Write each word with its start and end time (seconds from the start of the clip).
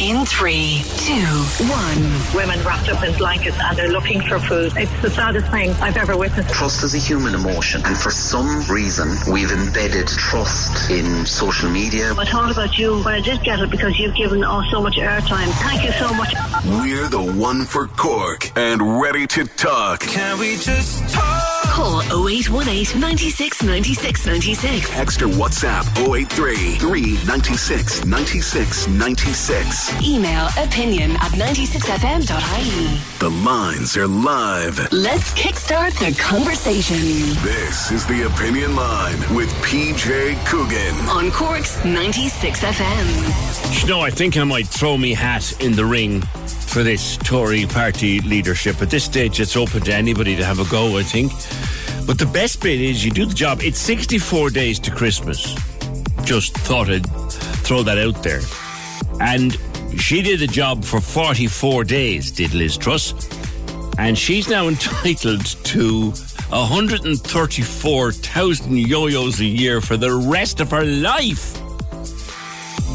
In 0.00 0.24
three, 0.24 0.82
two, 0.98 1.26
one. 1.66 2.32
women 2.32 2.64
wrapped 2.64 2.88
up 2.88 3.02
in 3.02 3.12
blankets 3.18 3.56
and 3.60 3.76
they're 3.76 3.88
looking 3.90 4.20
for 4.20 4.38
food. 4.38 4.72
It's 4.76 5.02
the 5.02 5.10
saddest 5.10 5.50
thing 5.50 5.70
I've 5.82 5.96
ever 5.96 6.16
witnessed. 6.16 6.54
Trust 6.54 6.84
is 6.84 6.94
a 6.94 6.98
human 6.98 7.34
emotion, 7.34 7.82
and 7.84 7.96
for 7.96 8.10
some 8.10 8.62
reason, 8.70 9.08
we've 9.32 9.50
embedded 9.50 10.06
trust 10.06 10.88
in 10.90 11.26
social 11.26 11.68
media. 11.68 12.14
I 12.16 12.24
thought 12.26 12.52
about 12.52 12.78
you 12.78 13.02
when 13.02 13.14
I 13.14 13.20
did 13.20 13.42
get 13.42 13.58
it 13.58 13.70
because 13.70 13.98
you've 13.98 14.14
given 14.14 14.44
us 14.44 14.70
so 14.70 14.80
much 14.80 14.94
airtime. 14.94 15.48
Thank 15.62 15.82
you 15.82 15.90
so 15.92 16.14
much. 16.14 16.32
We're 16.64 17.08
the 17.08 17.22
one 17.36 17.64
for 17.64 17.88
Cork 17.88 18.56
and 18.56 19.00
ready 19.00 19.26
to 19.26 19.46
talk. 19.46 20.00
Can 20.00 20.38
we 20.38 20.56
just 20.58 21.08
talk? 21.08 21.64
Call 21.64 22.02
0818 22.28 23.00
96 23.00 23.62
96 23.62 24.26
96. 24.26 24.98
Extra 24.98 25.28
WhatsApp 25.28 25.86
083 26.14 26.76
396 26.76 28.04
96 28.04 28.88
96. 28.88 29.87
Email 30.02 30.46
opinion 30.58 31.12
at 31.12 31.32
96fm.ie. 31.32 33.00
The 33.18 33.30
lines 33.44 33.96
are 33.96 34.06
live. 34.06 34.78
Let's 34.92 35.32
kickstart 35.32 35.92
the 35.98 36.16
conversation 36.20 36.96
This 37.42 37.90
is 37.90 38.06
the 38.06 38.26
Opinion 38.26 38.76
Line 38.76 39.18
with 39.34 39.48
PJ 39.64 40.36
Coogan. 40.46 40.94
on 41.08 41.30
Cork's 41.32 41.78
96FM. 41.80 43.82
You 43.82 43.88
know, 43.88 44.00
I 44.00 44.10
think 44.10 44.36
I 44.36 44.44
might 44.44 44.68
throw 44.68 44.96
me 44.96 45.14
hat 45.14 45.52
in 45.60 45.74
the 45.74 45.84
ring 45.84 46.20
for 46.46 46.82
this 46.82 47.16
Tory 47.16 47.66
party 47.66 48.20
leadership. 48.20 48.80
At 48.80 48.90
this 48.90 49.04
stage, 49.04 49.40
it's 49.40 49.56
open 49.56 49.80
to 49.82 49.94
anybody 49.94 50.36
to 50.36 50.44
have 50.44 50.60
a 50.60 50.70
go, 50.70 50.98
I 50.98 51.02
think. 51.02 51.32
But 52.06 52.18
the 52.18 52.26
best 52.26 52.62
bit 52.62 52.80
is 52.80 53.04
you 53.04 53.10
do 53.10 53.26
the 53.26 53.34
job. 53.34 53.60
It's 53.62 53.80
64 53.80 54.50
days 54.50 54.78
to 54.80 54.90
Christmas. 54.92 55.54
Just 56.24 56.56
thought 56.58 56.88
I'd 56.88 57.06
throw 57.64 57.82
that 57.82 57.98
out 57.98 58.22
there. 58.22 58.40
And 59.20 59.58
she 59.96 60.22
did 60.22 60.40
the 60.40 60.46
job 60.46 60.84
for 60.84 61.00
44 61.00 61.84
days, 61.84 62.30
did 62.30 62.52
Liz 62.54 62.76
Truss. 62.76 63.14
And 63.98 64.18
she's 64.18 64.48
now 64.48 64.68
entitled 64.68 65.44
to 65.44 66.10
134,000 66.50 68.78
yo-yos 68.78 69.40
a 69.40 69.44
year 69.44 69.80
for 69.80 69.96
the 69.96 70.14
rest 70.14 70.60
of 70.60 70.70
her 70.70 70.84
life 70.84 71.58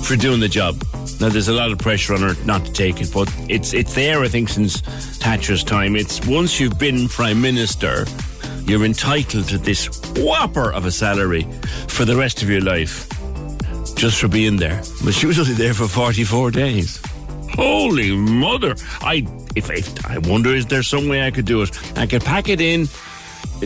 for 0.03 0.15
doing 0.15 0.39
the 0.39 0.47
job. 0.47 0.75
Now 1.19 1.29
there's 1.29 1.47
a 1.47 1.53
lot 1.53 1.71
of 1.71 1.77
pressure 1.77 2.13
on 2.13 2.21
her 2.21 2.33
not 2.45 2.65
to 2.65 2.73
take 2.73 2.99
it, 2.99 3.11
but 3.13 3.33
it's 3.47 3.73
it's 3.73 3.95
there 3.95 4.21
I 4.21 4.27
think 4.27 4.49
since 4.49 4.81
Thatcher's 4.81 5.63
time. 5.63 5.95
It's 5.95 6.25
once 6.25 6.59
you've 6.59 6.77
been 6.77 7.07
prime 7.07 7.41
minister, 7.41 8.05
you're 8.65 8.83
entitled 8.83 9.47
to 9.49 9.57
this 9.57 9.87
whopper 10.17 10.71
of 10.73 10.85
a 10.85 10.91
salary 10.91 11.47
for 11.87 12.05
the 12.05 12.15
rest 12.15 12.41
of 12.41 12.49
your 12.49 12.61
life, 12.61 13.07
just 13.95 14.19
for 14.19 14.27
being 14.27 14.57
there. 14.57 14.81
But 15.03 15.13
she 15.13 15.25
was 15.25 15.39
only 15.39 15.53
there 15.53 15.73
for 15.73 15.87
44 15.87 16.51
days. 16.51 17.01
Holy 17.51 18.15
mother! 18.15 18.75
I 19.01 19.27
if, 19.55 19.69
if 19.69 20.05
I 20.05 20.17
wonder 20.17 20.55
is 20.55 20.65
there 20.65 20.83
some 20.83 21.07
way 21.07 21.25
I 21.25 21.31
could 21.31 21.45
do 21.45 21.61
it? 21.61 21.97
I 21.97 22.07
could 22.07 22.23
pack 22.23 22.49
it 22.49 22.59
in 22.59 22.87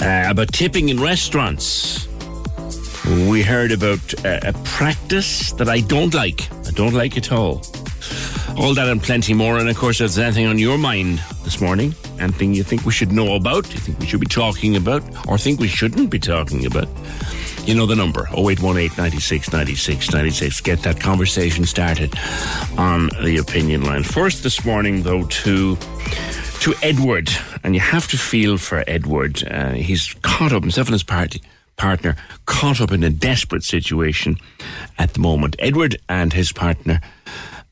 uh, 0.00 0.30
about 0.30 0.52
tipping 0.52 0.88
in 0.88 1.00
restaurants. 1.00 2.08
We 3.28 3.42
heard 3.42 3.72
about 3.72 4.24
uh, 4.24 4.40
a 4.42 4.52
practice 4.64 5.52
that 5.52 5.68
I 5.68 5.80
don't 5.80 6.14
like. 6.14 6.50
I 6.66 6.70
don't 6.70 6.94
like 6.94 7.16
it 7.16 7.30
at 7.30 7.32
all. 7.32 7.62
All 8.56 8.74
that 8.74 8.88
and 8.88 9.02
plenty 9.02 9.34
more. 9.34 9.58
And 9.58 9.68
of 9.68 9.76
course, 9.76 10.00
if 10.00 10.14
there's 10.14 10.18
anything 10.18 10.46
on 10.46 10.58
your 10.58 10.78
mind 10.78 11.22
this 11.44 11.60
morning, 11.60 11.94
anything 12.18 12.54
you 12.54 12.62
think 12.62 12.84
we 12.84 12.92
should 12.92 13.12
know 13.12 13.34
about, 13.34 13.72
you 13.72 13.78
think 13.78 13.98
we 14.00 14.06
should 14.06 14.20
be 14.20 14.26
talking 14.26 14.76
about, 14.76 15.02
or 15.28 15.38
think 15.38 15.60
we 15.60 15.68
shouldn't 15.68 16.10
be 16.10 16.18
talking 16.18 16.66
about, 16.66 16.88
you 17.66 17.74
know 17.74 17.86
the 17.86 17.94
number 17.94 18.26
0818 18.36 18.96
96 18.96 19.52
96 19.52 20.12
96. 20.12 20.60
Get 20.62 20.82
that 20.82 20.98
conversation 21.00 21.64
started 21.66 22.14
on 22.76 23.10
the 23.22 23.36
opinion 23.38 23.82
line. 23.84 24.02
First 24.02 24.42
this 24.42 24.64
morning, 24.64 25.02
though, 25.02 25.24
to 25.24 25.76
to 26.60 26.74
Edward, 26.82 27.30
and 27.62 27.74
you 27.74 27.80
have 27.80 28.08
to 28.08 28.18
feel 28.18 28.58
for 28.58 28.82
Edward. 28.86 29.46
Uh, 29.46 29.72
he's 29.72 30.14
caught 30.22 30.52
up, 30.52 30.62
himself 30.62 30.88
and 30.88 30.94
his 30.94 31.02
party 31.04 31.42
partner, 31.76 32.16
caught 32.46 32.80
up 32.80 32.90
in 32.90 33.04
a 33.04 33.10
desperate 33.10 33.62
situation 33.62 34.36
at 34.98 35.14
the 35.14 35.20
moment. 35.20 35.54
Edward 35.58 35.96
and 36.08 36.32
his 36.32 36.52
partner 36.52 37.00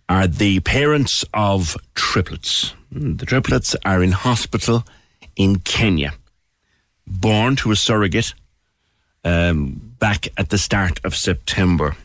are 0.09 0.27
the 0.27 0.61
parents 0.61 1.25
of 1.35 1.77
triplets. 1.95 2.75
The 2.93 3.27
triplets 3.27 3.75
are 3.85 4.03
in 4.03 4.13
hospital 4.13 4.85
in 5.35 5.61
Kenya, 5.61 6.15
born 7.07 7.57
to 7.57 7.73
a 7.73 7.77
surrogate 7.77 8.35
um, 9.25 9.95
back 9.99 10.29
at 10.37 10.51
the 10.51 10.59
start 10.59 11.01
of 11.05 11.15
September, 11.15 11.97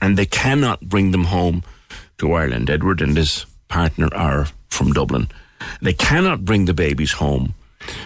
and 0.00 0.16
they 0.16 0.26
cannot 0.26 0.80
bring 0.80 1.12
them 1.12 1.24
home 1.24 1.62
to 2.18 2.32
Ireland. 2.32 2.68
Edward 2.68 3.00
and 3.00 3.16
his 3.16 3.46
partner 3.68 4.08
are 4.12 4.48
from 4.68 4.92
Dublin. 4.92 5.28
They 5.80 5.92
cannot 5.92 6.44
bring 6.44 6.64
the 6.64 6.74
babies 6.74 7.12
home 7.12 7.54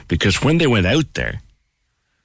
because 0.06 0.42
when 0.42 0.58
they 0.58 0.66
went 0.66 0.86
out 0.86 1.14
there, 1.14 1.40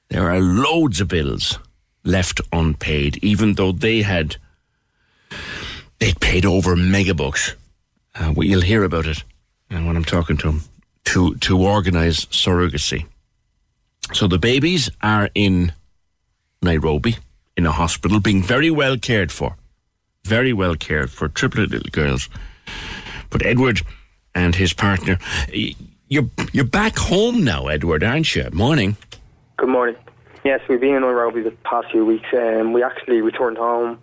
there 0.09 0.29
are 0.29 0.39
loads 0.39 1.01
of 1.01 1.07
bills 1.07 1.57
left 2.03 2.41
unpaid, 2.51 3.17
even 3.23 3.53
though 3.53 3.71
they 3.71 4.01
had 4.01 4.35
they'd 5.99 6.19
paid 6.19 6.45
over 6.45 6.75
megabucks. 6.75 7.53
Uh, 8.15 8.33
well, 8.35 8.47
you'll 8.47 8.61
hear 8.61 8.83
about 8.83 9.07
it 9.07 9.23
and 9.73 9.87
when 9.87 9.95
I'm 9.95 10.05
talking 10.05 10.37
to 10.37 10.47
them 10.47 10.61
to 11.05 11.35
to 11.35 11.59
organise 11.59 12.25
surrogacy. 12.25 13.05
So 14.13 14.27
the 14.27 14.37
babies 14.37 14.89
are 15.01 15.29
in 15.33 15.73
Nairobi 16.61 17.17
in 17.57 17.65
a 17.65 17.71
hospital, 17.71 18.19
being 18.19 18.43
very 18.43 18.69
well 18.69 18.97
cared 18.97 19.31
for, 19.31 19.55
very 20.25 20.53
well 20.53 20.75
cared 20.75 21.09
for, 21.09 21.27
triplet 21.27 21.71
little 21.71 21.89
girls. 21.91 22.29
But 23.29 23.45
Edward 23.45 23.81
and 24.35 24.55
his 24.55 24.73
partner, 24.73 25.17
you're 26.07 26.29
you're 26.51 26.65
back 26.65 26.97
home 26.97 27.43
now, 27.43 27.67
Edward, 27.67 28.03
aren't 28.03 28.35
you? 28.35 28.49
Morning. 28.53 28.95
Good 29.57 29.69
morning. 29.69 29.95
Yes, 30.43 30.59
we've 30.67 30.81
been 30.81 30.95
in 30.95 31.01
Nairobi 31.01 31.41
the 31.41 31.51
past 31.63 31.87
few 31.91 32.05
weeks. 32.05 32.27
Um, 32.33 32.73
we 32.73 32.83
actually 32.83 33.21
returned 33.21 33.57
home 33.57 33.97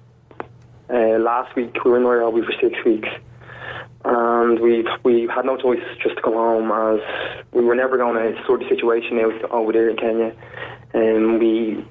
uh, 0.93 1.19
last 1.19 1.55
week. 1.57 1.73
We 1.85 1.91
were 1.91 1.99
in 1.99 2.03
Nairobi 2.03 2.43
for 2.43 2.53
six 2.61 2.85
weeks, 2.85 3.09
and 4.05 4.59
we 4.61 4.87
we 5.05 5.29
had 5.35 5.45
no 5.45 5.57
choice 5.57 5.83
just 6.03 6.17
to 6.17 6.23
come 6.23 6.35
home 6.35 6.71
as 6.71 7.01
we 7.53 7.65
were 7.65 7.75
never 7.75 7.97
going 7.97 8.15
to 8.17 8.45
sort 8.47 8.61
the 8.61 8.69
situation 8.69 9.19
out 9.19 9.51
over 9.51 9.73
there 9.73 9.89
in 9.89 9.97
Kenya. 9.97 10.35
And 10.93 11.39
we 11.39 11.85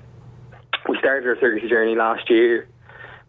we 0.87 0.97
started 0.99 1.27
our 1.27 1.35
surrogacy 1.35 1.69
journey 1.69 1.95
last 1.95 2.29
year. 2.29 2.67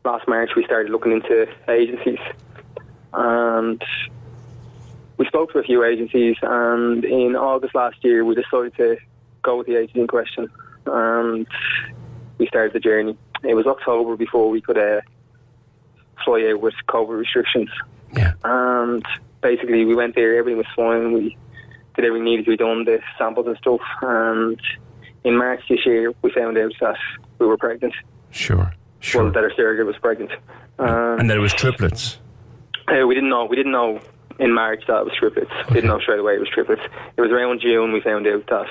Last 0.04 0.26
March, 0.26 0.50
we 0.56 0.64
started 0.64 0.90
looking 0.90 1.12
into 1.12 1.46
agencies, 1.68 2.18
and 3.12 3.82
we 5.18 5.26
spoke 5.26 5.52
to 5.52 5.58
a 5.58 5.62
few 5.62 5.84
agencies. 5.84 6.36
And 6.42 7.04
in 7.04 7.36
August 7.36 7.74
last 7.74 8.02
year, 8.02 8.24
we 8.24 8.34
decided 8.34 8.74
to 8.76 8.96
go 9.42 9.58
with 9.58 9.66
the 9.66 9.76
agency 9.76 10.00
in 10.00 10.06
question, 10.06 10.48
and 10.86 11.46
we 12.38 12.46
started 12.46 12.72
the 12.72 12.80
journey. 12.80 13.16
It 13.42 13.54
was 13.54 13.66
October 13.66 14.16
before 14.16 14.48
we 14.48 14.62
could 14.62 14.78
uh, 14.78 15.00
fly 16.24 16.48
out 16.50 16.60
with 16.60 16.74
COVID 16.88 17.18
restrictions. 17.18 17.70
Yeah. 18.14 18.32
And 18.44 19.04
basically, 19.40 19.84
we 19.84 19.94
went 19.94 20.14
there, 20.14 20.36
everything 20.38 20.58
was 20.58 20.66
fine. 20.74 21.12
We 21.12 21.36
did 21.96 22.04
everything 22.04 22.24
needed 22.24 22.44
to 22.44 22.50
be 22.52 22.56
done, 22.56 22.84
the 22.84 23.00
samples 23.18 23.46
and 23.46 23.56
stuff. 23.56 23.80
And 24.02 24.60
in 25.24 25.36
March 25.36 25.60
this 25.68 25.84
year, 25.84 26.12
we 26.22 26.30
found 26.32 26.56
out 26.56 26.72
that 26.80 26.96
we 27.38 27.46
were 27.46 27.56
pregnant. 27.56 27.94
Sure. 28.30 28.72
Sure. 29.00 29.24
Well, 29.24 29.32
that 29.32 29.42
our 29.42 29.52
surrogate 29.54 29.86
was 29.86 29.96
pregnant. 29.96 30.30
Um, 30.78 31.20
and 31.20 31.30
that 31.30 31.36
it 31.36 31.40
was 31.40 31.54
triplets. 31.54 32.18
uh, 32.88 33.06
we 33.06 33.14
didn't 33.14 33.30
know. 33.30 33.44
We 33.46 33.56
didn't 33.56 33.72
know 33.72 34.00
in 34.38 34.52
March 34.52 34.82
that 34.86 35.00
it 35.00 35.04
was 35.04 35.14
triplets. 35.18 35.50
We 35.68 35.74
didn't 35.74 35.88
know 35.88 36.00
straight 36.00 36.20
away 36.20 36.34
it 36.34 36.40
was 36.40 36.48
triplets. 36.48 36.82
It 37.16 37.20
was 37.20 37.30
around 37.30 37.60
June 37.60 37.92
we 37.92 38.00
found 38.00 38.26
out 38.26 38.46
that 38.48 38.66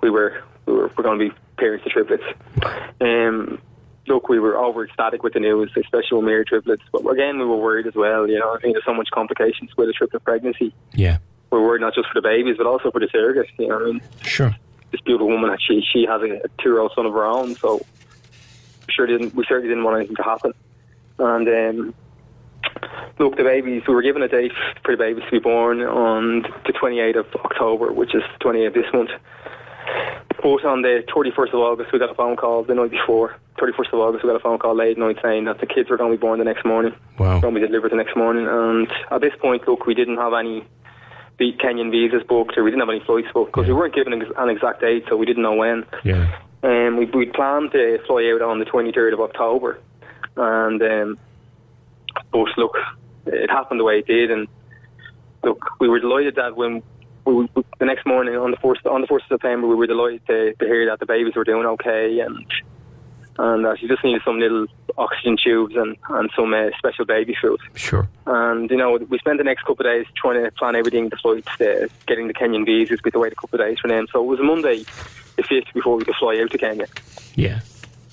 we 0.00 0.10
were 0.10 0.42
we 0.66 0.72
were, 0.72 0.90
were 0.96 1.02
going 1.02 1.18
to 1.18 1.28
be 1.28 1.34
parents 1.56 1.84
to 1.84 1.90
triplets. 1.90 2.24
Um, 3.00 3.60
look, 4.06 4.28
we 4.28 4.38
were 4.38 4.56
over 4.56 4.84
ecstatic 4.84 5.22
with 5.22 5.32
the 5.34 5.40
news, 5.40 5.70
especially 5.76 6.16
when 6.18 6.26
we 6.26 6.32
were 6.32 6.44
triplets. 6.44 6.82
But 6.92 7.06
again, 7.08 7.38
we 7.38 7.44
were 7.44 7.56
worried 7.56 7.86
as 7.86 7.94
well. 7.94 8.28
You 8.28 8.38
know, 8.38 8.54
I 8.54 8.60
think 8.60 8.74
there's 8.74 8.84
so 8.84 8.94
much 8.94 9.08
complications 9.12 9.70
with 9.76 9.88
a 9.88 9.92
triplet 9.92 10.24
pregnancy. 10.24 10.74
Yeah. 10.94 11.18
We're 11.50 11.62
worried 11.62 11.80
not 11.80 11.94
just 11.94 12.08
for 12.08 12.20
the 12.20 12.26
babies, 12.28 12.56
but 12.58 12.66
also 12.66 12.90
for 12.90 13.00
the 13.00 13.08
surrogate. 13.12 13.46
You 13.58 13.68
know, 13.68 13.80
I 13.80 13.84
mean, 13.84 14.00
Sure. 14.22 14.54
this 14.90 15.00
beautiful 15.02 15.28
woman, 15.28 15.56
she 15.60 15.82
she 15.92 16.04
has 16.06 16.20
a, 16.22 16.36
a 16.44 16.48
two-year-old 16.62 16.92
son 16.94 17.06
of 17.06 17.12
her 17.12 17.24
own, 17.24 17.54
so 17.54 17.80
sure 18.88 19.06
didn't 19.06 19.34
we 19.34 19.44
certainly 19.48 19.68
didn't 19.68 19.84
want 19.84 19.96
anything 19.98 20.16
to 20.16 20.22
happen. 20.22 20.52
And 21.18 21.48
um, 21.48 21.94
look, 23.18 23.36
the 23.36 23.44
babies 23.44 23.82
we 23.86 23.94
were 23.94 24.02
given 24.02 24.22
a 24.22 24.28
date 24.28 24.52
for 24.84 24.92
the 24.92 24.98
babies 24.98 25.24
to 25.26 25.30
be 25.30 25.38
born 25.38 25.80
on 25.82 26.42
the 26.66 26.72
28th 26.72 27.16
of 27.20 27.26
October, 27.44 27.92
which 27.92 28.14
is 28.14 28.22
28th 28.40 28.74
this 28.74 28.92
month. 28.92 29.10
But 30.42 30.64
on 30.66 30.82
the 30.82 31.02
31st 31.08 31.48
of 31.48 31.60
August, 31.60 31.92
we 31.92 31.98
got 31.98 32.10
a 32.10 32.14
phone 32.14 32.36
call 32.36 32.64
the 32.64 32.74
night 32.74 32.90
before. 32.90 33.36
31st 33.58 33.94
of 33.94 34.00
August, 34.00 34.24
we 34.24 34.30
got 34.30 34.36
a 34.36 34.40
phone 34.40 34.58
call 34.58 34.74
late 34.74 34.92
at 34.92 34.98
night 34.98 35.16
saying 35.22 35.44
that 35.44 35.58
the 35.58 35.66
kids 35.66 35.88
were 35.88 35.96
going 35.96 36.12
to 36.12 36.18
be 36.18 36.20
born 36.20 36.38
the 36.38 36.44
next 36.44 36.66
morning. 36.66 36.94
Wow. 37.18 37.40
Going 37.40 37.54
to 37.54 37.60
be 37.60 37.66
delivered 37.66 37.92
the 37.92 37.96
next 37.96 38.14
morning. 38.14 38.46
And 38.46 38.88
at 39.10 39.20
this 39.22 39.32
point, 39.40 39.66
look, 39.66 39.86
we 39.86 39.94
didn't 39.94 40.18
have 40.18 40.34
any 40.34 40.66
the 41.38 41.52
Kenyan 41.54 41.90
visas 41.90 42.22
booked, 42.28 42.56
or 42.56 42.62
we 42.62 42.70
didn't 42.70 42.80
have 42.80 42.90
any 42.90 43.04
flights 43.04 43.28
booked 43.32 43.52
because 43.52 43.66
we 43.66 43.74
weren't 43.74 43.94
given 43.94 44.12
an 44.12 44.22
an 44.36 44.48
exact 44.48 44.80
date, 44.80 45.04
so 45.08 45.16
we 45.16 45.26
didn't 45.26 45.42
know 45.42 45.54
when. 45.54 45.84
Yeah. 46.04 46.38
Um, 46.62 46.96
we 46.96 47.06
we 47.06 47.26
planned 47.26 47.72
to 47.72 47.98
fly 48.06 48.30
out 48.32 48.42
on 48.42 48.58
the 48.58 48.64
23rd 48.64 49.14
of 49.14 49.20
October, 49.20 49.80
and 50.36 50.82
um, 50.82 51.18
but 52.30 52.46
look, 52.56 52.76
it 53.26 53.50
happened 53.50 53.80
the 53.80 53.84
way 53.84 53.98
it 53.98 54.06
did, 54.06 54.30
and 54.30 54.46
look, 55.42 55.58
we 55.80 55.88
were 55.88 55.98
delighted 55.98 56.36
that 56.36 56.56
when 56.56 56.82
we, 57.24 57.34
we, 57.34 57.64
the 57.78 57.84
next 57.84 58.06
morning 58.06 58.36
on 58.36 58.50
the 58.50 58.56
first 58.58 58.86
on 58.86 59.00
the 59.00 59.06
first 59.06 59.24
of 59.26 59.40
September, 59.40 59.66
we 59.66 59.74
were 59.74 59.86
delighted 59.86 60.26
to, 60.26 60.54
to 60.54 60.64
hear 60.64 60.86
that 60.86 61.00
the 61.00 61.06
babies 61.06 61.34
were 61.34 61.44
doing 61.44 61.66
okay, 61.66 62.20
and 62.20 62.46
and 63.38 63.66
uh, 63.66 63.74
she 63.76 63.88
just 63.88 64.04
needed 64.04 64.22
some 64.24 64.38
little 64.38 64.66
oxygen 64.96 65.36
tubes 65.42 65.74
and 65.76 65.96
and 66.10 66.30
some 66.36 66.52
uh, 66.52 66.70
special 66.78 67.04
baby 67.04 67.36
food. 67.40 67.60
Sure. 67.74 68.08
And 68.26 68.70
you 68.70 68.76
know, 68.76 68.96
we 68.96 69.18
spent 69.18 69.38
the 69.38 69.44
next 69.44 69.62
couple 69.62 69.86
of 69.86 69.92
days 69.92 70.06
trying 70.16 70.42
to 70.42 70.50
plan 70.52 70.76
everything, 70.76 71.08
the 71.08 71.16
flights, 71.16 71.48
uh, 71.60 71.88
getting 72.06 72.28
the 72.28 72.34
Kenyan 72.34 72.64
visas. 72.64 73.00
We 73.02 73.08
had 73.08 73.14
to 73.14 73.18
wait 73.18 73.32
a 73.32 73.36
couple 73.36 73.60
of 73.60 73.66
days 73.66 73.78
for 73.80 73.88
them. 73.88 74.06
So 74.12 74.22
it 74.22 74.26
was 74.26 74.40
Monday, 74.40 74.84
the 75.36 75.42
fifth, 75.42 75.72
before 75.72 75.96
we 75.96 76.04
could 76.04 76.16
fly 76.16 76.40
out 76.40 76.50
to 76.50 76.58
Kenya. 76.58 76.86
Yeah. 77.34 77.60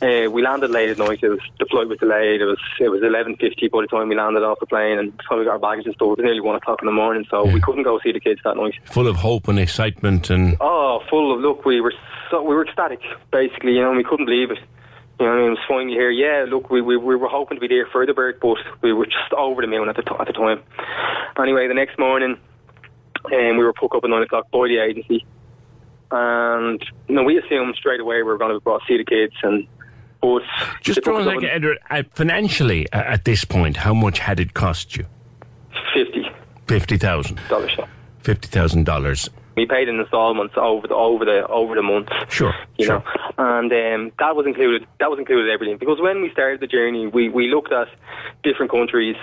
Uh, 0.01 0.27
we 0.31 0.42
landed 0.42 0.71
late 0.71 0.89
at 0.89 0.98
night. 0.98 1.19
It 1.21 1.30
was 1.30 1.39
the 1.59 1.65
flight 1.68 1.88
was 1.88 2.00
delayed. 2.00 2.42
It 2.42 2.45
was 2.45 2.57
it 2.80 2.89
was 2.89 3.03
eleven 3.03 3.36
fifty 3.36 3.68
by 3.68 3.81
the 3.81 3.88
time 3.88 4.09
we 4.09 4.15
landed 4.15 4.42
off 4.42 4.59
the 4.59 4.65
plane, 4.65 4.98
and 4.98 5.15
by 5.15 5.18
the 5.24 5.30
time 5.30 5.39
we 5.39 5.45
got 5.45 5.51
our 5.51 5.59
baggage 5.59 5.86
and 5.86 5.94
stuff, 5.94 6.07
it 6.07 6.18
was 6.18 6.24
nearly 6.24 6.39
one 6.42 6.56
o'clock 6.56 6.80
in 6.81 6.88
the 6.88 6.92
morning. 6.92 7.24
So 7.30 7.45
we 7.45 7.62
couldn't 7.62 7.83
go 7.83 8.00
see 8.03 8.12
the 8.12 8.19
kids 8.19 8.42
that 8.44 8.57
night. 8.57 8.74
Full 8.86 9.07
of 9.07 9.18
hope 9.18 9.48
and 9.48 9.59
excitement 9.59 10.31
and 10.31 10.57
Oh, 10.59 11.03
full 11.07 11.31
of 11.36 11.39
look. 11.42 11.65
We 11.65 11.81
were 11.81 11.94
so 12.31 12.42
we 12.42 12.56
were 12.56 12.65
ecstatic, 12.65 13.01
basically. 13.31 13.74
You 13.74 13.81
know, 13.83 13.92
we 13.92 14.03
couldn't 14.03 14.25
believe 14.25 14.50
it. 14.50 14.57
You 15.19 15.27
know, 15.27 15.33
I 15.33 15.36
mean, 15.38 15.45
it 15.45 15.50
was 15.51 15.59
finally 15.68 15.94
here. 15.94 16.09
Yeah, 16.09 16.45
look, 16.50 16.71
we, 16.71 16.81
we 16.81 16.98
we 16.98 17.15
were 17.15 17.27
hoping 17.27 17.57
to 17.57 17.62
be 17.62 17.68
there 17.68 17.86
for 17.92 18.03
the 18.03 18.13
birth, 18.15 18.38
but 18.42 18.57
we 18.81 18.94
were 18.94 19.06
just 19.06 19.31
over 19.38 19.62
the 19.62 19.68
moon 19.68 19.88
at 19.88 19.95
the 19.98 20.01
t- 20.01 20.15
at 20.19 20.25
the 20.25 20.33
time. 20.33 20.63
Anyway, 21.39 21.68
the 21.68 21.75
next 21.75 22.00
morning, 22.00 22.39
um, 23.25 23.57
we 23.57 23.63
were 23.63 23.74
put 23.74 23.94
up 23.95 24.03
at 24.03 24.09
nine 24.09 24.24
o'clock 24.24 24.50
by 24.50 24.68
the 24.68 24.80
agency, 24.80 25.24
and 26.09 26.83
you 27.07 27.13
know, 27.15 27.21
we 27.24 27.38
assumed 27.38 27.75
straight 27.75 28.00
away 28.00 28.15
we 28.18 28.24
were 28.24 28.39
going 28.39 28.51
to 28.51 28.59
be 28.59 28.63
brought 28.63 28.80
to 28.80 28.86
see 28.88 28.98
the 28.98 29.06
kids, 29.06 29.33
and 29.44 29.68
but 30.22 30.44
just 30.82 30.98
they 30.98 31.02
for 31.02 31.14
put 31.14 31.22
a 31.22 31.22
us 31.22 31.28
up 31.28 31.34
second, 31.34 31.50
at 31.50 31.56
Edward, 31.56 31.80
uh, 31.90 32.04
financially 32.14 32.92
uh, 32.92 32.98
at 32.98 33.26
this 33.26 33.44
point, 33.44 33.78
how 33.78 33.94
much 33.94 34.20
had 34.20 34.40
it 34.40 34.54
cost 34.54 34.96
you? 34.96 35.06
Fifty. 35.94 36.26
Fifty 36.68 36.98
thousand 36.98 37.40
dollars. 37.50 37.76
Fifty 38.20 38.48
thousand 38.48 38.86
dollars. 38.86 39.30
We 39.56 39.66
paid 39.66 39.90
in 39.90 40.00
installments 40.00 40.54
over 40.56 40.88
the 40.88 40.96
over 40.96 41.26
the 41.26 41.46
over 41.48 41.76
the 41.76 41.82
months. 41.82 42.14
Sure. 42.30 42.54
you 42.78 42.86
sure. 42.86 43.00
know, 43.00 43.06
and 43.38 43.72
um, 43.72 44.12
that 44.20 44.36
was 44.36 44.46
included. 44.46 44.88
That 45.00 45.10
was 45.10 45.20
included 45.20 45.52
everything 45.52 45.78
because 45.78 46.00
when 46.00 46.22
we 46.22 46.32
started 46.32 46.62
the 46.62 46.68
journey, 46.68 47.08
we 47.08 47.28
we 47.30 47.50
looked 47.50 47.74
at 47.74 47.90
different 48.44 48.72
countries. 48.72 49.18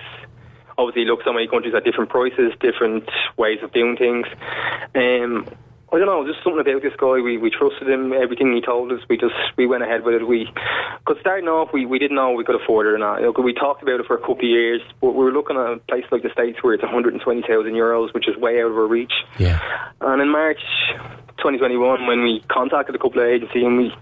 Obviously, 0.77 1.05
looked 1.07 1.25
so 1.25 1.33
many 1.33 1.49
countries 1.49 1.75
at 1.75 1.85
different 1.85 2.11
prices, 2.11 2.53
different 2.61 3.09
ways 3.37 3.59
of 3.63 3.73
doing 3.73 3.97
things. 3.97 4.27
Um, 4.95 5.47
I 5.91 5.97
don't 5.97 6.07
know, 6.07 6.27
just 6.27 6.45
something 6.45 6.61
about 6.61 6.83
this 6.83 6.93
guy. 6.99 7.21
We 7.25 7.39
we 7.39 7.49
trusted 7.49 7.89
him. 7.89 8.13
Everything 8.13 8.53
he 8.53 8.61
told 8.61 8.93
us, 8.93 9.01
we 9.09 9.17
just 9.17 9.35
we 9.57 9.67
went 9.67 9.83
ahead 9.83 10.05
with 10.05 10.15
it. 10.15 10.29
We, 10.29 10.45
because 11.01 11.17
starting 11.21 11.49
off, 11.49 11.71
we, 11.73 11.87
we 11.87 11.99
didn't 11.99 12.17
know 12.17 12.33
we 12.33 12.45
could 12.45 12.61
afford 12.61 12.87
it 12.87 12.91
or 12.91 12.99
not. 12.99 13.23
Look, 13.23 13.39
we 13.39 13.55
talked 13.55 13.83
about 13.83 14.01
it 14.01 14.07
for 14.07 14.17
a 14.17 14.21
couple 14.21 14.45
of 14.45 14.53
years, 14.53 14.83
but 15.01 15.13
we 15.13 15.25
were 15.25 15.33
looking 15.33 15.57
at 15.57 15.65
a 15.65 15.79
place 15.89 16.05
like 16.13 16.23
the 16.23 16.31
States 16.31 16.63
where 16.63 16.75
it's 16.75 16.83
120,000 16.83 17.73
euros, 17.73 18.13
which 18.13 18.29
is 18.29 18.37
way 18.37 18.61
out 18.61 18.71
of 18.71 18.77
our 18.77 18.87
reach. 18.87 19.13
Yeah. 19.39 19.59
And 20.03 20.21
in 20.21 20.29
March 20.29 20.61
2021, 21.39 22.07
when 22.07 22.23
we 22.23 22.45
contacted 22.49 22.95
a 22.95 22.99
couple 22.99 23.23
of 23.23 23.27
agencies 23.27 23.65
and 23.65 23.79
we 23.79 23.95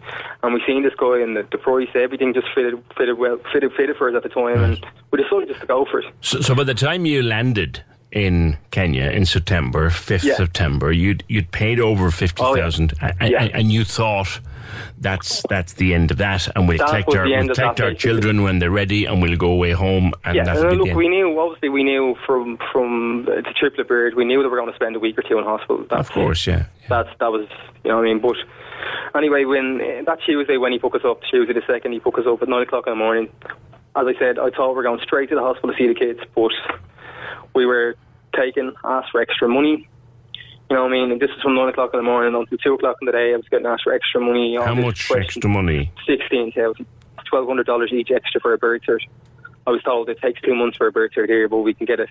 and 0.42 0.54
we 0.54 0.62
seen 0.66 0.82
this 0.82 0.94
guy 0.98 1.20
and 1.20 1.36
the, 1.36 1.46
the 1.52 1.58
price, 1.58 1.88
everything 1.94 2.34
just 2.34 2.48
fitted 2.52 2.82
fitted 2.98 3.16
well 3.16 3.38
fitted 3.52 3.70
fitted 3.76 3.96
for 3.96 4.08
us 4.08 4.16
at 4.16 4.24
the 4.24 4.28
time, 4.28 4.58
and 4.58 4.86
we 5.12 5.22
decided 5.22 5.48
just 5.48 5.60
to 5.60 5.66
go 5.66 5.86
for 5.88 6.00
it. 6.00 6.06
So, 6.20 6.40
so 6.40 6.54
by 6.56 6.64
the 6.64 6.74
time 6.74 7.06
you 7.06 7.22
landed 7.22 7.84
in 8.16 8.56
Kenya 8.70 9.10
in 9.10 9.26
September, 9.26 9.90
fifth 9.90 10.24
Yeah. 10.24 10.34
September, 10.36 10.90
you'd 10.90 11.22
you'd 11.28 11.50
paid 11.52 11.78
over 11.78 12.10
fifty 12.10 12.42
thousand, 12.42 12.94
Oh, 13.02 13.10
and, 13.20 13.30
Yeah. 13.30 13.48
and 13.52 13.70
you 13.70 13.84
thought 13.84 14.40
that's 14.98 15.42
that's 15.50 15.74
the 15.74 15.92
end 15.92 16.10
of 16.10 16.16
that, 16.16 16.48
and 16.56 16.66
we'll 16.66 16.78
That 16.78 16.88
collect 16.88 17.14
our 17.14 17.26
we'll 17.28 17.48
collect 17.54 17.80
our 17.82 17.92
children 17.92 18.42
when 18.42 18.58
they're 18.58 18.70
ready, 18.70 19.04
and 19.04 19.20
we'll 19.20 19.36
go 19.36 19.50
away 19.52 19.72
home, 19.72 20.12
and 20.24 20.34
yeah, 20.34 20.44
that'll 20.44 20.62
and 20.62 20.70
be 20.70 20.76
the 20.76 20.84
look, 20.84 20.96
we 20.96 21.08
knew 21.08 21.38
obviously 21.38 21.68
we 21.68 21.84
knew 21.84 22.16
from 22.26 22.58
from 22.72 23.26
the 23.26 23.42
triplet 23.60 23.86
bird, 23.86 24.14
we 24.14 24.24
knew 24.24 24.42
that 24.42 24.48
we 24.48 24.50
were 24.50 24.56
going 24.56 24.70
to 24.70 24.76
spend 24.76 24.96
a 24.96 24.98
week 24.98 25.18
or 25.18 25.22
two 25.22 25.36
in 25.38 25.44
hospital. 25.44 25.84
That's 25.90 26.08
of 26.08 26.14
course, 26.14 26.46
yeah. 26.46 26.64
That's 26.88 27.10
that 27.20 27.30
was 27.30 27.46
you 27.84 27.90
know 27.90 27.96
what 27.98 28.06
I 28.06 28.14
mean. 28.14 28.20
But 28.20 28.36
anyway, 29.14 29.44
when 29.44 29.80
uh, 29.82 30.02
that 30.06 30.20
Tuesday 30.24 30.56
when 30.56 30.72
he 30.72 30.78
took 30.78 30.94
us 30.94 31.02
up, 31.04 31.20
Tuesday 31.30 31.52
the 31.52 31.62
second, 31.66 31.92
he 31.92 32.00
took 32.00 32.18
us 32.18 32.24
up 32.26 32.40
at 32.40 32.48
nine 32.48 32.62
o'clock 32.62 32.86
in 32.86 32.92
the 32.92 32.96
morning. 32.96 33.28
As 33.94 34.06
I 34.06 34.18
said, 34.18 34.38
I 34.38 34.48
thought 34.50 34.70
we 34.70 34.76
were 34.76 34.82
going 34.82 35.00
straight 35.02 35.28
to 35.30 35.34
the 35.34 35.40
hospital 35.42 35.70
to 35.70 35.76
see 35.76 35.86
the 35.86 35.94
kids, 35.94 36.20
but 36.34 36.52
we 37.54 37.64
were 37.64 37.96
taken, 38.36 38.72
asked 38.84 39.10
for 39.10 39.20
extra 39.20 39.48
money. 39.48 39.88
You 40.68 40.76
know 40.76 40.82
what 40.82 40.92
I 40.92 40.92
mean? 40.92 41.12
And 41.12 41.20
this 41.20 41.30
is 41.30 41.40
from 41.42 41.54
nine 41.54 41.68
o'clock 41.68 41.90
in 41.92 41.98
the 41.98 42.02
morning 42.04 42.34
until 42.34 42.58
two 42.58 42.74
o'clock 42.74 42.96
in 43.00 43.06
the 43.06 43.12
day. 43.12 43.32
I 43.32 43.36
was 43.36 43.48
getting 43.48 43.66
asked 43.66 43.84
for 43.84 43.92
extra 43.92 44.20
money. 44.20 44.56
How 44.56 44.74
much 44.74 45.06
question. 45.06 45.24
extra 45.24 45.50
money? 45.50 45.92
Sixteen 46.06 46.50
thousand, 46.50 46.86
twelve 47.24 47.46
hundred 47.46 47.66
dollars 47.66 47.92
each 47.92 48.10
extra 48.10 48.40
for 48.40 48.52
a 48.52 48.58
birth 48.58 48.82
cert. 48.88 49.00
I 49.66 49.70
was 49.70 49.82
told 49.82 50.08
it 50.08 50.20
takes 50.20 50.40
two 50.40 50.54
months 50.54 50.76
for 50.76 50.88
a 50.88 50.92
birth 50.92 51.12
cert 51.16 51.28
here, 51.28 51.48
but 51.48 51.58
we 51.58 51.74
can 51.74 51.86
get 51.86 52.00
it. 52.00 52.08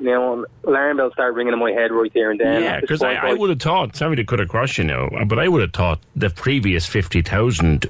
You 0.00 0.06
know, 0.06 0.46
alarm 0.64 0.98
bells 0.98 1.12
started 1.14 1.36
ringing 1.36 1.52
in 1.52 1.58
my 1.58 1.72
head 1.72 1.90
right 1.90 2.12
there 2.14 2.30
and 2.30 2.38
then. 2.38 2.62
yeah, 2.62 2.80
because 2.80 3.02
I, 3.02 3.14
I 3.14 3.32
would 3.34 3.50
have 3.50 3.60
thought. 3.60 3.96
Sorry 3.96 4.14
to 4.14 4.24
cut 4.24 4.40
across 4.40 4.78
you 4.78 4.84
now, 4.84 5.08
but 5.26 5.40
I 5.40 5.48
would 5.48 5.60
have 5.60 5.72
thought 5.72 6.00
the 6.14 6.30
previous 6.30 6.86
fifty 6.86 7.20
thousand. 7.20 7.86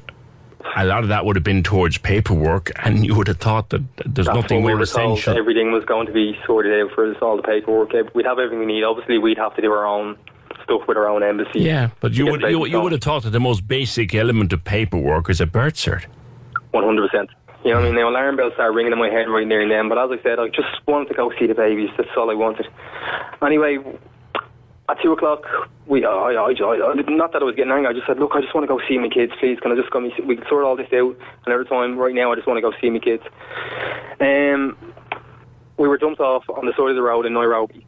A 0.77 0.85
lot 0.85 1.03
of 1.03 1.09
that 1.09 1.25
would 1.25 1.37
have 1.37 1.45
been 1.45 1.63
towards 1.63 1.99
paperwork, 1.99 2.71
and 2.85 3.05
you 3.05 3.15
would 3.15 3.29
have 3.29 3.39
thought 3.39 3.71
that 3.71 3.83
there's 4.07 4.27
That's 4.27 4.37
nothing 4.37 4.59
we 4.63 4.73
more 4.73 4.85
told. 4.85 5.19
essential. 5.19 5.37
Everything 5.37 5.73
was 5.73 5.85
going 5.85 6.07
to 6.07 6.13
be 6.13 6.39
sorted 6.47 6.81
out 6.81 6.93
for 6.95 7.11
us, 7.11 7.17
all 7.23 7.37
the 7.37 7.43
paperwork. 7.43 7.93
We'd 8.15 8.27
have 8.27 8.39
everything 8.39 8.61
we 8.61 8.67
need. 8.67 8.85
Obviously, 8.85 9.19
we'd 9.19 9.39
have 9.39 9.55
to 9.57 9.63
do 9.63 9.73
our 9.73 9.87
own 9.87 10.17
stuff 10.65 10.83
with 10.87 10.97
our 10.97 11.09
own 11.09 11.23
embassy. 11.23 11.61
Yeah, 11.61 11.91
but 12.01 12.13
you 12.13 12.27
would 12.27 12.43
you, 12.43 12.67
you 12.67 12.81
would 12.81 12.93
have 12.93 13.03
thought 13.03 13.23
that 13.25 13.31
the 13.31 13.41
most 13.41 13.67
basic 13.67 14.15
element 14.15 14.53
of 14.53 14.65
paperwork 14.65 15.31
is 15.31 15.41
a 15.41 15.47
birth 15.47 15.75
cert. 15.75 16.05
One 16.71 16.85
hundred 16.85 17.09
percent. 17.11 17.31
You 17.65 17.73
know, 17.73 17.81
what 17.81 17.87
I 17.87 17.89
mean, 17.89 17.97
the 17.97 18.07
alarm 18.07 18.37
bells 18.37 18.53
started 18.55 18.77
ringing 18.77 18.93
in 18.93 18.99
my 18.99 19.11
head 19.11 19.29
right 19.29 19.49
there 19.49 19.61
and 19.61 19.71
then. 19.71 19.89
But 19.89 19.99
as 19.99 20.17
I 20.17 20.23
said, 20.23 20.39
I 20.39 20.47
just 20.49 20.69
wanted 20.87 21.09
to 21.09 21.15
go 21.15 21.33
see 21.39 21.47
the 21.47 21.55
babies. 21.55 21.91
That's 21.97 22.09
all 22.17 22.31
I 22.31 22.35
wanted. 22.35 22.69
Anyway, 23.43 23.79
at 24.89 24.97
two 25.03 25.13
o'clock, 25.13 25.45
we 25.87 26.05
I, 26.05 26.11
I, 26.11 26.51
I, 26.51 26.93
not 27.09 27.33
that 27.33 27.43
I 27.43 27.45
was 27.45 27.55
getting 27.55 27.73
angry. 27.73 27.89
I 27.89 27.93
just 27.93 28.07
said, 28.07 28.19
look, 28.19 28.33
I 28.35 28.41
just 28.41 28.55
want 28.55 28.65
to 28.65 28.69
go 28.69 28.81
see 28.89 28.99
my 28.99 29.09
kids, 29.09 29.33
please. 29.39 29.59
Can 29.61 29.71
I 29.73 29.77
just 29.77 29.91
go? 29.91 30.01
Me, 30.01 30.13
we 30.25 30.37
can 30.37 30.47
sort 30.49 30.65
all 30.65 30.77
this 30.77 30.93
out 30.93 31.17
another 31.47 31.65
time. 31.65 31.99
Right 31.99 32.15
now, 32.15 32.33
I 32.33 32.37
just 32.37 32.47
want 32.47 32.57
to 32.57 32.63
go 32.63 32.73
see 32.81 32.91
my 32.91 32.99
kids. 32.99 33.23
Um, 34.21 34.77
we 35.77 35.89
were 35.89 35.99
dumped 35.99 36.21
off 36.21 36.45
on 36.49 36.67
the 36.67 36.73
side 36.73 36.91
of 36.91 36.97
the 36.97 37.03
road 37.03 37.27
in 37.27 37.35
Nairobi. 37.35 37.87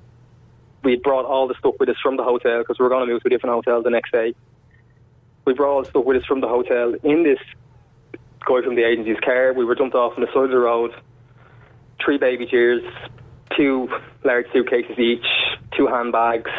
We 0.84 0.96
brought 0.96 1.24
all 1.24 1.48
the 1.48 1.54
stuff 1.58 1.74
with 1.80 1.88
us 1.88 1.96
from 2.02 2.16
the 2.16 2.22
hotel 2.24 2.60
because 2.60 2.78
we 2.78 2.84
were 2.84 2.88
going 2.88 3.06
to 3.06 3.12
move 3.12 3.22
to 3.22 3.28
a 3.28 3.30
different 3.30 3.54
hotel 3.54 3.82
the 3.82 3.90
next 3.90 4.12
day. 4.12 4.34
We 5.44 5.54
brought 5.54 5.74
all 5.74 5.82
the 5.82 5.88
stuff 5.88 6.04
with 6.04 6.18
us 6.18 6.26
from 6.26 6.40
the 6.40 6.48
hotel 6.48 6.94
in 7.02 7.24
this 7.24 7.38
guy 8.46 8.62
from 8.62 8.76
the 8.76 8.84
agency's 8.84 9.20
car. 9.24 9.52
We 9.52 9.64
were 9.64 9.74
dumped 9.74 9.94
off 9.94 10.14
on 10.16 10.20
the 10.20 10.28
side 10.28 10.44
of 10.44 10.50
the 10.50 10.58
road. 10.58 10.92
Three 12.02 12.18
baby 12.18 12.46
chairs, 12.46 12.82
two 13.56 13.88
large 14.24 14.46
suitcases 14.52 14.98
each, 14.98 15.26
two 15.80 15.86
handbags, 15.86 16.50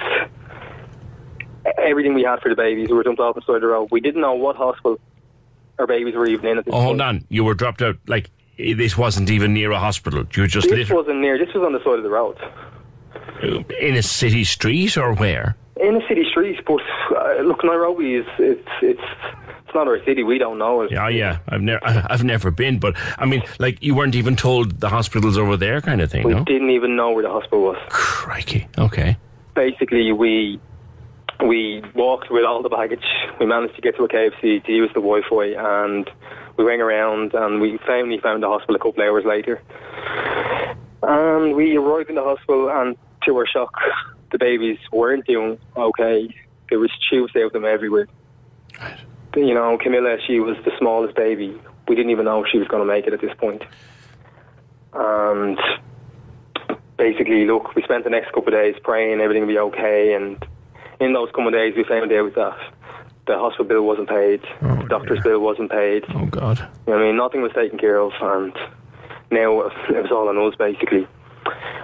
everything 1.77 2.13
we 2.13 2.23
had 2.23 2.39
for 2.41 2.49
the 2.49 2.55
babies. 2.55 2.89
We 2.89 2.95
were 2.95 3.03
dumped 3.03 3.19
off 3.21 3.35
on 3.35 3.41
the 3.45 3.45
side 3.45 3.55
of 3.57 3.61
the 3.61 3.67
road. 3.67 3.89
We 3.91 4.01
didn't 4.01 4.21
know 4.21 4.33
what 4.33 4.55
hospital 4.55 4.99
our 5.79 5.85
babies 5.87 6.15
were 6.15 6.25
even 6.27 6.45
in 6.47 6.57
at 6.57 6.65
this 6.65 6.73
Oh, 6.73 6.77
point. 6.77 6.85
hold 6.85 7.01
on, 7.01 7.25
you 7.29 7.43
were 7.43 7.53
dropped 7.53 7.81
out. 7.81 7.97
Like 8.07 8.29
eh, 8.59 8.73
this 8.75 8.97
wasn't 8.97 9.29
even 9.29 9.53
near 9.53 9.71
a 9.71 9.79
hospital. 9.79 10.25
You 10.35 10.43
were 10.43 10.47
just 10.47 10.69
This 10.69 10.77
literally 10.77 11.01
wasn't 11.03 11.19
near. 11.21 11.37
This 11.37 11.53
was 11.53 11.63
on 11.63 11.73
the 11.73 11.83
side 11.83 11.97
of 11.97 12.03
the 12.03 12.09
road. 12.09 12.37
in 13.79 13.95
a 13.95 14.03
city 14.03 14.43
street 14.43 14.97
or 14.97 15.13
where? 15.13 15.55
in 15.81 15.95
a 15.95 16.07
city 16.07 16.23
street. 16.29 16.59
But 16.65 16.81
uh, 17.15 17.41
look, 17.41 17.63
Nairobi 17.63 18.15
is 18.15 18.25
it's 18.37 18.67
it's 18.81 19.01
it's 19.71 19.75
not 19.75 19.87
our 19.87 20.03
city. 20.03 20.21
We 20.21 20.37
don't 20.37 20.57
know 20.57 20.81
it. 20.81 20.91
Yeah, 20.91 21.07
yeah. 21.07 21.39
I've 21.47 21.61
never, 21.61 21.79
I've 21.85 22.25
never 22.25 22.51
been, 22.51 22.77
but 22.77 22.95
I 23.17 23.25
mean, 23.25 23.41
like 23.57 23.81
you 23.81 23.95
weren't 23.95 24.15
even 24.15 24.35
told 24.35 24.81
the 24.81 24.89
hospitals 24.89 25.37
over 25.37 25.55
there, 25.55 25.79
kind 25.79 26.01
of 26.01 26.11
thing. 26.11 26.25
We 26.25 26.33
no, 26.33 26.43
didn't 26.43 26.71
even 26.71 26.97
know 26.97 27.11
where 27.11 27.23
the 27.23 27.29
hospital 27.29 27.61
was. 27.61 27.77
crikey. 27.89 28.67
Okay. 28.77 29.15
Basically, 29.55 30.11
we 30.11 30.59
we 31.45 31.81
walked 31.95 32.29
with 32.29 32.43
all 32.43 32.61
the 32.61 32.69
baggage. 32.69 33.05
We 33.39 33.45
managed 33.45 33.75
to 33.75 33.81
get 33.81 33.95
to 33.95 34.03
a 34.03 34.09
KFC 34.09 34.63
to 34.65 34.71
use 34.71 34.89
the 34.93 34.99
Wi-Fi, 34.99 35.55
and 35.57 36.09
we 36.57 36.65
went 36.65 36.81
around 36.81 37.33
and 37.33 37.61
we 37.61 37.79
finally 37.87 38.19
found 38.19 38.43
the 38.43 38.47
hospital 38.47 38.75
a 38.75 38.79
couple 38.79 39.01
of 39.01 39.07
hours 39.07 39.23
later. 39.25 39.61
And 41.01 41.55
we 41.55 41.77
arrived 41.77 42.09
in 42.09 42.15
the 42.15 42.23
hospital, 42.23 42.69
and 42.69 42.97
to 43.25 43.37
our 43.37 43.47
shock, 43.47 43.73
the 44.31 44.37
babies 44.37 44.79
weren't 44.91 45.25
doing 45.25 45.57
okay. 45.77 46.27
There 46.69 46.79
was 46.79 46.91
tubes 47.09 47.33
out 47.37 47.43
of 47.43 47.53
them 47.53 47.65
everywhere. 47.65 48.07
You 49.35 49.53
know, 49.53 49.77
Camilla, 49.81 50.17
she 50.27 50.39
was 50.39 50.57
the 50.65 50.71
smallest 50.77 51.15
baby. 51.15 51.59
We 51.87 51.95
didn't 51.95 52.11
even 52.11 52.25
know 52.25 52.43
if 52.43 52.49
she 52.51 52.57
was 52.57 52.67
going 52.67 52.81
to 52.81 52.93
make 52.93 53.07
it 53.07 53.13
at 53.13 53.21
this 53.21 53.33
point. 53.37 53.63
And 54.93 55.57
basically, 56.97 57.45
look, 57.45 57.73
we 57.75 57.81
spent 57.83 58.03
the 58.03 58.09
next 58.09 58.27
couple 58.33 58.47
of 58.47 58.53
days 58.53 58.75
praying 58.83 59.21
everything 59.21 59.45
would 59.45 59.51
be 59.53 59.59
okay. 59.59 60.13
And 60.13 60.43
in 60.99 61.13
those 61.13 61.29
couple 61.29 61.47
of 61.47 61.53
days, 61.53 61.73
we 61.75 61.83
found 61.83 62.11
out 62.11 62.35
that 62.35 62.57
the 63.27 63.37
hospital 63.37 63.65
bill 63.65 63.83
wasn't 63.83 64.09
paid, 64.09 64.41
the 64.61 64.85
doctor's 64.89 65.21
bill 65.21 65.39
wasn't 65.39 65.71
paid. 65.71 66.03
Oh 66.13 66.25
God. 66.25 66.59
You 66.87 66.93
know 66.93 66.99
I 66.99 67.03
mean, 67.03 67.17
nothing 67.17 67.41
was 67.41 67.51
taken 67.53 67.77
care 67.77 67.97
of, 67.97 68.11
and 68.19 68.53
now 69.31 69.61
it 69.61 70.01
was 70.01 70.11
all 70.11 70.27
on 70.27 70.37
us 70.37 70.55
basically. 70.57 71.07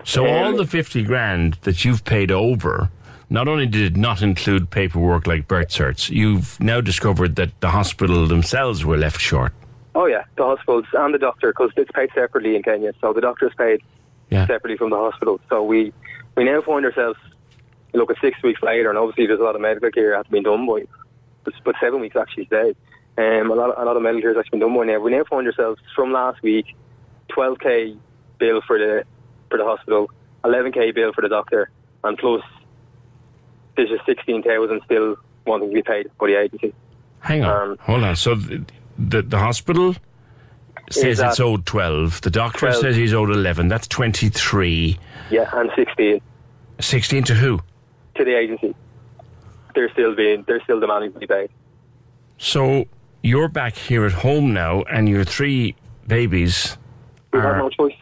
So 0.04 0.26
Um, 0.26 0.32
all 0.32 0.58
the 0.58 0.66
fifty 0.66 1.04
grand 1.04 1.56
that 1.62 1.86
you've 1.86 2.04
paid 2.04 2.32
over, 2.32 2.90
not 3.30 3.48
only 3.48 3.66
did 3.66 3.82
it 3.94 3.98
not 3.98 4.22
include 4.22 4.70
paperwork 4.70 5.28
like 5.28 5.48
birth 5.48 5.70
certs, 5.70 6.10
you've 6.10 6.60
now 6.60 6.80
discovered 6.82 7.36
that 7.36 7.60
the 7.62 7.70
hospital 7.70 8.26
themselves 8.28 8.86
were 8.86 8.98
left 8.98 9.20
short. 9.20 9.54
Oh 9.96 10.06
yeah, 10.06 10.24
the 10.38 10.44
hospitals 10.44 10.86
and 10.94 11.14
the 11.14 11.18
doctor 11.18 11.52
because 11.52 11.72
it's 11.76 11.92
paid 11.92 12.10
separately 12.14 12.56
in 12.56 12.64
Kenya. 12.64 12.94
So 13.02 13.14
the 13.14 13.22
doctor's 13.22 13.54
paid 13.58 13.82
Yeah. 14.30 14.46
separately 14.46 14.78
from 14.78 14.90
the 14.92 14.98
hospital. 14.98 15.40
So 15.50 15.64
we 15.64 15.94
we 16.36 16.44
now 16.44 16.62
find 16.62 16.86
ourselves 16.86 17.18
look 17.94 18.12
at 18.12 18.18
six 18.22 18.42
weeks 18.44 18.62
later, 18.62 18.90
and 18.90 18.98
obviously 18.98 19.26
there's 19.26 19.40
a 19.40 19.44
lot 19.44 19.56
of 19.56 19.62
medical 19.62 19.90
care 19.90 20.16
has 20.16 20.28
been 20.28 20.44
done 20.44 20.68
by, 20.68 20.84
but, 21.44 21.54
but 21.64 21.76
seven 21.82 22.00
weeks 22.00 22.16
actually 22.16 22.46
today. 22.46 22.76
Um, 23.18 23.50
a 23.50 23.56
lot 23.56 23.74
a 23.76 23.84
lot 23.86 23.98
of 23.98 24.04
medical 24.04 24.22
care 24.22 24.34
has 24.36 24.40
actually 24.40 24.60
been 24.60 24.68
done 24.70 24.78
by 24.78 24.86
now. 24.86 25.00
We 25.00 25.12
now 25.12 25.24
find 25.24 25.48
ourselves 25.48 25.82
from 25.96 26.12
last 26.14 26.42
week, 26.44 26.68
12k 27.30 27.98
bill 28.38 28.62
for 28.68 28.78
the 28.78 29.04
for 29.50 29.58
the 29.58 29.64
hospital, 29.66 30.12
11k 30.44 30.94
bill 30.94 31.12
for 31.14 31.22
the 31.22 31.30
doctor, 31.30 31.70
and 32.04 32.18
plus 32.18 32.44
there's 33.78 33.90
just 33.90 34.06
16,000 34.06 34.82
still 34.86 35.16
wanting 35.46 35.70
to 35.70 35.74
be 35.76 35.82
paid 35.82 36.10
by 36.20 36.28
the 36.28 36.36
agency. 36.42 36.74
Hang 37.20 37.44
on, 37.44 37.72
Um, 37.72 37.78
hold 37.80 38.04
on. 38.04 38.16
So 38.16 38.36
the 38.36 38.66
the, 38.98 39.22
the 39.22 39.38
hospital 39.38 39.96
says 40.90 41.20
it's 41.20 41.40
owed 41.40 41.66
twelve. 41.66 42.22
The 42.22 42.30
doctor 42.30 42.60
12. 42.68 42.76
says 42.76 42.96
he's 42.96 43.14
owed 43.14 43.30
eleven. 43.30 43.68
That's 43.68 43.88
twenty 43.88 44.30
three. 44.30 44.98
Yeah, 45.30 45.50
and 45.54 45.70
16 45.76 46.22
Sixteen 46.80 47.24
to 47.24 47.34
who? 47.34 47.60
to 48.16 48.24
the 48.26 48.36
agency. 48.36 48.74
They're 49.76 49.92
still 49.92 50.16
being 50.16 50.44
they're 50.48 50.62
still 50.64 50.80
demanding 50.80 51.14
to 51.14 51.20
be 51.20 51.28
paid. 51.28 51.50
So 52.38 52.86
you're 53.22 53.48
back 53.50 53.76
here 53.76 54.06
at 54.06 54.12
home 54.14 54.54
now, 54.54 54.82
and 54.84 55.08
your 55.10 55.24
three 55.24 55.76
babies 56.08 56.78
We 57.34 57.40
have 57.40 57.58
no 57.58 57.70
choice. 57.70 57.94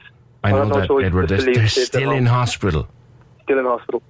I 0.44 0.51
know 0.51 0.58
have 0.60 0.67
no 0.70 0.79
that, 0.82 0.88
choice 0.88 1.05
Edward. 1.05 1.29
They're, 1.29 1.41
they're 1.41 1.67
still 1.67 2.12
in 2.12 2.25
hospital. 2.27 2.88
Still 3.44 3.60
in 3.60 3.65
hospital. 3.65 4.03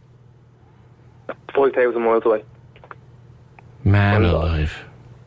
Five 1.53 1.73
thousand 1.73 2.01
miles 2.01 2.25
away. 2.25 2.43
Man 3.83 4.23
Well, 4.23 4.35
alive. 4.37 4.73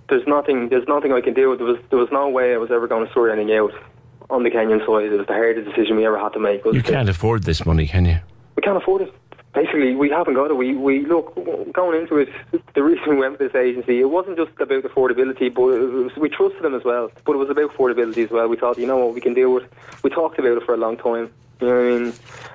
There's 0.09 0.27
nothing. 0.27 0.69
There's 0.69 0.89
nothing 0.89 1.13
I 1.13 1.21
can 1.21 1.35
do. 1.35 1.57
There 1.57 1.67
was. 1.67 1.79
There 1.91 1.99
was 1.99 2.11
no 2.11 2.29
way 2.29 2.55
I 2.55 2.59
was 2.59 2.71
ever 2.71 2.87
going 2.87 3.07
to 3.07 3.13
sort 3.13 3.31
anything 3.31 3.55
out 3.57 3.73
on 4.31 4.43
the 4.43 4.51
Kenyan 4.51 4.85
side. 4.87 5.13
It 5.13 5.17
was 5.17 5.27
the 5.27 5.35
hardest 5.35 5.69
decision 5.69 5.97
we 5.97 6.07
ever 6.07 6.19
had 6.19 6.33
to 6.35 6.39
make. 6.41 6.65
You 6.65 6.83
can't 6.83 7.09
afford 7.09 7.45
this 7.45 7.65
money, 7.65 7.87
can 7.87 8.05
you? 8.05 8.19
We 8.57 8.63
can't 8.63 8.77
afford 8.77 9.03
it. 9.03 9.15
Basically, 9.55 9.95
we 9.95 10.11
haven't 10.11 10.35
got 10.35 10.51
it. 10.51 10.57
We 10.57 10.75
we 10.75 11.05
look 11.07 11.35
going 11.73 12.01
into 12.01 12.19
it. 12.19 12.29
The 12.75 12.83
reason 12.83 13.09
we 13.09 13.17
went 13.17 13.39
with 13.39 13.53
this 13.53 13.59
agency, 13.59 14.01
it 14.01 14.11
wasn't 14.11 14.37
just 14.37 14.53
about 14.61 14.85
affordability, 14.85 15.53
but 15.53 15.63
was, 15.63 16.17
we 16.17 16.29
trusted 16.29 16.63
them 16.63 16.75
as 16.75 16.85
well. 16.85 17.11
But 17.25 17.33
it 17.33 17.39
was 17.39 17.51
about 17.51 17.71
affordability 17.73 18.25
as 18.25 18.31
well. 18.31 18.47
We 18.49 18.57
thought, 18.57 18.79
you 18.79 18.87
know 18.87 18.99
what, 18.99 19.15
we 19.15 19.21
can 19.21 19.35
deal 19.35 19.53
with. 19.53 19.65
We 20.03 20.11
talked 20.11 20.39
about 20.39 20.59
it 20.59 20.65
for 20.65 20.75
a 20.75 20.77
long 20.77 20.97
time. 20.97 21.33
Mean? 21.61 22.13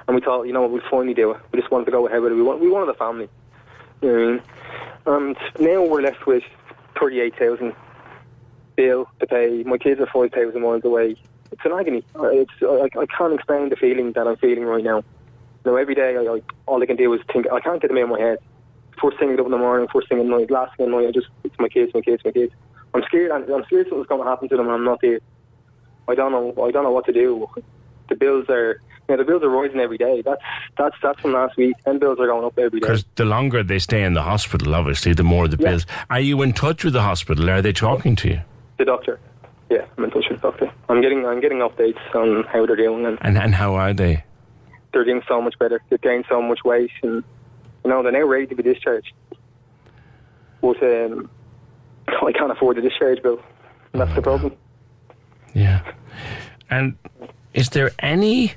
And 0.08 0.16
we 0.16 0.22
thought, 0.22 0.44
you 0.44 0.54
know 0.54 0.62
what, 0.62 0.72
we'll 0.72 0.82
finally 0.90 1.14
do 1.14 1.32
it. 1.32 1.38
We 1.52 1.60
just 1.60 1.72
wanted 1.72 1.86
to 1.86 1.92
go 1.92 2.08
ahead 2.08 2.22
with 2.22 2.32
it. 2.32 2.36
We 2.36 2.44
want, 2.44 2.62
we 2.62 2.70
wanted 2.70 2.90
a 2.90 2.94
family. 2.94 3.30
Mean? 4.02 4.42
And 5.06 5.38
now 5.60 5.84
we're 5.84 6.02
left 6.02 6.26
with 6.26 6.44
thirty-eight 6.98 7.38
thousand 7.38 7.76
bill 8.78 9.10
to 9.20 9.28
pay. 9.28 9.64
My 9.64 9.78
kids 9.78 10.00
are 10.00 10.08
five 10.08 10.32
thousand 10.32 10.62
miles 10.62 10.86
away. 10.86 11.18
It's 11.52 11.66
an 11.66 11.74
agony. 11.74 12.04
It's 12.16 12.52
I, 12.62 12.90
I 12.98 13.06
can't 13.06 13.34
explain 13.34 13.70
the 13.70 13.76
feeling 13.76 14.14
that 14.14 14.28
I'm 14.28 14.38
feeling 14.38 14.64
right 14.64 14.84
now. 14.84 14.98
You 15.66 15.72
know, 15.72 15.76
every 15.76 15.96
day 15.96 16.16
I, 16.16 16.22
I, 16.22 16.42
all 16.66 16.82
I 16.82 16.86
can 16.86 16.96
do 16.96 17.14
is 17.14 17.22
think. 17.32 17.48
I 17.52 17.60
can't 17.60 17.82
get 17.82 17.90
them 17.90 17.98
out 17.98 18.04
of 18.04 18.10
my 18.12 18.20
head. 18.20 18.38
First 19.02 19.20
thing 19.20 19.38
up 19.38 19.46
in 19.46 19.52
the 19.52 19.58
morning, 19.58 19.90
first 19.92 20.08
thing 20.08 20.20
at 20.20 20.26
night, 20.26 20.50
last 20.50 20.78
thing 20.78 20.86
at 20.86 20.92
night. 20.92 21.08
I 21.08 21.12
just 21.12 21.28
it's 21.44 21.56
my 21.60 21.68
kids, 21.68 21.94
my 21.94 22.02
kids, 22.02 22.24
my 22.24 22.32
kids. 22.32 22.54
I'm 22.94 23.04
scared. 23.04 23.32
I'm, 23.32 23.52
I'm 23.52 23.66
scared 23.66 23.88
something's 23.90 24.08
going 24.08 24.24
to 24.24 24.30
happen 24.30 24.48
to 24.50 24.56
them, 24.56 24.68
and 24.68 24.76
I'm 24.76 24.86
not 24.86 25.02
there. 25.02 25.20
I 26.08 26.16
don't 26.16 26.32
know. 26.32 26.54
I 26.64 26.72
don't 26.72 26.84
know 26.84 26.92
what 26.92 27.06
to 27.08 27.14
do. 27.14 27.50
The 28.08 28.16
bills 28.16 28.46
are. 28.50 28.80
Know, 29.10 29.18
the 29.18 29.24
bills 29.26 29.44
are 29.44 29.50
rising 29.50 29.80
every 29.80 29.98
day. 29.98 30.22
That's 30.24 30.42
that's 30.78 30.96
that's 31.04 31.20
from 31.20 31.34
last 31.34 31.58
week. 31.58 31.76
And 31.86 32.00
bills 32.00 32.20
are 32.20 32.28
going 32.28 32.46
up 32.46 32.58
every 32.58 32.80
day. 32.80 32.88
Because 32.88 33.06
the 33.16 33.26
longer 33.26 33.62
they 33.62 33.80
stay 33.80 34.04
in 34.04 34.14
the 34.14 34.22
hospital, 34.24 34.74
obviously, 34.74 35.14
the 35.14 35.24
more 35.24 35.48
the 35.48 35.58
Yeah. 35.60 35.72
bills. 35.72 35.86
Are 36.10 36.20
you 36.22 36.42
in 36.42 36.54
touch 36.54 36.84
with 36.86 36.94
the 36.94 37.02
hospital? 37.02 37.50
Are 37.50 37.62
they 37.62 37.74
talking 37.74 38.16
to 38.18 38.30
you? 38.30 38.40
The 38.78 38.86
doctor. 38.86 39.20
Yeah, 39.70 39.86
I'm 39.98 40.06
in 40.06 40.12
touch 40.12 40.26
with 40.30 40.42
the 40.42 40.50
doctor. 40.50 40.72
I'm 40.90 41.02
getting 41.02 41.26
I'm 41.26 41.42
getting 41.42 41.60
updates 41.60 42.00
on 42.16 42.44
how 42.46 42.66
they're 42.66 42.76
doing, 42.78 43.06
and 43.06 43.18
And 43.22 43.38
and 43.38 43.54
how 43.56 43.76
are 43.76 43.94
they? 43.94 44.24
they're 44.94 45.04
doing 45.06 45.22
so 45.28 45.42
much 45.42 45.58
better. 45.60 45.82
They've 45.90 46.00
gained 46.02 46.26
so 46.30 46.42
much 46.42 46.64
weight, 46.64 46.92
and 47.02 47.24
you 47.84 47.90
know 47.90 48.04
they're 48.04 48.12
now 48.12 48.24
ready 48.26 48.46
to 48.48 48.56
be 48.56 48.64
discharged. 48.64 49.12
But 50.62 50.82
um, 50.82 51.30
I 52.08 52.32
can't 52.32 52.52
afford 52.52 52.78
the 52.78 52.82
discharge 52.82 53.22
bill. 53.22 53.42
And 53.92 54.02
that's 54.02 54.16
the 54.16 54.22
problem. 54.22 54.56
Yeah. 55.54 55.82
And 56.70 56.96
is 57.54 57.70
there 57.70 57.92
any 58.00 58.54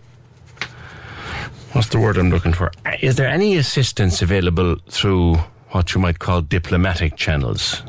what's 1.73 1.89
the 1.89 1.99
word 1.99 2.17
I'm 2.17 2.31
looking 2.31 2.53
for? 2.53 2.73
Is 3.01 3.17
there 3.17 3.29
any 3.29 3.57
assistance 3.57 4.23
available 4.23 4.77
through 4.89 5.37
what 5.71 5.95
you 5.95 6.01
might 6.01 6.19
call 6.19 6.43
diplomatic 6.43 7.17
channels? 7.17 7.83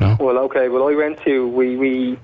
No? 0.00 0.16
Well, 0.20 0.38
okay. 0.38 0.68
Well, 0.68 0.88
I 0.88 0.94
went 0.94 1.22
to 1.24 1.48
we 1.48 1.76
we 1.76 2.18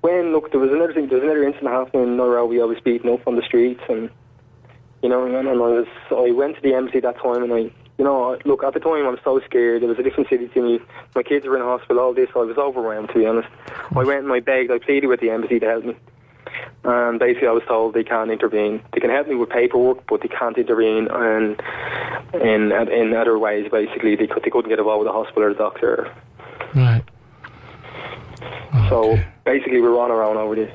when 0.00 0.32
look 0.32 0.50
there 0.50 0.60
was 0.60 0.70
another 0.70 0.92
thing. 0.92 1.08
There 1.08 1.18
was 1.18 1.24
another 1.24 1.44
incident 1.44 1.70
happening 1.70 2.02
in 2.04 2.16
Nairobi. 2.16 2.60
I 2.60 2.64
was 2.64 2.78
beaten 2.80 3.10
up 3.10 3.26
on 3.26 3.36
the 3.36 3.42
streets, 3.42 3.80
and 3.88 4.10
you 5.02 5.08
know, 5.08 5.24
and, 5.24 5.34
and 5.34 5.48
I 5.48 5.52
was 5.52 5.86
I 6.10 6.30
went 6.32 6.56
to 6.56 6.62
the 6.62 6.74
embassy 6.74 7.00
that 7.00 7.18
time, 7.22 7.42
and 7.42 7.52
I. 7.52 7.70
You 7.98 8.04
know, 8.04 8.38
look, 8.44 8.62
at 8.62 8.74
the 8.74 8.78
time 8.78 9.04
I 9.06 9.08
was 9.08 9.18
so 9.24 9.40
scared. 9.44 9.82
It 9.82 9.86
was 9.86 9.98
a 9.98 10.04
different 10.04 10.28
city 10.28 10.46
to 10.46 10.62
me. 10.62 10.78
My 11.16 11.24
kids 11.24 11.44
were 11.44 11.56
in 11.56 11.62
hospital, 11.62 11.98
all 11.98 12.14
this. 12.14 12.28
I 12.32 12.38
was 12.38 12.56
overwhelmed, 12.56 13.08
to 13.08 13.14
be 13.16 13.26
honest. 13.26 13.48
I 13.90 14.04
went 14.04 14.22
and 14.22 14.32
I 14.32 14.38
begged, 14.38 14.70
I 14.70 14.78
pleaded 14.78 15.08
with 15.08 15.18
the 15.18 15.30
embassy 15.30 15.58
to 15.58 15.66
help 15.66 15.84
me. 15.84 15.96
And 16.84 17.18
basically, 17.18 17.48
I 17.48 17.52
was 17.52 17.62
told 17.66 17.94
they 17.94 18.04
can't 18.04 18.30
intervene. 18.30 18.82
They 18.92 19.00
can 19.00 19.10
help 19.10 19.28
me 19.28 19.34
with 19.34 19.50
paperwork, 19.50 20.06
but 20.06 20.22
they 20.22 20.28
can't 20.28 20.56
intervene. 20.56 21.08
And 21.10 21.60
in 22.34 22.72
in 22.72 23.14
other 23.14 23.38
ways. 23.38 23.70
Basically, 23.70 24.16
they, 24.16 24.26
could, 24.26 24.42
they 24.42 24.50
couldn't 24.50 24.68
get 24.68 24.78
involved 24.78 25.04
with 25.04 25.08
the 25.08 25.12
hospital 25.12 25.44
or 25.44 25.52
the 25.52 25.58
doctor. 25.58 26.14
Right. 26.74 27.02
So 28.88 29.18
basically, 29.44 29.80
we're 29.80 29.98
on 29.98 30.10
our 30.10 30.22
own 30.22 30.36
over 30.36 30.54
this. 30.54 30.72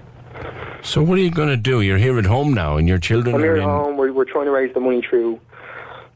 So 0.83 1.01
what 1.01 1.17
are 1.17 1.21
you 1.21 1.31
going 1.31 1.49
to 1.49 1.57
do? 1.57 1.81
You're 1.81 1.97
here 1.97 2.17
at 2.19 2.25
home 2.25 2.53
now, 2.53 2.77
and 2.77 2.87
your 2.87 2.97
children 2.97 3.35
I'm 3.35 3.41
are 3.41 3.43
here 3.43 3.55
at 3.55 3.63
in. 3.63 3.69
home. 3.69 3.97
We're, 3.97 4.11
we're 4.11 4.25
trying 4.25 4.45
to 4.45 4.51
raise 4.51 4.73
the 4.73 4.79
money 4.79 5.01
through 5.07 5.39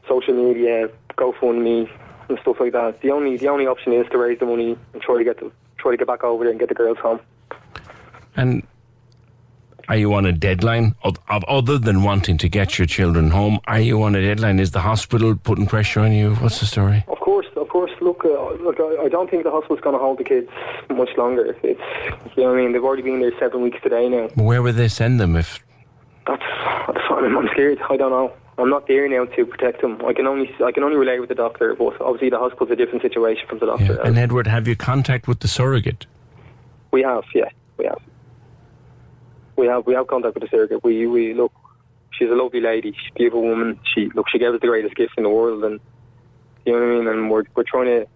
social 0.06 0.34
media, 0.34 0.90
GoFundMe, 1.16 1.88
and 2.28 2.38
stuff 2.40 2.56
like 2.60 2.72
that. 2.72 3.00
The 3.00 3.10
only 3.10 3.36
the 3.36 3.48
only 3.48 3.66
option 3.66 3.92
is 3.92 4.06
to 4.10 4.18
raise 4.18 4.38
the 4.38 4.46
money 4.46 4.76
and 4.92 5.02
try 5.02 5.16
to 5.16 5.24
get 5.24 5.38
the, 5.40 5.50
try 5.78 5.92
to 5.92 5.96
get 5.96 6.06
back 6.06 6.22
over 6.24 6.44
there 6.44 6.50
and 6.50 6.60
get 6.60 6.68
the 6.68 6.74
girls 6.74 6.98
home. 6.98 7.20
And 8.36 8.66
are 9.88 9.96
you 9.96 10.12
on 10.14 10.26
a 10.26 10.32
deadline 10.32 10.94
of, 11.02 11.16
of 11.28 11.44
other 11.44 11.78
than 11.78 12.02
wanting 12.02 12.38
to 12.38 12.48
get 12.48 12.78
your 12.78 12.86
children 12.86 13.30
home? 13.30 13.58
Are 13.66 13.80
you 13.80 14.02
on 14.02 14.14
a 14.14 14.22
deadline? 14.22 14.60
Is 14.60 14.72
the 14.72 14.80
hospital 14.80 15.34
putting 15.34 15.66
pressure 15.66 16.00
on 16.00 16.12
you? 16.12 16.34
What's 16.36 16.60
the 16.60 16.66
story? 16.66 17.04
Of 17.08 17.18
course, 17.20 17.46
of 17.56 17.68
course. 17.68 17.90
Look, 18.00 18.24
uh, 18.24 18.52
look. 18.62 18.78
I, 18.80 19.04
I 19.04 19.08
don't 19.08 19.30
think 19.30 19.44
the 19.44 19.50
hospital's 19.50 19.80
going 19.80 19.94
to 19.94 19.98
hold 19.98 20.18
the 20.18 20.24
kids 20.24 20.48
much 20.90 21.10
longer. 21.16 21.56
It's 21.62 21.80
you 22.36 22.42
know 22.42 22.50
what 22.50 22.58
I 22.58 22.62
mean. 22.62 22.72
They've 22.72 22.84
already 22.84 23.02
been 23.02 23.20
there 23.20 23.32
seven 23.38 23.62
weeks 23.62 23.78
today 23.82 24.08
now. 24.08 24.28
Where 24.34 24.62
would 24.62 24.76
they 24.76 24.88
send 24.88 25.20
them 25.20 25.36
if? 25.36 25.64
That's 26.26 26.42
that's 26.86 27.10
what 27.10 27.24
I'm, 27.24 27.36
I'm 27.36 27.48
scared. 27.52 27.78
I 27.88 27.96
don't 27.96 28.10
know. 28.10 28.32
I'm 28.58 28.70
not 28.70 28.88
there 28.88 29.08
now 29.08 29.24
to 29.24 29.46
protect 29.46 29.80
them. 29.80 30.02
I 30.04 30.12
can 30.12 30.26
only 30.26 30.52
I 30.64 30.72
can 30.72 30.82
only 30.82 30.96
relay 30.96 31.20
with 31.20 31.28
the 31.28 31.34
doctor, 31.34 31.74
but 31.74 32.00
obviously 32.00 32.28
the 32.28 32.38
hospital's 32.38 32.70
a 32.70 32.76
different 32.76 33.02
situation 33.02 33.46
from 33.48 33.60
the 33.60 33.66
doctor. 33.66 34.00
And 34.02 34.18
Edward, 34.18 34.48
have 34.48 34.66
you 34.66 34.76
contact 34.76 35.28
with 35.28 35.40
the 35.40 35.48
surrogate? 35.48 36.06
We 36.90 37.02
have, 37.02 37.24
yeah, 37.34 37.48
we 37.76 37.84
have. 37.84 38.00
We 39.58 39.66
have 39.66 39.84
we 39.86 39.94
have 39.94 40.06
contact 40.06 40.34
with 40.34 40.44
the 40.44 40.48
surrogate. 40.48 40.82
We 40.84 41.06
we 41.06 41.34
look. 41.34 41.52
She's 42.12 42.30
a 42.30 42.34
lovely 42.34 42.60
lady. 42.60 42.92
She's 42.92 43.10
a 43.10 43.18
beautiful 43.18 43.42
woman. 43.42 43.78
She 43.94 44.08
look. 44.14 44.26
She 44.30 44.38
gave 44.38 44.54
us 44.54 44.60
the 44.60 44.68
greatest 44.68 44.94
gift 44.94 45.14
in 45.18 45.24
the 45.24 45.28
world, 45.28 45.64
and 45.64 45.80
you 46.64 46.72
know 46.72 46.78
what 46.78 46.86
I 46.86 46.98
mean. 46.98 47.08
And 47.08 47.30
we're 47.30 47.42
we're 47.56 47.64
trying 47.64 47.86
to, 47.86 48.06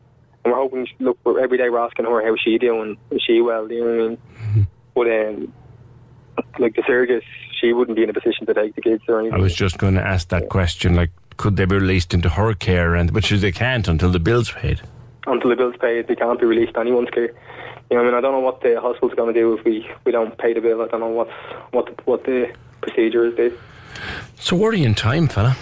and 0.44 0.52
we're 0.52 0.54
hoping. 0.54 0.87
Look, 1.00 1.18
we're, 1.25 1.40
every 1.40 1.58
day 1.58 1.68
we're 1.68 1.84
asking 1.84 2.06
her 2.06 2.25
how 2.25 2.37
she 2.42 2.58
doing. 2.58 2.96
Is 3.11 3.22
she 3.26 3.40
well? 3.42 3.70
You 3.70 3.80
know 3.80 3.90
what 3.90 4.04
I 4.04 4.08
mean. 4.08 4.18
Mm-hmm. 4.38 4.62
But 4.94 5.06
um, 5.08 5.52
like 6.58 6.76
the 6.76 6.84
surrogate, 6.87 7.25
she 7.61 7.72
wouldn't 7.72 7.96
be 7.96 8.04
in 8.04 8.11
a 8.11 8.14
position 8.14 8.46
to 8.46 8.54
take 8.54 8.75
the 8.76 8.82
kids 8.82 9.02
or 9.08 9.20
anything. 9.20 9.38
I 9.38 9.42
was 9.42 9.54
just 9.54 9.78
going 9.78 9.94
to 9.94 10.02
ask 10.02 10.28
that 10.28 10.49
question. 10.49 10.94
Like, 10.94 11.11
could 11.38 11.56
they 11.56 11.64
be 11.64 11.76
released 11.76 12.14
into 12.14 12.28
her 12.28 12.54
care? 12.54 12.94
And 12.94 13.11
which 13.11 13.32
is 13.32 13.40
they 13.40 13.52
can't 13.52 13.88
until 13.88 14.11
the 14.11 14.20
bill's 14.20 14.52
paid. 14.52 14.80
until 15.26 15.50
the 15.50 15.56
bill's 15.56 15.76
paid, 15.80 16.06
they 16.06 16.14
can't 16.14 16.38
be 16.38 16.46
released 16.46 16.75
to 16.75 16.80
anyone's 16.80 17.11
care. 17.11 17.32
You 17.92 17.99
know, 17.99 18.04
I 18.04 18.06
mean, 18.06 18.14
I 18.14 18.22
don't 18.22 18.32
know 18.32 18.40
what 18.40 18.62
the 18.62 18.80
hospital's 18.80 19.12
going 19.12 19.34
to 19.34 19.38
do 19.38 19.52
if 19.52 19.66
we, 19.66 19.87
we 20.06 20.12
don't 20.12 20.38
pay 20.38 20.54
the 20.54 20.62
bill. 20.62 20.80
I 20.80 20.87
don't 20.87 21.00
know 21.00 21.08
what's 21.08 21.30
what 21.72 21.84
the, 21.84 22.02
what 22.04 22.25
the 22.25 22.50
procedure 22.80 23.26
is. 23.26 23.37
There. 23.37 23.52
So 24.38 24.56
worrying 24.56 24.94
time, 24.94 25.28
fella. 25.28 25.54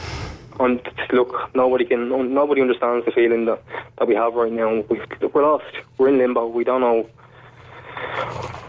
And 0.60 0.80
look, 1.12 1.50
nobody 1.56 1.84
can, 1.84 2.08
nobody 2.32 2.60
understands 2.60 3.04
the 3.04 3.10
feeling 3.10 3.46
that, 3.46 3.60
that 3.99 4.06
we 4.06 4.14
have 4.14 4.34
right 4.34 4.52
now. 4.52 4.84
we 4.88 5.00
we're 5.34 5.42
lost. 5.42 5.75
We're 5.99 6.10
in 6.10 6.18
limbo. 6.18 6.46
We 6.46 6.62
don't 6.62 6.80
know. 6.80 7.08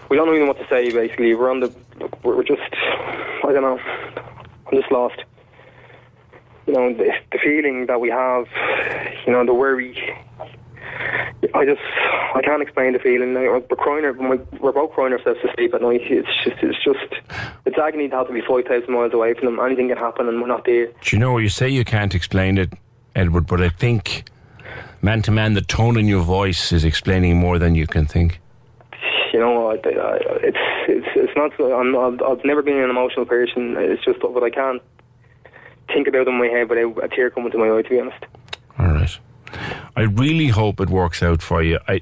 We 0.10 0.18
don't 0.18 0.26
know 0.26 0.34
even 0.34 0.48
what 0.48 0.58
to 0.58 0.68
say. 0.68 0.92
Basically, 0.92 1.36
we're 1.36 1.52
on 1.52 1.60
the. 1.60 1.72
Look, 2.00 2.24
we're 2.24 2.44
just. 2.44 2.62
I 2.74 3.52
don't 3.54 3.62
know. 3.62 3.80
I'm 4.66 4.74
just 4.74 4.92
lost. 4.92 5.24
You 6.66 6.74
know, 6.74 6.94
the, 6.96 7.12
the 7.32 7.38
feeling 7.38 7.86
that 7.86 8.02
we 8.02 8.10
have. 8.10 8.48
You 9.28 9.34
know, 9.34 9.46
the 9.46 9.54
worry. 9.54 9.96
I 11.54 11.66
just, 11.66 11.82
I 12.36 12.42
can't 12.44 12.62
explain 12.62 12.94
the 12.94 13.00
feeling. 13.00 13.34
Like, 13.34 13.70
We're 13.70 13.76
crying, 13.76 14.04
we're 14.60 14.72
both 14.72 14.92
crying 14.92 15.14
ourselves 15.14 15.40
to 15.42 15.52
sleep 15.56 15.74
at 15.74 15.82
night. 15.82 16.02
It's 16.04 16.28
just, 16.44 16.58
it's 16.62 16.84
just, 16.84 17.22
it's 17.66 17.78
agony 17.78 18.10
to 18.10 18.16
have 18.16 18.28
to 18.28 18.34
be 18.34 18.42
5,000 18.42 18.92
miles 18.94 19.14
away 19.14 19.34
from 19.34 19.46
them. 19.46 19.60
Anything 19.60 19.90
can 19.90 19.98
happen 19.98 20.28
and 20.28 20.40
we're 20.42 20.48
not 20.48 20.66
there. 20.66 20.88
Do 20.88 21.16
you 21.16 21.20
know 21.20 21.38
you 21.38 21.50
say 21.50 21.68
you 21.70 21.84
can't 21.84 22.14
explain 22.14 22.58
it, 22.58 22.74
Edward? 23.16 23.48
But 23.48 23.62
I 23.62 23.70
think, 23.70 24.26
man 25.02 25.22
to 25.24 25.32
man, 25.32 25.54
the 25.54 25.62
tone 25.62 25.98
in 25.98 26.08
your 26.08 26.22
voice 26.22 26.72
is 26.72 26.86
explaining 26.86 27.38
more 27.38 27.58
than 27.58 27.76
you 27.76 27.88
can 27.88 28.06
think. 28.06 28.40
You 29.34 29.40
know, 29.40 29.72
I, 29.72 29.76
I, 29.76 30.20
it's, 30.44 30.58
it's, 30.88 31.08
it's 31.16 31.34
not, 31.36 31.52
I'm, 31.60 31.96
I've, 31.98 32.22
I've 32.22 32.46
never 32.46 32.62
been 32.62 32.78
an 32.78 32.90
emotional 32.90 33.26
person. 33.26 33.76
It's 33.78 34.04
just, 34.04 34.20
but 34.20 34.44
I 34.44 34.50
can't 34.50 34.82
think 35.88 36.08
about 36.08 36.22
it 36.22 36.28
in 36.28 36.38
my 36.38 36.48
head 36.48 36.70
without 36.70 37.04
a 37.04 37.08
tear 37.08 37.30
coming 37.30 37.52
to 37.52 37.58
my 37.58 37.70
eye, 37.70 37.82
to 37.82 37.90
be 37.90 38.00
honest. 38.00 38.24
All 38.78 38.88
right. 38.88 39.20
I 39.96 40.02
really 40.02 40.48
hope 40.48 40.80
it 40.80 40.90
works 40.90 41.22
out 41.24 41.42
for 41.42 41.62
you. 41.62 41.80
I, 41.88 42.02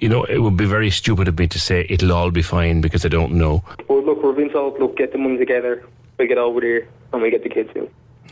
you 0.00 0.08
know, 0.08 0.24
it 0.24 0.38
would 0.38 0.56
be 0.56 0.66
very 0.66 0.90
stupid 0.90 1.28
of 1.28 1.38
me 1.38 1.46
to 1.48 1.58
say 1.60 1.86
it'll 1.88 2.12
all 2.12 2.30
be 2.30 2.42
fine 2.42 2.80
because 2.80 3.04
I 3.04 3.08
don't 3.08 3.32
know. 3.32 3.62
But 3.88 4.04
look, 4.04 4.22
we've 4.22 4.36
been 4.36 4.50
told, 4.50 4.78
look, 4.80 4.96
get 4.96 5.12
the 5.12 5.18
money 5.18 5.38
together. 5.38 5.84
We'll 6.18 6.28
get 6.28 6.38
over 6.38 6.60
there 6.60 6.86
and 7.12 7.22
we 7.22 7.30
get 7.30 7.42
the 7.42 7.48
kids 7.48 7.70
in. 7.74 7.88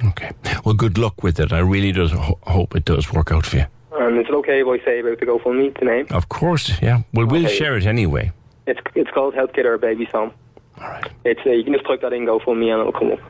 Okay. 0.09 0.31
Well, 0.65 0.75
good 0.75 0.99
luck 0.99 1.23
with 1.23 1.39
it. 1.41 1.53
I 1.53 1.59
really 1.59 1.93
do 1.93 2.07
ho- 2.09 2.39
hope 2.43 2.75
it 2.75 2.85
does 2.85 3.13
work 3.13 3.31
out 3.33 3.47
for 3.47 3.57
you. 3.59 3.67
And 3.93 4.17
it's 4.19 4.31
okay 4.31 4.61
if 4.63 4.67
I 4.67 4.85
say 4.85 5.01
about 5.01 5.21
the 5.21 5.27
GoFundMe, 5.27 5.79
the 5.79 5.85
name. 5.85 6.07
Of 6.11 6.29
course, 6.29 6.81
yeah. 6.81 7.03
Well, 7.13 7.27
we'll 7.27 7.45
Okay. 7.47 7.55
share 7.57 7.77
it 7.77 7.87
anyway. 7.87 8.33
It's 8.67 8.81
it's 8.95 9.11
called 9.11 9.35
Help 9.35 9.53
Get 9.53 9.67
Our 9.67 9.79
Babies 9.79 10.09
Home. 10.13 10.33
All 10.81 10.89
right. 10.89 11.09
It's 11.25 11.41
uh, 11.45 11.51
you 11.51 11.65
can 11.65 11.73
just 11.73 11.87
type 11.87 12.01
that 12.03 12.13
in 12.13 12.25
GoFundMe 12.25 12.71
and 12.73 12.81
it'll 12.81 12.93
come 12.93 13.13
up. 13.13 13.21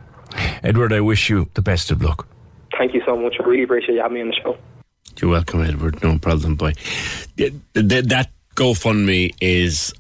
Edward, 0.63 0.93
I 0.93 1.01
wish 1.01 1.29
you 1.31 1.49
the 1.55 1.63
best 1.63 1.91
of 1.91 2.03
luck. 2.03 2.29
Thank 2.77 2.95
you 2.95 3.03
so 3.07 3.17
much. 3.17 3.37
I 3.41 3.45
really 3.45 3.63
appreciate 3.65 3.95
you 3.97 4.01
having 4.03 4.15
me 4.17 4.21
on 4.23 4.29
the 4.29 4.35
show. 4.35 4.57
You're 5.21 5.31
welcome, 5.31 5.63
Edward. 5.63 6.03
No 6.03 6.19
problem, 6.19 6.55
boy. 6.57 6.73
Th- 7.37 7.53
th- 7.75 8.05
That 8.07 8.31
GoFundMe 8.55 9.35
is 9.41 9.93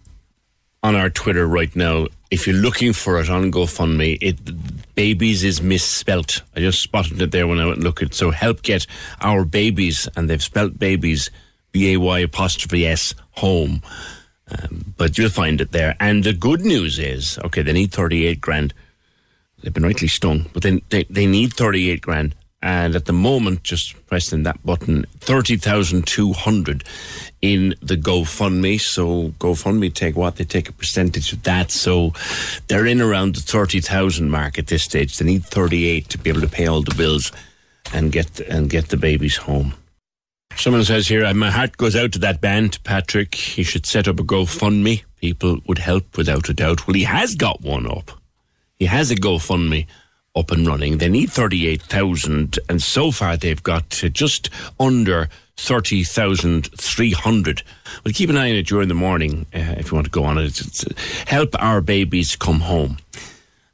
on 0.82 0.96
our 0.96 1.10
Twitter 1.10 1.46
right 1.46 1.74
now. 1.76 2.06
If 2.30 2.46
you're 2.46 2.56
looking 2.56 2.92
for 2.92 3.20
it 3.20 3.28
on 3.28 3.50
GoFundMe, 3.52 4.18
it 4.20 4.94
babies 4.94 5.44
is 5.44 5.60
misspelt. 5.60 6.42
I 6.56 6.60
just 6.60 6.80
spotted 6.80 7.20
it 7.20 7.32
there 7.32 7.46
when 7.46 7.58
I 7.58 7.64
went 7.64 7.76
and 7.78 7.84
looked 7.84 8.02
at. 8.02 8.14
So 8.14 8.30
help 8.30 8.62
get 8.62 8.86
our 9.20 9.44
babies, 9.44 10.08
and 10.16 10.30
they've 10.30 10.42
spelt 10.42 10.78
babies 10.78 11.30
B 11.72 11.92
A 11.92 11.96
Y 11.98 12.18
apostrophe 12.20 12.86
S 12.86 13.14
home. 13.32 13.82
Um, 14.50 14.94
but 14.96 15.16
you'll 15.18 15.28
find 15.30 15.60
it 15.60 15.72
there. 15.72 15.96
And 16.00 16.24
the 16.24 16.32
good 16.32 16.62
news 16.62 16.98
is, 16.98 17.38
okay, 17.44 17.62
they 17.62 17.72
need 17.72 17.92
38 17.92 18.40
grand. 18.40 18.74
They've 19.62 19.72
been 19.72 19.84
rightly 19.84 20.08
stung, 20.08 20.48
but 20.52 20.62
then 20.62 20.80
they, 20.88 21.04
they 21.10 21.26
need 21.26 21.52
38 21.52 22.00
grand. 22.00 22.34
And 22.62 22.94
at 22.94 23.06
the 23.06 23.14
moment, 23.14 23.62
just 23.62 23.94
pressing 24.06 24.42
that 24.42 24.64
button, 24.64 25.06
30,200 25.20 26.84
in 27.40 27.74
the 27.80 27.96
GoFundMe. 27.96 28.78
So 28.78 29.30
GoFundMe 29.38 29.92
take 29.94 30.14
what? 30.14 30.36
They 30.36 30.44
take 30.44 30.68
a 30.68 30.72
percentage 30.72 31.32
of 31.32 31.42
that. 31.44 31.70
So 31.70 32.12
they're 32.68 32.86
in 32.86 33.00
around 33.00 33.36
the 33.36 33.40
30,000 33.40 34.30
mark 34.30 34.58
at 34.58 34.66
this 34.66 34.82
stage. 34.82 35.16
They 35.16 35.24
need 35.24 35.44
38 35.44 36.10
to 36.10 36.18
be 36.18 36.28
able 36.28 36.42
to 36.42 36.48
pay 36.48 36.66
all 36.66 36.82
the 36.82 36.94
bills 36.94 37.32
and 37.94 38.12
get, 38.12 38.40
and 38.40 38.68
get 38.68 38.88
the 38.88 38.98
babies 38.98 39.36
home. 39.36 39.74
Someone 40.56 40.84
says 40.84 41.08
here, 41.08 41.24
"Uh, 41.24 41.32
my 41.32 41.50
heart 41.50 41.78
goes 41.78 41.96
out 41.96 42.12
to 42.12 42.18
that 42.18 42.40
band, 42.42 42.82
Patrick. 42.84 43.34
He 43.34 43.62
should 43.62 43.86
set 43.86 44.06
up 44.06 44.20
a 44.20 44.24
GoFundMe. 44.24 45.04
People 45.20 45.60
would 45.66 45.78
help 45.78 46.18
without 46.18 46.48
a 46.50 46.54
doubt. 46.54 46.86
Well, 46.86 46.94
he 46.94 47.04
has 47.04 47.34
got 47.34 47.62
one 47.62 47.86
up. 47.90 48.10
He 48.78 48.86
has 48.86 49.10
a 49.10 49.14
GoFundMe 49.14 49.86
up 50.36 50.50
and 50.50 50.66
running. 50.66 50.98
They 50.98 51.08
need 51.08 51.30
38,000 51.30 52.58
and 52.68 52.82
so 52.82 53.10
far 53.10 53.36
they've 53.36 53.62
got 53.62 53.88
just 53.90 54.50
under 54.78 55.28
30,300. 55.56 57.62
Well, 58.04 58.14
keep 58.14 58.30
an 58.30 58.36
eye 58.36 58.50
on 58.50 58.56
it 58.56 58.66
during 58.66 58.88
the 58.88 58.94
morning 58.94 59.46
uh, 59.54 59.74
if 59.76 59.90
you 59.90 59.94
want 59.94 60.06
to 60.06 60.10
go 60.10 60.24
on 60.24 60.38
it. 60.38 60.46
It's, 60.46 60.60
it's, 60.60 60.84
help 61.28 61.54
our 61.58 61.80
babies 61.80 62.36
come 62.36 62.60
home. 62.60 62.98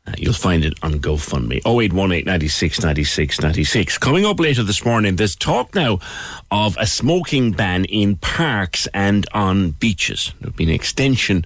Uh, 0.07 0.13
you'll 0.17 0.33
find 0.33 0.65
it 0.65 0.73
on 0.83 1.01
GoFundMe. 1.01 1.61
0818 1.67 2.25
96 2.25 2.83
96 2.83 3.43
96. 3.43 3.99
Coming 3.99 4.25
up 4.25 4.41
later 4.41 4.63
this 4.63 4.85
morning, 4.85 5.17
there's 5.17 5.37
talk 5.37 5.75
now 5.75 5.99
of 6.51 6.77
a 6.79 6.87
smoking 6.87 7.53
ban 7.53 7.85
in 7.85 8.17
parks 8.17 8.89
and 8.95 9.27
on 9.35 9.73
beaches. 9.73 10.33
There'll 10.41 10.55
be 10.55 10.65
an 10.65 10.71
extension 10.71 11.45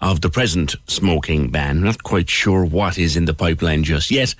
of 0.00 0.20
the 0.20 0.30
present 0.30 0.74
smoking 0.86 1.48
ban. 1.50 1.82
Not 1.82 2.02
quite 2.02 2.28
sure 2.28 2.64
what 2.64 2.98
is 2.98 3.16
in 3.16 3.24
the 3.24 3.34
pipeline 3.34 3.84
just 3.84 4.10
yet, 4.10 4.34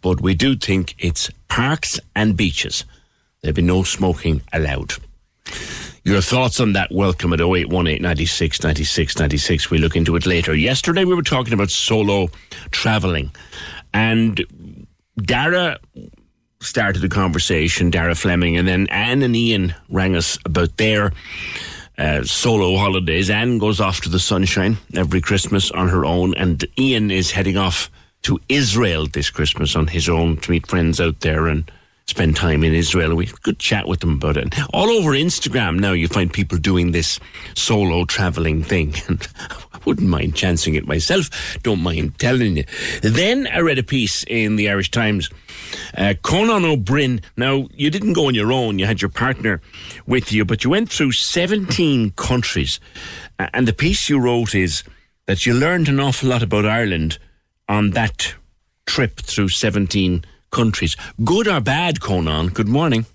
but 0.00 0.20
we 0.20 0.34
do 0.34 0.56
think 0.56 0.94
it's 0.98 1.30
parks 1.48 1.98
and 2.14 2.36
beaches. 2.36 2.84
There'll 3.42 3.54
be 3.54 3.62
no 3.62 3.82
smoking 3.82 4.42
allowed. 4.52 4.94
Your 6.04 6.20
thoughts 6.20 6.60
on 6.60 6.72
that, 6.72 6.90
welcome 6.90 7.32
at 7.32 7.40
0818 7.40 8.00
96 8.00 8.62
96 8.62 9.18
96. 9.18 9.70
We 9.70 9.78
look 9.78 9.96
into 9.96 10.16
it 10.16 10.26
later. 10.26 10.54
Yesterday 10.54 11.04
we 11.04 11.14
were 11.14 11.22
talking 11.22 11.52
about 11.52 11.70
solo 11.70 12.30
travelling, 12.70 13.30
and 13.92 14.44
Dara 15.16 15.78
started 16.60 17.00
the 17.00 17.08
conversation, 17.08 17.90
Dara 17.90 18.14
Fleming, 18.14 18.56
and 18.56 18.68
then 18.68 18.86
Anne 18.88 19.22
and 19.22 19.34
Ian 19.34 19.74
rang 19.88 20.16
us 20.16 20.38
about 20.44 20.76
their 20.76 21.12
uh, 22.00 22.24
solo 22.24 22.76
holidays. 22.78 23.28
Anne 23.28 23.58
goes 23.58 23.78
off 23.78 24.00
to 24.00 24.08
the 24.08 24.18
sunshine 24.18 24.78
every 24.94 25.20
Christmas 25.20 25.70
on 25.70 25.88
her 25.88 26.04
own, 26.04 26.34
and 26.34 26.64
Ian 26.78 27.10
is 27.10 27.30
heading 27.30 27.58
off 27.58 27.90
to 28.22 28.40
Israel 28.48 29.06
this 29.06 29.30
Christmas 29.30 29.76
on 29.76 29.86
his 29.86 30.08
own 30.08 30.38
to 30.38 30.50
meet 30.50 30.66
friends 30.66 31.00
out 31.00 31.20
there 31.20 31.46
and 31.46 31.70
spend 32.10 32.34
time 32.34 32.64
in 32.64 32.74
Israel. 32.74 33.14
We 33.14 33.26
good 33.42 33.58
chat 33.58 33.86
with 33.86 34.00
them 34.00 34.14
about 34.14 34.36
it. 34.36 34.54
All 34.74 34.90
over 34.90 35.12
Instagram 35.12 35.78
now, 35.78 35.92
you 35.92 36.08
find 36.08 36.32
people 36.32 36.58
doing 36.58 36.90
this 36.90 37.20
solo 37.54 38.04
traveling 38.04 38.62
thing. 38.62 38.94
And 39.08 39.26
I 39.72 39.78
wouldn't 39.84 40.08
mind 40.08 40.36
chancing 40.36 40.74
it 40.74 40.86
myself. 40.86 41.30
Don't 41.62 41.82
mind 41.82 42.18
telling 42.18 42.58
you. 42.58 42.64
Then 43.02 43.46
I 43.46 43.60
read 43.60 43.78
a 43.78 43.82
piece 43.82 44.24
in 44.24 44.56
the 44.56 44.68
Irish 44.68 44.90
Times. 44.90 45.30
Uh, 45.96 46.14
Conan 46.22 46.64
O'Brien. 46.64 47.22
Now, 47.36 47.66
you 47.72 47.90
didn't 47.90 48.12
go 48.12 48.26
on 48.26 48.34
your 48.34 48.52
own. 48.52 48.78
You 48.78 48.86
had 48.86 49.00
your 49.00 49.08
partner 49.08 49.60
with 50.06 50.32
you, 50.32 50.44
but 50.44 50.62
you 50.64 50.70
went 50.70 50.90
through 50.90 51.12
17 51.12 52.10
countries. 52.10 52.78
Uh, 53.38 53.48
and 53.54 53.66
the 53.66 53.72
piece 53.72 54.08
you 54.08 54.20
wrote 54.20 54.54
is 54.54 54.84
that 55.26 55.46
you 55.46 55.54
learned 55.54 55.88
an 55.88 56.00
awful 56.00 56.28
lot 56.28 56.42
about 56.42 56.66
Ireland 56.66 57.18
on 57.68 57.90
that 57.90 58.34
trip 58.86 59.16
through 59.20 59.48
17 59.48 60.24
countries. 60.50 60.96
Good 61.24 61.48
or 61.48 61.60
bad, 61.60 62.00
Conan? 62.00 62.48
Good 62.48 62.68
morning. 62.68 63.06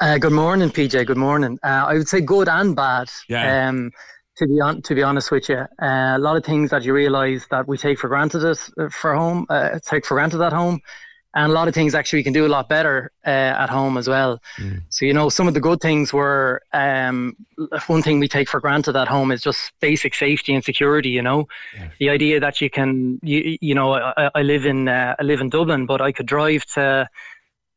Uh, 0.00 0.18
good 0.18 0.32
morning, 0.32 0.68
PJ. 0.68 1.06
Good 1.06 1.16
morning. 1.16 1.60
Uh, 1.62 1.84
I 1.86 1.94
would 1.94 2.08
say 2.08 2.20
good 2.20 2.48
and 2.48 2.74
bad. 2.74 3.08
Yeah. 3.28 3.68
Um, 3.68 3.92
to 4.36 4.48
be 4.48 4.60
on, 4.60 4.82
to 4.82 4.94
be 4.94 5.02
honest 5.04 5.30
with 5.30 5.48
you, 5.48 5.58
uh, 5.58 6.16
a 6.16 6.18
lot 6.18 6.36
of 6.36 6.44
things 6.44 6.70
that 6.70 6.82
you 6.82 6.92
realise 6.92 7.46
that 7.52 7.68
we 7.68 7.76
take 7.76 7.98
for 7.98 8.08
granted 8.08 8.42
it 8.42 8.58
uh, 8.80 8.88
for 8.88 9.14
home, 9.14 9.46
uh, 9.48 9.78
take 9.84 10.04
for 10.04 10.14
granted 10.14 10.40
at 10.40 10.52
home, 10.52 10.80
and 11.34 11.50
a 11.50 11.54
lot 11.54 11.68
of 11.68 11.74
things 11.74 11.94
actually 11.94 12.18
we 12.18 12.24
can 12.24 12.32
do 12.32 12.46
a 12.46 12.48
lot 12.48 12.68
better 12.68 13.10
uh, 13.26 13.30
at 13.30 13.70
home 13.70 13.96
as 13.96 14.08
well. 14.08 14.40
Mm. 14.58 14.82
So 14.90 15.04
you 15.04 15.14
know, 15.14 15.28
some 15.28 15.48
of 15.48 15.54
the 15.54 15.60
good 15.60 15.80
things 15.80 16.12
were 16.12 16.62
um, 16.72 17.36
one 17.86 18.02
thing 18.02 18.18
we 18.18 18.28
take 18.28 18.48
for 18.48 18.60
granted 18.60 18.96
at 18.96 19.08
home 19.08 19.30
is 19.30 19.42
just 19.42 19.72
basic 19.80 20.14
safety 20.14 20.54
and 20.54 20.62
security. 20.64 21.10
You 21.10 21.22
know, 21.22 21.48
the 21.98 22.10
idea 22.10 22.40
that 22.40 22.60
you 22.60 22.70
can, 22.70 23.18
you, 23.22 23.58
you 23.60 23.74
know, 23.74 23.94
I, 23.94 24.30
I 24.34 24.42
live 24.42 24.66
in 24.66 24.88
uh, 24.88 25.16
I 25.18 25.22
live 25.22 25.40
in 25.40 25.48
Dublin, 25.48 25.86
but 25.86 26.00
I 26.00 26.12
could 26.12 26.26
drive 26.26 26.64
to 26.74 27.08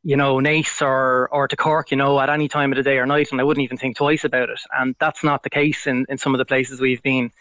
you 0.06 0.16
know, 0.16 0.36
Naas 0.36 0.84
or 0.84 1.28
or 1.30 1.48
to 1.48 1.56
Cork, 1.56 1.90
you 1.90 1.98
know, 1.98 2.20
at 2.20 2.30
any 2.30 2.48
time 2.48 2.72
of 2.72 2.76
the 2.76 2.84
day 2.84 3.00
or 3.00 3.08
night, 3.08 3.32
and 3.32 3.42
I 3.42 3.44
wouldn't 3.44 3.64
even 3.64 3.78
think 3.78 3.98
twice 3.98 4.24
about 4.24 4.50
it. 4.50 4.60
And 4.72 4.96
that's 5.00 5.24
not 5.24 5.42
the 5.42 5.50
case 5.50 5.88
in, 5.88 6.06
in 6.08 6.20
some 6.20 6.36
of 6.36 6.38
the 6.38 6.46
places 6.46 6.80
we've 6.80 7.02
been. 7.02 7.32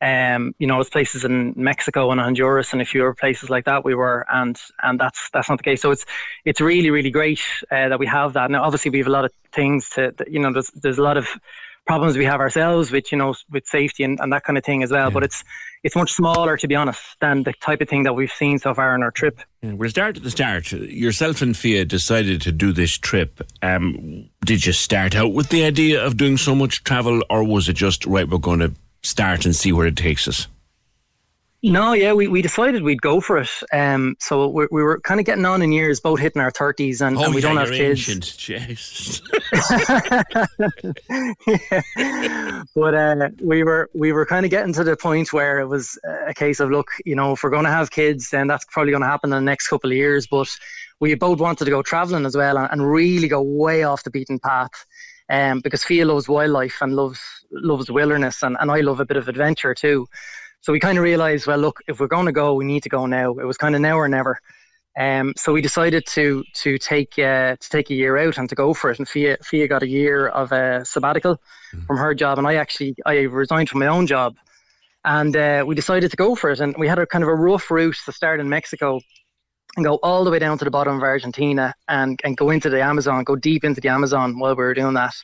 Um, 0.00 0.54
you 0.58 0.66
know, 0.66 0.76
there's 0.76 0.90
places 0.90 1.24
in 1.24 1.54
Mexico 1.56 2.10
and 2.12 2.20
Honduras 2.20 2.72
and 2.72 2.80
a 2.80 2.84
few 2.84 3.02
other 3.02 3.14
places 3.14 3.50
like 3.50 3.64
that 3.64 3.84
we 3.84 3.94
were, 3.94 4.24
and 4.28 4.56
and 4.82 4.98
that's 4.98 5.28
that's 5.32 5.48
not 5.48 5.58
the 5.58 5.64
case. 5.64 5.82
So 5.82 5.90
it's 5.90 6.06
it's 6.44 6.60
really 6.60 6.90
really 6.90 7.10
great 7.10 7.40
uh, 7.70 7.88
that 7.88 7.98
we 7.98 8.06
have 8.06 8.34
that. 8.34 8.50
Now, 8.50 8.62
obviously, 8.62 8.90
we 8.90 8.98
have 8.98 9.08
a 9.08 9.10
lot 9.10 9.24
of 9.24 9.32
things 9.52 9.90
to, 9.90 10.14
that, 10.16 10.30
you 10.30 10.38
know, 10.38 10.52
there's 10.52 10.70
there's 10.70 10.98
a 10.98 11.02
lot 11.02 11.16
of 11.16 11.28
problems 11.86 12.18
we 12.18 12.26
have 12.26 12.40
ourselves 12.40 12.92
with 12.92 13.10
you 13.10 13.18
know 13.18 13.34
with 13.50 13.66
safety 13.66 14.04
and, 14.04 14.20
and 14.20 14.32
that 14.32 14.44
kind 14.44 14.56
of 14.56 14.64
thing 14.64 14.82
as 14.82 14.92
well. 14.92 15.10
But 15.10 15.24
it's 15.24 15.42
it's 15.82 15.96
much 15.96 16.12
smaller, 16.12 16.56
to 16.56 16.68
be 16.68 16.74
honest, 16.74 17.00
than 17.20 17.42
the 17.42 17.52
type 17.52 17.80
of 17.80 17.88
thing 17.88 18.04
that 18.04 18.12
we've 18.12 18.30
seen 18.30 18.58
so 18.58 18.74
far 18.74 18.94
on 18.94 19.02
our 19.02 19.10
trip. 19.10 19.40
Yeah, 19.62 19.72
we'll 19.74 19.90
start 19.90 20.16
at 20.16 20.22
the 20.22 20.30
start. 20.30 20.72
Yourself 20.72 21.42
and 21.42 21.56
Fia 21.56 21.84
decided 21.84 22.42
to 22.42 22.52
do 22.52 22.72
this 22.72 22.98
trip. 22.98 23.40
Um, 23.62 24.28
did 24.44 24.66
you 24.66 24.72
start 24.72 25.14
out 25.14 25.32
with 25.32 25.50
the 25.50 25.64
idea 25.64 26.04
of 26.04 26.16
doing 26.16 26.36
so 26.36 26.54
much 26.54 26.84
travel, 26.84 27.22
or 27.30 27.44
was 27.44 27.68
it 27.68 27.74
just, 27.74 28.06
right, 28.06 28.28
we're 28.28 28.38
going 28.38 28.60
to 28.60 28.72
start 29.02 29.44
and 29.44 29.54
see 29.54 29.72
where 29.72 29.86
it 29.86 29.96
takes 29.96 30.28
us? 30.28 30.48
No, 31.60 31.92
yeah, 31.92 32.12
we, 32.12 32.28
we 32.28 32.40
decided 32.40 32.84
we'd 32.84 33.02
go 33.02 33.20
for 33.20 33.38
it. 33.38 33.50
Um, 33.72 34.14
so 34.20 34.46
we, 34.46 34.68
we 34.70 34.80
were 34.80 35.00
kind 35.00 35.18
of 35.18 35.26
getting 35.26 35.44
on 35.44 35.60
in 35.60 35.72
years, 35.72 35.98
both 35.98 36.20
hitting 36.20 36.40
our 36.40 36.52
thirties, 36.52 37.00
and, 37.00 37.16
oh, 37.16 37.24
and 37.24 37.34
we 37.34 37.42
yeah, 37.42 37.48
don't 37.48 37.56
have 37.56 37.70
kids. 37.70 38.08
ancient. 38.08 38.36
Jesus. 38.46 39.20
but 42.76 42.94
uh, 42.94 43.30
we 43.42 43.64
were 43.64 43.90
we 43.92 44.12
were 44.12 44.24
kind 44.24 44.46
of 44.46 44.52
getting 44.52 44.72
to 44.74 44.84
the 44.84 44.96
point 44.96 45.32
where 45.32 45.58
it 45.58 45.66
was 45.66 45.98
a 46.28 46.32
case 46.32 46.60
of 46.60 46.70
look, 46.70 46.92
you 47.04 47.16
know, 47.16 47.32
if 47.32 47.42
we're 47.42 47.50
going 47.50 47.64
to 47.64 47.70
have 47.70 47.90
kids, 47.90 48.30
then 48.30 48.46
that's 48.46 48.64
probably 48.66 48.92
going 48.92 49.02
to 49.02 49.08
happen 49.08 49.32
in 49.32 49.44
the 49.44 49.50
next 49.50 49.66
couple 49.66 49.90
of 49.90 49.96
years. 49.96 50.28
But 50.28 50.48
we 51.00 51.12
both 51.16 51.40
wanted 51.40 51.64
to 51.64 51.72
go 51.72 51.82
traveling 51.82 52.24
as 52.24 52.36
well 52.36 52.56
and, 52.56 52.70
and 52.70 52.88
really 52.88 53.26
go 53.26 53.42
way 53.42 53.82
off 53.82 54.04
the 54.04 54.10
beaten 54.10 54.38
path. 54.38 54.86
Um, 55.28 55.60
because 55.60 55.84
Fia 55.84 56.06
loves 56.06 56.28
wildlife 56.28 56.80
and 56.80 56.96
loves 56.96 57.20
loves 57.50 57.90
wilderness, 57.90 58.42
and, 58.42 58.56
and 58.60 58.70
I 58.70 58.80
love 58.80 59.00
a 59.00 59.06
bit 59.06 59.16
of 59.16 59.28
adventure 59.28 59.74
too. 59.74 60.06
So 60.60 60.72
we 60.72 60.80
kind 60.80 60.98
of 60.98 61.04
realised, 61.04 61.46
well, 61.46 61.58
look, 61.58 61.80
if 61.86 62.00
we're 62.00 62.08
going 62.08 62.26
to 62.26 62.32
go, 62.32 62.54
we 62.54 62.64
need 62.64 62.82
to 62.82 62.88
go 62.88 63.06
now. 63.06 63.30
It 63.32 63.44
was 63.44 63.56
kind 63.56 63.74
of 63.74 63.80
now 63.80 63.96
or 63.96 64.08
never. 64.08 64.40
Um, 64.98 65.34
so 65.36 65.52
we 65.52 65.62
decided 65.62 66.06
to 66.06 66.42
to 66.54 66.76
take 66.76 67.16
uh, 67.18 67.54
to 67.54 67.68
take 67.70 67.90
a 67.90 67.94
year 67.94 68.16
out 68.16 68.36
and 68.36 68.48
to 68.48 68.56
go 68.56 68.74
for 68.74 68.90
it. 68.90 68.98
And 68.98 69.08
Fia, 69.08 69.36
Fia 69.44 69.68
got 69.68 69.84
a 69.84 69.88
year 69.88 70.26
of 70.26 70.50
a 70.50 70.84
sabbatical 70.84 71.40
from 71.86 71.98
her 71.98 72.14
job, 72.14 72.38
and 72.38 72.46
I 72.48 72.56
actually 72.56 72.96
I 73.06 73.20
resigned 73.20 73.68
from 73.68 73.78
my 73.78 73.86
own 73.86 74.08
job, 74.08 74.36
and 75.04 75.36
uh, 75.36 75.64
we 75.64 75.76
decided 75.76 76.10
to 76.10 76.16
go 76.16 76.34
for 76.34 76.50
it. 76.50 76.58
And 76.58 76.74
we 76.76 76.88
had 76.88 76.98
a 76.98 77.06
kind 77.06 77.22
of 77.22 77.30
a 77.30 77.34
rough 77.34 77.70
route 77.70 77.96
to 78.06 78.12
start 78.12 78.40
in 78.40 78.48
Mexico 78.48 79.00
and 79.76 79.84
go 79.86 80.00
all 80.02 80.24
the 80.24 80.32
way 80.32 80.40
down 80.40 80.58
to 80.58 80.64
the 80.64 80.70
bottom 80.70 80.96
of 80.96 81.02
Argentina 81.02 81.74
and 81.86 82.20
and 82.24 82.36
go 82.36 82.50
into 82.50 82.68
the 82.68 82.82
Amazon, 82.82 83.22
go 83.22 83.36
deep 83.36 83.62
into 83.62 83.80
the 83.80 83.90
Amazon 83.90 84.36
while 84.36 84.56
we 84.56 84.64
were 84.64 84.74
doing 84.74 84.94
that. 84.94 85.14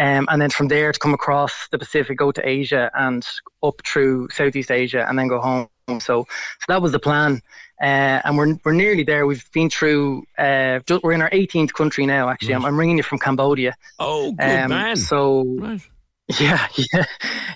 Um, 0.00 0.26
and 0.30 0.40
then 0.40 0.48
from 0.48 0.68
there 0.68 0.92
to 0.92 0.98
come 0.98 1.12
across 1.12 1.68
the 1.70 1.78
Pacific, 1.78 2.16
go 2.16 2.32
to 2.32 2.48
Asia 2.48 2.90
and 2.94 3.22
up 3.62 3.74
through 3.86 4.28
Southeast 4.30 4.70
Asia, 4.70 5.04
and 5.06 5.18
then 5.18 5.28
go 5.28 5.40
home. 5.40 5.68
So, 5.88 5.98
so 6.00 6.26
that 6.68 6.80
was 6.80 6.92
the 6.92 6.98
plan, 6.98 7.42
uh, 7.82 8.22
and 8.24 8.38
we're 8.38 8.56
we're 8.64 8.72
nearly 8.72 9.02
there. 9.04 9.26
We've 9.26 9.44
been 9.52 9.68
through. 9.68 10.24
Uh, 10.38 10.80
we're 11.02 11.12
in 11.12 11.20
our 11.20 11.28
18th 11.30 11.74
country 11.74 12.06
now. 12.06 12.30
Actually, 12.30 12.54
I'm, 12.54 12.64
I'm 12.64 12.78
ringing 12.78 12.96
you 12.96 13.02
from 13.02 13.18
Cambodia. 13.18 13.74
Oh, 13.98 14.32
good 14.32 14.62
Um, 14.64 14.70
man. 14.70 14.96
So 14.96 15.44
Right. 15.58 15.80
yeah, 16.40 16.66
yeah, 16.94 17.04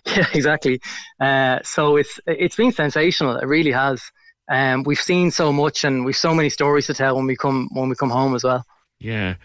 yeah, 0.05 0.27
exactly. 0.35 0.81
Uh, 1.21 1.61
so 1.63 1.97
it's 1.97 2.21
it's 2.27 2.57
been 2.57 2.73
sensational. 2.73 3.37
It 3.37 3.47
really 3.47 3.73
has. 3.73 4.03
Um, 4.51 4.83
we've 4.83 5.01
seen 5.01 5.31
so 5.31 5.51
much, 5.53 5.85
and 5.85 6.05
we've 6.05 6.17
so 6.17 6.35
many 6.35 6.51
stories 6.51 6.87
to 6.89 6.95
tell 6.95 7.17
when 7.17 7.27
we 7.27 7.37
come 7.37 7.71
when 7.73 7.89
we 7.89 7.95
come 7.95 8.11
home 8.11 8.35
as 8.35 8.45
well. 8.45 8.65
Yeah. 8.99 9.37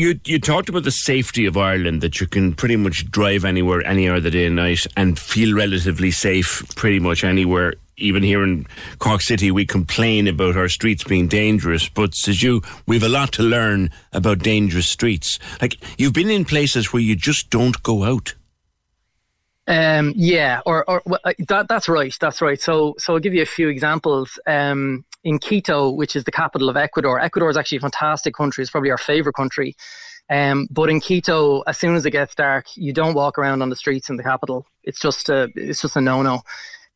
You 0.00 0.18
you 0.24 0.38
talked 0.38 0.70
about 0.70 0.84
the 0.84 0.90
safety 0.90 1.44
of 1.44 1.58
Ireland 1.58 2.00
that 2.00 2.22
you 2.22 2.26
can 2.26 2.54
pretty 2.54 2.76
much 2.76 3.10
drive 3.10 3.44
anywhere, 3.44 3.86
any 3.86 4.08
hour 4.08 4.16
of 4.16 4.22
the 4.22 4.30
day 4.30 4.46
and 4.46 4.56
night, 4.56 4.86
and 4.96 5.18
feel 5.18 5.54
relatively 5.54 6.10
safe 6.10 6.64
pretty 6.74 6.98
much 6.98 7.22
anywhere. 7.22 7.74
Even 7.98 8.22
here 8.22 8.42
in 8.42 8.66
Cork 8.98 9.20
City, 9.20 9.50
we 9.50 9.66
complain 9.66 10.26
about 10.26 10.56
our 10.56 10.70
streets 10.70 11.04
being 11.04 11.28
dangerous, 11.28 11.86
but 11.90 12.14
says 12.14 12.42
you, 12.42 12.62
we've 12.86 13.02
a 13.02 13.10
lot 13.10 13.32
to 13.32 13.42
learn 13.42 13.90
about 14.14 14.38
dangerous 14.38 14.88
streets. 14.88 15.38
Like 15.60 15.76
you've 15.98 16.14
been 16.14 16.30
in 16.30 16.46
places 16.46 16.94
where 16.94 17.02
you 17.02 17.14
just 17.14 17.50
don't 17.50 17.82
go 17.82 18.04
out. 18.04 18.32
Um, 19.70 20.12
yeah, 20.16 20.60
or, 20.66 20.84
or 20.90 21.00
well, 21.06 21.20
uh, 21.24 21.32
that, 21.46 21.68
that's 21.68 21.88
right. 21.88 22.12
That's 22.20 22.42
right. 22.42 22.60
So, 22.60 22.96
so 22.98 23.14
I'll 23.14 23.20
give 23.20 23.34
you 23.34 23.42
a 23.42 23.46
few 23.46 23.68
examples. 23.68 24.36
Um, 24.46 25.04
in 25.22 25.38
Quito, 25.38 25.90
which 25.90 26.16
is 26.16 26.24
the 26.24 26.32
capital 26.32 26.68
of 26.68 26.76
Ecuador, 26.76 27.20
Ecuador 27.20 27.48
is 27.50 27.56
actually 27.56 27.78
a 27.78 27.82
fantastic 27.82 28.34
country. 28.34 28.62
It's 28.62 28.70
probably 28.70 28.90
our 28.90 28.98
favorite 28.98 29.34
country. 29.34 29.76
Um, 30.28 30.66
but 30.70 30.90
in 30.90 31.00
Quito, 31.00 31.60
as 31.68 31.78
soon 31.78 31.94
as 31.94 32.04
it 32.04 32.10
gets 32.10 32.34
dark, 32.34 32.66
you 32.76 32.92
don't 32.92 33.14
walk 33.14 33.38
around 33.38 33.62
on 33.62 33.70
the 33.70 33.76
streets 33.76 34.10
in 34.10 34.16
the 34.16 34.24
capital. 34.24 34.66
It's 34.82 34.98
just 34.98 35.28
a, 35.28 35.48
it's 35.54 35.82
just 35.82 35.96
a 35.96 36.00
no-no. 36.00 36.42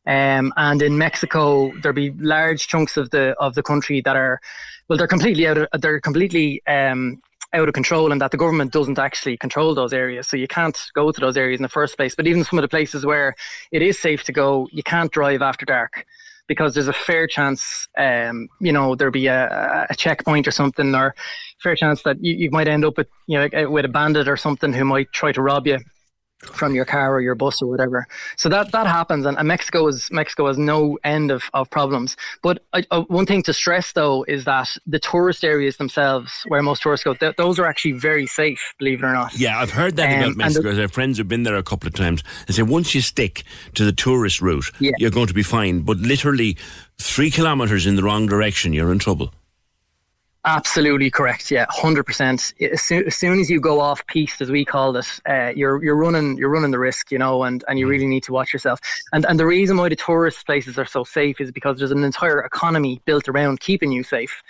Um, 0.07 0.53
and 0.57 0.81
in 0.81 0.97
Mexico, 0.97 1.71
there'll 1.81 1.95
be 1.95 2.11
large 2.11 2.67
chunks 2.67 2.97
of 2.97 3.09
the 3.09 3.35
of 3.39 3.55
the 3.55 3.63
country 3.63 4.01
that 4.01 4.15
are, 4.15 4.39
well, 4.87 4.97
they're 4.97 5.07
completely 5.07 5.47
out 5.47 5.57
of, 5.57 5.81
they're 5.81 5.99
completely 5.99 6.61
um, 6.67 7.21
out 7.55 7.67
of 7.67 7.73
control, 7.73 8.11
and 8.11 8.21
that 8.21 8.31
the 8.31 8.37
government 8.37 8.71
doesn't 8.71 8.99
actually 8.99 9.37
control 9.37 9.73
those 9.73 9.93
areas. 9.93 10.27
So 10.27 10.37
you 10.37 10.47
can't 10.47 10.77
go 10.93 11.11
to 11.11 11.21
those 11.21 11.37
areas 11.37 11.59
in 11.59 11.63
the 11.63 11.69
first 11.69 11.97
place. 11.97 12.15
But 12.15 12.27
even 12.27 12.43
some 12.43 12.59
of 12.59 12.63
the 12.63 12.67
places 12.67 13.05
where 13.05 13.35
it 13.71 13.81
is 13.81 13.97
safe 13.99 14.23
to 14.25 14.31
go, 14.31 14.67
you 14.71 14.83
can't 14.83 15.11
drive 15.11 15.41
after 15.41 15.65
dark 15.65 16.05
because 16.47 16.75
there's 16.75 16.87
a 16.87 16.93
fair 16.93 17.25
chance, 17.25 17.87
um, 17.97 18.47
you 18.59 18.71
know, 18.71 18.93
there'll 18.93 19.11
be 19.11 19.27
a, 19.27 19.87
a 19.89 19.95
checkpoint 19.95 20.47
or 20.47 20.51
something, 20.51 20.93
or 20.93 21.15
fair 21.63 21.75
chance 21.75 22.03
that 22.03 22.23
you, 22.23 22.35
you 22.35 22.51
might 22.51 22.67
end 22.67 22.85
up 22.85 22.97
with, 22.97 23.07
you 23.25 23.39
know, 23.39 23.69
with 23.69 23.85
a 23.85 23.89
bandit 23.89 24.27
or 24.27 24.37
something 24.37 24.71
who 24.71 24.85
might 24.85 25.11
try 25.11 25.31
to 25.31 25.41
rob 25.41 25.65
you 25.65 25.79
from 26.53 26.75
your 26.75 26.85
car 26.85 27.13
or 27.13 27.21
your 27.21 27.35
bus 27.35 27.61
or 27.61 27.67
whatever. 27.69 28.07
So 28.37 28.49
that 28.49 28.71
that 28.71 28.87
happens, 28.87 29.25
and, 29.25 29.37
and 29.37 29.47
Mexico 29.47 29.87
is 29.87 30.09
Mexico 30.11 30.47
has 30.47 30.57
no 30.57 30.97
end 31.03 31.31
of, 31.31 31.43
of 31.53 31.69
problems. 31.69 32.15
But 32.41 32.63
I, 32.73 32.83
uh, 32.91 33.01
one 33.03 33.25
thing 33.25 33.43
to 33.43 33.53
stress 33.53 33.93
though 33.93 34.23
is 34.27 34.45
that 34.45 34.69
the 34.87 34.99
tourist 34.99 35.43
areas 35.43 35.77
themselves, 35.77 36.31
where 36.47 36.61
most 36.61 36.81
tourists 36.83 37.03
go, 37.03 37.13
th- 37.13 37.35
those 37.37 37.59
are 37.59 37.65
actually 37.65 37.93
very 37.93 38.25
safe, 38.27 38.73
believe 38.79 38.99
it 39.03 39.05
or 39.05 39.13
not. 39.13 39.37
Yeah, 39.37 39.59
I've 39.59 39.71
heard 39.71 39.95
that 39.97 40.11
Um, 40.11 40.19
about 40.23 40.37
Mexico. 40.37 40.73
the- 40.73 40.81
have 40.81 40.91
friends 40.91 41.17
who've 41.17 41.27
been 41.27 41.43
there 41.43 41.55
a 41.57 41.63
couple 41.63 41.87
of 41.87 41.93
times. 41.93 42.23
They 42.47 42.53
say 42.53 42.63
once 42.63 42.93
you 42.95 43.01
stick 43.01 43.43
to 43.75 43.83
the 43.85 43.91
tourist 43.93 44.41
route, 44.41 44.71
Yeah. 44.79 44.91
you're 44.99 45.11
going 45.11 45.27
to 45.27 45.33
be 45.33 45.43
fine. 45.43 45.81
But 45.81 45.97
literally 45.97 46.57
three 46.99 47.31
kilometres 47.31 47.85
in 47.85 47.95
the 47.95 48.03
wrong 48.03 48.25
direction, 48.27 48.73
you're 48.73 48.91
in 48.91 48.99
trouble. 48.99 49.33
Absolutely 50.47 51.09
correct. 51.09 51.49
Yeah, 51.49 51.65
hundred 51.69 52.03
percent. 52.03 52.53
As 52.61 52.83
soon, 52.83 53.05
as 53.07 53.15
soon 53.15 53.39
as 53.39 53.49
you 53.49 53.59
go 53.59 53.79
off 53.79 54.05
piste, 54.05 54.41
as 54.41 54.51
we 54.51 54.63
call 54.63 54.95
it, 54.95 55.07
uh, 55.27 55.51
you're 55.55 55.83
you're 55.83 55.95
running 55.95 56.37
you're 56.37 56.49
running 56.49 56.69
the 56.69 56.77
risk, 56.77 57.11
you 57.11 57.17
know, 57.17 57.43
and, 57.43 57.63
and 57.67 57.79
you 57.79 57.87
really 57.87 58.05
need 58.05 58.21
to 58.23 58.31
watch 58.31 58.53
yourself. 58.53 58.79
And 59.11 59.25
and 59.25 59.39
the 59.39 59.45
reason 59.47 59.75
why 59.75 59.89
the 59.89 59.95
tourist 59.95 60.45
places 60.45 60.77
are 60.77 60.85
so 60.85 61.03
safe 61.03 61.41
is 61.41 61.51
because 61.51 61.79
there's 61.79 61.91
an 61.91 62.03
entire 62.03 62.41
economy 62.41 63.01
built 63.05 63.27
around 63.27 63.59
keeping 63.59 63.91
you 63.91 64.03
safe. 64.03 64.43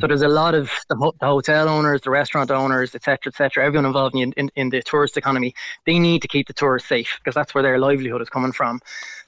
So 0.00 0.06
there's 0.06 0.22
a 0.22 0.28
lot 0.28 0.54
of 0.54 0.70
the, 0.88 0.96
ho- 0.96 1.14
the 1.20 1.26
hotel 1.26 1.68
owners, 1.68 2.00
the 2.00 2.10
restaurant 2.10 2.50
owners, 2.50 2.94
etc., 2.94 3.30
etc. 3.30 3.66
everyone 3.66 3.84
involved 3.84 4.16
in, 4.16 4.32
in 4.32 4.50
in 4.56 4.70
the 4.70 4.80
tourist 4.80 5.18
economy. 5.18 5.54
They 5.84 5.98
need 5.98 6.22
to 6.22 6.28
keep 6.28 6.46
the 6.46 6.54
tourists 6.54 6.88
safe 6.88 7.18
because 7.18 7.34
that's 7.34 7.54
where 7.54 7.62
their 7.62 7.78
livelihood 7.78 8.22
is 8.22 8.30
coming 8.30 8.52
from. 8.52 8.80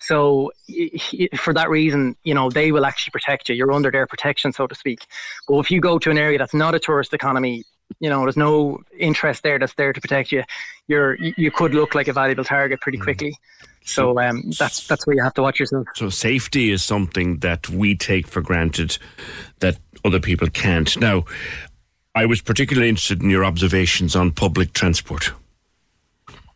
So 0.07 0.53
for 1.37 1.55
that 1.55 1.71
reason, 1.71 2.15
you 2.25 2.35
know, 2.35 2.51
they 2.51 2.73
will 2.73 2.85
actually 2.85 3.13
protect 3.13 3.49
you. 3.49 3.55
You're 3.55 3.73
under 3.73 3.91
their 3.91 4.07
protection, 4.07 4.53
so 4.53 4.67
to 4.67 4.75
speak. 4.75 5.07
But 5.49 5.59
if 5.61 5.71
you 5.71 5.81
go 5.81 5.99
to 5.99 6.11
an 6.11 6.19
area 6.19 6.37
that's 6.39 6.53
not 6.55 6.75
a 6.75 6.79
tourist 6.79 7.15
economy, 7.15 7.65
you 8.01 8.11
know, 8.11 8.21
there's 8.23 8.37
no 8.37 8.81
interest 8.99 9.43
there 9.43 9.59
that's 9.59 9.75
there 9.75 9.93
to 9.93 10.01
protect 10.01 10.31
you. 10.33 10.43
You're 10.89 11.17
you 11.17 11.51
could 11.51 11.75
look 11.75 11.95
like 11.95 12.09
a 12.09 12.13
valuable 12.13 12.45
target 12.45 12.81
pretty 12.81 12.99
Mm. 12.99 13.03
quickly. 13.03 13.39
So 13.87 14.19
um, 14.19 14.51
that's 14.59 14.87
that's 14.87 15.07
where 15.07 15.17
you 15.17 15.23
have 15.23 15.35
to 15.35 15.43
watch 15.43 15.61
yourself. 15.61 15.87
So 15.95 16.09
safety 16.11 16.71
is 16.71 16.83
something 16.83 17.39
that 17.39 17.69
we 17.69 17.95
take 17.95 18.27
for 18.27 18.41
granted 18.43 18.99
that 19.61 19.79
other 20.05 20.21
people 20.21 20.49
can't. 20.49 20.95
Now, 20.99 21.25
I 22.15 22.27
was 22.27 22.41
particularly 22.41 22.89
interested 22.89 23.23
in 23.23 23.31
your 23.31 23.45
observations 23.45 24.17
on 24.17 24.33
public 24.33 24.73
transport. 24.73 25.33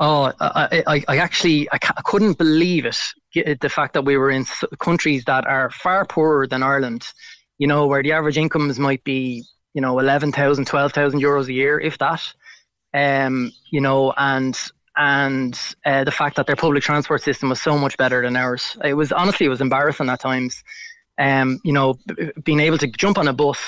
Oh, 0.01 0.33
I, 0.41 0.83
I, 0.87 1.05
I 1.09 1.17
actually 1.19 1.69
I, 1.73 1.79
ca- 1.79 1.95
I 1.97 2.03
couldn't 2.03 2.39
believe 2.39 2.87
it. 2.87 2.99
G- 3.45 3.55
The 3.55 3.69
fact 3.69 3.95
that 3.95 4.05
we 4.05 4.17
were 4.17 4.31
in 4.31 4.45
countries 4.79 5.25
that 5.25 5.47
are 5.47 5.71
far 5.71 6.05
poorer 6.05 6.47
than 6.47 6.63
Ireland, 6.63 7.07
you 7.59 7.67
know, 7.67 7.87
where 7.87 8.03
the 8.03 8.13
average 8.13 8.39
incomes 8.39 8.79
might 8.79 9.05
be, 9.05 9.45
you 9.75 9.81
know, 9.81 9.99
11,000, 9.99 10.67
12,000 10.67 11.21
euros 11.21 11.49
a 11.49 11.53
year, 11.53 11.79
if 11.81 11.99
that. 11.99 12.23
Um, 12.95 13.53
you 13.71 13.81
know, 13.81 14.13
and 14.17 14.59
and 14.97 15.59
uh, 15.85 16.05
the 16.05 16.11
fact 16.11 16.37
that 16.37 16.47
their 16.47 16.57
public 16.57 16.83
transport 16.83 17.23
system 17.23 17.51
was 17.51 17.61
so 17.61 17.79
much 17.79 17.97
better 17.97 18.23
than 18.23 18.37
ours. 18.37 18.77
It 18.85 18.95
was 18.95 19.13
honestly 19.13 19.47
it 19.47 19.51
was 19.51 19.61
embarrassing 19.61 20.09
at 20.09 20.21
times. 20.21 20.65
Um, 21.19 21.61
you 21.65 21.73
know, 21.73 21.97
being 22.45 22.61
able 22.61 22.79
to 22.79 22.87
jump 22.87 23.19
on 23.19 23.27
a 23.27 23.33
bus 23.33 23.59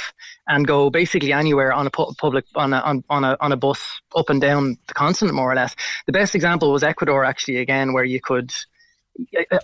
and 0.47 0.67
go 0.67 0.89
basically 0.89 1.33
anywhere 1.33 1.73
on 1.73 1.87
a 1.87 1.91
pu- 1.91 2.15
public 2.15 2.45
on 2.55 2.73
a 2.73 2.79
on, 2.79 3.05
on 3.11 3.25
a 3.25 3.37
on 3.41 3.53
a 3.53 3.57
bus 3.57 4.01
up 4.15 4.31
and 4.31 4.41
down 4.41 4.79
the 4.87 4.95
continent 4.95 5.35
more 5.35 5.51
or 5.51 5.57
less. 5.57 5.75
The 6.07 6.13
best 6.13 6.35
example 6.37 6.73
was 6.73 6.85
Ecuador 6.85 7.25
actually 7.25 7.57
again 7.59 7.93
where 7.93 8.05
you 8.05 8.21
could. 8.21 8.53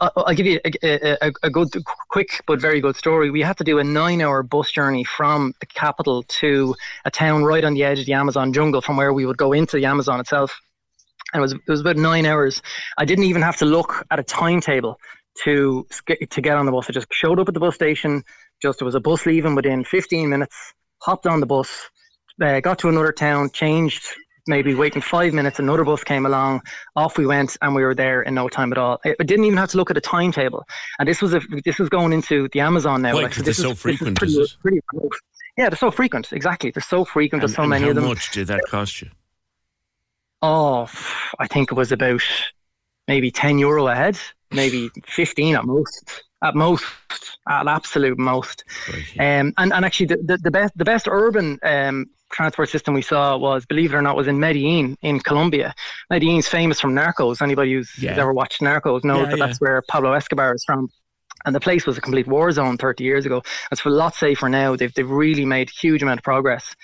I'll 0.00 0.34
give 0.34 0.46
you 0.46 0.60
a, 0.64 1.26
a, 1.26 1.32
a 1.44 1.50
good, 1.50 1.68
quick 2.08 2.42
but 2.46 2.60
very 2.60 2.80
good 2.80 2.96
story. 2.96 3.30
We 3.30 3.42
had 3.42 3.58
to 3.58 3.64
do 3.64 3.78
a 3.78 3.84
nine-hour 3.84 4.42
bus 4.44 4.70
journey 4.70 5.04
from 5.04 5.54
the 5.60 5.66
capital 5.66 6.22
to 6.24 6.74
a 7.04 7.10
town 7.10 7.44
right 7.44 7.64
on 7.64 7.74
the 7.74 7.84
edge 7.84 8.00
of 8.00 8.06
the 8.06 8.14
Amazon 8.14 8.52
jungle, 8.52 8.80
from 8.80 8.96
where 8.96 9.12
we 9.12 9.26
would 9.26 9.36
go 9.36 9.52
into 9.52 9.76
the 9.76 9.86
Amazon 9.86 10.20
itself. 10.20 10.60
And 11.32 11.40
it 11.40 11.42
was 11.42 11.52
it 11.52 11.68
was 11.68 11.80
about 11.80 11.96
nine 11.96 12.26
hours. 12.26 12.62
I 12.98 13.04
didn't 13.04 13.24
even 13.24 13.42
have 13.42 13.56
to 13.58 13.64
look 13.64 14.04
at 14.10 14.18
a 14.18 14.22
timetable 14.22 14.98
to 15.44 15.86
to 16.30 16.40
get 16.40 16.56
on 16.56 16.66
the 16.66 16.72
bus. 16.72 16.88
I 16.88 16.92
just 16.92 17.08
showed 17.12 17.38
up 17.40 17.48
at 17.48 17.54
the 17.54 17.60
bus 17.60 17.74
station. 17.74 18.22
Just 18.62 18.78
there 18.78 18.86
was 18.86 18.94
a 18.94 19.00
bus 19.00 19.26
leaving 19.26 19.54
within 19.54 19.84
15 19.84 20.28
minutes. 20.28 20.56
Hopped 21.02 21.26
on 21.26 21.40
the 21.40 21.46
bus, 21.46 21.90
uh, 22.40 22.60
got 22.60 22.78
to 22.80 22.88
another 22.88 23.12
town, 23.12 23.50
changed. 23.50 24.06
Maybe 24.48 24.74
waiting 24.74 25.02
five 25.02 25.32
minutes, 25.32 25.58
another 25.58 25.82
bus 25.84 26.04
came 26.04 26.24
along. 26.24 26.62
Off 26.94 27.18
we 27.18 27.26
went, 27.26 27.56
and 27.62 27.74
we 27.74 27.82
were 27.82 27.94
there 27.94 28.22
in 28.22 28.34
no 28.34 28.48
time 28.48 28.70
at 28.72 28.78
all. 28.78 29.00
I 29.04 29.14
I 29.20 29.24
didn't 29.24 29.44
even 29.44 29.58
have 29.58 29.70
to 29.70 29.76
look 29.76 29.90
at 29.90 29.96
a 29.96 30.00
timetable. 30.00 30.64
And 30.98 31.08
this 31.08 31.20
was 31.20 31.34
a, 31.34 31.40
this 31.64 31.80
is 31.80 31.88
going 31.88 32.12
into 32.12 32.48
the 32.52 32.60
Amazon 32.60 33.02
now. 33.02 33.14
Why, 33.14 33.22
like, 33.22 33.34
this 33.34 33.42
they're 33.44 33.50
is- 33.50 33.56
so 33.56 33.68
this 33.70 33.76
is 33.76 33.82
frequent, 33.82 34.18
pretty- 34.18 34.34
is 34.34 34.56
pretty. 34.60 34.80
Yeah, 35.56 35.68
they're 35.70 35.76
so 35.78 35.90
frequent. 35.90 36.32
Exactly, 36.32 36.70
they're 36.70 36.82
so 36.82 37.04
frequent. 37.04 37.42
And, 37.42 37.48
There's 37.50 37.56
so 37.56 37.66
many 37.66 37.84
how 37.84 37.88
of 37.90 37.94
them. 37.96 38.04
How 38.04 38.10
much 38.10 38.30
did 38.30 38.46
that 38.48 38.62
cost 38.68 39.00
you? 39.02 39.08
Oh, 40.42 40.88
I 41.38 41.46
think 41.46 41.72
it 41.72 41.74
was 41.74 41.92
about 41.92 42.22
maybe 43.08 43.30
10 43.30 43.58
euro 43.58 43.86
a 43.88 43.94
head, 43.94 44.18
maybe 44.50 44.90
15 45.06 45.56
at 45.56 45.64
most. 45.64 46.22
At 46.44 46.54
most, 46.54 46.84
at 47.48 47.66
absolute 47.66 48.18
most. 48.18 48.64
Um, 49.18 49.54
and, 49.56 49.72
and 49.72 49.84
actually, 49.84 50.06
the, 50.06 50.16
the, 50.18 50.36
the 50.36 50.50
best 50.50 50.76
the 50.76 50.84
best 50.84 51.08
urban 51.10 51.58
um, 51.62 52.06
transport 52.36 52.68
system 52.68 52.92
we 52.94 53.02
saw 53.02 53.36
was, 53.36 53.64
believe 53.66 53.92
it 53.92 53.96
or 53.96 54.02
not, 54.02 54.14
was 54.16 54.28
in 54.28 54.38
Medellin 54.38 54.96
in 55.02 55.20
Colombia. 55.20 55.74
Medellin's 56.10 56.46
famous 56.46 56.78
from 56.80 56.94
Narcos. 56.94 57.40
Anybody 57.40 57.72
who's, 57.72 57.90
Yeah. 57.98 58.12
ever 58.12 58.32
watched 58.32 58.60
Narcos 58.60 59.04
knows 59.04 59.24
Yeah, 59.24 59.30
that 59.30 59.38
yeah. 59.38 59.46
that's 59.46 59.60
where 59.60 59.82
Pablo 59.88 60.12
Escobar 60.12 60.54
is 60.54 60.62
from. 60.64 60.88
And 61.44 61.54
the 61.54 61.60
place 61.60 61.86
was 61.86 61.96
a 61.96 62.00
complete 62.00 62.26
war 62.26 62.50
zone 62.52 62.76
30 62.76 63.04
years 63.04 63.24
ago. 63.24 63.42
It's 63.70 63.84
a 63.84 63.88
lot 63.88 64.14
safer 64.14 64.48
now. 64.48 64.76
They've, 64.76 64.92
they've 64.92 65.08
really 65.08 65.44
made 65.44 65.70
huge 65.70 66.02
amount 66.02 66.20
of 66.20 66.24
progress. 66.24 66.74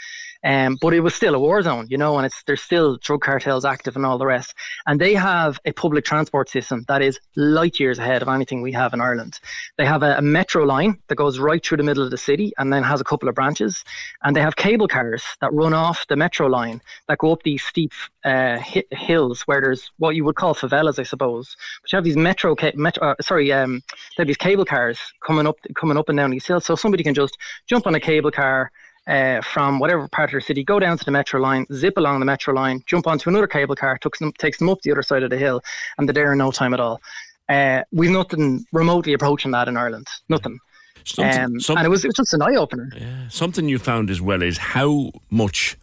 Um, 0.45 0.77
but 0.81 0.93
it 0.93 1.01
was 1.01 1.15
still 1.15 1.35
a 1.35 1.39
war 1.39 1.63
zone, 1.63 1.87
you 1.89 1.97
know, 1.97 2.17
and 2.17 2.27
it's 2.27 2.43
there's 2.45 2.63
still 2.63 2.97
drug 2.97 3.21
cartels 3.21 3.65
active 3.65 3.97
and 3.97 4.05
all 4.05 4.19
the 4.19 4.27
rest. 4.27 4.55
And 4.87 5.01
they 5.01 5.15
have 5.15 5.61
a 5.65 5.73
public 5.73 6.05
transport 6.05 6.49
system 6.49 6.85
that 6.89 7.01
is 7.01 7.21
light 7.37 7.79
years 7.79 7.99
ahead 7.99 8.23
of 8.23 8.29
anything 8.29 8.61
we 8.61 8.73
have 8.73 8.93
in 8.93 9.01
Ireland. 9.01 9.39
They 9.79 9.87
have 9.87 10.03
a, 10.03 10.19
a 10.19 10.23
metro 10.23 10.65
line 10.65 10.99
that 11.09 11.15
goes 11.15 11.39
right 11.39 11.65
through 11.65 11.77
the 11.79 11.85
middle 11.85 12.05
of 12.05 12.11
the 12.11 12.19
city 12.19 12.53
and 12.59 12.73
then 12.73 12.83
has 12.83 13.01
a 13.01 13.05
couple 13.05 13.29
of 13.29 13.35
branches. 13.35 13.85
And 14.23 14.35
they 14.35 14.41
have 14.41 14.57
cable 14.57 14.89
cars 14.89 15.25
that 15.41 15.53
run 15.53 15.75
off 15.75 16.07
the 16.09 16.17
metro 16.17 16.49
line 16.49 16.81
that 17.09 17.19
go 17.19 17.33
up 17.33 17.43
these 17.45 17.63
steep 17.63 17.93
uh, 18.25 18.59
hi- 18.59 18.85
hills 18.91 19.43
where 19.43 19.61
there's 19.61 19.91
what 19.99 20.17
you 20.17 20.25
would 20.25 20.37
call 20.37 20.55
favelas, 20.55 20.99
I 20.99 21.05
suppose. 21.05 21.57
But 21.83 21.93
you 21.93 21.97
have 21.97 22.05
these 22.05 22.17
metro, 22.17 22.57
ca- 22.57 22.73
metro 22.75 23.11
uh, 23.11 23.15
sorry, 23.21 23.53
um, 23.53 23.83
they 24.17 24.23
have 24.23 24.27
these 24.27 24.37
cable 24.37 24.65
cars 24.65 24.99
coming 25.25 25.47
up, 25.47 25.59
coming 25.77 25.97
up 25.97 26.09
and 26.09 26.17
down 26.17 26.31
these 26.31 26.47
hills. 26.47 26.65
So 26.65 26.75
somebody 26.75 27.05
can 27.05 27.15
just 27.15 27.39
jump 27.67 27.87
on 27.87 27.95
a 27.95 28.01
cable 28.01 28.31
car 28.31 28.73
uh, 29.07 29.41
from 29.43 29.79
whatever 29.79 30.07
part 30.09 30.31
of 30.31 30.35
the 30.35 30.41
city, 30.41 30.63
go 30.65 30.79
down 30.79 30.97
to 30.99 31.05
the 31.05 31.11
metro 31.11 31.41
line, 31.41 31.67
zip 31.73 31.95
along 31.97 32.21
the 32.21 32.27
metro 32.27 32.55
line, 32.55 32.83
jump 32.87 33.07
onto 33.07 33.29
another 33.29 33.47
cable 33.47 33.75
car, 33.75 33.99
takes 33.99 34.19
them, 34.19 34.33
takes 34.39 34.59
them 34.59 34.69
up 34.69 34.81
the 34.83 34.93
other 34.93 35.03
side 35.03 35.23
of 35.23 35.31
the 35.31 35.37
hill, 35.39 35.61
and 35.99 36.09
they're 36.09 36.15
there 36.15 36.33
in 36.33 36.39
no 36.39 36.51
time 36.53 36.73
at 36.75 36.81
all. 36.81 37.01
Uh, 37.49 37.83
we've 37.93 38.11
nothing 38.11 38.65
remotely 38.73 39.13
approaching 39.13 39.51
that 39.51 39.69
in 39.69 39.77
Ireland. 39.77 40.07
Nothing. 40.29 40.59
Something- 41.05 41.43
um, 41.43 41.61
some- 41.61 41.77
and 41.79 41.87
it 41.87 41.91
was, 41.91 42.05
it 42.05 42.09
was 42.09 42.17
just 42.17 42.33
an 42.35 42.43
eye 42.43 42.55
opener. 42.55 42.91
Something 43.29 43.69
you 43.69 43.79
found 43.79 44.09
as 44.09 44.21
well 44.21 44.41
is 44.43 44.57
how 44.59 45.11
much 45.31 45.77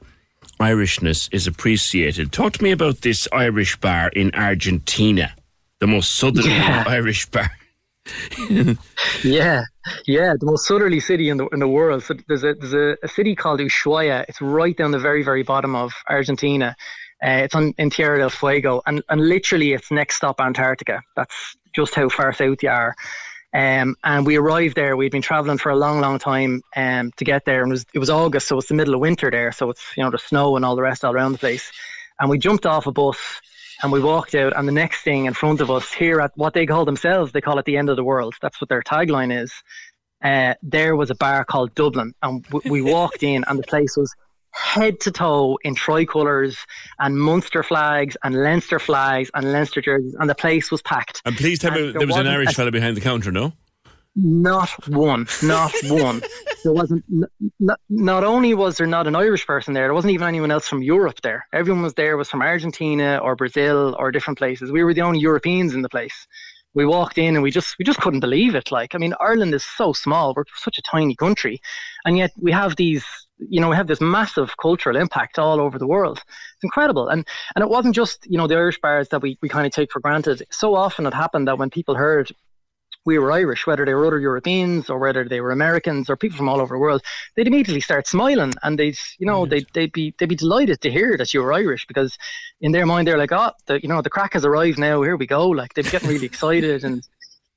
Irishness 0.61 1.27
is 1.33 1.45
appreciated. 1.47 2.31
Talk 2.31 2.53
to 2.53 2.63
me 2.63 2.71
about 2.71 3.01
this 3.01 3.27
Irish 3.33 3.75
bar 3.77 4.09
in 4.09 4.31
Argentina, 4.33 5.33
the 5.79 5.87
most 5.87 6.15
southern 6.15 6.45
Yeah. 6.45 6.83
Irish 6.87 7.25
bar. 7.27 7.51
Yeah, 9.23 9.63
yeah, 10.05 10.33
the 10.39 10.45
most 10.45 10.65
southerly 10.67 10.99
city 10.99 11.29
in 11.29 11.37
the 11.37 11.47
in 11.47 11.59
the 11.59 11.67
world. 11.67 12.03
So 12.03 12.15
there's 12.27 12.43
a 12.43 12.53
there's 12.53 12.73
a, 12.73 12.97
a 13.03 13.07
city 13.07 13.35
called 13.35 13.59
Ushuaia. 13.59 14.25
It's 14.27 14.41
right 14.41 14.75
down 14.75 14.91
the 14.91 14.99
very 14.99 15.23
very 15.23 15.43
bottom 15.43 15.75
of 15.75 15.93
Argentina. 16.07 16.75
Uh, 17.23 17.41
it's 17.43 17.55
on 17.55 17.73
in 17.77 17.89
Tierra 17.89 18.19
del 18.19 18.29
Fuego, 18.29 18.81
and 18.85 19.03
and 19.09 19.27
literally 19.27 19.73
its 19.73 19.91
next 19.91 20.15
stop 20.15 20.39
Antarctica. 20.39 21.01
That's 21.15 21.57
just 21.73 21.95
how 21.95 22.09
far 22.09 22.33
south 22.33 22.63
you 22.63 22.69
are. 22.69 22.95
Um, 23.51 23.95
and 24.03 24.27
we 24.27 24.37
arrived 24.37 24.75
there. 24.75 24.95
We'd 24.95 25.11
been 25.11 25.23
traveling 25.23 25.57
for 25.57 25.71
a 25.71 25.75
long, 25.75 26.01
long 26.01 26.19
time 26.19 26.61
um, 26.75 27.11
to 27.17 27.25
get 27.25 27.45
there, 27.45 27.63
and 27.63 27.71
it 27.71 27.73
was 27.73 27.85
it 27.93 27.99
was 27.99 28.09
August, 28.09 28.47
so 28.47 28.57
it's 28.57 28.67
the 28.67 28.75
middle 28.75 28.93
of 28.93 28.99
winter 28.99 29.31
there. 29.31 29.51
So 29.51 29.69
it's 29.71 29.83
you 29.97 30.03
know 30.03 30.11
the 30.11 30.19
snow 30.19 30.55
and 30.55 30.63
all 30.63 30.75
the 30.75 30.81
rest 30.81 31.03
all 31.03 31.13
around 31.13 31.33
the 31.33 31.39
place. 31.39 31.71
And 32.19 32.29
we 32.29 32.37
jumped 32.37 32.65
off 32.65 32.85
a 32.85 32.91
bus 32.91 33.17
and 33.81 33.91
we 33.91 33.99
walked 34.01 34.35
out, 34.35 34.53
and 34.55 34.67
the 34.67 34.71
next 34.71 35.01
thing 35.01 35.25
in 35.25 35.33
front 35.33 35.61
of 35.61 35.69
us 35.71 35.91
here 35.91 36.19
at 36.21 36.31
what 36.35 36.53
they 36.53 36.65
call 36.65 36.85
themselves, 36.85 37.31
they 37.31 37.41
call 37.41 37.59
it 37.59 37.65
the 37.65 37.77
end 37.77 37.89
of 37.89 37.95
the 37.95 38.03
world. 38.03 38.35
That's 38.41 38.59
what 38.59 38.69
their 38.69 38.81
tagline 38.81 39.37
is. 39.43 39.51
Uh, 40.23 40.53
there 40.61 40.95
was 40.95 41.09
a 41.09 41.15
bar 41.15 41.45
called 41.45 41.73
Dublin, 41.75 42.13
and 42.21 42.43
w- 42.45 42.71
we 42.71 42.81
walked 42.93 43.23
in, 43.23 43.43
and 43.47 43.57
the 43.59 43.63
place 43.63 43.95
was 43.95 44.13
head 44.51 44.99
to 44.99 45.11
toe 45.11 45.57
in 45.63 45.75
tricolours 45.75 46.57
and 46.97 47.17
Munster 47.17 47.61
flags 47.63 48.17
and 48.23 48.35
Leinster 48.35 48.79
flags 48.79 49.29
and 49.33 49.51
Leinster 49.51 49.79
jerseys, 49.81 50.15
and 50.19 50.29
the 50.29 50.35
place 50.35 50.71
was 50.71 50.81
packed. 50.81 51.21
And 51.25 51.37
please 51.37 51.59
tell 51.59 51.71
me 51.71 51.89
And 51.89 51.99
there 51.99 52.07
was 52.07 52.17
an 52.17 52.27
Irish 52.27 52.49
a- 52.49 52.53
fella 52.53 52.71
behind 52.71 52.97
the 52.97 53.01
counter, 53.01 53.31
no? 53.31 53.53
Not 54.21 54.69
one, 54.89 55.27
not 55.41 55.71
one. 55.85 56.21
There 56.63 56.73
wasn't. 56.73 57.05
N- 57.09 57.51
n- 57.61 57.75
not 57.89 58.25
only 58.25 58.53
was 58.53 58.77
there 58.77 58.85
not 58.87 59.07
an 59.07 59.15
Irish 59.15 59.47
person 59.47 59.73
there, 59.73 59.85
there 59.85 59.93
wasn't 59.93 60.13
even 60.13 60.27
anyone 60.27 60.51
else 60.51 60.67
from 60.67 60.83
Europe 60.83 61.21
there. 61.21 61.47
Everyone 61.53 61.83
was 61.83 61.93
there 61.93 62.17
was 62.17 62.29
from 62.29 62.41
Argentina 62.41 63.19
or 63.23 63.37
Brazil 63.37 63.95
or 63.97 64.11
different 64.11 64.37
places. 64.37 64.73
We 64.73 64.83
were 64.83 64.93
the 64.93 65.03
only 65.03 65.19
Europeans 65.19 65.73
in 65.73 65.83
the 65.83 65.89
place. 65.89 66.27
We 66.73 66.85
walked 66.85 67.17
in 67.17 67.35
and 67.35 67.43
we 67.43 67.49
just 67.49 67.77
we 67.79 67.85
just 67.85 68.01
couldn't 68.01 68.19
believe 68.19 68.55
it. 68.55 68.71
Like 68.73 68.93
I 68.93 68.97
mean, 68.97 69.13
Ireland 69.21 69.53
is 69.53 69.63
so 69.63 69.93
small. 69.93 70.33
We're 70.35 70.43
such 70.53 70.77
a 70.77 70.81
tiny 70.81 71.15
country, 71.15 71.61
and 72.03 72.17
yet 72.17 72.31
we 72.37 72.51
have 72.51 72.75
these. 72.75 73.05
You 73.37 73.61
know, 73.61 73.69
we 73.69 73.77
have 73.77 73.87
this 73.87 74.01
massive 74.01 74.57
cultural 74.57 74.97
impact 74.97 75.39
all 75.39 75.61
over 75.61 75.79
the 75.79 75.87
world. 75.87 76.17
It's 76.17 76.63
incredible, 76.63 77.07
and 77.07 77.25
and 77.55 77.63
it 77.63 77.69
wasn't 77.69 77.95
just 77.95 78.25
you 78.29 78.37
know 78.37 78.47
the 78.47 78.57
Irish 78.57 78.81
bars 78.81 79.07
that 79.09 79.21
we 79.21 79.37
we 79.41 79.47
kind 79.47 79.65
of 79.65 79.71
take 79.71 79.93
for 79.93 80.01
granted. 80.01 80.43
So 80.51 80.75
often 80.75 81.05
it 81.05 81.13
happened 81.13 81.47
that 81.47 81.57
when 81.57 81.69
people 81.69 81.95
heard 81.95 82.33
we 83.05 83.17
were 83.17 83.31
Irish, 83.31 83.65
whether 83.65 83.85
they 83.85 83.93
were 83.93 84.05
other 84.05 84.19
Europeans 84.19 84.89
or 84.89 84.99
whether 84.99 85.27
they 85.27 85.41
were 85.41 85.51
Americans 85.51 86.09
or 86.09 86.17
people 86.17 86.37
from 86.37 86.49
all 86.49 86.61
over 86.61 86.75
the 86.75 86.79
world, 86.79 87.01
they'd 87.35 87.47
immediately 87.47 87.81
start 87.81 88.07
smiling 88.07 88.53
and 88.63 88.77
they'd, 88.77 88.97
you 89.17 89.25
know, 89.25 89.45
they'd, 89.45 89.67
they'd 89.73 89.91
be 89.91 90.13
they'd 90.17 90.29
be 90.29 90.35
delighted 90.35 90.81
to 90.81 90.91
hear 90.91 91.17
that 91.17 91.33
you 91.33 91.41
were 91.41 91.53
Irish 91.53 91.85
because 91.87 92.17
in 92.61 92.71
their 92.71 92.85
mind 92.85 93.07
they're 93.07 93.17
like, 93.17 93.31
oh, 93.31 93.51
the, 93.67 93.81
you 93.81 93.87
know, 93.89 94.01
the 94.01 94.09
crack 94.09 94.33
has 94.33 94.45
arrived 94.45 94.77
now. 94.77 95.01
Here 95.01 95.15
we 95.15 95.27
go. 95.27 95.47
Like 95.47 95.73
they'd 95.73 95.85
be 95.85 95.91
getting 95.91 96.09
really 96.09 96.25
excited 96.33 96.83
and 96.83 97.01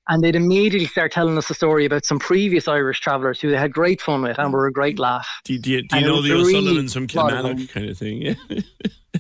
and 0.09 0.23
they'd 0.23 0.37
immediately 0.37 0.87
start 0.87 1.13
telling 1.13 1.39
us 1.39 1.49
a 1.51 1.55
story 1.55 1.85
about 1.85 2.05
some 2.05 2.19
previous 2.19 2.69
Irish 2.69 3.01
travellers 3.01 3.41
who 3.41 3.51
they 3.51 3.57
had 3.57 3.73
great 3.73 4.01
fun 4.01 4.23
with 4.23 4.39
and 4.39 4.49
mm. 4.49 4.53
were 4.53 4.67
a 4.67 4.73
great 4.73 4.99
laugh. 4.99 5.29
Do, 5.45 5.55
you- 5.55 5.61
do 5.61 5.71
you, 5.71 5.83
do 5.83 5.99
you 5.99 6.07
know 6.07 6.23
the 6.23 6.33
a 6.33 6.35
really 6.35 6.57
O'Sullivans 6.57 6.93
from 6.93 7.07
Kilmallock 7.07 7.69
kind 7.69 7.89
of 7.89 7.99
thing? 7.99 8.37
Yeah. 8.53 8.61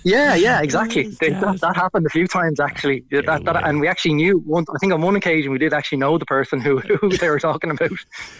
Yeah, 0.04 0.34
yeah, 0.34 0.62
exactly. 0.62 1.08
They- 1.20 1.30
that, 1.30 1.60
that 1.60 1.76
happened 1.76 2.06
a 2.06 2.08
few 2.08 2.26
times 2.26 2.58
actually. 2.58 3.04
That, 3.10 3.44
that, 3.44 3.62
and 3.68 3.78
we 3.78 3.88
actually 3.88 4.14
knew 4.14 4.38
one. 4.38 4.64
I 4.74 4.78
think 4.78 4.92
on 4.92 5.02
one 5.02 5.16
occasion 5.16 5.52
we 5.52 5.58
did 5.58 5.74
actually 5.74 5.98
know 5.98 6.16
the 6.16 6.24
person 6.24 6.60
who, 6.60 6.78
who 7.00 7.10
they 7.10 7.28
were 7.28 7.38
talking 7.38 7.70
about. 7.70 7.90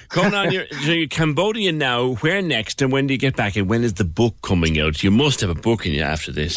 Coming 0.09 0.35
on, 0.35 0.51
you're, 0.53 0.67
so 0.69 0.93
you're 0.93 1.09
Cambodia 1.09 1.71
now. 1.73 2.15
Where 2.15 2.41
next, 2.41 2.81
and 2.81 2.91
when 2.91 3.07
do 3.07 3.15
you 3.15 3.19
get 3.19 3.37
back? 3.37 3.57
And 3.57 3.69
when 3.69 3.85
is 3.85 3.95
the 3.95 4.05
book 4.05 4.35
coming 4.43 4.81
out? 4.81 5.03
You 5.03 5.11
must 5.11 5.43
have 5.43 5.51
a 5.51 5.55
book 5.55 5.87
in 5.87 5.93
you 5.93 6.01
after 6.01 6.33
this. 6.33 6.57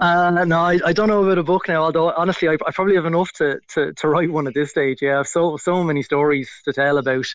Uh, 0.00 0.44
no, 0.46 0.60
I, 0.60 0.80
I 0.84 0.92
don't 0.92 1.08
know 1.08 1.22
about 1.22 1.38
a 1.38 1.42
book 1.42 1.68
now. 1.68 1.82
Although 1.82 2.12
honestly, 2.12 2.48
I, 2.48 2.54
I 2.54 2.70
probably 2.72 2.96
have 2.96 3.04
enough 3.04 3.32
to, 3.34 3.60
to, 3.74 3.92
to 3.92 4.08
write 4.08 4.30
one 4.30 4.46
at 4.46 4.54
this 4.54 4.70
stage. 4.70 4.98
Yeah, 5.02 5.14
I 5.14 5.16
have 5.18 5.28
so 5.28 5.56
so 5.56 5.84
many 5.84 6.02
stories 6.02 6.50
to 6.64 6.72
tell 6.72 6.98
about 6.98 7.26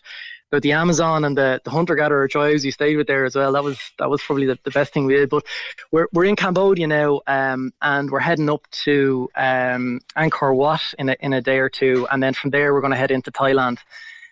but 0.50 0.62
the 0.62 0.72
Amazon 0.72 1.24
and 1.24 1.36
the, 1.38 1.60
the 1.64 1.70
hunter 1.70 1.94
gatherer 1.94 2.28
tribes 2.28 2.64
we 2.64 2.70
stayed 2.70 2.96
with 2.96 3.06
there 3.06 3.24
as 3.24 3.36
well. 3.36 3.52
That 3.52 3.62
was 3.64 3.78
that 3.98 4.10
was 4.10 4.20
probably 4.22 4.46
the, 4.46 4.58
the 4.64 4.70
best 4.70 4.92
thing 4.92 5.06
we 5.06 5.14
did. 5.14 5.30
But 5.30 5.44
we're 5.92 6.08
we're 6.12 6.24
in 6.24 6.36
Cambodia 6.36 6.86
now, 6.86 7.20
um, 7.26 7.72
and 7.80 8.10
we're 8.10 8.20
heading 8.20 8.50
up 8.50 8.68
to 8.84 9.28
um, 9.36 10.00
Angkor 10.16 10.54
Wat 10.54 10.82
in 10.98 11.08
a 11.08 11.16
in 11.20 11.32
a 11.32 11.40
day 11.40 11.58
or 11.58 11.68
two, 11.68 12.06
and 12.10 12.22
then 12.22 12.34
from 12.34 12.50
there 12.50 12.74
we're 12.74 12.80
going 12.80 12.92
to 12.92 12.96
head 12.98 13.10
into 13.10 13.30
Thailand. 13.30 13.78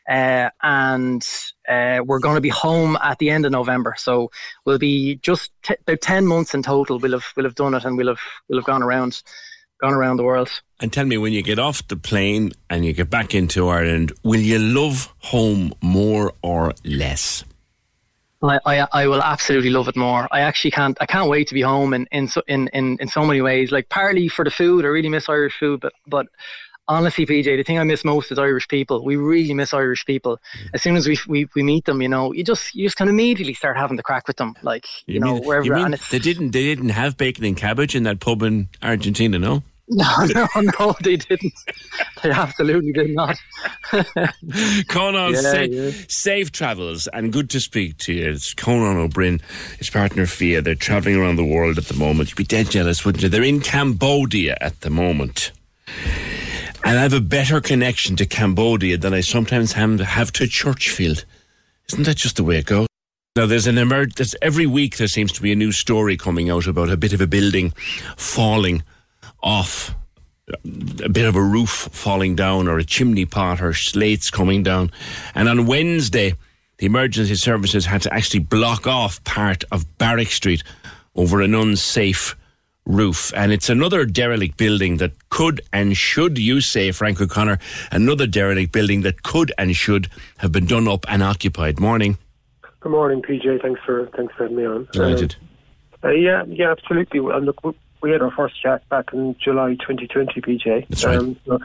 Uh, 0.08 0.48
and 0.62 1.26
uh, 1.68 2.00
we're 2.04 2.18
going 2.18 2.36
to 2.36 2.40
be 2.40 2.48
home 2.48 2.96
at 3.02 3.18
the 3.18 3.30
end 3.30 3.44
of 3.44 3.52
November. 3.52 3.94
So 3.98 4.30
we'll 4.64 4.78
be 4.78 5.16
just 5.16 5.50
t- 5.62 5.76
about 5.80 6.00
ten 6.00 6.26
months 6.26 6.54
in 6.54 6.62
total. 6.62 6.98
We'll 6.98 7.12
have 7.12 7.26
we'll 7.36 7.44
have 7.44 7.54
done 7.54 7.74
it, 7.74 7.84
and 7.84 7.96
we'll 7.96 8.08
have 8.08 8.20
we'll 8.48 8.58
have 8.58 8.66
gone 8.66 8.82
around 8.82 9.22
gone 9.80 9.94
around 9.94 10.16
the 10.16 10.24
world. 10.24 10.50
And 10.80 10.92
tell 10.92 11.04
me, 11.04 11.18
when 11.18 11.32
you 11.32 11.42
get 11.42 11.58
off 11.58 11.86
the 11.88 11.96
plane 11.96 12.52
and 12.70 12.84
you 12.84 12.92
get 12.92 13.10
back 13.10 13.34
into 13.34 13.68
Ireland, 13.68 14.12
will 14.22 14.40
you 14.40 14.58
love 14.58 15.12
home 15.18 15.72
more 15.82 16.32
or 16.42 16.72
less? 16.84 17.44
I, 18.42 18.58
I, 18.64 18.88
I 18.92 19.06
will 19.08 19.22
absolutely 19.22 19.70
love 19.70 19.88
it 19.88 19.96
more. 19.96 20.28
I 20.30 20.40
actually 20.40 20.70
can't 20.70 20.96
I 21.00 21.06
can't 21.06 21.28
wait 21.28 21.48
to 21.48 21.54
be 21.54 21.62
home 21.62 21.92
in 21.92 22.06
in 22.12 22.28
so, 22.28 22.42
in, 22.46 22.68
in, 22.68 22.96
in 23.00 23.08
so 23.08 23.24
many 23.24 23.40
ways. 23.40 23.72
Like 23.72 23.88
partly 23.88 24.28
for 24.28 24.44
the 24.44 24.50
food, 24.50 24.84
I 24.84 24.88
really 24.88 25.08
miss 25.08 25.28
Irish 25.28 25.58
food, 25.58 25.80
but 25.80 25.92
but 26.06 26.26
honestly, 26.88 27.26
PJ, 27.26 27.44
the 27.44 27.62
thing 27.62 27.78
I 27.78 27.84
miss 27.84 28.04
most 28.04 28.32
is 28.32 28.38
Irish 28.38 28.66
people. 28.68 29.04
We 29.04 29.16
really 29.16 29.54
miss 29.54 29.72
Irish 29.72 30.04
people. 30.04 30.38
Mm. 30.38 30.70
As 30.74 30.82
soon 30.82 30.96
as 30.96 31.06
we, 31.06 31.18
we 31.28 31.48
we 31.54 31.62
meet 31.62 31.84
them, 31.84 32.02
you 32.02 32.08
know, 32.08 32.32
you 32.32 32.42
just 32.42 32.74
you 32.74 32.86
just 32.86 32.96
can 32.96 33.08
immediately 33.08 33.54
start 33.54 33.76
having 33.76 33.96
the 33.96 34.02
crack 34.02 34.26
with 34.26 34.36
them, 34.36 34.54
like 34.62 34.86
you, 35.06 35.14
you 35.14 35.20
know 35.20 35.34
mean, 35.34 35.44
wherever. 35.44 35.66
You 35.66 35.74
mean 35.74 35.96
they 36.10 36.18
didn't 36.18 36.50
they 36.50 36.62
didn't 36.62 36.90
have 36.90 37.16
bacon 37.16 37.44
and 37.44 37.56
cabbage 37.56 37.94
in 37.94 38.02
that 38.04 38.20
pub 38.20 38.42
in 38.42 38.68
Argentina, 38.82 39.38
no? 39.38 39.62
No, 39.90 40.26
no, 40.34 40.48
no, 40.78 40.94
they 41.02 41.16
didn't. 41.16 41.54
They 42.22 42.30
absolutely 42.30 42.92
did 42.92 43.14
not. 43.14 43.38
Conan, 44.88 45.32
yeah, 45.32 45.40
safe, 45.40 45.72
yeah. 45.72 45.90
safe 46.08 46.52
travels 46.52 47.08
and 47.08 47.32
good 47.32 47.48
to 47.50 47.60
speak 47.60 47.96
to 47.98 48.12
you. 48.12 48.30
It's 48.30 48.52
Conan 48.52 48.98
O'Brien, 48.98 49.40
his 49.78 49.88
partner 49.88 50.26
Fia. 50.26 50.60
They're 50.60 50.74
travelling 50.74 51.16
around 51.16 51.36
the 51.36 51.44
world 51.44 51.78
at 51.78 51.86
the 51.86 51.94
moment. 51.94 52.30
You'd 52.30 52.36
be 52.36 52.44
dead 52.44 52.70
jealous, 52.70 53.04
wouldn't 53.04 53.22
you? 53.22 53.30
They're 53.30 53.42
in 53.42 53.60
Cambodia 53.60 54.58
at 54.60 54.82
the 54.82 54.90
moment. 54.90 55.52
And 56.84 56.98
I 56.98 57.02
have 57.02 57.12
a 57.12 57.20
better 57.20 57.60
connection 57.60 58.16
to 58.16 58.26
Cambodia 58.26 58.96
than 58.96 59.14
I 59.14 59.20
sometimes 59.20 59.72
have 59.72 60.32
to 60.32 60.44
Churchfield. 60.44 61.24
Isn't 61.90 62.04
that 62.04 62.16
just 62.16 62.36
the 62.36 62.44
way 62.44 62.58
it 62.58 62.66
goes? 62.66 62.86
Now, 63.36 63.46
there's 63.46 63.66
an 63.66 63.78
emerge. 63.78 64.14
There's, 64.14 64.34
every 64.42 64.66
week 64.66 64.96
there 64.96 65.08
seems 65.08 65.32
to 65.32 65.42
be 65.42 65.52
a 65.52 65.56
new 65.56 65.72
story 65.72 66.16
coming 66.16 66.50
out 66.50 66.66
about 66.66 66.90
a 66.90 66.96
bit 66.96 67.12
of 67.12 67.20
a 67.20 67.26
building 67.26 67.72
falling 68.16 68.82
off 69.42 69.94
a 71.04 71.08
bit 71.08 71.26
of 71.26 71.36
a 71.36 71.42
roof 71.42 71.88
falling 71.92 72.34
down 72.34 72.68
or 72.68 72.78
a 72.78 72.84
chimney 72.84 73.26
pot 73.26 73.60
or 73.60 73.74
slates 73.74 74.30
coming 74.30 74.62
down. 74.62 74.90
And 75.34 75.48
on 75.48 75.66
Wednesday, 75.66 76.34
the 76.78 76.86
emergency 76.86 77.34
services 77.34 77.86
had 77.86 78.02
to 78.02 78.14
actually 78.14 78.40
block 78.40 78.86
off 78.86 79.22
part 79.24 79.64
of 79.70 79.98
Barrack 79.98 80.28
Street 80.28 80.62
over 81.14 81.42
an 81.42 81.54
unsafe 81.54 82.34
roof. 82.88 83.32
And 83.36 83.52
it's 83.52 83.68
another 83.68 84.04
derelict 84.04 84.56
building 84.56 84.96
that 84.96 85.12
could 85.28 85.60
and 85.72 85.96
should, 85.96 86.38
you 86.38 86.60
say, 86.60 86.90
Frank 86.90 87.20
O'Connor, 87.20 87.58
another 87.92 88.26
derelict 88.26 88.72
building 88.72 89.02
that 89.02 89.22
could 89.22 89.52
and 89.56 89.76
should 89.76 90.08
have 90.38 90.50
been 90.50 90.66
done 90.66 90.88
up 90.88 91.04
and 91.08 91.22
occupied. 91.22 91.78
Morning. 91.78 92.18
Good 92.80 92.92
morning, 92.92 93.22
PJ. 93.22 93.62
Thanks 93.62 93.80
for 93.84 94.08
thanks 94.16 94.34
for 94.34 94.44
having 94.44 94.56
me 94.56 94.64
on. 94.64 94.88
Delighted. 94.92 95.36
Um, 96.02 96.10
uh, 96.10 96.12
yeah, 96.12 96.44
yeah, 96.46 96.70
absolutely. 96.70 97.18
And 97.18 97.46
look, 97.46 97.76
we 98.00 98.10
had 98.10 98.22
our 98.22 98.30
first 98.30 98.60
chat 98.62 98.88
back 98.88 99.12
in 99.12 99.36
July 99.42 99.74
2020, 99.74 100.40
PJ. 100.40 100.88
That's 100.88 101.04
right. 101.04 101.18
Um, 101.18 101.36
so, 101.44 101.58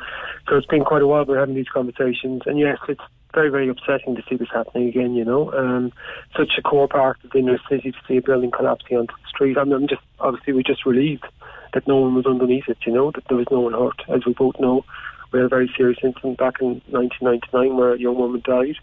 so, 0.50 0.56
it's 0.58 0.66
been 0.68 0.84
quite 0.84 1.04
a 1.04 1.08
while 1.08 1.24
we're 1.26 1.40
having 1.40 1.56
these 1.56 1.70
conversations, 1.70 2.42
and 2.48 2.58
yes, 2.58 2.80
it's 2.90 3.02
very, 3.34 3.50
very 3.50 3.70
upsetting 3.70 4.16
to 4.16 4.24
see 4.30 4.36
this 4.36 4.50
happening 4.52 4.88
again. 4.88 5.16
You 5.16 5.26
know, 5.26 5.52
um, 5.54 5.92
such 6.38 6.54
a 6.58 6.62
core 6.62 6.88
part 6.88 7.24
of 7.24 7.32
the 7.32 7.40
inner 7.40 7.60
city 7.70 7.92
to 7.92 7.98
see 8.08 8.18
a 8.18 8.22
building 8.22 8.52
collapsing 8.52 8.98
onto 8.98 9.14
the 9.14 9.30
street. 9.30 9.58
I 9.58 9.64
mean, 9.64 9.74
I'm 9.74 9.88
just 9.88 10.02
obviously 10.20 10.54
we're 10.54 10.64
just 10.64 10.86
relieved 10.86 11.26
that 11.74 11.88
no 11.88 11.98
one 11.98 12.16
was 12.16 12.26
underneath 12.26 12.68
it. 12.68 12.78
You 12.86 12.94
know, 12.94 13.12
that 13.12 13.26
there 13.28 13.38
was 13.38 13.48
no 13.52 13.62
one 13.62 13.74
hurt, 13.74 14.02
as 14.10 14.26
we 14.26 14.34
both 14.34 14.60
know. 14.60 14.86
We 15.32 15.40
had 15.40 15.46
a 15.46 15.50
very 15.50 15.72
serious 15.76 15.98
incident 16.04 16.38
back 16.38 16.62
in 16.62 16.82
1999 16.92 17.76
where 17.76 17.94
a 17.94 18.00
young 18.00 18.16
woman 18.16 18.44
died 18.46 18.78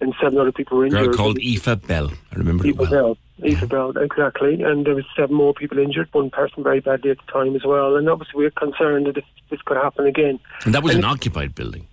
and 0.00 0.14
seven 0.22 0.38
other 0.38 0.52
people 0.52 0.78
were 0.78 0.86
injured. 0.86 1.06
Girl 1.06 1.14
called 1.14 1.38
Aoife 1.38 1.86
Bell. 1.86 2.12
I 2.32 2.36
remember 2.36 2.64
Aoife 2.64 2.74
it 2.74 2.78
well. 2.78 2.90
Bell. 2.90 3.18
Aoife 3.44 3.68
Bell, 3.68 3.90
exactly. 3.98 4.62
And 4.62 4.86
there 4.86 4.94
was 4.94 5.04
seven 5.16 5.34
more 5.34 5.54
people 5.54 5.78
injured, 5.78 6.08
one 6.12 6.30
person 6.30 6.62
very 6.62 6.80
badly 6.80 7.10
at 7.10 7.18
the 7.18 7.32
time 7.32 7.56
as 7.56 7.64
well. 7.64 7.96
And 7.96 8.08
obviously 8.08 8.36
we're 8.36 8.50
concerned 8.50 9.06
that 9.06 9.16
this, 9.16 9.24
this 9.50 9.60
could 9.62 9.76
happen 9.76 10.06
again. 10.06 10.38
And 10.64 10.74
that 10.74 10.82
was 10.82 10.94
and 10.94 11.04
an 11.04 11.10
occupied 11.10 11.54
building. 11.54 11.86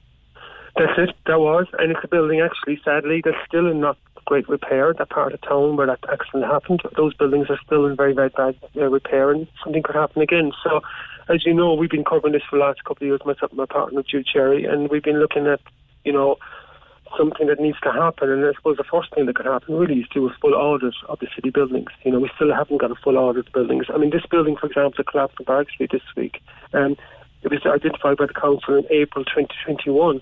That's 0.76 0.98
it, 0.98 1.16
that 1.26 1.40
was. 1.40 1.68
And 1.80 1.92
it's 1.92 2.04
a 2.04 2.08
building 2.08 2.42
actually, 2.42 2.80
sadly, 2.84 3.22
that's 3.24 3.38
still 3.48 3.70
in 3.70 3.80
not 3.80 3.98
great 4.26 4.50
repair, 4.50 4.94
that 4.98 5.10
part 5.10 5.34
of 5.34 5.42
town 5.42 5.78
where 5.78 5.88
that 5.88 6.00
accident 6.12 6.46
happened. 6.46 6.82
Those 6.98 7.14
buildings 7.14 7.48
are 7.50 7.60
still 7.66 7.86
in 7.86 7.96
very, 7.96 8.14
very 8.14 8.30
bad 8.30 8.56
uh, 8.76 8.86
repair 8.86 9.32
and 9.32 9.48
something 9.64 9.84
could 9.84 9.96
happen 9.96 10.22
again. 10.22 10.52
So, 10.64 10.82
as 11.30 11.46
you 11.46 11.54
know, 11.54 11.74
we've 11.74 11.90
been 11.90 12.04
covering 12.04 12.34
this 12.34 12.44
for 12.50 12.58
the 12.58 12.66
last 12.66 12.84
couple 12.84 13.06
of 13.06 13.08
years, 13.08 13.22
myself 13.26 13.52
and 13.52 13.58
my 13.58 13.66
partner, 13.66 14.04
Jude 14.04 14.28
Sherry, 14.28 14.66
and 14.66 14.90
we've 14.90 15.04
been 15.04 15.20
looking 15.20 15.48
at, 15.48 15.62
you 16.04 16.12
know, 16.12 16.38
something 17.18 17.48
that 17.48 17.60
needs 17.60 17.80
to 17.82 17.92
happen. 17.92 18.30
And 18.30 18.46
I 18.46 18.54
suppose 18.54 18.78
the 18.78 18.84
first 18.84 19.14
thing 19.14 19.28
that 19.28 19.36
could 19.36 19.46
happen 19.46 19.76
really 19.76 20.02
is 20.02 20.08
do 20.14 20.28
a 20.28 20.36
full 20.42 20.56
audit 20.56 20.96
of 21.08 21.20
the 21.20 21.28
city 21.36 21.52
buildings. 21.52 21.90
You 22.04 22.12
know, 22.12 22.20
we 22.20 22.30
still 22.36 22.54
haven't 22.54 22.82
got 22.82 22.92
a 22.92 22.96
full 22.96 23.18
audit 23.18 23.48
of 23.48 23.54
buildings. 23.54 23.86
I 23.94 23.98
mean, 23.98 24.10
this 24.10 24.26
building, 24.30 24.58
for 24.58 24.68
example, 24.68 25.04
collapsed 25.04 25.38
in 25.40 25.46
Barrack 25.46 25.70
Street 25.70 25.92
this 25.92 26.02
week, 26.18 26.42
um, 26.74 26.98
it 27.44 27.52
was 27.52 27.62
identified 27.66 28.18
by 28.18 28.26
the 28.26 28.34
council 28.34 28.76
in 28.76 28.86
April 28.90 29.24
2021 29.24 30.22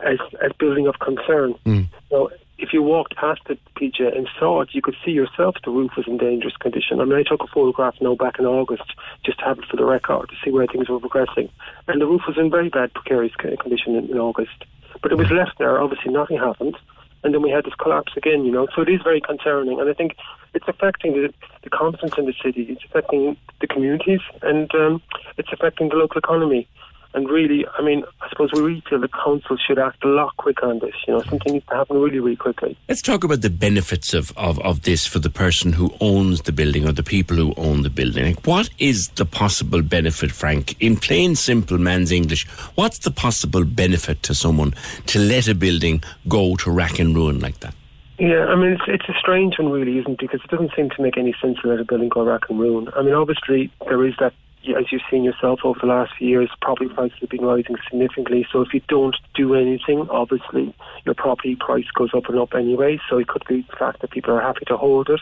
as 0.00 0.18
as 0.44 0.52
building 0.58 0.86
of 0.86 0.98
concern. 0.98 1.54
Mm. 1.66 1.88
So 2.10 2.30
if 2.58 2.72
you 2.72 2.82
walked 2.82 3.16
past 3.16 3.40
it, 3.48 3.60
PJ, 3.76 4.16
and 4.16 4.28
saw 4.38 4.62
it, 4.62 4.70
you 4.72 4.82
could 4.82 4.96
see 5.04 5.12
yourself 5.12 5.56
the 5.64 5.70
roof 5.70 5.92
was 5.96 6.06
in 6.08 6.18
dangerous 6.18 6.56
condition. 6.56 7.00
I 7.00 7.04
mean, 7.04 7.18
I 7.18 7.22
took 7.22 7.42
a 7.42 7.46
photograph 7.46 7.94
now 8.00 8.14
back 8.16 8.38
in 8.38 8.46
August 8.46 8.94
just 9.24 9.38
to 9.38 9.44
have 9.44 9.58
it 9.58 9.64
for 9.70 9.76
the 9.76 9.84
record 9.84 10.28
to 10.28 10.34
see 10.44 10.50
where 10.50 10.66
things 10.66 10.88
were 10.88 11.00
progressing, 11.00 11.48
and 11.86 12.00
the 12.00 12.06
roof 12.06 12.22
was 12.26 12.36
in 12.36 12.50
very 12.50 12.68
bad 12.68 12.92
precarious 12.94 13.34
condition 13.34 13.94
in, 13.94 14.10
in 14.10 14.18
August. 14.18 14.64
But 15.02 15.12
it 15.12 15.18
was 15.18 15.30
left 15.30 15.58
there. 15.58 15.80
Obviously, 15.80 16.12
nothing 16.12 16.38
happened. 16.38 16.76
And 17.24 17.34
then 17.34 17.42
we 17.42 17.50
had 17.50 17.64
this 17.64 17.74
collapse 17.74 18.12
again, 18.16 18.44
you 18.44 18.52
know. 18.52 18.68
So 18.74 18.82
it 18.82 18.88
is 18.88 19.02
very 19.02 19.20
concerning. 19.20 19.80
And 19.80 19.90
I 19.90 19.92
think 19.92 20.14
it's 20.54 20.68
affecting 20.68 21.12
the, 21.12 21.32
the 21.62 21.70
confidence 21.70 22.14
in 22.16 22.26
the 22.26 22.34
city. 22.42 22.62
It's 22.70 22.84
affecting 22.84 23.36
the 23.60 23.66
communities. 23.66 24.20
And 24.42 24.72
um, 24.74 25.02
it's 25.36 25.52
affecting 25.52 25.88
the 25.88 25.96
local 25.96 26.18
economy. 26.18 26.68
And 27.14 27.28
really, 27.28 27.66
I 27.78 27.82
mean, 27.82 28.04
I 28.20 28.28
suppose 28.28 28.50
we 28.52 28.60
really 28.60 28.82
feel 28.88 29.00
the 29.00 29.08
council 29.08 29.56
should 29.56 29.78
act 29.78 30.04
a 30.04 30.08
lot 30.08 30.36
quicker 30.36 30.66
on 30.66 30.78
this. 30.80 30.94
You 31.06 31.14
know, 31.14 31.22
something 31.22 31.54
needs 31.54 31.66
to 31.66 31.74
happen 31.74 31.96
really, 31.96 32.20
really 32.20 32.36
quickly. 32.36 32.76
Let's 32.88 33.02
talk 33.02 33.24
about 33.24 33.40
the 33.40 33.50
benefits 33.50 34.12
of, 34.12 34.36
of, 34.36 34.58
of 34.60 34.82
this 34.82 35.06
for 35.06 35.18
the 35.18 35.30
person 35.30 35.72
who 35.72 35.94
owns 36.00 36.42
the 36.42 36.52
building 36.52 36.86
or 36.86 36.92
the 36.92 37.02
people 37.02 37.36
who 37.36 37.54
own 37.56 37.82
the 37.82 37.90
building. 37.90 38.24
Like, 38.24 38.46
what 38.46 38.68
is 38.78 39.08
the 39.10 39.24
possible 39.24 39.82
benefit, 39.82 40.30
Frank? 40.32 40.76
In 40.80 40.96
plain, 40.96 41.34
simple 41.34 41.78
man's 41.78 42.12
English, 42.12 42.46
what's 42.74 42.98
the 42.98 43.10
possible 43.10 43.64
benefit 43.64 44.22
to 44.24 44.34
someone 44.34 44.74
to 45.06 45.18
let 45.18 45.48
a 45.48 45.54
building 45.54 46.02
go 46.28 46.56
to 46.56 46.70
rack 46.70 46.98
and 46.98 47.16
ruin 47.16 47.40
like 47.40 47.60
that? 47.60 47.74
Yeah, 48.18 48.46
I 48.46 48.56
mean, 48.56 48.72
it's, 48.72 48.82
it's 48.88 49.08
a 49.08 49.14
strange 49.18 49.58
one, 49.58 49.70
really, 49.70 49.98
isn't 49.98 50.12
it? 50.12 50.18
Because 50.18 50.40
it 50.44 50.50
doesn't 50.50 50.72
seem 50.74 50.90
to 50.90 51.02
make 51.02 51.16
any 51.16 51.34
sense 51.40 51.58
to 51.62 51.68
let 51.68 51.78
a 51.78 51.84
building 51.84 52.08
go 52.08 52.24
rack 52.24 52.42
and 52.50 52.58
ruin. 52.58 52.88
I 52.96 53.02
mean, 53.02 53.14
obviously, 53.14 53.70
there 53.86 54.04
is 54.04 54.14
that 54.18 54.34
as 54.76 54.90
you've 54.90 55.02
seen 55.10 55.24
yourself 55.24 55.60
over 55.64 55.78
the 55.80 55.86
last 55.86 56.12
few 56.18 56.28
years, 56.28 56.50
property 56.60 56.90
prices 56.92 57.18
have 57.20 57.30
been 57.30 57.44
rising 57.44 57.76
significantly. 57.88 58.46
So 58.52 58.62
if 58.62 58.72
you 58.74 58.80
don't 58.88 59.16
do 59.34 59.54
anything, 59.54 60.06
obviously 60.10 60.74
your 61.04 61.14
property 61.14 61.56
price 61.56 61.86
goes 61.94 62.10
up 62.14 62.28
and 62.28 62.38
up 62.38 62.54
anyway. 62.54 63.00
So 63.08 63.18
it 63.18 63.28
could 63.28 63.44
be 63.48 63.62
the 63.62 63.76
fact 63.76 64.00
that 64.00 64.10
people 64.10 64.34
are 64.34 64.40
happy 64.40 64.64
to 64.66 64.76
hold 64.76 65.08
it, 65.10 65.20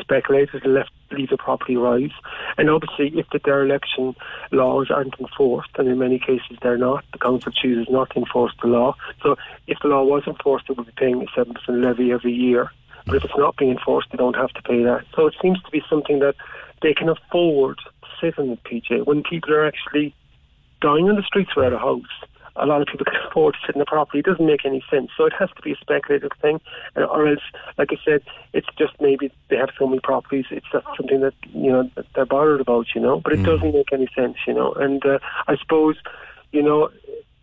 speculators 0.00 0.62
left 0.64 0.90
leave 1.12 1.30
the 1.30 1.36
property 1.36 1.76
rise, 1.76 2.12
and 2.56 2.70
obviously 2.70 3.18
if 3.18 3.28
the 3.30 3.40
dereliction 3.40 4.14
laws 4.52 4.90
aren't 4.90 5.18
enforced, 5.18 5.70
and 5.76 5.88
in 5.88 5.98
many 5.98 6.18
cases 6.18 6.56
they're 6.62 6.78
not, 6.78 7.04
the 7.12 7.18
council 7.18 7.50
chooses 7.50 7.88
not 7.90 8.10
to 8.10 8.20
enforce 8.20 8.52
the 8.62 8.68
law. 8.68 8.94
So 9.22 9.36
if 9.66 9.78
the 9.82 9.88
law 9.88 10.04
was 10.04 10.22
enforced, 10.26 10.66
it 10.68 10.76
would 10.76 10.86
be 10.86 10.92
paying 10.96 11.20
a 11.20 11.26
seven 11.34 11.54
percent 11.54 11.78
levy 11.78 12.12
every 12.12 12.32
year. 12.32 12.70
But 13.06 13.16
if 13.16 13.24
it's 13.24 13.36
not 13.36 13.56
being 13.56 13.72
enforced, 13.72 14.08
they 14.12 14.18
don't 14.18 14.36
have 14.36 14.50
to 14.50 14.62
pay 14.62 14.84
that. 14.84 15.04
So 15.16 15.26
it 15.26 15.34
seems 15.42 15.60
to 15.62 15.70
be 15.70 15.82
something 15.90 16.20
that 16.20 16.36
they 16.82 16.94
can 16.94 17.08
afford 17.08 17.78
sit 18.20 18.38
in 18.38 18.50
it, 18.50 18.62
PJ, 18.64 19.06
when 19.06 19.22
people 19.22 19.52
are 19.54 19.66
actually 19.66 20.14
dying 20.80 21.08
on 21.08 21.16
the 21.16 21.22
streets 21.22 21.54
without 21.54 21.72
a 21.72 21.78
house. 21.78 22.02
A 22.56 22.66
lot 22.66 22.82
of 22.82 22.88
people 22.88 23.04
can 23.10 23.20
afford 23.28 23.54
to 23.54 23.60
sit 23.66 23.74
in 23.74 23.78
the 23.78 23.84
property. 23.84 24.20
It 24.20 24.24
doesn't 24.24 24.44
make 24.44 24.64
any 24.64 24.84
sense. 24.90 25.10
So 25.16 25.24
it 25.24 25.32
has 25.38 25.50
to 25.56 25.62
be 25.62 25.72
a 25.72 25.76
speculative 25.76 26.32
thing, 26.40 26.60
uh, 26.96 27.04
or 27.04 27.28
else, 27.28 27.42
like 27.78 27.90
I 27.92 27.96
said, 28.04 28.22
it's 28.52 28.66
just 28.78 28.92
maybe 29.00 29.32
they 29.48 29.56
have 29.56 29.70
so 29.78 29.86
many 29.86 30.00
properties. 30.00 30.46
It's 30.50 30.66
not 30.72 30.84
something 30.96 31.20
that 31.20 31.34
you 31.52 31.70
know 31.70 31.90
that 31.94 32.06
they're 32.14 32.26
bothered 32.26 32.60
about, 32.60 32.86
you 32.94 33.00
know. 33.00 33.20
But 33.20 33.34
it 33.34 33.40
mm. 33.40 33.46
doesn't 33.46 33.74
make 33.74 33.92
any 33.92 34.08
sense, 34.14 34.36
you 34.46 34.54
know. 34.54 34.72
And 34.72 35.04
uh, 35.04 35.18
I 35.46 35.56
suppose, 35.56 35.96
you 36.52 36.62
know, 36.62 36.90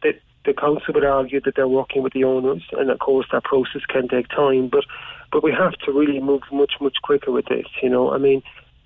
that 0.04 0.20
the 0.46 0.54
council 0.54 0.94
would 0.94 1.06
argue 1.06 1.42
that 1.42 1.56
they're 1.56 1.68
working 1.68 2.04
with 2.04 2.14
the 2.14 2.24
owners, 2.24 2.64
and 2.74 2.90
of 2.90 3.00
course 3.00 3.28
that 3.32 3.44
process 3.44 3.84
can 3.88 4.08
take 4.08 4.28
time. 4.30 4.68
But 4.68 4.86
but 5.32 5.44
we 5.44 5.52
have 5.52 5.74
to 5.86 5.92
really 5.92 6.20
move 6.20 6.42
much 6.52 6.74
much 6.82 6.98
quicker 7.02 7.32
with 7.32 7.46
this, 7.46 7.68
you 7.82 7.90
know. 7.90 8.12
I 8.12 8.18
mean, 8.18 8.44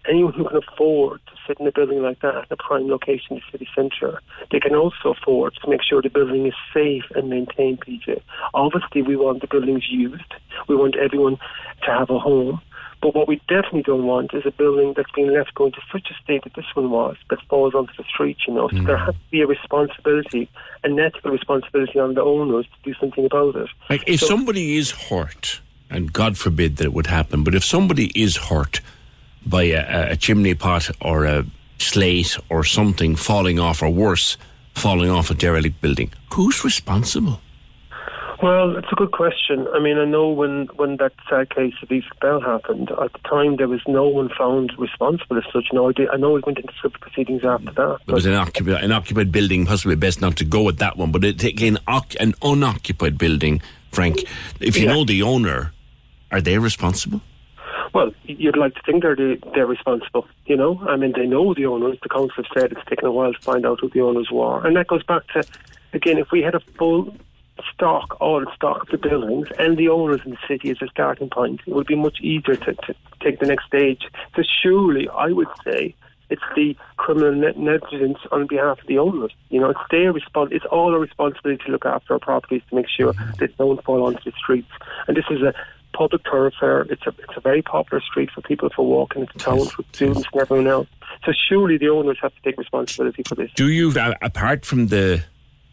anyone 0.09 0.33
who 0.33 0.47
can 0.47 0.57
afford 0.57 1.21
to 1.27 1.33
sit 1.47 1.59
in 1.59 1.67
a 1.67 1.71
building 1.71 2.01
like 2.01 2.19
that 2.21 2.35
in 2.35 2.45
a 2.51 2.57
prime 2.57 2.87
location 2.87 3.35
in 3.35 3.35
the 3.37 3.51
city 3.51 3.67
centre, 3.75 4.19
they 4.51 4.59
can 4.59 4.75
also 4.75 5.09
afford 5.09 5.53
to 5.61 5.69
make 5.69 5.81
sure 5.83 6.01
the 6.01 6.09
building 6.09 6.45
is 6.47 6.53
safe 6.73 7.03
and 7.15 7.29
maintained, 7.29 7.79
PJ. 7.81 8.21
Obviously, 8.53 9.01
we 9.01 9.15
want 9.15 9.41
the 9.41 9.47
buildings 9.47 9.85
used. 9.89 10.33
We 10.67 10.75
want 10.75 10.95
everyone 10.95 11.37
to 11.85 11.91
have 11.91 12.09
a 12.09 12.19
home. 12.19 12.61
But 13.01 13.15
what 13.15 13.27
we 13.27 13.37
definitely 13.47 13.81
don't 13.81 14.05
want 14.05 14.31
is 14.33 14.43
a 14.45 14.51
building 14.51 14.93
that's 14.95 15.09
been 15.11 15.33
left 15.33 15.55
going 15.55 15.71
to 15.71 15.81
such 15.91 16.07
a 16.11 16.23
state 16.23 16.43
that 16.43 16.53
this 16.53 16.65
one 16.75 16.91
was, 16.91 17.17
that 17.31 17.39
falls 17.49 17.73
onto 17.73 17.93
the 17.97 18.03
street, 18.03 18.37
you 18.47 18.53
know. 18.53 18.69
So 18.69 18.75
mm. 18.75 18.85
there 18.85 18.97
has 18.97 19.15
to 19.15 19.21
be 19.31 19.41
a 19.41 19.47
responsibility, 19.47 20.47
an 20.83 20.99
ethical 20.99 21.31
responsibility 21.31 21.99
on 21.99 22.13
the 22.13 22.21
owners 22.21 22.65
to 22.65 22.91
do 22.91 22.93
something 22.99 23.25
about 23.25 23.55
it. 23.55 23.69
Like, 23.89 24.03
if 24.05 24.19
So- 24.19 24.27
somebody 24.27 24.77
is 24.77 24.91
hurt, 24.91 25.61
and 25.89 26.13
God 26.13 26.37
forbid 26.37 26.77
that 26.77 26.85
it 26.85 26.93
would 26.93 27.07
happen, 27.07 27.43
but 27.43 27.55
if 27.55 27.65
somebody 27.65 28.11
is 28.13 28.37
hurt 28.37 28.81
by 29.45 29.63
a, 29.63 30.11
a 30.11 30.15
chimney 30.15 30.53
pot 30.55 30.89
or 31.01 31.25
a 31.25 31.45
slate 31.77 32.37
or 32.49 32.63
something 32.63 33.15
falling 33.15 33.59
off, 33.59 33.81
or 33.81 33.89
worse, 33.89 34.37
falling 34.75 35.09
off 35.09 35.29
a 35.31 35.33
derelict 35.33 35.81
building, 35.81 36.11
who's 36.33 36.63
responsible? 36.63 37.41
Well, 38.41 38.75
it's 38.75 38.87
a 38.91 38.95
good 38.95 39.11
question. 39.11 39.67
I 39.71 39.79
mean, 39.79 39.99
I 39.99 40.05
know 40.05 40.29
when, 40.29 40.65
when 40.75 40.97
that 40.97 41.13
sad 41.29 41.53
case 41.53 41.75
of 41.83 41.91
Aoife 41.91 42.05
Bell 42.21 42.41
happened, 42.41 42.89
at 42.89 43.13
the 43.13 43.19
time 43.19 43.57
there 43.57 43.67
was 43.67 43.81
no 43.87 44.07
one 44.07 44.29
found 44.29 44.73
responsible 44.79 45.37
as 45.37 45.43
such. 45.53 45.65
No, 45.71 45.91
I, 45.91 46.17
know 46.17 46.35
it 46.37 46.45
went 46.47 46.57
into 46.57 46.73
civil 46.81 46.97
proceedings 46.99 47.45
after 47.45 47.71
that. 47.71 47.99
It 48.07 48.11
was 48.11 48.25
an 48.25 48.33
occupied, 48.33 48.83
an 48.83 48.91
occupied 48.91 49.31
building, 49.31 49.67
possibly 49.67 49.95
best 49.95 50.21
not 50.21 50.37
to 50.37 50.45
go 50.45 50.63
with 50.63 50.79
that 50.79 50.97
one, 50.97 51.11
but 51.11 51.23
it, 51.23 51.43
again, 51.43 51.77
an 51.87 52.33
unoccupied 52.41 53.19
building, 53.19 53.61
Frank, 53.91 54.23
if 54.59 54.75
you 54.75 54.85
Yeah. 54.85 54.93
know 54.93 55.05
the 55.05 55.21
owner, 55.21 55.71
are 56.31 56.41
they 56.41 56.57
responsible? 56.57 57.21
Well, 57.93 58.13
you'd 58.23 58.57
like 58.57 58.75
to 58.75 58.81
think 58.85 59.03
they're 59.03 59.15
the, 59.15 59.37
they're 59.53 59.65
responsible. 59.65 60.27
You 60.45 60.55
know, 60.55 60.81
I 60.87 60.95
mean, 60.95 61.13
they 61.15 61.25
know 61.25 61.53
the 61.53 61.65
owners. 61.65 61.97
The 62.01 62.09
council 62.09 62.43
have 62.43 62.45
said 62.53 62.71
it's 62.71 62.89
taken 62.89 63.05
a 63.05 63.11
while 63.11 63.33
to 63.33 63.39
find 63.41 63.65
out 63.65 63.81
who 63.81 63.89
the 63.89 64.01
owners 64.01 64.29
were, 64.31 64.65
and 64.65 64.75
that 64.77 64.87
goes 64.87 65.03
back 65.03 65.27
to 65.33 65.43
again, 65.93 66.17
if 66.17 66.31
we 66.31 66.41
had 66.41 66.55
a 66.55 66.61
full 66.77 67.13
stock, 67.73 68.19
all 68.19 68.39
the 68.39 68.53
stock 68.55 68.83
of 68.83 68.89
the 68.89 68.97
buildings 68.97 69.47
and 69.59 69.77
the 69.77 69.89
owners 69.89 70.21
in 70.25 70.31
the 70.31 70.37
city 70.47 70.69
as 70.71 70.81
a 70.81 70.87
starting 70.87 71.29
point, 71.29 71.61
it 71.65 71.73
would 71.73 71.87
be 71.87 71.95
much 71.95 72.19
easier 72.21 72.55
to, 72.55 72.73
to 72.73 72.95
take 73.21 73.39
the 73.39 73.45
next 73.45 73.65
stage. 73.67 74.03
So 74.35 74.43
surely, 74.61 75.09
I 75.09 75.27
would 75.27 75.49
say. 75.63 75.95
It's 76.29 76.41
the 76.55 76.77
criminal 76.95 77.33
ne- 77.33 77.51
negligence 77.57 78.19
on 78.31 78.47
behalf 78.47 78.79
of 78.79 78.87
the 78.87 78.97
owners. 78.97 79.33
You 79.49 79.59
know, 79.59 79.71
it's 79.71 79.81
their 79.91 80.13
respons- 80.13 80.53
It's 80.53 80.63
all 80.63 80.93
our 80.93 80.99
responsibility 80.99 81.61
to 81.65 81.71
look 81.73 81.85
after 81.85 82.13
our 82.13 82.19
properties 82.19 82.61
to 82.69 82.75
make 82.75 82.87
sure 82.87 83.11
mm-hmm. 83.11 83.31
they 83.37 83.47
don't 83.47 83.83
fall 83.83 84.05
onto 84.05 84.23
the 84.23 84.31
streets. 84.37 84.71
And 85.09 85.17
this 85.17 85.25
is 85.29 85.41
a 85.41 85.53
public 85.93 86.21
thoroughfare. 86.23 86.81
It's 86.89 87.05
a 87.05 87.09
it's 87.09 87.37
a 87.37 87.41
very 87.41 87.61
popular 87.61 88.01
street 88.01 88.29
for 88.31 88.41
people 88.41 88.69
for 88.75 88.85
walking 88.85 89.21
into 89.21 89.37
town, 89.37 89.65
for 89.65 89.83
students 89.93 90.23
and 90.31 90.41
everyone 90.41 90.67
else. 90.67 90.87
So 91.25 91.31
surely 91.49 91.77
the 91.77 91.89
owners 91.89 92.17
have 92.21 92.33
to 92.35 92.41
take 92.41 92.57
responsibility 92.57 93.23
for 93.27 93.35
this. 93.35 93.51
Do 93.55 93.69
you, 93.69 93.91
uh, 93.91 94.13
apart 94.21 94.65
from 94.65 94.87
the 94.87 95.23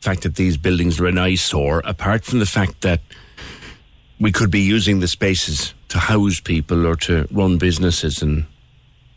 fact 0.00 0.22
that 0.22 0.36
these 0.36 0.56
buildings 0.56 1.00
are 1.00 1.06
an 1.06 1.18
eyesore, 1.18 1.80
apart 1.84 2.24
from 2.24 2.38
the 2.38 2.46
fact 2.46 2.82
that 2.82 3.00
we 4.20 4.32
could 4.32 4.50
be 4.50 4.60
using 4.60 5.00
the 5.00 5.08
spaces 5.08 5.74
to 5.88 5.98
house 5.98 6.40
people 6.40 6.86
or 6.86 6.96
to 6.96 7.26
run 7.30 7.58
businesses 7.58 8.20
and 8.22 8.44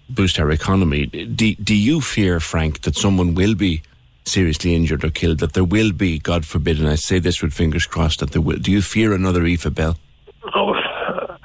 boost 0.10 0.40
our 0.40 0.52
economy, 0.52 1.06
do, 1.08 1.56
do 1.56 1.76
you 1.76 2.02
fear, 2.02 2.40
Frank, 2.40 2.82
that 2.82 2.96
someone 2.96 3.34
will 3.34 3.56
be 3.56 3.82
seriously 4.26 4.76
injured 4.76 5.04
or 5.04 5.10
killed, 5.10 5.40
that 5.40 5.54
there 5.54 5.64
will 5.64 5.92
be, 5.92 6.20
God 6.20 6.46
forbid, 6.46 6.80
and 6.80 6.88
I 6.88 6.96
say 6.96 7.20
this 7.20 7.42
with 7.42 7.54
fingers 7.54 7.86
crossed, 7.86 8.20
that 8.20 8.32
there 8.32 8.42
will, 8.42 8.58
do 8.58 8.72
you 8.72 8.82
fear 8.82 9.14
another 9.14 9.42
Aoife 9.44 9.74
Bell? 9.74 9.98
Oh, 10.54 10.71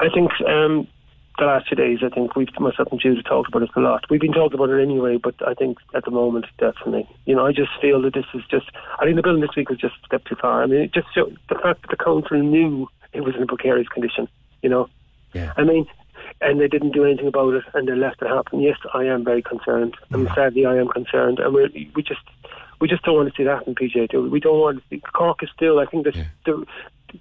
I 0.07 0.15
think 0.15 0.31
um, 0.47 0.87
the 1.39 1.45
last 1.45 1.69
two 1.69 1.75
days, 1.75 1.99
I 2.03 2.09
think 2.09 2.37
we've 2.37 2.49
myself 2.59 2.89
and 2.91 3.01
Jude 3.01 3.17
have 3.17 3.25
talked 3.25 3.49
about 3.49 3.63
it 3.63 3.71
a 3.77 3.81
lot. 3.81 4.05
We've 4.09 4.21
been 4.21 4.33
talking 4.33 4.55
about 4.55 4.71
it 4.71 4.83
anyway, 4.83 5.17
but 5.17 5.35
I 5.47 5.55
think 5.55 5.79
at 5.95 6.05
the 6.05 6.11
moment, 6.11 6.47
definitely. 6.59 7.09
You 7.27 7.35
know, 7.35 7.47
I 7.47 7.53
just 7.53 7.71
feel 7.81 8.01
that 8.03 8.15
this 8.15 8.27
is 8.35 8.43
just. 8.51 8.67
I 8.99 9.05
think 9.05 9.17
the 9.17 9.23
building 9.23 9.43
this 9.43 9.57
week 9.57 9.69
was 9.69 9.79
just 9.79 9.95
a 10.03 10.07
step 10.07 10.25
too 10.25 10.37
far. 10.37 10.63
I 10.63 10.67
mean, 10.67 10.81
it 10.81 10.93
just 10.95 11.09
showed 11.15 11.39
the 11.49 11.57
fact 11.57 11.83
that 11.83 11.91
the 11.91 12.03
council 12.03 12.39
knew 12.39 12.89
it 13.13 13.23
was 13.23 13.35
in 13.35 13.43
a 13.43 13.47
precarious 13.47 13.89
condition. 13.89 14.29
You 14.63 14.71
know, 14.71 14.89
Yeah. 15.35 15.53
I 15.57 15.65
mean, 15.65 15.87
and 16.41 16.61
they 16.61 16.69
didn't 16.69 16.93
do 16.93 17.05
anything 17.05 17.27
about 17.27 17.55
it, 17.55 17.65
and 17.75 17.89
they 17.89 17.95
left 17.95 18.23
it 18.23 18.29
happen. 18.29 18.61
Yes, 18.61 18.79
I 18.95 19.05
am 19.05 19.25
very 19.25 19.43
concerned. 19.43 19.95
I 20.13 20.17
mean, 20.17 20.29
sadly, 20.35 20.67
I 20.67 20.77
am 20.77 20.89
concerned, 20.89 21.39
and 21.39 21.55
we 21.55 21.91
we 21.95 22.03
just 22.03 22.21
we 22.81 22.89
just 22.89 23.03
don't 23.03 23.17
want 23.17 23.29
to 23.29 23.37
see 23.37 23.45
that 23.45 23.59
happen, 23.59 23.75
PJ. 23.75 24.11
do 24.11 24.23
we? 24.23 24.29
We 24.29 24.41
don't 24.41 24.61
want 24.61 24.79
to 24.79 24.85
see 24.89 25.01
Cork 25.13 25.43
is 25.43 25.51
still. 25.55 25.79
I 25.79 25.87
think 25.87 26.05
the, 26.05 26.13
the, 26.45 26.67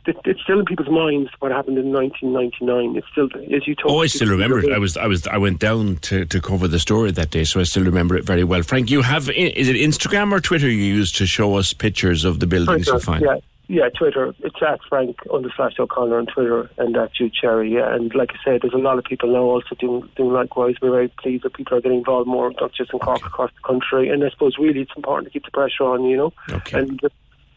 it's 0.05 0.41
still 0.41 0.59
in 0.59 0.65
people's 0.65 0.89
minds 0.89 1.29
what 1.39 1.51
happened 1.51 1.77
in 1.77 1.91
1999. 1.91 2.97
It's 2.97 3.07
still, 3.11 3.29
as 3.55 3.67
you 3.67 3.75
told. 3.75 3.95
Oh, 3.95 4.01
I 4.01 4.07
still 4.07 4.29
remember 4.29 4.59
it. 4.59 4.71
I 4.71 4.77
was, 4.77 4.97
I 4.97 5.07
was, 5.07 5.27
I 5.27 5.37
went 5.37 5.59
down 5.59 5.97
to, 5.97 6.25
to 6.25 6.41
cover 6.41 6.67
the 6.67 6.79
story 6.79 7.11
that 7.11 7.31
day, 7.31 7.43
so 7.43 7.59
I 7.59 7.63
still 7.63 7.83
remember 7.83 8.15
it 8.15 8.23
very 8.23 8.43
well. 8.43 8.63
Frank, 8.63 8.89
you 8.89 9.01
have 9.01 9.29
is 9.29 9.69
it 9.69 9.75
Instagram 9.75 10.31
or 10.31 10.39
Twitter 10.39 10.69
you 10.69 10.83
use 10.83 11.11
to 11.13 11.25
show 11.25 11.55
us 11.55 11.73
pictures 11.73 12.23
of 12.25 12.39
the 12.39 12.47
buildings 12.47 12.87
you 12.87 12.99
find? 12.99 13.23
Yeah, 13.23 13.37
yeah, 13.67 13.89
Twitter. 13.89 14.33
It's 14.39 14.61
at 14.61 14.79
Frank 14.87 15.17
underslash 15.27 15.79
O'Connor 15.79 16.17
on 16.17 16.27
Twitter 16.27 16.69
and 16.77 16.95
at 16.95 17.13
Jude 17.13 17.35
Sherry. 17.35 17.73
Yeah, 17.73 17.95
and 17.95 18.13
like 18.13 18.31
I 18.31 18.37
said, 18.43 18.61
there's 18.61 18.73
a 18.73 18.77
lot 18.77 18.99
of 18.99 19.05
people 19.05 19.31
now 19.31 19.43
also 19.43 19.75
doing 19.79 20.07
doing 20.15 20.33
likewise. 20.33 20.75
We're 20.81 20.91
very 20.91 21.07
pleased 21.07 21.43
that 21.43 21.53
people 21.53 21.77
are 21.77 21.81
getting 21.81 21.99
involved 21.99 22.27
more, 22.27 22.51
not 22.61 22.73
just 22.73 22.93
in 22.93 22.99
Cork, 22.99 23.25
across 23.25 23.51
the 23.51 23.67
country. 23.67 24.09
And 24.09 24.23
I 24.23 24.29
suppose 24.29 24.57
really 24.59 24.81
it's 24.81 24.91
important 24.95 25.27
to 25.27 25.31
keep 25.31 25.45
the 25.45 25.51
pressure 25.51 25.83
on, 25.83 26.03
you 26.03 26.17
know. 26.17 26.33
Okay. 26.49 26.79
And 26.79 26.99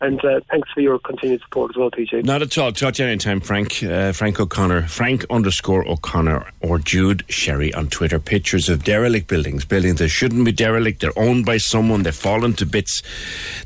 and 0.01 0.24
uh, 0.24 0.40
thanks 0.51 0.70
for 0.72 0.80
your 0.80 0.99
continued 0.99 1.40
support 1.42 1.72
as 1.72 1.76
well, 1.76 1.90
PJ. 1.90 2.24
Not 2.24 2.42
at 2.42 2.57
all. 2.59 2.72
Talk 2.72 2.94
to 2.94 3.03
you 3.03 3.09
anytime, 3.09 3.40
Frank. 3.40 3.82
Uh, 3.82 4.12
Frank 4.12 4.38
O'Connor, 4.38 4.88
Frank 4.88 5.24
underscore 5.30 5.86
O'Connor, 5.88 6.46
or 6.61 6.78
Jude 6.78 7.24
Sherry 7.28 7.72
on 7.74 7.88
Twitter. 7.88 8.18
Pictures 8.18 8.68
of 8.68 8.84
derelict 8.84 9.26
buildings, 9.26 9.64
buildings 9.64 9.99
that 9.99 10.09
shouldn't 10.09 10.44
be 10.44 10.53
derelict. 10.53 11.01
They're 11.01 11.18
owned 11.18 11.46
by 11.46 11.59
someone. 11.59 12.03
They've 12.03 12.14
fallen 12.14 12.55
to 12.55 12.66
bits. 12.66 13.03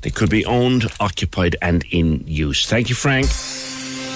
They 0.00 0.10
could 0.10 0.30
be 0.30 0.44
owned, 0.44 0.86
occupied, 1.00 1.56
and 1.60 1.84
in 1.90 2.24
use. 2.26 2.66
Thank 2.66 2.88
you, 2.88 2.94
Frank. 2.94 3.26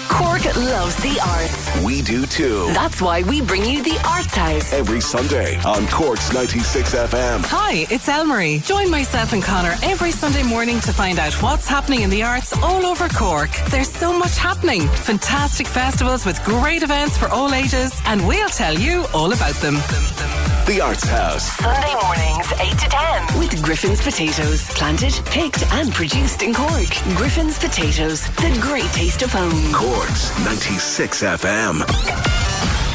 Cork 0.09 0.45
loves 0.57 0.97
the 0.97 1.19
arts. 1.27 1.85
We 1.85 2.03
do 2.03 2.27
too. 2.27 2.67
That's 2.73 3.01
why 3.03 3.23
we 3.23 3.41
bring 3.41 3.65
you 3.65 3.83
the 3.83 3.99
Arts 4.09 4.35
House. 4.35 4.73
Every 4.73 5.01
Sunday 5.01 5.57
on 5.65 5.87
Cork's 5.89 6.33
96 6.33 6.95
FM. 6.95 7.45
Hi, 7.47 7.87
it's 7.91 8.07
Elmarie. 8.09 8.65
Join 8.65 8.91
myself 8.91 9.33
and 9.33 9.43
Connor 9.43 9.75
every 9.83 10.11
Sunday 10.13 10.43
morning 10.43 10.81
to 10.81 10.93
find 10.93 11.19
out 11.19 11.35
what's 11.43 11.67
happening 11.67 12.03
in 12.03 12.11
the 12.11 12.23
arts 12.23 12.53
all 12.63 12.87
over 12.87 13.09
Cork. 13.09 13.51
There's 13.71 13.91
so 13.91 14.17
much 14.17 14.37
happening. 14.37 14.87
Fantastic 14.89 15.67
festivals 15.67 16.25
with 16.25 16.43
great 16.45 16.83
events 16.83 17.17
for 17.19 17.29
all 17.29 17.53
ages, 17.55 17.93
and 18.07 18.27
we'll 18.27 18.49
tell 18.49 18.75
you 18.79 19.05
all 19.13 19.33
about 19.33 19.55
them. 19.57 19.77
The 20.67 20.81
Arts 20.81 21.05
House. 21.05 21.45
Sunday 21.59 21.95
mornings, 22.03 22.53
8 22.59 22.79
to 22.79 22.89
10. 22.89 23.39
With 23.39 23.63
Griffin's 23.63 24.01
Potatoes. 24.03 24.65
Planted, 24.71 25.15
picked, 25.27 25.63
and 25.73 25.93
produced 25.93 26.43
in 26.43 26.53
Cork. 26.53 26.91
Griffin's 27.17 27.57
Potatoes. 27.57 28.27
The 28.35 28.59
great 28.61 28.91
taste 28.91 29.23
of 29.23 29.31
home. 29.33 29.53
Cork's 29.97 30.29
96 30.45 31.23
FM. 31.23 32.86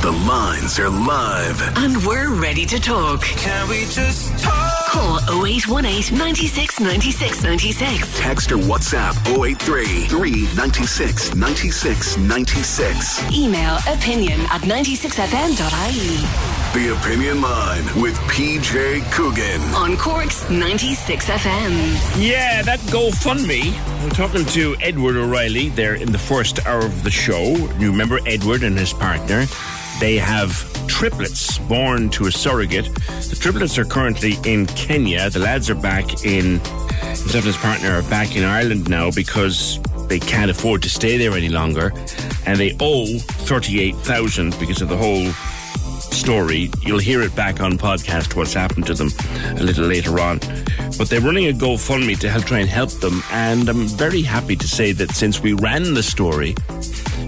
The 0.00 0.12
lines 0.12 0.78
are 0.78 0.88
live. 0.88 1.60
And 1.76 1.96
we're 2.06 2.32
ready 2.32 2.64
to 2.66 2.78
talk. 2.78 3.22
Can 3.22 3.68
we 3.68 3.80
just 3.86 4.38
talk? 4.38 4.86
Call 4.86 5.18
0818 5.44 6.16
96 6.16 6.78
96 6.80 7.42
96. 7.42 8.18
Text 8.18 8.52
or 8.52 8.58
WhatsApp 8.58 9.16
083 9.26 10.06
396 10.06 11.34
96 11.34 12.16
96. 12.16 13.32
Email 13.32 13.76
opinion 13.88 14.40
at 14.52 14.60
96fm.ie. 14.62 16.78
The 16.80 16.94
Opinion 16.96 17.40
Line 17.40 17.84
with 18.00 18.14
PJ 18.30 19.02
Coogan. 19.10 19.60
On 19.74 19.96
Cork's 19.96 20.48
96 20.48 21.26
FM. 21.26 22.22
Yeah, 22.22 22.62
that 22.62 22.78
GoFundMe. 22.90 23.72
We're 24.04 24.10
talking 24.10 24.44
to 24.46 24.76
Edward 24.80 25.16
O'Reilly 25.16 25.70
there 25.70 25.94
in 25.94 26.12
the 26.12 26.18
first 26.18 26.64
hour 26.66 26.84
of 26.86 27.02
the 27.02 27.10
show. 27.10 27.42
You 27.80 27.90
remember 27.90 28.20
Edward 28.26 28.62
and 28.62 28.78
his 28.78 28.92
partner? 28.92 29.46
They 30.00 30.16
have 30.16 30.64
triplets 30.86 31.58
born 31.58 32.08
to 32.10 32.26
a 32.26 32.32
surrogate. 32.32 32.84
The 32.84 33.36
triplets 33.38 33.78
are 33.78 33.84
currently 33.84 34.34
in 34.44 34.66
Kenya. 34.66 35.28
The 35.28 35.40
lads 35.40 35.68
are 35.70 35.74
back 35.74 36.24
in. 36.24 36.60
Himself 36.60 37.34
and 37.34 37.44
his 37.44 37.56
partner 37.56 37.90
are 37.90 38.02
back 38.04 38.36
in 38.36 38.44
Ireland 38.44 38.88
now 38.88 39.10
because 39.10 39.80
they 40.08 40.18
can't 40.20 40.50
afford 40.50 40.82
to 40.82 40.88
stay 40.88 41.18
there 41.18 41.32
any 41.32 41.48
longer, 41.48 41.92
and 42.46 42.58
they 42.58 42.76
owe 42.80 43.18
thirty-eight 43.18 43.96
thousand 43.96 44.58
because 44.58 44.80
of 44.80 44.88
the 44.88 44.96
whole 44.96 45.30
story. 46.12 46.70
You'll 46.82 46.98
hear 46.98 47.22
it 47.22 47.34
back 47.34 47.60
on 47.60 47.78
podcast 47.78 48.36
what's 48.36 48.52
happened 48.52 48.86
to 48.86 48.94
them 48.94 49.10
a 49.56 49.62
little 49.62 49.86
later 49.86 50.20
on. 50.20 50.38
But 50.96 51.08
they're 51.08 51.20
running 51.20 51.48
a 51.48 51.52
GoFundMe 51.52 52.18
to 52.20 52.30
help 52.30 52.44
try 52.44 52.58
and 52.58 52.68
help 52.68 52.90
them, 53.00 53.22
and 53.30 53.68
I'm 53.68 53.86
very 53.86 54.22
happy 54.22 54.56
to 54.56 54.68
say 54.68 54.92
that 54.92 55.10
since 55.12 55.40
we 55.40 55.52
ran 55.52 55.94
the 55.94 56.02
story 56.02 56.54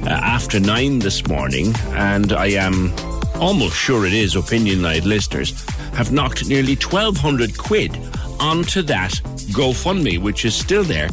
uh, 0.04 0.08
after 0.08 0.60
nine 0.60 0.98
this 0.98 1.26
morning, 1.26 1.74
and 1.90 2.32
I 2.32 2.46
am 2.48 2.92
almost 3.36 3.76
sure 3.76 4.06
it 4.06 4.12
is 4.12 4.36
Opinion 4.36 4.82
Line 4.82 5.08
listeners, 5.08 5.64
have 5.94 6.12
knocked 6.12 6.48
nearly 6.48 6.76
1,200 6.76 7.56
quid 7.56 7.96
onto 8.38 8.82
that 8.82 9.12
GoFundMe, 9.52 10.18
which 10.18 10.44
is 10.44 10.54
still 10.54 10.84
there 10.84 11.10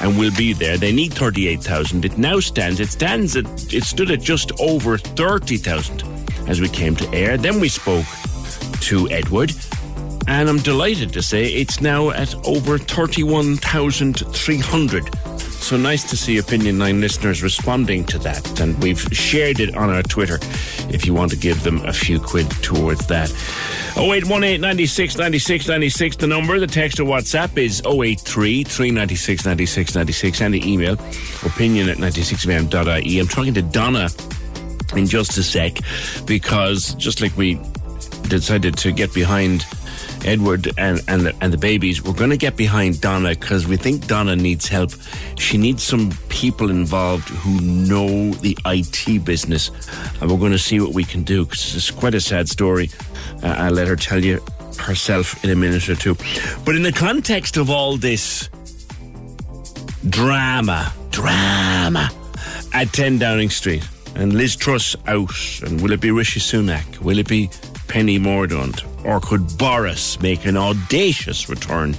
and 0.00 0.18
will 0.18 0.34
be 0.36 0.52
there. 0.52 0.76
They 0.76 0.92
need 0.92 1.12
38,000. 1.14 2.04
It 2.04 2.18
now 2.18 2.40
stands, 2.40 2.80
it 2.80 2.88
stands 2.88 3.36
at, 3.36 3.44
it 3.72 3.84
stood 3.84 4.10
at 4.10 4.20
just 4.20 4.52
over 4.60 4.98
30,000. 4.98 6.09
As 6.50 6.60
we 6.60 6.68
came 6.68 6.94
to 6.96 7.08
air. 7.14 7.38
Then 7.38 7.60
we 7.60 7.68
spoke 7.68 8.04
to 8.80 9.08
Edward, 9.08 9.52
and 10.26 10.48
I'm 10.48 10.58
delighted 10.58 11.12
to 11.12 11.22
say 11.22 11.46
it's 11.46 11.80
now 11.80 12.10
at 12.10 12.34
over 12.44 12.76
31,300. 12.76 15.14
So 15.38 15.76
nice 15.76 16.10
to 16.10 16.16
see 16.16 16.38
Opinion 16.38 16.80
Line 16.80 17.00
listeners 17.00 17.44
responding 17.44 18.04
to 18.06 18.18
that, 18.18 18.58
and 18.58 18.76
we've 18.82 19.00
shared 19.12 19.60
it 19.60 19.76
on 19.76 19.90
our 19.90 20.02
Twitter 20.02 20.40
if 20.92 21.06
you 21.06 21.14
want 21.14 21.30
to 21.30 21.36
give 21.36 21.62
them 21.62 21.84
a 21.84 21.92
few 21.92 22.18
quid 22.18 22.50
towards 22.62 23.06
that. 23.06 23.30
0818 23.96 24.60
96 24.60 25.18
96 25.18 25.68
96, 25.68 26.16
the 26.16 26.26
number. 26.26 26.58
The 26.58 26.66
text 26.66 26.98
or 26.98 27.04
WhatsApp 27.04 27.56
is 27.56 27.80
083 27.86 28.64
396 28.64 29.44
96 29.44 29.94
96, 29.94 30.40
and 30.40 30.54
the 30.54 30.68
email 30.68 30.94
opinion 31.44 31.88
at 31.88 31.98
96fm.ie. 31.98 33.20
I'm 33.20 33.28
talking 33.28 33.54
to 33.54 33.62
Donna 33.62 34.08
in 34.96 35.06
just 35.06 35.36
a 35.38 35.42
sec 35.42 35.78
because 36.26 36.94
just 36.94 37.20
like 37.20 37.36
we 37.36 37.60
decided 38.28 38.76
to 38.78 38.92
get 38.92 39.12
behind 39.12 39.66
Edward 40.24 40.68
and, 40.78 41.00
and, 41.08 41.26
the, 41.26 41.34
and 41.40 41.52
the 41.52 41.58
babies, 41.58 42.02
we're 42.02 42.14
going 42.14 42.30
to 42.30 42.36
get 42.36 42.56
behind 42.56 43.00
Donna 43.00 43.30
because 43.30 43.66
we 43.66 43.76
think 43.76 44.06
Donna 44.06 44.36
needs 44.36 44.68
help. 44.68 44.92
She 45.38 45.56
needs 45.56 45.82
some 45.82 46.10
people 46.28 46.70
involved 46.70 47.28
who 47.28 47.60
know 47.60 48.32
the 48.34 48.56
IT 48.66 49.24
business, 49.24 49.70
and 50.20 50.30
we're 50.30 50.38
going 50.38 50.52
to 50.52 50.58
see 50.58 50.80
what 50.80 50.92
we 50.92 51.04
can 51.04 51.22
do 51.22 51.44
because 51.44 51.74
it's 51.74 51.90
quite 51.90 52.14
a 52.14 52.20
sad 52.20 52.48
story. 52.48 52.90
Uh, 53.42 53.54
I'll 53.58 53.72
let 53.72 53.88
her 53.88 53.96
tell 53.96 54.22
you 54.22 54.40
herself 54.78 55.42
in 55.44 55.50
a 55.50 55.56
minute 55.56 55.88
or 55.88 55.96
two. 55.96 56.16
But 56.64 56.76
in 56.76 56.82
the 56.82 56.92
context 56.92 57.56
of 57.56 57.70
all 57.70 57.96
this 57.96 58.48
drama, 60.08 60.92
drama 61.10 62.10
at 62.72 62.92
10 62.92 63.18
Downing 63.18 63.50
Street, 63.50 63.86
and 64.14 64.34
Liz 64.34 64.56
Truss 64.56 64.96
out, 65.06 65.60
and 65.62 65.80
will 65.80 65.92
it 65.92 66.00
be 66.00 66.10
Rishi 66.10 66.40
Sunak? 66.40 66.98
Will 66.98 67.18
it 67.18 67.28
be 67.28 67.50
Penny 67.88 68.18
Mordaunt? 68.18 68.84
Or 69.04 69.20
could 69.20 69.56
Boris 69.58 70.20
make 70.20 70.44
an 70.44 70.56
audacious 70.56 71.48
return 71.48 71.94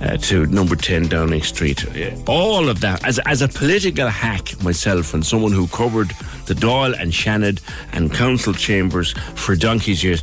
uh, 0.00 0.16
to 0.18 0.46
number 0.46 0.76
10 0.76 1.08
Downing 1.08 1.42
Street? 1.42 1.84
Uh, 1.96 2.14
all 2.26 2.68
of 2.68 2.80
that, 2.80 3.04
as, 3.04 3.18
as 3.26 3.42
a 3.42 3.48
political 3.48 4.08
hack 4.08 4.62
myself 4.62 5.14
and 5.14 5.24
someone 5.24 5.52
who 5.52 5.66
covered 5.68 6.08
the 6.46 6.54
Dáil 6.54 6.98
and 6.98 7.12
Seanad 7.12 7.60
and 7.92 8.12
council 8.12 8.52
chambers 8.52 9.12
for 9.34 9.56
donkey's 9.56 10.04
years, 10.04 10.22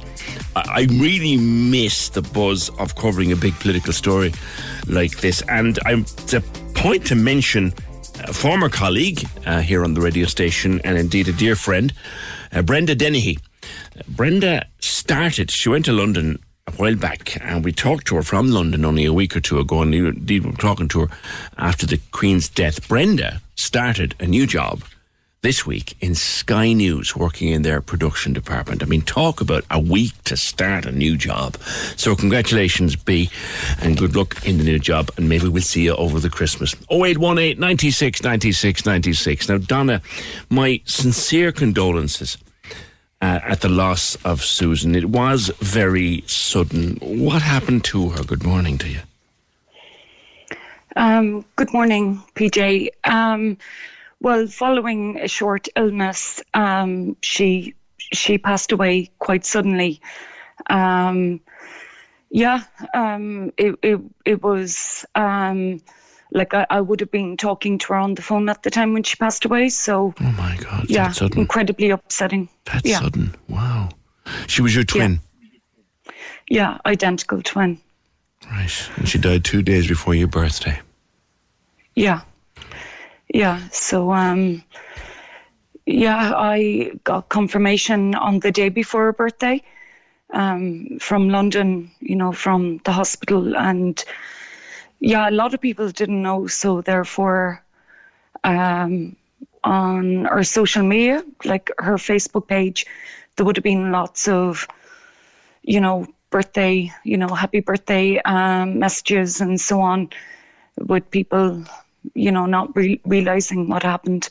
I, 0.56 0.64
I 0.68 0.88
really 0.92 1.38
miss 1.38 2.10
the 2.10 2.22
buzz 2.22 2.70
of 2.80 2.96
covering 2.96 3.32
a 3.32 3.36
big 3.36 3.54
political 3.56 3.94
story 3.94 4.34
like 4.88 5.18
this. 5.18 5.42
And 5.50 5.78
I'm, 5.86 6.04
the 6.04 6.44
point 6.74 7.06
to 7.08 7.16
mention 7.16 7.74
a 8.24 8.34
former 8.34 8.70
colleague 8.70 9.28
uh, 9.46 9.62
here 9.62 9.84
on 9.84 9.94
the 9.94 10.02
radio 10.02 10.26
station 10.26 10.82
and 10.84 10.98
indeed 10.98 11.28
a 11.28 11.34
dear 11.34 11.56
friend, 11.56 11.94
uh, 12.52 12.62
Brenda 12.62 12.96
Dennehy. 12.96 13.40
Brenda 14.08 14.66
started, 14.80 15.52
she 15.52 15.70
went 15.70 15.86
to 15.86 15.92
London 15.94 16.40
a 16.68 16.72
while 16.72 16.96
back 16.96 17.38
and 17.42 17.64
we 17.64 17.72
talked 17.72 18.08
to 18.08 18.16
her 18.16 18.24
from 18.24 18.50
London 18.50 18.86
only 18.86 19.06
a 19.06 19.14
week 19.14 19.36
or 19.36 19.40
two 19.40 19.60
ago 19.60 19.82
and 19.82 19.94
indeed 19.94 20.44
we 20.44 20.52
were 20.52 20.58
talking 20.58 20.88
to 20.90 21.02
her 21.02 21.08
after 21.58 21.86
the 21.86 22.00
Queen's 22.12 22.50
death. 22.50 22.88
Brenda 22.88 23.42
started 23.56 24.16
a 24.20 24.26
new 24.26 24.46
job 24.46 24.84
this 25.42 25.66
week 25.66 25.98
in 26.02 26.14
Sky 26.14 26.72
News 26.72 27.16
working 27.16 27.50
in 27.50 27.64
their 27.64 27.82
production 27.82 28.32
department. 28.32 28.84
I 28.84 28.86
mean, 28.86 29.02
talk 29.02 29.42
about 29.42 29.66
a 29.72 29.80
week 29.80 30.14
to 30.26 30.38
start 30.38 30.86
a 30.86 30.92
new 30.92 31.18
job. 31.18 31.58
So, 31.98 32.16
congratulations, 32.16 32.96
B, 32.96 33.30
and 33.82 33.98
good 33.98 34.16
luck 34.16 34.46
in 34.46 34.60
the 34.60 34.64
new 34.64 34.78
job. 34.78 35.10
And 35.18 35.28
maybe 35.28 35.48
we'll 35.48 35.64
see 35.64 35.86
you 35.86 35.96
over 35.96 36.20
the 36.20 36.30
Christmas. 36.30 36.76
0818 36.92 37.60
96 37.60 38.24
96 38.24 38.86
96. 38.86 39.50
Now, 39.50 39.58
Donna, 39.58 40.02
my 40.50 40.80
sincere 40.86 41.52
condolences. 41.52 42.38
Uh, 43.24 43.40
at 43.44 43.62
the 43.62 43.70
loss 43.70 44.16
of 44.26 44.42
Susan. 44.42 44.96
It 44.96 45.10
was 45.10 45.52
very 45.60 46.24
sudden. 46.26 46.98
What 47.04 47.44
happened 47.44 47.84
to 47.84 48.10
her? 48.10 48.24
Good 48.24 48.44
morning 48.44 48.80
to 48.80 48.90
you. 48.90 49.00
Um, 50.96 51.46
good 51.56 51.72
morning, 51.72 52.24
PJ. 52.34 52.90
Um, 53.04 53.60
well, 54.22 54.46
following 54.48 55.20
a 55.20 55.28
short 55.28 55.68
illness, 55.76 56.42
um, 56.54 57.18
she 57.22 57.74
she 58.14 58.38
passed 58.38 58.72
away 58.72 59.10
quite 59.20 59.46
suddenly. 59.46 60.00
Um, 60.70 61.42
yeah, 62.30 62.64
um, 62.94 63.52
it, 63.58 63.76
it 63.82 64.00
it 64.24 64.44
was 64.44 65.06
um, 65.16 65.82
like 66.32 66.54
I, 66.54 66.68
I, 66.70 66.82
would 66.82 67.00
have 67.00 67.12
been 67.12 67.36
talking 67.36 67.80
to 67.80 67.88
her 67.88 67.96
on 67.96 68.14
the 68.14 68.22
phone 68.22 68.48
at 68.48 68.62
the 68.62 68.70
time 68.70 68.94
when 68.94 69.04
she 69.04 69.16
passed 69.16 69.44
away. 69.44 69.70
So, 69.70 70.14
oh 70.22 70.32
my 70.38 70.56
god, 70.58 70.86
yeah, 70.88 71.12
incredibly 71.36 71.90
upsetting. 71.90 72.48
That's 72.66 72.88
yeah. 72.88 73.00
sudden. 73.00 73.36
Wow, 73.50 73.90
she 74.48 74.62
was 74.62 74.76
your 74.76 74.84
twin. 74.84 75.20
Yeah. 76.06 76.12
yeah, 76.48 76.78
identical 76.86 77.42
twin. 77.42 77.80
Right, 78.52 78.90
and 78.98 79.10
she 79.10 79.18
died 79.18 79.44
two 79.44 79.64
days 79.64 79.88
before 79.88 80.14
your 80.14 80.28
birthday. 80.28 80.80
Yeah 81.96 82.22
yeah, 83.34 83.68
so 83.72 84.12
um, 84.12 84.64
yeah, 85.86 86.34
I 86.36 86.92
got 87.04 87.30
confirmation 87.30 88.14
on 88.16 88.40
the 88.40 88.52
day 88.52 88.70
before 88.70 89.06
her 89.06 89.14
birthday 89.14 89.64
um, 90.34 90.98
from 91.00 91.30
London, 91.30 91.92
you 92.00 92.16
know, 92.16 92.32
from 92.32 92.80
the 92.84 92.92
hospital, 92.92 93.56
and 93.56 94.04
yeah, 95.00 95.30
a 95.30 95.32
lot 95.32 95.54
of 95.54 95.62
people 95.62 95.90
didn't 95.90 96.22
know, 96.22 96.48
so 96.48 96.82
therefore, 96.82 97.64
um, 98.44 99.16
on 99.64 100.26
her 100.26 100.44
social 100.44 100.84
media, 100.84 101.24
like 101.46 101.72
her 101.78 101.96
Facebook 101.96 102.48
page, 102.48 102.86
there 103.36 103.46
would 103.46 103.56
have 103.56 103.64
been 103.64 103.92
lots 103.92 104.28
of, 104.28 104.68
you 105.64 105.80
know, 105.80 106.08
birthday, 106.32 106.92
you 107.04 107.18
know, 107.18 107.28
happy 107.28 107.60
birthday 107.62 108.20
um, 108.22 108.80
messages 108.80 109.42
and 109.42 109.60
so 109.60 109.82
on, 109.82 110.10
with 110.78 111.10
people 111.12 111.64
you 112.14 112.32
know, 112.32 112.46
not 112.46 112.76
re- 112.76 113.02
realizing 113.06 113.68
what 113.68 113.84
happened. 113.84 114.30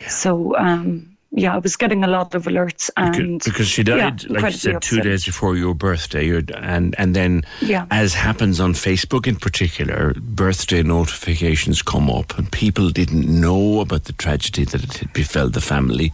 Yeah. 0.00 0.08
So, 0.08 0.56
um, 0.56 1.14
yeah, 1.36 1.54
I 1.54 1.58
was 1.58 1.74
getting 1.74 2.04
a 2.04 2.06
lot 2.06 2.34
of 2.36 2.44
alerts, 2.44 2.90
and 2.96 3.40
because, 3.40 3.52
because 3.52 3.68
she 3.68 3.82
died, 3.82 4.22
yeah, 4.22 4.40
like 4.40 4.52
you 4.52 4.58
said, 4.58 4.82
two 4.82 5.00
days 5.00 5.24
before 5.24 5.56
your 5.56 5.74
birthday, 5.74 6.30
and 6.30 6.94
and 6.96 7.16
then, 7.16 7.42
yeah. 7.60 7.86
as 7.90 8.14
happens 8.14 8.60
on 8.60 8.72
Facebook 8.72 9.26
in 9.26 9.34
particular, 9.34 10.14
birthday 10.14 10.84
notifications 10.84 11.82
come 11.82 12.08
up, 12.08 12.38
and 12.38 12.52
people 12.52 12.88
didn't 12.90 13.26
know 13.26 13.80
about 13.80 14.04
the 14.04 14.12
tragedy 14.12 14.64
that 14.64 14.84
it 14.84 14.96
had 14.98 15.12
befell 15.12 15.48
the 15.48 15.60
family. 15.60 16.12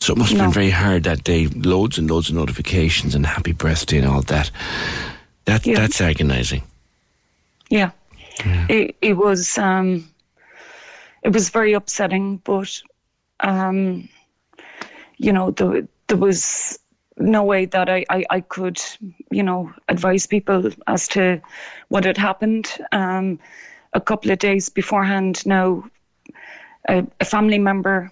So 0.00 0.14
it 0.14 0.18
must 0.18 0.30
have 0.30 0.38
no. 0.38 0.44
been 0.46 0.54
very 0.54 0.70
hard 0.70 1.04
that 1.04 1.22
day. 1.22 1.46
Loads 1.46 1.98
and 1.98 2.10
loads 2.10 2.28
of 2.28 2.34
notifications 2.34 3.14
and 3.14 3.24
happy 3.26 3.52
birthday 3.52 3.98
and 3.98 4.08
all 4.08 4.22
that. 4.22 4.50
That 5.44 5.64
yeah. 5.64 5.76
that's 5.76 6.00
agonising. 6.00 6.62
Yeah. 7.68 7.92
yeah. 8.44 8.66
It 8.68 8.96
it 9.00 9.16
was. 9.16 9.58
Um, 9.58 10.08
it 11.22 11.32
was 11.32 11.50
very 11.50 11.72
upsetting, 11.72 12.38
but 12.38 12.82
um, 13.40 14.08
you 15.16 15.32
know, 15.32 15.50
the, 15.50 15.86
there 16.06 16.16
was 16.16 16.78
no 17.16 17.44
way 17.44 17.66
that 17.66 17.88
I, 17.88 18.04
I, 18.08 18.24
I, 18.30 18.40
could, 18.40 18.80
you 19.30 19.42
know, 19.42 19.72
advise 19.88 20.26
people 20.26 20.70
as 20.86 21.08
to 21.08 21.40
what 21.88 22.04
had 22.04 22.16
happened. 22.16 22.72
Um, 22.92 23.38
a 23.92 24.00
couple 24.00 24.30
of 24.30 24.38
days 24.38 24.68
beforehand, 24.68 25.44
now, 25.46 25.84
a, 26.88 27.06
a 27.20 27.24
family 27.24 27.58
member 27.58 28.10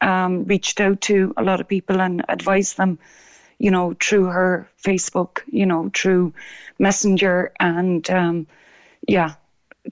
um, 0.00 0.44
reached 0.44 0.80
out 0.80 1.00
to 1.02 1.34
a 1.36 1.42
lot 1.42 1.60
of 1.60 1.68
people 1.68 2.00
and 2.00 2.24
advised 2.28 2.76
them, 2.76 2.98
you 3.58 3.70
know, 3.70 3.94
through 4.00 4.26
her 4.26 4.68
Facebook, 4.82 5.40
you 5.46 5.66
know, 5.66 5.90
through 5.94 6.32
Messenger, 6.78 7.52
and 7.60 8.08
um, 8.10 8.46
yeah, 9.06 9.34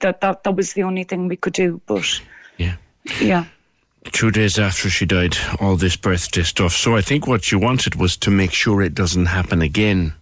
that, 0.01 0.21
that 0.21 0.43
that 0.43 0.55
was 0.55 0.73
the 0.73 0.83
only 0.83 1.03
thing 1.03 1.27
we 1.27 1.35
could 1.35 1.53
do. 1.53 1.81
But 1.85 2.21
yeah. 2.57 2.75
Yeah. 3.21 3.45
Two 4.11 4.31
days 4.31 4.59
after 4.59 4.89
she 4.89 5.05
died, 5.05 5.35
all 5.59 5.75
this 5.75 5.95
birthday 5.95 6.43
stuff. 6.43 6.73
So 6.73 6.95
I 6.95 7.01
think 7.01 7.27
what 7.27 7.51
you 7.51 7.59
wanted 7.59 7.95
was 7.95 8.17
to 8.17 8.31
make 8.31 8.51
sure 8.51 8.81
it 8.81 8.93
doesn't 8.93 9.25
happen 9.25 9.61
again, 9.61 10.13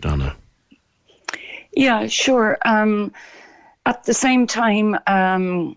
Donna. 0.00 0.36
Yeah, 1.72 2.06
sure. 2.06 2.58
Um, 2.64 3.12
at 3.86 4.04
the 4.04 4.14
same 4.14 4.46
time, 4.46 4.96
um, 5.06 5.76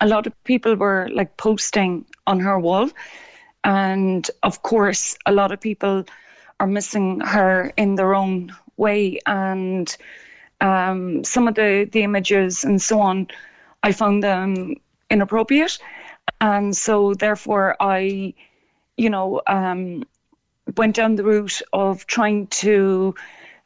a 0.00 0.06
lot 0.06 0.26
of 0.26 0.44
people 0.44 0.76
were 0.76 1.08
like 1.12 1.36
posting 1.36 2.04
on 2.26 2.40
her 2.40 2.58
wall. 2.58 2.90
And 3.64 4.30
of 4.42 4.62
course, 4.62 5.16
a 5.26 5.32
lot 5.32 5.50
of 5.52 5.60
people 5.60 6.04
are 6.60 6.66
missing 6.66 7.20
her 7.20 7.72
in 7.76 7.96
their 7.96 8.14
own 8.14 8.54
way. 8.76 9.18
And 9.26 9.94
um, 10.60 11.24
some 11.24 11.48
of 11.48 11.54
the, 11.54 11.88
the 11.90 12.02
images 12.02 12.64
and 12.64 12.80
so 12.80 13.00
on, 13.00 13.28
I 13.82 13.92
found 13.92 14.22
them 14.22 14.76
inappropriate. 15.10 15.78
And 16.40 16.76
so, 16.76 17.14
therefore, 17.14 17.76
I, 17.80 18.34
you 18.96 19.10
know, 19.10 19.40
um, 19.46 20.04
went 20.76 20.96
down 20.96 21.16
the 21.16 21.24
route 21.24 21.62
of 21.72 22.06
trying 22.06 22.46
to 22.48 23.14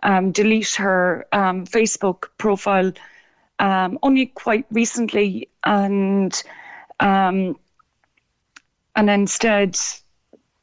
um, 0.03 0.33
delete 0.33 0.75
her 0.75 1.27
um, 1.33 1.67
Facebook 1.67 2.29
profile 2.39 2.93
um, 3.59 3.99
only 4.03 4.27
quite 4.27 4.67
recently, 4.71 5.49
and 5.65 6.43
um, 7.01 7.57
and 8.97 9.11
instead 9.11 9.77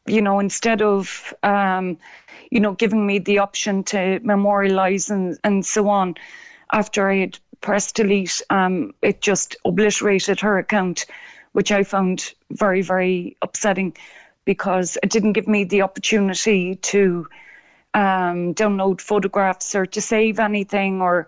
you 0.10 0.22
know, 0.22 0.40
instead 0.40 0.82
of, 0.82 1.34
um, 1.44 1.98
you 2.52 2.60
know, 2.60 2.74
giving 2.74 3.06
me 3.06 3.20
the 3.20 3.38
option 3.38 3.84
to 3.84 4.20
memorialize 4.24 5.10
and, 5.10 5.38
and 5.44 5.66
so 5.66 5.88
on, 5.88 6.16
after 6.72 7.10
I 7.10 7.18
had 7.18 7.40
pressed 7.62 7.96
delete, 7.96 8.42
um, 8.50 8.94
it 9.02 9.22
just 9.22 9.56
obliterated 9.66 10.40
her 10.40 10.58
account, 10.58 11.06
which 11.54 11.72
I 11.72 11.84
found 11.84 12.34
very, 12.52 12.82
very 12.82 13.36
upsetting 13.42 13.96
because 14.46 14.98
it 15.04 15.10
didn't 15.10 15.34
give 15.34 15.48
me 15.48 15.64
the 15.64 15.82
opportunity 15.82 16.76
to 16.76 17.28
um, 17.94 18.54
download 18.54 19.02
photographs 19.02 19.76
or 19.76 19.86
to 19.88 20.02
save 20.02 20.40
anything 20.40 21.02
or, 21.02 21.28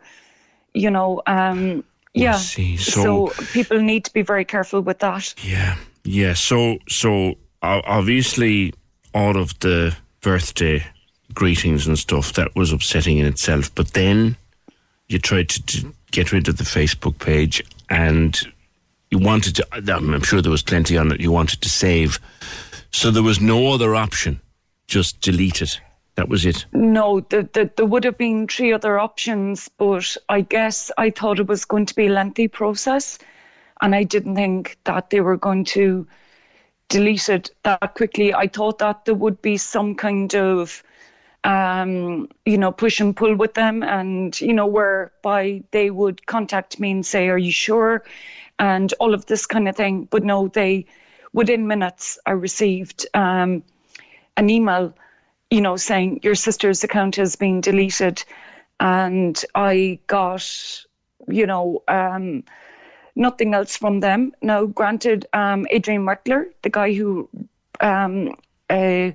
you 0.73 0.89
know, 0.89 1.21
um, 1.27 1.83
yeah. 2.13 2.33
So, 2.33 2.75
so 2.75 3.43
people 3.53 3.79
need 3.79 4.05
to 4.05 4.13
be 4.13 4.21
very 4.21 4.45
careful 4.45 4.81
with 4.81 4.99
that. 4.99 5.33
Yeah, 5.43 5.77
yeah. 6.03 6.33
So, 6.33 6.77
so 6.89 7.35
obviously, 7.61 8.73
all 9.13 9.37
of 9.37 9.57
the 9.59 9.95
birthday 10.21 10.85
greetings 11.33 11.87
and 11.87 11.97
stuff 11.97 12.33
that 12.33 12.55
was 12.55 12.73
upsetting 12.73 13.17
in 13.17 13.25
itself. 13.25 13.73
But 13.73 13.93
then 13.93 14.35
you 15.11 15.19
tried 15.19 15.49
to, 15.49 15.65
to 15.65 15.93
get 16.11 16.31
rid 16.31 16.47
of 16.47 16.57
the 16.57 16.63
Facebook 16.63 17.19
page, 17.19 17.63
and 17.89 18.41
you 19.09 19.19
wanted 19.19 19.55
to. 19.57 19.67
I'm 19.71 20.23
sure 20.23 20.41
there 20.41 20.51
was 20.51 20.63
plenty 20.63 20.97
on 20.97 21.11
it. 21.11 21.19
You 21.19 21.31
wanted 21.31 21.61
to 21.61 21.69
save, 21.69 22.19
so 22.91 23.11
there 23.11 23.23
was 23.23 23.41
no 23.41 23.73
other 23.73 23.95
option. 23.95 24.39
Just 24.87 25.21
delete 25.21 25.61
it. 25.61 25.79
That 26.15 26.27
was 26.27 26.45
it. 26.45 26.65
No, 26.73 27.21
the, 27.21 27.47
the, 27.53 27.71
there 27.77 27.85
would 27.85 28.03
have 28.03 28.17
been 28.17 28.47
three 28.47 28.73
other 28.73 28.99
options, 28.99 29.69
but 29.77 30.17
I 30.27 30.41
guess 30.41 30.91
I 30.97 31.09
thought 31.09 31.39
it 31.39 31.47
was 31.47 31.63
going 31.63 31.85
to 31.85 31.95
be 31.95 32.07
a 32.07 32.11
lengthy 32.11 32.49
process, 32.49 33.17
and 33.81 33.95
I 33.95 34.03
didn't 34.03 34.35
think 34.35 34.77
that 34.83 35.09
they 35.09 35.21
were 35.21 35.37
going 35.37 35.63
to 35.65 36.05
delete 36.89 37.29
it 37.29 37.49
that 37.63 37.95
quickly. 37.95 38.33
I 38.33 38.47
thought 38.47 38.79
that 38.79 39.05
there 39.05 39.15
would 39.15 39.41
be 39.41 39.55
some 39.55 39.95
kind 39.95 40.35
of, 40.35 40.83
um, 41.43 42.29
you 42.45 42.57
know, 42.57 42.71
push 42.71 42.99
and 42.99 43.15
pull 43.15 43.35
with 43.35 43.53
them, 43.53 43.83
and 43.83 44.39
you 44.41 44.53
know, 44.53 44.67
whereby 44.67 45.63
they 45.71 45.89
would 45.89 46.25
contact 46.27 46.79
me 46.79 46.91
and 46.91 47.05
say, 47.05 47.29
"Are 47.29 47.37
you 47.37 47.51
sure?" 47.51 48.03
and 48.59 48.93
all 48.99 49.13
of 49.13 49.25
this 49.25 49.45
kind 49.45 49.67
of 49.67 49.75
thing. 49.75 50.07
But 50.11 50.23
no, 50.23 50.47
they 50.47 50.85
within 51.33 51.67
minutes 51.67 52.19
I 52.25 52.31
received 52.31 53.07
um, 53.13 53.63
an 54.37 54.49
email 54.49 54.93
you 55.51 55.59
know, 55.61 55.75
saying 55.75 56.21
your 56.23 56.33
sister's 56.33 56.83
account 56.83 57.17
has 57.17 57.35
been 57.35 57.61
deleted. 57.61 58.23
And 58.79 59.39
I 59.53 59.99
got, 60.07 60.85
you 61.27 61.45
know, 61.45 61.83
um, 61.87 62.43
nothing 63.15 63.53
else 63.53 63.77
from 63.77 63.99
them. 63.99 64.31
Now, 64.41 64.65
granted, 64.65 65.27
um, 65.33 65.67
Adrian 65.69 66.05
Weckler, 66.05 66.45
the 66.63 66.69
guy 66.69 66.93
who 66.93 67.29
um, 67.81 68.35
uh, 68.69 69.11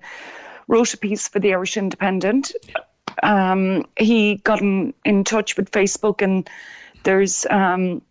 wrote 0.68 0.94
a 0.94 0.96
piece 0.96 1.28
for 1.28 1.38
the 1.38 1.52
Irish 1.52 1.76
Independent, 1.76 2.52
um, 3.22 3.86
he 3.98 4.36
got 4.36 4.60
in, 4.60 4.92
in 5.04 5.24
touch 5.24 5.56
with 5.56 5.70
Facebook, 5.70 6.22
and 6.22 6.48
there's, 7.04 7.46
um, 7.50 8.02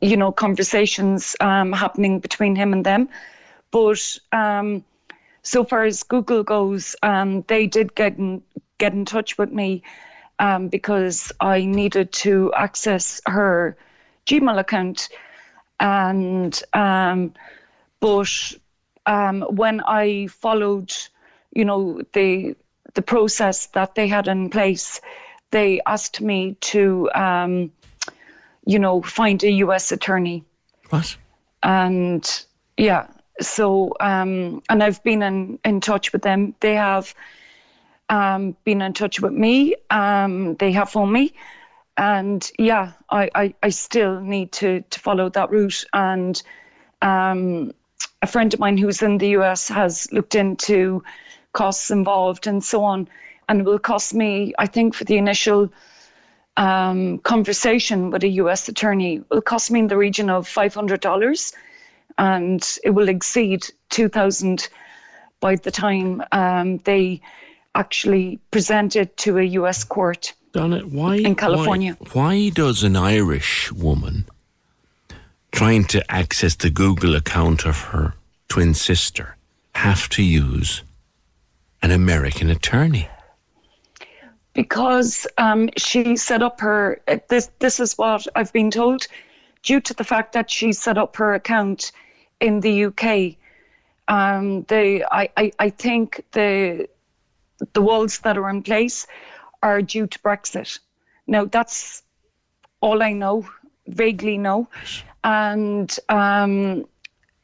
you 0.00 0.16
know, 0.16 0.32
conversations 0.32 1.36
um, 1.40 1.72
happening 1.72 2.20
between 2.20 2.54
him 2.54 2.72
and 2.72 2.84
them. 2.84 3.08
But 3.70 4.18
um, 4.32 4.84
so 5.42 5.64
far 5.64 5.84
as 5.84 6.02
Google 6.02 6.42
goes, 6.42 6.96
um, 7.02 7.42
they 7.48 7.66
did 7.66 7.94
get 7.94 8.18
in, 8.18 8.42
get 8.78 8.92
in 8.92 9.04
touch 9.04 9.38
with 9.38 9.52
me 9.52 9.82
um, 10.38 10.68
because 10.68 11.32
I 11.40 11.64
needed 11.64 12.12
to 12.12 12.52
access 12.54 13.20
her 13.26 13.76
Gmail 14.26 14.58
account, 14.58 15.08
and 15.80 16.62
but 18.00 18.52
when 19.06 19.80
I 19.82 20.26
followed, 20.28 20.92
you 21.52 21.64
know, 21.64 22.00
the 22.12 22.56
the 22.94 23.02
process 23.02 23.66
that 23.66 23.94
they 23.94 24.08
had 24.08 24.28
in 24.28 24.50
place, 24.50 25.00
they 25.50 25.80
asked 25.86 26.20
me 26.20 26.56
to, 26.60 27.08
um, 27.14 27.70
you 28.66 28.78
know, 28.78 29.00
find 29.02 29.42
a 29.44 29.50
U.S. 29.52 29.92
attorney. 29.92 30.44
What? 30.88 31.16
And 31.62 32.44
yeah, 32.76 33.06
so 33.40 33.94
um, 34.00 34.62
and 34.68 34.82
I've 34.82 35.02
been 35.02 35.22
in, 35.22 35.58
in 35.64 35.80
touch 35.80 36.12
with 36.12 36.22
them. 36.22 36.54
They 36.60 36.74
have 36.74 37.14
um, 38.08 38.56
been 38.64 38.82
in 38.82 38.92
touch 38.92 39.20
with 39.20 39.32
me. 39.32 39.76
Um, 39.90 40.56
they 40.56 40.72
have 40.72 40.90
phoned 40.90 41.12
me, 41.12 41.32
and 41.96 42.50
yeah, 42.58 42.92
I, 43.10 43.30
I, 43.34 43.54
I, 43.62 43.68
still 43.70 44.20
need 44.20 44.52
to 44.52 44.80
to 44.80 45.00
follow 45.00 45.28
that 45.30 45.50
route. 45.50 45.84
And 45.92 46.42
um, 47.02 47.72
a 48.22 48.26
friend 48.26 48.52
of 48.52 48.60
mine 48.60 48.76
who's 48.76 49.02
in 49.02 49.18
the 49.18 49.28
US 49.28 49.68
has 49.68 50.10
looked 50.12 50.34
into 50.34 51.02
costs 51.52 51.90
involved 51.90 52.46
and 52.46 52.62
so 52.62 52.84
on, 52.84 53.08
and 53.48 53.60
it 53.60 53.64
will 53.64 53.78
cost 53.78 54.14
me, 54.14 54.54
I 54.58 54.66
think, 54.66 54.94
for 54.94 55.04
the 55.04 55.16
initial. 55.16 55.72
Um, 56.56 57.18
conversation 57.18 58.10
with 58.10 58.22
a 58.24 58.28
U.S. 58.28 58.68
attorney 58.68 59.22
will 59.30 59.40
cost 59.40 59.70
me 59.70 59.78
in 59.80 59.86
the 59.86 59.96
region 59.96 60.28
of 60.28 60.46
five 60.46 60.74
hundred 60.74 61.00
dollars, 61.00 61.54
and 62.18 62.78
it 62.84 62.90
will 62.90 63.08
exceed 63.08 63.66
2,000 63.90 64.68
by 65.40 65.56
the 65.56 65.70
time 65.70 66.22
um, 66.32 66.78
they 66.78 67.20
actually 67.74 68.38
present 68.50 68.96
it 68.96 69.16
to 69.16 69.38
a 69.38 69.42
US 69.42 69.84
court. 69.84 70.34
Donna, 70.52 70.80
why 70.80 71.16
in 71.16 71.34
California? 71.34 71.96
Why, 71.98 72.08
why 72.12 72.48
does 72.50 72.82
an 72.82 72.96
Irish 72.96 73.72
woman 73.72 74.26
trying 75.52 75.84
to 75.84 76.10
access 76.10 76.54
the 76.56 76.70
Google 76.70 77.14
account 77.14 77.64
of 77.64 77.78
her 77.92 78.14
twin 78.48 78.74
sister 78.74 79.36
have 79.74 80.08
to 80.10 80.22
use 80.22 80.82
an 81.82 81.90
American 81.90 82.50
attorney? 82.50 83.08
Because 84.52 85.26
um, 85.38 85.70
she 85.76 86.16
set 86.16 86.42
up 86.42 86.60
her. 86.60 87.00
This 87.28 87.50
this 87.58 87.80
is 87.80 87.96
what 87.96 88.26
I've 88.34 88.52
been 88.52 88.70
told. 88.70 89.06
Due 89.62 89.80
to 89.80 89.94
the 89.94 90.04
fact 90.04 90.32
that 90.32 90.50
she 90.50 90.72
set 90.72 90.98
up 90.98 91.16
her 91.16 91.34
account 91.34 91.92
in 92.40 92.60
the 92.60 92.86
UK, 92.86 93.36
um, 94.08 94.62
the 94.64 95.04
I, 95.10 95.28
I, 95.36 95.52
I 95.58 95.70
think 95.70 96.24
the 96.32 96.88
the 97.72 97.82
walls 97.82 98.18
that 98.20 98.36
are 98.36 98.50
in 98.50 98.62
place 98.62 99.06
are 99.62 99.82
due 99.82 100.06
to 100.06 100.18
Brexit. 100.20 100.78
Now 101.26 101.44
that's 101.44 102.02
all 102.80 103.02
I 103.02 103.12
know, 103.12 103.46
vaguely 103.86 104.38
know, 104.38 104.68
and 105.22 105.96
um, 106.08 106.86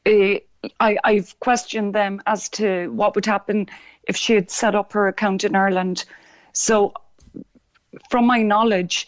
eh, 0.05 0.39
I, 0.79 0.97
I've 1.03 1.39
questioned 1.39 1.93
them 1.93 2.21
as 2.25 2.49
to 2.49 2.89
what 2.89 3.15
would 3.15 3.25
happen 3.25 3.67
if 4.03 4.15
she 4.15 4.33
had 4.33 4.49
set 4.49 4.75
up 4.75 4.93
her 4.93 5.07
account 5.07 5.43
in 5.43 5.55
Ireland. 5.55 6.05
So, 6.53 6.93
from 8.09 8.25
my 8.25 8.41
knowledge 8.41 9.07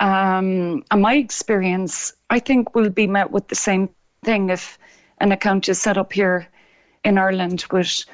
um, 0.00 0.84
and 0.90 1.02
my 1.02 1.14
experience, 1.14 2.12
I 2.30 2.38
think 2.38 2.74
we'll 2.74 2.90
be 2.90 3.06
met 3.06 3.30
with 3.30 3.48
the 3.48 3.54
same 3.54 3.88
thing 4.24 4.50
if 4.50 4.78
an 5.18 5.32
account 5.32 5.68
is 5.68 5.80
set 5.80 5.96
up 5.96 6.12
here 6.12 6.48
in 7.04 7.18
Ireland 7.18 7.64
with, 7.70 8.04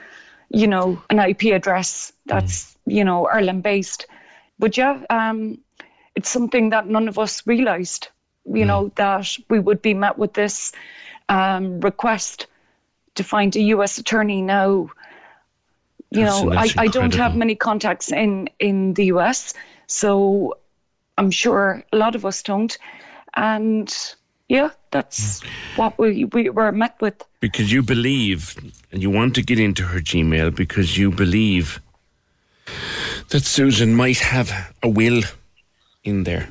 you 0.51 0.67
know, 0.67 1.01
an 1.11 1.19
IP 1.19 1.55
address 1.55 2.13
that's, 2.27 2.73
mm. 2.87 2.95
you 2.95 3.05
know, 3.05 3.27
Ireland 3.27 3.63
based. 3.63 4.07
But 4.59 4.77
yeah, 4.77 5.01
um, 5.11 5.59
it's 6.17 6.29
something 6.29 6.71
that 6.71 6.87
none 6.87 7.09
of 7.09 7.19
us 7.19 7.47
realised, 7.47 8.09
you 8.45 8.65
mm. 8.65 8.67
know, 8.67 8.93
that 8.97 9.37
we 9.49 9.59
would 9.59 9.81
be 9.81 9.95
met 9.95 10.19
with 10.19 10.35
this 10.35 10.73
um, 11.29 11.81
request 11.81 12.47
to 13.21 13.29
find 13.29 13.55
a 13.55 13.61
US 13.75 13.99
attorney 13.99 14.41
now. 14.41 14.91
You 16.11 16.25
that's, 16.25 16.43
know, 16.43 16.51
that's 16.51 16.79
I, 16.79 16.85
I 16.85 16.87
don't 16.89 17.15
have 17.15 17.37
many 17.37 17.55
contacts 17.55 18.11
in, 18.11 18.49
in 18.59 18.95
the 18.95 19.07
US, 19.17 19.55
so 19.87 20.57
I'm 21.19 21.31
sure 21.31 21.85
a 21.93 21.97
lot 21.97 22.15
of 22.15 22.25
us 22.25 22.43
don't. 22.43 22.77
And 23.35 23.95
yeah, 24.49 24.71
that's 24.91 25.41
hmm. 25.41 25.49
what 25.77 25.99
we, 25.99 26.25
we 26.25 26.51
were 26.51 26.73
met 26.73 26.97
with. 27.01 27.23
Because 27.41 27.71
you 27.71 27.83
believe, 27.83 28.57
and 28.91 29.03
you 29.03 29.11
want 29.11 29.35
to 29.35 29.43
get 29.43 29.61
into 29.61 29.85
her 29.85 30.01
Gmail 30.01 30.55
because 30.55 30.97
you 30.97 31.11
believe 31.11 31.81
that 33.29 33.45
Susan 33.45 33.95
might 33.95 34.19
have 34.19 34.75
a 34.83 34.89
will 34.89 35.23
in 36.05 36.25
there. 36.25 36.49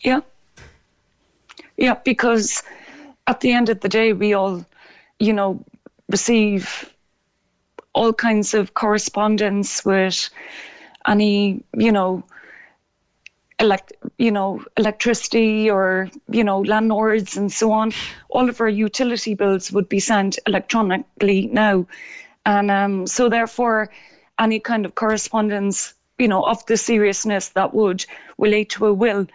Yeah. 0.00 0.20
Yeah, 1.76 1.94
because 2.04 2.62
at 3.28 3.40
the 3.40 3.52
end 3.52 3.68
of 3.68 3.80
the 3.80 3.88
day, 3.88 4.12
we 4.12 4.32
all, 4.32 4.64
you 5.18 5.32
know, 5.32 5.64
receive 6.08 6.92
all 7.94 8.12
kinds 8.12 8.54
of 8.54 8.74
correspondence 8.74 9.84
with 9.84 10.30
any, 11.06 11.62
you 11.76 11.90
know, 11.90 12.22
elect, 13.58 13.92
you 14.18 14.30
know, 14.30 14.64
electricity 14.76 15.68
or, 15.70 16.08
you 16.30 16.44
know, 16.44 16.60
landlords 16.60 17.36
and 17.36 17.52
so 17.52 17.72
on, 17.72 17.92
all 18.28 18.48
of 18.48 18.60
our 18.60 18.68
utility 18.68 19.34
bills 19.34 19.72
would 19.72 19.88
be 19.88 19.98
sent 20.00 20.38
electronically 20.46 21.48
now. 21.48 21.86
And 22.46 22.70
um, 22.70 23.06
so 23.06 23.28
therefore, 23.28 23.90
any 24.38 24.60
kind 24.60 24.86
of 24.86 24.94
correspondence, 24.94 25.94
you 26.18 26.28
know, 26.28 26.42
of 26.44 26.64
the 26.66 26.76
seriousness 26.76 27.50
that 27.50 27.74
would 27.74 28.06
relate 28.38 28.70
to 28.70 28.86
a 28.86 28.94
will 28.94 29.26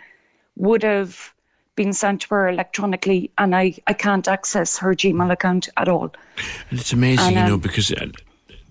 would 0.55 0.83
have 0.83 1.32
been 1.75 1.93
sent 1.93 2.21
to 2.21 2.27
her 2.29 2.49
electronically 2.49 3.31
and 3.37 3.55
I, 3.55 3.73
I 3.87 3.93
can't 3.93 4.27
access 4.27 4.77
her 4.77 4.93
Gmail 4.93 5.31
account 5.31 5.69
at 5.77 5.87
all. 5.87 6.13
And 6.69 6.79
it's 6.79 6.93
amazing, 6.93 7.27
and, 7.27 7.37
um, 7.37 7.43
you 7.43 7.49
know, 7.51 7.57
because 7.57 7.91
uh, 7.91 8.07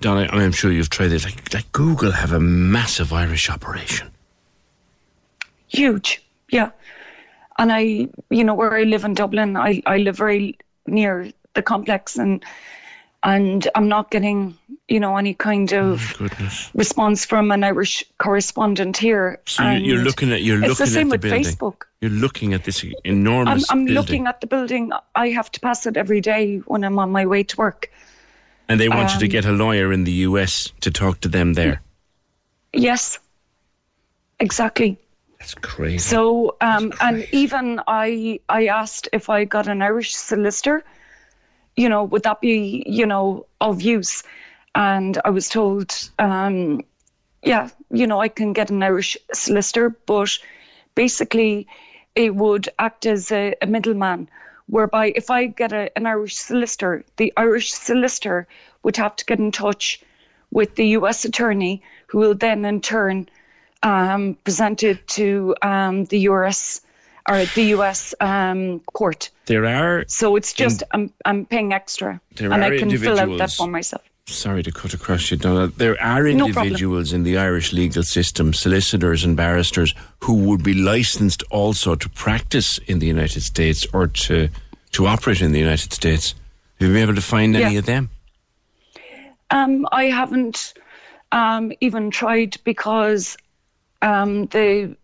Donna, 0.01 0.29
I'm 0.31 0.53
sure 0.53 0.71
you've 0.71 0.91
tried 0.91 1.09
this. 1.09 1.25
Like, 1.25 1.53
like 1.53 1.71
Google 1.73 2.13
have 2.13 2.33
a 2.33 2.41
massive 2.41 3.13
Irish 3.13 3.51
operation. 3.51 4.11
Huge, 5.69 6.23
yeah. 6.51 6.71
And 7.59 7.73
I, 7.73 8.09
you 8.31 8.45
know, 8.45 8.55
where 8.55 8.75
I 8.75 8.83
live 8.83 9.05
in 9.05 9.15
Dublin, 9.15 9.57
I, 9.57 9.83
I 9.87 9.99
live 9.99 10.17
very 10.17 10.59
near 10.87 11.31
the 11.55 11.63
complex, 11.63 12.17
and 12.17 12.45
and 13.25 13.69
I'm 13.75 13.89
not 13.89 14.11
getting, 14.11 14.57
you 14.89 14.99
know, 15.01 15.17
any 15.17 15.35
kind 15.35 15.73
of 15.73 16.01
response 16.75 17.25
from 17.25 17.51
an 17.53 17.63
Irish 17.65 18.05
correspondent 18.19 18.97
here. 18.97 19.39
So 19.47 19.69
you- 19.71 19.79
you're 19.95 20.05
looking 20.05 20.33
at 20.33 20.43
you're 20.43 20.59
looking 20.59 20.87
the 20.87 20.91
same 20.91 21.13
at 21.13 21.21
the 21.21 21.29
with 21.29 21.33
building. 21.33 21.45
Facebook. 21.45 21.83
You're 22.01 22.11
looking 22.11 22.53
at 22.55 22.65
this 22.65 22.83
I'm, 22.83 22.93
enormous 23.05 23.71
I'm 23.71 23.85
building, 23.85 23.95
looking 23.95 24.27
at 24.27 24.41
the 24.41 24.47
building. 24.47 24.93
I 25.15 25.29
have 25.29 25.51
to 25.53 25.61
pass 25.61 25.87
it 25.87 25.97
every 25.97 26.21
day 26.21 26.59
when 26.67 26.83
I'm 26.85 26.99
on 26.99 27.11
my 27.13 27.27
way 27.27 27.43
to 27.45 27.57
work. 27.57 27.91
and 28.69 28.81
they 28.81 28.89
want 28.89 29.13
you 29.13 29.19
to 29.21 29.27
um, 29.27 29.31
get 29.31 29.45
a 29.45 29.53
lawyer 29.53 29.93
in 29.93 30.05
the 30.05 30.13
US 30.29 30.73
to 30.81 30.91
talk 30.91 31.21
to 31.21 31.29
them 31.29 31.55
there. 31.55 31.83
Yes, 32.73 33.19
exactly. 34.41 34.99
That's 35.39 35.55
crazy. 35.55 35.99
So, 35.99 36.57
um, 36.61 36.93
and 37.01 37.27
even 37.33 37.81
I, 37.89 38.41
I 38.49 38.67
asked 38.69 39.09
if 39.13 39.29
I 39.29 39.45
got 39.45 39.67
an 39.69 39.83
Irish 39.83 40.15
solicitor, 40.15 40.85
you 41.77 41.89
know, 41.89 42.05
would 42.05 42.23
that 42.25 42.41
be, 42.41 42.83
you 42.87 43.07
know, 43.07 43.47
of 43.61 43.83
use? 43.83 44.23
And 44.75 45.21
I 45.25 45.31
was 45.31 45.49
told, 45.49 46.11
um, 46.19 46.83
yeah, 47.43 47.69
you 47.91 48.07
know, 48.07 48.21
I 48.21 48.29
can 48.29 48.53
get 48.53 48.71
an 48.71 48.83
Irish 48.83 49.17
solicitor, 49.33 49.91
but 50.07 50.39
basically 50.95 51.67
it 52.15 52.35
would 52.35 52.69
act 52.79 53.07
as 53.07 53.33
a, 53.33 53.55
a 53.63 53.67
middleman, 53.67 54.29
whereby 54.67 55.13
if 55.17 55.31
I 55.31 55.47
get 55.47 55.73
a, 55.73 55.91
an 55.97 56.07
Irish 56.07 56.37
solicitor, 56.37 57.05
the 57.17 57.33
Irish 57.37 57.73
solicitor 57.73 58.47
would 58.83 58.97
have 58.97 59.17
to 59.17 59.25
get 59.25 59.39
in 59.39 59.53
touch 59.53 60.03
with 60.51 60.75
the 60.77 60.89
US 60.89 61.25
attorney, 61.25 61.83
who 62.07 62.19
will 62.19 62.35
then 62.35 62.65
in 62.65 62.81
turn 62.81 63.29
um, 63.83 64.37
present 64.45 64.83
it 64.83 65.07
to 65.09 65.55
um, 65.63 66.05
the 66.07 66.21
US 66.21 66.83
or 67.29 67.45
the 67.47 67.65
US 67.77 68.15
um, 68.21 68.81
court. 68.93 69.31
There 69.47 69.67
are 69.67 70.05
So 70.09 70.37
it's 70.37 70.53
just 70.53 70.83
I'm 70.93 71.13
I'm 71.25 71.47
paying 71.47 71.73
extra, 71.73 72.21
and 72.41 72.65
I 72.65 72.79
can 72.79 72.91
fill 72.97 73.19
out 73.19 73.39
that 73.39 73.53
form 73.53 73.73
myself. 73.73 74.03
Sorry 74.27 74.63
to 74.63 74.71
cut 74.71 74.95
across 74.95 75.31
you, 75.31 75.37
Donna. 75.37 75.67
There 75.67 76.01
are 76.01 76.23
No 76.23 76.47
individuals 76.47 77.13
in 77.13 77.25
the 77.25 77.39
Irish 77.39 77.73
legal 77.73 78.05
system, 78.05 78.55
solicitors 78.55 79.25
and 79.25 79.37
barristers, 79.37 79.95
who 80.21 80.35
would 80.35 80.63
be 80.63 80.75
licensed 80.75 81.43
also 81.51 81.97
to 81.97 82.09
practice 82.09 82.79
in 82.87 83.01
the 83.01 83.07
United 83.07 83.43
States 83.43 83.87
or 83.93 84.07
to 84.07 84.49
to 84.93 85.07
operate 85.07 85.43
in 85.43 85.53
the 85.53 85.59
United 85.59 85.93
States. 85.93 86.35
Have 86.79 86.89
you 86.89 86.95
been 86.95 87.03
able 87.03 87.15
to 87.15 87.23
find 87.23 87.57
any 87.57 87.75
Yeah. 87.75 87.79
of 87.81 87.87
them? 87.87 88.11
Um, 89.51 89.87
I 89.93 90.05
haven't 90.05 90.75
um, 91.33 91.73
even 91.81 92.11
tried 92.11 92.57
because 92.65 93.37
um, 94.03 94.47
the 94.47 94.97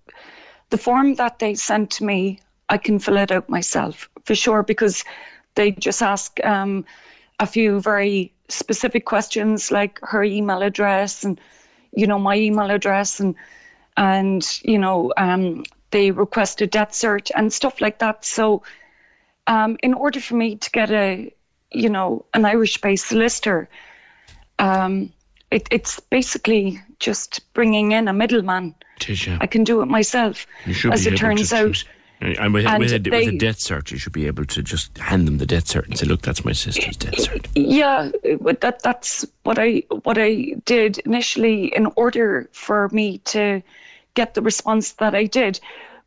the 0.70 0.78
form 0.78 1.14
that 1.14 1.38
they 1.38 1.54
sent 1.54 1.90
to 1.92 2.04
me, 2.04 2.40
I 2.68 2.78
can 2.78 2.98
fill 2.98 3.16
it 3.16 3.32
out 3.32 3.48
myself 3.48 4.08
for 4.24 4.34
sure 4.34 4.62
because 4.62 5.04
they 5.54 5.72
just 5.72 6.02
ask 6.02 6.44
um, 6.44 6.84
a 7.40 7.46
few 7.46 7.80
very 7.80 8.32
specific 8.48 9.04
questions 9.04 9.70
like 9.70 9.98
her 10.02 10.22
email 10.22 10.62
address 10.62 11.24
and 11.24 11.40
you 11.92 12.06
know 12.06 12.18
my 12.18 12.36
email 12.36 12.70
address 12.70 13.20
and 13.20 13.34
and 13.96 14.60
you 14.62 14.78
know 14.78 15.12
um, 15.16 15.64
they 15.90 16.10
request 16.10 16.60
a 16.60 16.66
death 16.66 16.92
cert 16.92 17.30
and 17.34 17.52
stuff 17.52 17.80
like 17.80 17.98
that. 17.98 18.24
So 18.24 18.62
um, 19.46 19.78
in 19.82 19.94
order 19.94 20.20
for 20.20 20.34
me 20.34 20.56
to 20.56 20.70
get 20.70 20.90
a 20.90 21.32
you 21.72 21.88
know 21.88 22.24
an 22.34 22.44
Irish 22.44 22.80
based 22.80 23.08
solicitor 23.08 23.68
um, 24.58 25.12
it, 25.50 25.66
it's 25.70 26.00
basically 26.00 26.80
just 27.00 27.52
bringing 27.54 27.92
in 27.92 28.08
a 28.08 28.12
middleman. 28.12 28.74
I 29.40 29.46
can 29.46 29.64
do 29.64 29.80
it 29.82 29.86
myself. 29.86 30.46
You 30.66 30.90
as 30.90 31.04
be 31.04 31.12
it 31.12 31.16
turns 31.16 31.50
to, 31.50 31.56
out. 31.56 31.84
And 32.20 32.52
with, 32.52 32.66
And 32.66 32.80
with, 32.80 32.92
a, 32.92 33.10
with 33.10 33.28
a 33.28 33.38
death 33.38 33.58
cert, 33.58 33.92
you 33.92 33.98
should 33.98 34.12
be 34.12 34.26
able 34.26 34.44
to 34.46 34.60
just 34.60 34.98
hand 34.98 35.28
them 35.28 35.38
the 35.38 35.46
death 35.46 35.66
cert 35.66 35.86
and 35.86 35.96
say, 35.96 36.04
"Look, 36.04 36.22
that's 36.22 36.44
my 36.44 36.50
sister's 36.50 36.96
death 36.96 37.14
cert." 37.14 37.46
Yeah, 37.54 38.10
but 38.40 38.60
that 38.60 38.82
that's 38.82 39.24
what 39.44 39.56
I 39.60 39.84
what 40.02 40.18
I 40.18 40.56
did 40.64 40.98
initially 40.98 41.66
in 41.76 41.86
order 41.94 42.48
for 42.52 42.88
me 42.88 43.18
to 43.18 43.62
get 44.14 44.34
the 44.34 44.42
response 44.42 44.92
that 44.94 45.14
I 45.14 45.26
did. 45.26 45.60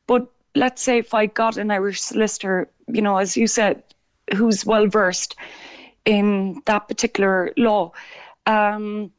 But 0.05 0.27
let's 0.53 0.81
say 0.81 0.97
if 0.97 1.13
I 1.13 1.27
got 1.27 1.55
an 1.55 1.71
Irish 1.71 2.01
solicitor, 2.01 2.67
you 2.87 3.01
know, 3.01 3.15
as 3.17 3.37
you 3.37 3.47
said, 3.47 3.81
who's 4.35 4.65
well 4.65 4.87
versed 4.87 5.37
in 6.03 6.61
that 6.65 6.89
particular 6.89 7.53
law, 7.55 7.93
um, 8.47 9.11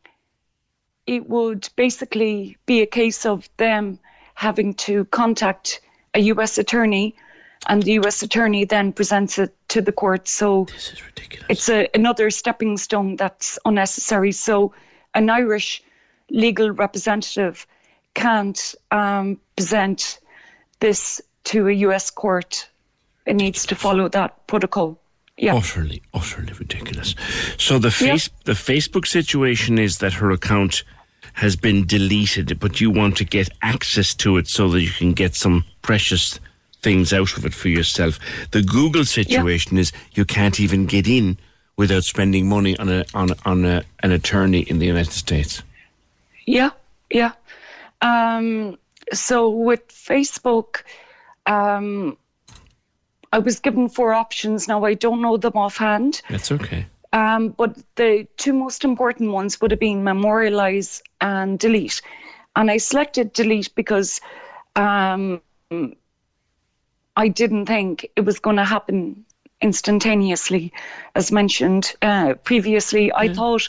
it 1.16 1.28
would 1.28 1.68
basically 1.76 2.56
be 2.66 2.80
a 2.80 2.86
case 2.86 3.26
of 3.26 3.48
them 3.56 3.98
having 4.34 4.74
to 4.74 5.04
contact 5.06 5.80
a 6.14 6.20
U.S. 6.20 6.58
attorney, 6.58 7.14
and 7.68 7.82
the 7.82 7.92
U.S. 7.92 8.22
attorney 8.22 8.64
then 8.64 8.92
presents 8.92 9.38
it 9.38 9.54
to 9.68 9.80
the 9.80 9.92
court. 9.92 10.28
So 10.28 10.64
this 10.64 10.92
is 10.92 11.04
ridiculous. 11.04 11.46
It's 11.48 11.68
a, 11.68 11.88
another 11.94 12.30
stepping 12.30 12.76
stone 12.76 13.16
that's 13.16 13.58
unnecessary. 13.64 14.32
So 14.32 14.74
an 15.14 15.30
Irish 15.30 15.82
legal 16.30 16.70
representative 16.70 17.66
can't 18.14 18.74
um, 18.90 19.38
present 19.56 20.18
this 20.80 21.20
to 21.44 21.68
a 21.68 21.72
U.S. 21.72 22.10
court. 22.10 22.68
It 23.26 23.36
needs 23.36 23.66
to 23.66 23.74
follow 23.74 24.08
that 24.08 24.46
protocol. 24.46 24.98
Yeah. 25.36 25.54
Utterly, 25.54 26.02
utterly 26.12 26.52
ridiculous. 26.52 27.14
So 27.56 27.78
the 27.78 27.90
face, 27.90 28.28
the 28.44 28.52
Facebook 28.52 29.06
situation 29.06 29.78
is 29.78 29.98
that 29.98 30.14
her 30.14 30.30
account 30.30 30.84
has 31.34 31.56
been 31.56 31.86
deleted, 31.86 32.58
but 32.60 32.80
you 32.80 32.90
want 32.90 33.16
to 33.16 33.24
get 33.24 33.48
access 33.62 34.14
to 34.14 34.36
it 34.36 34.48
so 34.48 34.68
that 34.70 34.82
you 34.82 34.90
can 34.90 35.12
get 35.12 35.34
some 35.34 35.64
precious 35.82 36.38
things 36.82 37.12
out 37.12 37.36
of 37.36 37.46
it 37.46 37.54
for 37.54 37.68
yourself. 37.68 38.18
The 38.50 38.62
Google 38.62 39.04
situation 39.04 39.78
is 39.78 39.92
you 40.12 40.24
can't 40.24 40.60
even 40.60 40.86
get 40.86 41.06
in 41.06 41.38
without 41.76 42.04
spending 42.04 42.48
money 42.48 42.76
on 42.78 42.88
a 42.88 43.04
on 43.14 43.30
on 43.44 43.64
a, 43.64 43.82
an 44.00 44.12
attorney 44.12 44.60
in 44.60 44.78
the 44.78 44.86
United 44.86 45.12
States. 45.12 45.62
Yeah, 46.46 46.70
yeah. 47.10 47.32
Um, 48.00 48.78
so 49.12 49.48
with 49.48 49.86
Facebook, 49.88 50.82
um, 51.46 52.16
I 53.32 53.38
was 53.38 53.60
given 53.60 53.88
four 53.88 54.12
options. 54.12 54.68
Now 54.68 54.84
I 54.84 54.94
don't 54.94 55.22
know 55.22 55.36
them 55.36 55.52
offhand, 55.54 56.20
That's 56.28 56.52
okay. 56.52 56.86
Um, 57.12 57.50
but 57.50 57.76
the 57.96 58.26
two 58.36 58.52
most 58.52 58.84
important 58.84 59.32
ones 59.32 59.60
would 59.60 59.70
have 59.70 59.80
been 59.80 60.04
memorialize 60.04 61.02
and 61.20 61.58
delete. 61.58 62.00
And 62.56 62.70
I 62.70 62.78
selected 62.78 63.32
delete 63.32 63.74
because 63.74 64.20
um, 64.76 65.40
I 67.16 67.28
didn't 67.28 67.66
think 67.66 68.08
it 68.16 68.24
was 68.24 68.38
going 68.38 68.56
to 68.56 68.64
happen 68.64 69.24
instantaneously. 69.60 70.72
As 71.14 71.30
mentioned 71.30 71.94
uh, 72.02 72.34
previously, 72.44 73.12
I 73.14 73.32
thought 73.32 73.68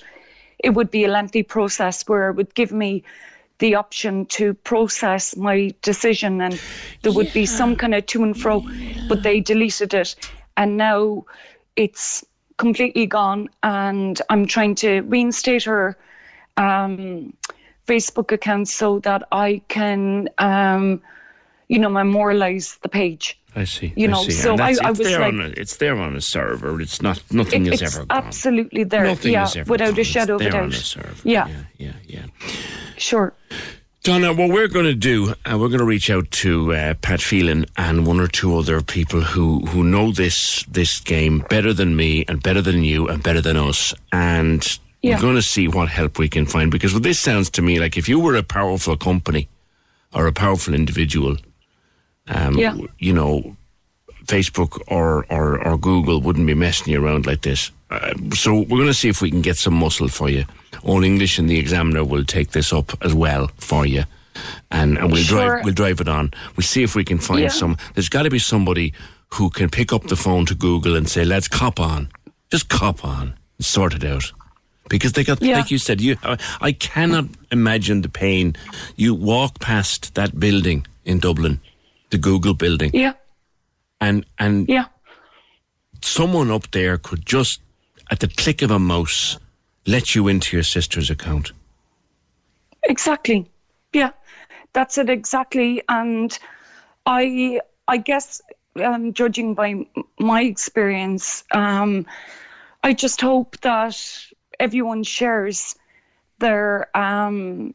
it 0.60 0.72
would 0.72 0.90
be 0.90 1.06
a 1.06 1.10
lengthy 1.10 1.44
process 1.44 2.08
where 2.08 2.30
it 2.30 2.36
would 2.36 2.56
give 2.56 2.72
me 2.72 3.04
the 3.60 3.76
option 3.76 4.26
to 4.26 4.54
process 4.54 5.38
my 5.38 5.74
decision 5.82 6.42
and 6.42 6.60
there 7.02 7.12
would 7.12 7.32
be 7.34 7.46
some 7.46 7.76
kind 7.76 7.94
of 7.94 8.06
to 8.08 8.24
and 8.24 8.40
fro, 8.40 8.66
but 9.08 9.24
they 9.24 9.40
deleted 9.40 9.94
it. 9.94 10.16
And 10.58 10.78
now 10.78 11.26
it's 11.76 12.26
completely 12.58 13.06
gone. 13.06 13.50
And 13.64 14.22
I'm 14.30 14.46
trying 14.46 14.76
to 14.76 15.02
reinstate 15.02 15.64
her 15.64 15.98
um, 16.58 17.34
Facebook 17.88 18.32
account 18.32 18.68
so 18.68 19.00
that 19.00 19.24
I 19.32 19.62
can, 19.68 20.30
um, 20.38 21.02
you 21.68 21.80
know, 21.80 21.90
memorialize 21.90 22.78
the 22.82 22.90
page. 22.90 23.40
I 23.56 23.66
see. 23.66 23.94
You 23.96 24.08
I 24.08 24.12
know, 24.12 24.24
see. 24.24 24.32
so 24.32 24.56
I- 24.58 24.76
I 24.84 24.90
was 24.90 25.00
there 25.00 25.20
like- 25.20 25.34
on 25.34 25.42
a, 25.42 25.48
it's 25.56 25.78
there 25.78 25.96
on 25.96 26.16
a 26.16 26.22
server. 26.22 26.82
It's 26.82 27.02
not 27.02 27.22
nothing 27.32 27.68
It- 27.68 27.74
is 27.76 27.82
ever 27.84 28.06
gone. 28.06 28.18
absolutely 28.26 28.84
there. 28.84 29.04
Nothing 29.04 29.34
yeah, 29.34 29.44
is 29.46 29.56
ever 29.56 29.72
without 29.72 29.92
gone. 29.92 30.00
a 30.00 30.04
shadow 30.04 30.36
of 30.36 30.42
a 30.42 30.46
It's 30.46 30.54
there 30.54 30.62
on 30.64 30.70
doubt. 30.70 30.80
a 30.80 30.84
server. 30.84 31.30
Yeah. 31.30 31.48
yeah, 31.78 31.92
yeah. 32.08 32.26
Sure. 32.98 33.34
Donna, 34.04 34.34
what 34.34 34.50
we're 34.50 34.68
going 34.68 34.86
to 34.86 34.96
do, 34.96 35.30
uh, 35.50 35.58
we're 35.58 35.70
going 35.70 35.80
to 35.80 35.86
reach 35.86 36.10
out 36.10 36.30
to 36.32 36.74
uh, 36.74 36.94
Pat 36.96 37.22
Phelan 37.22 37.66
and 37.78 38.06
one 38.06 38.20
or 38.20 38.28
two 38.28 38.58
other 38.58 38.82
people 38.82 39.22
who, 39.22 39.66
who 39.68 39.82
know 39.82 40.12
this 40.12 40.64
this 40.64 41.00
game 41.00 41.40
better 41.50 41.72
than 41.74 41.96
me 41.96 42.26
and 42.28 42.44
better 42.44 42.62
than 42.62 42.84
you 42.84 43.08
and 43.08 43.24
better 43.24 43.40
than 43.40 43.56
us, 43.56 43.94
and 44.12 44.78
Yeah. 45.02 45.16
we're 45.16 45.22
going 45.22 45.36
to 45.36 45.42
see 45.42 45.70
what 45.70 45.88
help 45.88 46.20
we 46.20 46.28
can 46.28 46.46
find. 46.46 46.70
Because 46.70 46.94
what 46.94 47.04
this 47.04 47.18
sounds 47.20 47.50
to 47.52 47.62
me 47.62 47.80
like 47.80 47.96
if 47.98 48.10
you 48.10 48.20
were 48.20 48.36
a 48.36 48.44
powerful 48.44 48.98
company 48.98 49.48
or 50.14 50.28
a 50.28 50.34
powerful 50.34 50.74
individual, 50.74 51.38
um, 52.28 52.58
Yeah. 52.58 52.76
you 53.00 53.14
know, 53.14 53.56
Facebook 54.26 54.82
or, 54.88 55.26
or, 55.30 55.66
or 55.66 55.78
Google 55.78 56.20
wouldn't 56.20 56.48
be 56.48 56.54
messing 56.54 56.92
you 56.92 57.02
around 57.06 57.26
like 57.26 57.42
this. 57.44 57.72
Uh, 57.90 58.14
so 58.36 58.54
we're 58.54 58.80
going 58.84 58.88
to 58.88 58.94
see 58.94 59.08
if 59.10 59.22
we 59.22 59.32
can 59.32 59.42
get 59.42 59.56
some 59.56 59.76
muscle 59.76 60.10
for 60.10 60.30
you. 60.30 60.44
All 60.84 61.04
English 61.04 61.40
and 61.40 61.50
the 61.50 61.58
Examiner 61.60 62.04
will 62.04 62.26
take 62.26 62.52
this 62.52 62.74
up 62.74 62.92
as 63.04 63.14
well 63.14 63.50
for 63.58 63.86
you, 63.86 64.04
and 64.72 64.98
and 64.98 65.12
we'll 65.12 65.24
Sure. 65.24 65.48
drive 65.48 65.66
we'll 65.66 65.74
drive 65.74 66.02
it 66.02 66.08
on. 66.08 66.32
We'll 66.56 66.68
see 66.68 66.84
if 66.84 66.96
we 66.96 67.04
can 67.04 67.20
find 67.20 67.42
Yeah. 67.42 67.50
some. 67.50 67.78
There's 67.94 68.10
got 68.10 68.24
to 68.24 68.30
be 68.30 68.40
somebody 68.40 68.94
who 69.34 69.50
can 69.50 69.70
pick 69.70 69.92
up 69.94 70.04
the 70.08 70.16
phone 70.16 70.46
to 70.48 70.56
Google 70.56 70.96
and 70.96 71.08
say, 71.10 71.24
"Let's 71.26 71.48
cop 71.48 71.80
on, 71.80 72.10
just 72.52 72.68
cop 72.70 73.04
on, 73.06 73.34
and 73.58 73.66
sort 73.66 73.94
it 73.94 74.04
out." 74.04 74.32
because 74.90 75.14
they 75.14 75.24
got, 75.24 75.42
Yeah. 75.42 75.58
like 75.58 75.72
you 75.72 75.78
said, 75.80 76.02
you. 76.02 76.18
I, 76.24 76.38
I 76.62 76.72
cannot 76.74 77.26
imagine 77.52 78.02
the 78.02 78.10
pain. 78.10 78.54
You 78.98 79.16
walk 79.16 79.60
past 79.60 80.14
that 80.16 80.38
building 80.40 80.86
in 81.06 81.20
Dublin, 81.20 81.62
the 82.10 82.18
Google 82.18 82.54
building, 82.54 82.92
Yeah. 82.94 83.14
and 84.02 84.26
and 84.38 84.68
Yeah. 84.68 84.86
someone 86.02 86.52
up 86.52 86.70
there 86.72 86.98
could 86.98 87.26
just, 87.26 87.60
at 88.12 88.20
the 88.20 88.28
click 88.28 88.62
of 88.62 88.72
a 88.72 88.78
mouse, 88.78 89.38
let 89.86 90.16
you 90.16 90.28
into 90.28 90.56
your 90.56 90.64
sister's 90.64 91.10
account. 91.10 91.52
Exactly. 92.84 93.50
Yeah, 93.94 94.12
that's 94.74 94.98
it 94.98 95.10
exactly. 95.10 95.82
And 95.90 96.38
I, 97.06 97.62
I 97.88 97.98
guess, 97.98 98.42
um, 98.84 99.14
judging 99.14 99.54
by 99.54 99.86
my 100.20 100.42
experience, 100.42 101.44
um, 101.52 102.06
I 102.84 102.94
just 102.94 103.22
hope 103.22 103.58
that 103.62 103.98
everyone 104.60 105.04
shares 105.04 105.76
their, 106.40 106.96
um, 106.98 107.74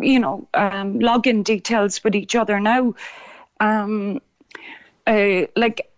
you 0.00 0.18
know, 0.18 0.48
um, 0.54 1.00
login 1.00 1.44
details 1.44 2.02
with 2.04 2.14
each 2.14 2.34
other 2.34 2.60
now. 2.60 2.94
Um, 3.60 4.20
uh, 5.06 5.46
like 5.56 5.90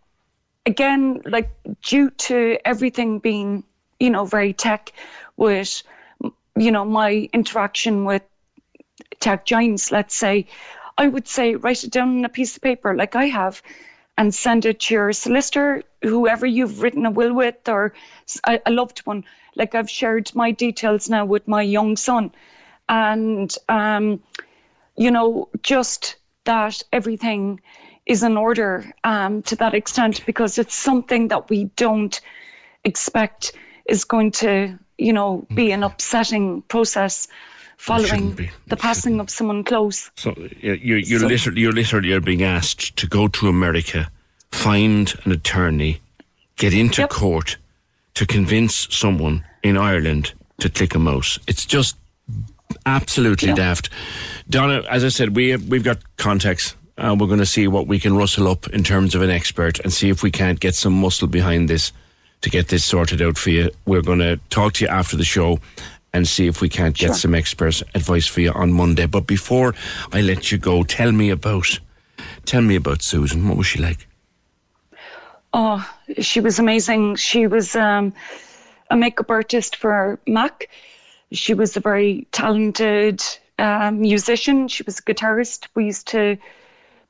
again, 0.67 1.21
like 1.25 1.51
due 1.83 2.11
to 2.11 2.59
everything 2.65 3.19
being, 3.19 3.65
you 4.03 4.11
know, 4.11 4.25
very 4.25 4.53
tech, 4.53 4.93
with, 5.37 5.83
you 6.57 6.71
know, 6.73 6.85
my 6.85 7.29
interaction 7.33 8.05
with 8.05 8.23
tech 9.21 9.47
giants, 9.47 9.93
let's 9.93 10.15
say, 10.15 10.47
I 10.99 11.07
would 11.07 11.29
say 11.29 11.55
write 11.55 11.85
it 11.85 11.93
down 11.93 12.19
on 12.19 12.25
a 12.25 12.29
piece 12.29 12.57
of 12.57 12.63
paper 12.63 12.95
like 12.95 13.15
I 13.17 13.27
have 13.27 13.63
and 14.19 14.35
send 14.35 14.67
it 14.67 14.81
to 14.81 14.95
your 14.95 15.13
solicitor, 15.13 15.83
whoever 16.03 16.47
you've 16.47 16.83
written 16.83 17.07
a 17.07 17.11
will 17.11 17.33
with, 17.33 17.69
or 17.69 17.95
a 18.45 18.71
loved 18.71 18.99
one. 19.07 19.25
Like 19.55 19.75
I've 19.75 19.89
shared 19.89 20.35
my 20.35 20.51
details 20.51 21.09
now 21.09 21.25
with 21.25 21.47
my 21.47 21.63
young 21.63 21.97
son. 21.97 22.33
And, 22.89 23.55
um, 23.69 24.21
you 24.97 25.11
know, 25.11 25.49
just 25.63 26.17
that 26.45 26.83
everything 26.93 27.61
is 28.05 28.23
in 28.23 28.37
order 28.37 28.93
um, 29.05 29.43
to 29.43 29.57
that 29.57 29.75
extent 29.75 30.27
because 30.27 30.59
it's 30.59 30.75
something 30.75 31.29
that 31.29 31.49
we 31.49 31.65
don't 31.77 32.21
expect 32.85 33.53
is 33.93 34.05
going 34.05 34.31
to, 34.33 34.77
you 34.99 35.13
know, 35.13 35.47
be 35.55 35.71
an 35.71 35.83
upsetting 35.85 36.63
process 36.63 37.29
following 37.77 38.49
the 38.69 38.77
passing 38.77 39.21
of 39.21 39.29
someone 39.29 39.63
close. 39.65 40.11
So 40.17 40.35
you- 40.61 40.75
you're, 40.83 40.99
you're 40.99 41.21
So- 41.21 41.27
literally 41.27 41.61
you're 41.61 41.73
literally 41.73 42.13
are 42.13 42.21
being 42.21 42.43
asked 42.43 42.97
to 42.97 43.07
go 43.07 43.29
to 43.29 43.49
America, 43.49 44.11
find 44.51 45.15
an 45.25 45.33
attorney, 45.33 46.01
get 46.57 46.73
into 46.73 47.07
court 47.09 47.59
to 48.15 48.27
convince 48.27 48.89
someone 48.91 49.45
in 49.63 49.77
Ireland 49.77 50.33
to 50.61 50.69
click 50.71 50.95
a 50.95 50.99
mouse. 50.99 51.39
It's 51.47 51.67
just 51.67 51.97
absolutely 52.87 53.53
daft. 53.53 53.91
Donna, 54.49 54.83
as 54.89 55.05
I 55.05 55.09
said, 55.09 55.37
we 55.37 55.51
have, 55.51 55.65
we've 55.69 55.85
got 55.85 55.99
contacts. 56.17 56.75
Uh, 56.99 57.17
we're 57.19 57.27
going 57.27 57.39
to 57.41 57.47
see 57.47 57.67
what 57.69 57.87
we 57.87 57.99
can 57.99 58.15
rustle 58.17 58.47
up 58.49 58.69
in 58.69 58.85
terms 58.85 59.15
of 59.15 59.23
an 59.23 59.31
expert 59.31 59.81
and 59.81 59.93
see 59.93 60.09
if 60.09 60.23
we 60.23 60.31
can't 60.31 60.61
get 60.61 60.75
some 60.75 60.93
muscle 60.93 61.27
behind 61.29 61.69
this 61.69 61.93
to 62.43 62.51
get 62.51 62.69
this 62.69 62.85
sorted 62.85 63.23
out 63.23 63.39
for 63.39 63.51
you. 63.51 63.71
We're 63.87 64.03
going 64.03 64.19
to 64.19 64.39
talk 64.51 64.75
to 64.75 64.85
you 64.85 64.91
after 64.91 65.17
the 65.17 65.25
show 65.25 65.59
and 66.13 66.29
see 66.29 66.47
if 66.47 66.61
we 66.61 66.69
can't 66.69 66.97
get 66.97 67.07
Sure. 67.07 67.15
some 67.15 67.35
expert 67.35 67.83
advice 67.95 68.27
for 68.27 68.41
you 68.41 68.53
on 68.53 68.73
Monday. 68.73 69.07
But 69.07 69.27
before 69.27 69.75
I 70.13 70.21
let 70.21 70.53
you 70.53 70.59
go, 70.59 70.83
tell 70.83 71.13
me 71.13 71.31
about 71.31 71.81
tell 72.45 72.61
me 72.61 72.77
about 72.77 73.03
Susan. 73.03 73.49
What 73.49 73.57
was 73.57 73.67
she 73.67 73.79
like? 73.81 74.07
Oh, 75.55 75.87
she 76.21 76.41
was 76.41 76.59
amazing. 76.59 77.17
She 77.17 77.47
was 77.47 77.77
um, 77.77 78.13
a 78.91 78.97
makeup 78.97 79.31
artist 79.31 79.77
for 79.77 80.19
Mac. 80.27 80.69
She 81.33 81.55
was 81.55 81.77
a 81.77 81.81
very 81.81 82.27
talented 82.33 83.23
um, 83.59 84.01
musician. 84.01 84.69
She 84.69 84.83
was 84.83 84.99
a 84.99 85.03
guitarist. 85.03 85.69
We 85.75 85.87
used 85.87 86.09
to 86.09 86.37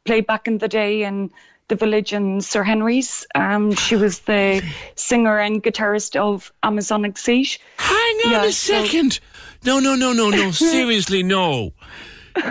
play 0.04 0.20
back 0.20 0.46
in 0.48 0.58
the 0.58 0.68
day 0.68 1.04
in 1.04 1.30
the 1.72 1.86
village 1.86 2.12
in 2.12 2.40
Sir 2.42 2.62
Henry's. 2.62 3.26
Um, 3.34 3.72
she 3.74 3.96
was 3.96 4.20
the 4.20 4.62
singer 4.94 5.38
and 5.38 5.62
guitarist 5.62 6.16
of 6.16 6.52
Amazonic 6.62 7.16
Siege. 7.16 7.58
Hang 7.78 8.16
on 8.26 8.30
Yeah, 8.32 8.44
a 8.44 8.52
so- 8.52 8.84
second. 8.84 9.20
No, 9.64 9.78
no, 9.80 9.94
no, 9.94 10.12
no, 10.12 10.28
no. 10.30 10.50
Seriously, 10.74 11.22
no. 11.22 11.72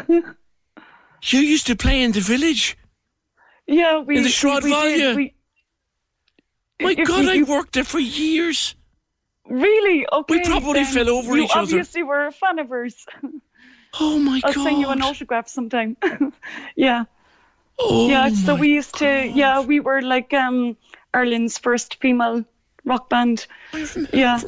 You 0.08 1.40
used 1.40 1.68
to 1.68 1.76
play 1.76 2.02
in 2.02 2.12
the 2.14 2.20
village. 2.22 2.78
Yeah, 3.68 4.00
we 4.00 4.18
In 4.18 4.24
the 4.24 4.30
Shroud. 4.30 4.64
Valley? 4.64 5.16
We- 5.16 5.34
My 6.82 6.94
God, 6.96 7.26
we- 7.26 7.40
I 7.40 7.44
worked 7.44 7.74
there 7.74 7.84
for 7.84 8.00
years. 8.00 8.76
Really? 9.48 10.08
Okay. 10.12 10.36
We 10.38 10.44
probably 10.44 10.84
fell 10.86 11.10
over 11.10 11.38
each 11.38 11.52
other. 11.52 11.60
You 11.60 11.78
obviously 11.80 12.04
were 12.04 12.26
a 12.28 12.32
fan 12.32 12.58
of 12.60 12.70
hers. 12.70 13.06
Oh 14.00 14.18
my 14.18 14.40
god. 14.40 14.58
I'll 14.58 14.64
send 14.64 14.80
you 14.80 14.88
an 14.90 15.02
autograph 15.02 15.48
sometime. 15.50 15.98
yeah. 16.76 17.04
Oh 17.84 18.08
yeah, 18.08 18.30
so 18.30 18.56
we 18.56 18.70
used 18.70 18.96
to, 18.96 19.28
yeah, 19.28 19.60
we 19.62 19.80
were 19.80 20.02
like 20.02 20.34
um, 20.34 20.78
Ireland's 21.14 21.58
first 21.58 21.96
female 22.00 22.46
rock 22.86 23.10
band. 23.10 23.48
Yeah. 24.14 24.40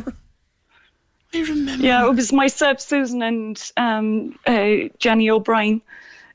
I 1.34 1.42
remember. 1.42 1.84
Yeah, 1.84 2.08
it 2.08 2.16
was 2.16 2.32
myself, 2.32 2.80
Susan, 2.80 3.24
and 3.24 3.72
um, 3.76 4.38
uh, 4.46 4.90
Jenny 5.00 5.30
O'Brien. 5.30 5.82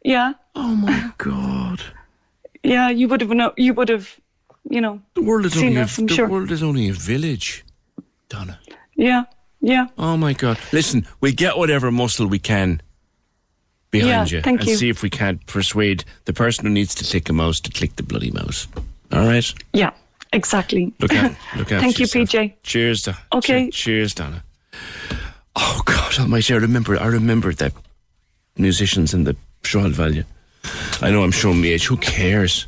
Yeah. 0.04 0.32
Oh 0.56 0.74
my 0.74 1.12
God. 1.18 1.80
Yeah, 2.64 2.90
you 2.90 3.06
would 3.08 3.20
have 3.20 3.30
know. 3.30 3.52
You 3.56 3.74
would 3.74 3.88
have, 3.88 4.18
you 4.68 4.80
know. 4.80 5.00
The 5.14 5.22
world 5.22 5.46
is 5.46 5.56
only 5.56 5.78
us, 5.78 5.96
the 5.96 6.08
sure. 6.08 6.28
world 6.28 6.50
is 6.50 6.62
only 6.62 6.88
a 6.88 6.92
village, 6.92 7.64
Donna. 8.28 8.58
Yeah, 8.96 9.24
yeah. 9.60 9.86
Oh 9.96 10.16
my 10.16 10.32
God! 10.32 10.58
Listen, 10.72 11.06
we 11.20 11.32
get 11.32 11.56
whatever 11.56 11.92
muscle 11.92 12.26
we 12.26 12.40
can 12.40 12.82
behind 13.90 14.30
Yeah, 14.30 14.38
you, 14.38 14.42
thank 14.42 14.60
and 14.60 14.68
you. 14.68 14.76
see 14.76 14.88
if 14.88 15.02
we 15.02 15.10
can't 15.10 15.44
persuade 15.46 16.04
the 16.26 16.32
person 16.32 16.66
who 16.66 16.72
needs 16.72 16.94
to 16.96 17.04
click 17.04 17.28
a 17.28 17.32
mouse 17.32 17.60
to 17.60 17.70
click 17.70 17.96
the 17.96 18.02
bloody 18.02 18.30
mouse. 18.30 18.66
All 19.12 19.26
right. 19.26 19.52
Yeah, 19.72 19.90
exactly. 20.32 20.92
Look 21.00 21.14
out! 21.14 21.30
Look 21.56 21.72
out! 21.72 21.80
Thank 21.80 21.98
you, 21.98 22.06
PJ. 22.06 22.54
Cheers, 22.62 23.02
Donna. 23.02 23.18
Okay. 23.34 23.70
cheers, 23.70 24.14
Donna. 24.14 24.42
Oh 25.56 25.80
God 25.84 26.18
Almighty! 26.18 26.54
I 26.54 26.58
remember. 26.58 26.98
I 27.00 27.06
remember 27.06 27.52
that 27.54 27.72
musicians 28.56 29.14
in 29.14 29.24
the 29.24 29.36
Shroud 29.62 29.92
Valley. 29.92 30.24
I 31.00 31.10
know 31.10 31.22
I'm 31.22 31.30
showing 31.32 31.60
me 31.60 31.70
age. 31.72 31.86
Who 31.86 31.96
cares? 31.96 32.66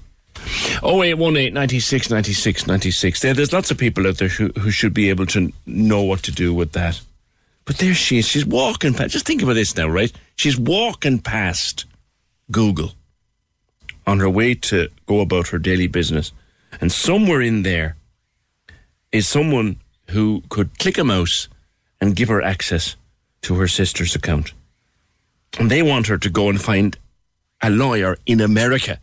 Oh 0.82 1.02
eight 1.02 1.14
one 1.14 1.36
eight 1.36 1.52
ninety 1.52 1.78
six 1.80 2.10
ninety 2.10 2.32
six 2.32 2.66
ninety 2.66 2.90
six. 2.90 3.20
There, 3.20 3.34
there's 3.34 3.52
lots 3.52 3.70
of 3.70 3.78
people 3.78 4.06
out 4.06 4.16
there 4.18 4.28
who, 4.28 4.48
who 4.58 4.70
should 4.70 4.94
be 4.94 5.10
able 5.10 5.26
to 5.26 5.52
know 5.66 6.02
what 6.02 6.22
to 6.24 6.32
do 6.32 6.54
with 6.54 6.72
that. 6.72 7.00
But 7.64 7.78
there 7.78 7.94
she 7.94 8.18
is. 8.18 8.26
She's 8.26 8.46
walking 8.46 8.94
past. 8.94 9.12
Just 9.12 9.26
think 9.26 9.42
about 9.42 9.54
this 9.54 9.76
now, 9.76 9.88
right? 9.88 10.12
She's 10.36 10.58
walking 10.58 11.18
past 11.18 11.84
Google 12.50 12.92
on 14.06 14.18
her 14.18 14.30
way 14.30 14.54
to 14.54 14.88
go 15.06 15.20
about 15.20 15.48
her 15.48 15.58
daily 15.58 15.86
business, 15.86 16.32
and 16.80 16.90
somewhere 16.90 17.40
in 17.40 17.62
there 17.62 17.96
is 19.12 19.28
someone 19.28 19.76
who 20.11 20.42
could 20.48 20.78
click 20.78 20.98
a 20.98 21.04
mouse 21.04 21.48
and 22.00 22.16
give 22.16 22.28
her 22.28 22.42
access 22.42 22.96
to 23.42 23.54
her 23.56 23.68
sister's 23.68 24.14
account. 24.14 24.52
And 25.58 25.70
they 25.70 25.82
want 25.82 26.06
her 26.06 26.18
to 26.18 26.30
go 26.30 26.48
and 26.48 26.61
find 26.61 26.96
a 27.62 27.70
lawyer 27.70 28.16
in 28.26 28.40
America 28.40 28.98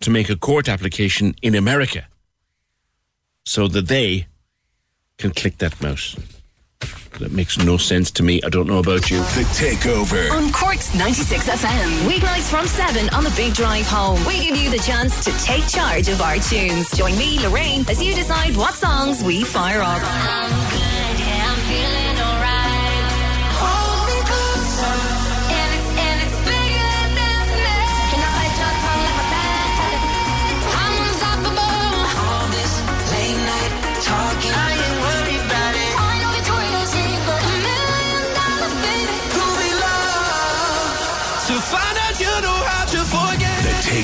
to 0.00 0.10
make 0.10 0.28
a 0.28 0.36
court 0.36 0.68
application 0.68 1.34
in 1.40 1.54
America 1.54 2.06
so 3.44 3.68
that 3.68 3.88
they 3.88 4.26
can 5.18 5.30
click 5.30 5.58
that 5.58 5.80
mouse. 5.80 6.16
That 7.20 7.30
makes 7.30 7.58
no 7.58 7.76
sense 7.76 8.10
to 8.12 8.22
me. 8.22 8.40
I 8.42 8.48
don't 8.48 8.66
know 8.66 8.78
about 8.78 9.10
you. 9.10 9.18
The 9.18 9.46
Takeover. 9.54 10.30
On 10.32 10.50
Cork's 10.52 10.94
96 10.94 11.48
FM. 11.48 12.08
Weeknights 12.08 12.50
from 12.50 12.66
7 12.66 13.08
on 13.10 13.22
the 13.22 13.32
Big 13.36 13.54
Drive 13.54 13.86
Home. 13.86 14.24
We 14.26 14.40
give 14.40 14.56
you 14.56 14.68
the 14.70 14.78
chance 14.78 15.24
to 15.24 15.30
take 15.44 15.66
charge 15.68 16.08
of 16.08 16.20
our 16.20 16.36
tunes. 16.36 16.90
Join 16.90 17.16
me, 17.16 17.38
Lorraine, 17.40 17.84
as 17.88 18.02
you 18.02 18.14
decide 18.14 18.56
what 18.56 18.74
songs 18.74 19.22
we 19.22 19.44
fire 19.44 19.80
up. 19.80 20.02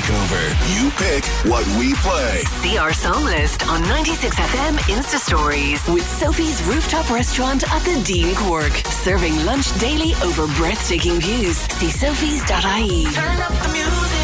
Takeover. 0.01 0.43
You 0.75 0.89
pick 0.91 1.25
what 1.51 1.65
we 1.77 1.93
play. 1.95 2.41
See 2.61 2.77
our 2.77 2.91
song 2.93 3.23
list 3.23 3.67
on 3.67 3.81
96FM 3.83 4.77
Insta 4.89 5.19
Stories 5.19 5.87
with 5.87 6.03
Sophie's 6.03 6.63
Rooftop 6.63 7.09
Restaurant 7.11 7.63
at 7.71 7.83
the 7.83 8.01
Dean 8.03 8.33
Cork. 8.35 8.71
Serving 9.03 9.45
lunch 9.45 9.77
daily 9.79 10.13
over 10.23 10.47
breathtaking 10.55 11.19
views. 11.19 11.57
See 11.57 11.87
sophies.ie. 11.87 13.05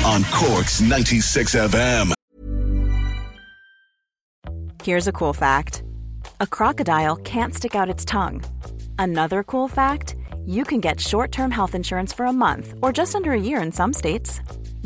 On 0.05 0.23
Cork's 0.31 0.81
96 0.81 1.55
FM. 1.55 2.13
Here's 4.83 5.07
a 5.07 5.11
cool 5.11 5.33
fact 5.33 5.83
a 6.39 6.47
crocodile 6.47 7.17
can't 7.17 7.53
stick 7.53 7.75
out 7.75 7.89
its 7.89 8.03
tongue. 8.03 8.43
Another 8.97 9.43
cool 9.43 9.67
fact 9.67 10.15
you 10.45 10.63
can 10.63 10.79
get 10.79 10.99
short 10.99 11.31
term 11.31 11.51
health 11.51 11.75
insurance 11.75 12.13
for 12.13 12.25
a 12.25 12.33
month 12.33 12.73
or 12.81 12.91
just 12.91 13.13
under 13.15 13.33
a 13.33 13.39
year 13.39 13.61
in 13.61 13.71
some 13.71 13.93
states. 13.93 14.41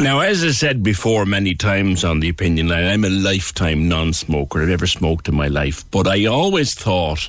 Now, 0.00 0.20
as 0.20 0.42
I 0.42 0.50
said 0.50 0.82
before 0.82 1.26
many 1.26 1.54
times 1.54 2.02
on 2.02 2.20
the 2.20 2.28
opinion 2.28 2.68
line, 2.68 2.84
I'm 2.84 3.04
a 3.04 3.10
lifetime 3.10 3.88
non 3.88 4.12
smoker. 4.12 4.62
I've 4.62 4.68
never 4.68 4.86
smoked 4.86 5.28
in 5.28 5.34
my 5.34 5.48
life. 5.48 5.88
But 5.90 6.08
I 6.08 6.24
always 6.24 6.74
thought 6.74 7.28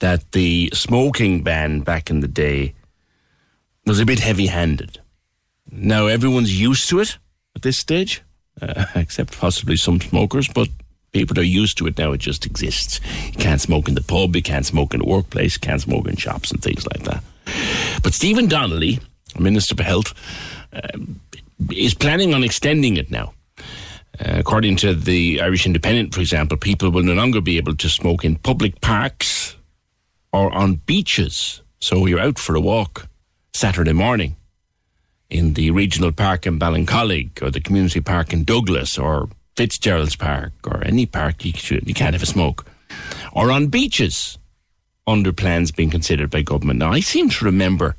that 0.00 0.30
the 0.32 0.70
smoking 0.74 1.42
ban 1.42 1.80
back 1.80 2.10
in 2.10 2.20
the 2.20 2.28
day 2.28 2.74
was 3.86 3.98
a 3.98 4.06
bit 4.06 4.18
heavy 4.18 4.46
handed. 4.46 5.00
Now, 5.72 6.06
everyone's 6.06 6.60
used 6.60 6.88
to 6.90 7.00
it 7.00 7.16
at 7.56 7.62
this 7.62 7.78
stage, 7.78 8.22
uh, 8.60 8.84
except 8.94 9.38
possibly 9.38 9.76
some 9.76 10.00
smokers, 10.00 10.48
but 10.48 10.68
people 11.12 11.38
are 11.38 11.42
used 11.42 11.78
to 11.78 11.86
it 11.86 11.98
now. 11.98 12.12
It 12.12 12.18
just 12.18 12.44
exists. 12.44 13.00
You 13.26 13.38
can't 13.38 13.60
smoke 13.60 13.88
in 13.88 13.94
the 13.94 14.02
pub, 14.02 14.36
you 14.36 14.42
can't 14.42 14.66
smoke 14.66 14.92
in 14.92 15.00
the 15.00 15.06
workplace, 15.06 15.54
you 15.54 15.60
can't 15.60 15.80
smoke 15.80 16.06
in 16.06 16.16
shops 16.16 16.50
and 16.50 16.62
things 16.62 16.86
like 16.86 17.04
that. 17.04 17.24
But 18.02 18.12
Stephen 18.12 18.48
Donnelly, 18.48 19.00
Minister 19.38 19.74
for 19.74 19.82
Health, 19.82 20.12
um, 20.72 21.20
is 21.70 21.94
planning 21.94 22.34
on 22.34 22.44
extending 22.44 22.96
it 22.96 23.10
now. 23.10 23.32
Uh, 24.18 24.36
according 24.38 24.76
to 24.76 24.94
the 24.94 25.40
Irish 25.40 25.66
Independent, 25.66 26.14
for 26.14 26.20
example, 26.20 26.56
people 26.56 26.90
will 26.90 27.02
no 27.02 27.12
longer 27.12 27.40
be 27.40 27.58
able 27.58 27.76
to 27.76 27.88
smoke 27.88 28.24
in 28.24 28.36
public 28.36 28.80
parks 28.80 29.56
or 30.32 30.52
on 30.52 30.76
beaches. 30.86 31.62
So 31.80 32.06
you're 32.06 32.20
out 32.20 32.38
for 32.38 32.54
a 32.56 32.60
walk 32.60 33.08
Saturday 33.52 33.92
morning 33.92 34.36
in 35.28 35.54
the 35.54 35.70
regional 35.70 36.12
park 36.12 36.46
in 36.46 36.58
Ballincollig 36.58 37.42
or 37.42 37.50
the 37.50 37.60
community 37.60 38.00
park 38.00 38.32
in 38.32 38.44
Douglas 38.44 38.96
or 38.96 39.28
Fitzgerald's 39.56 40.16
Park 40.16 40.52
or 40.66 40.84
any 40.84 41.06
park 41.06 41.44
you, 41.44 41.52
should, 41.52 41.86
you 41.86 41.94
can't 41.94 42.14
have 42.14 42.22
a 42.22 42.26
smoke. 42.26 42.66
Or 43.32 43.50
on 43.50 43.66
beaches 43.66 44.38
under 45.06 45.32
plans 45.32 45.72
being 45.72 45.90
considered 45.90 46.30
by 46.30 46.42
government. 46.42 46.78
Now, 46.78 46.92
I 46.92 47.00
seem 47.00 47.28
to 47.30 47.44
remember 47.44 47.96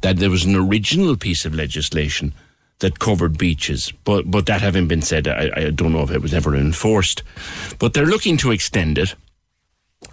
that 0.00 0.18
there 0.18 0.30
was 0.30 0.44
an 0.44 0.54
original 0.54 1.16
piece 1.16 1.44
of 1.44 1.54
legislation 1.54 2.32
that 2.80 2.98
covered 2.98 3.38
beaches. 3.38 3.92
But 4.04 4.30
but 4.30 4.46
that 4.46 4.60
having 4.60 4.88
been 4.88 5.02
said, 5.02 5.28
I, 5.28 5.50
I 5.56 5.70
don't 5.70 5.92
know 5.92 6.02
if 6.02 6.10
it 6.10 6.22
was 6.22 6.34
ever 6.34 6.54
enforced. 6.54 7.22
But 7.78 7.94
they're 7.94 8.06
looking 8.06 8.36
to 8.38 8.50
extend 8.50 8.98
it, 8.98 9.14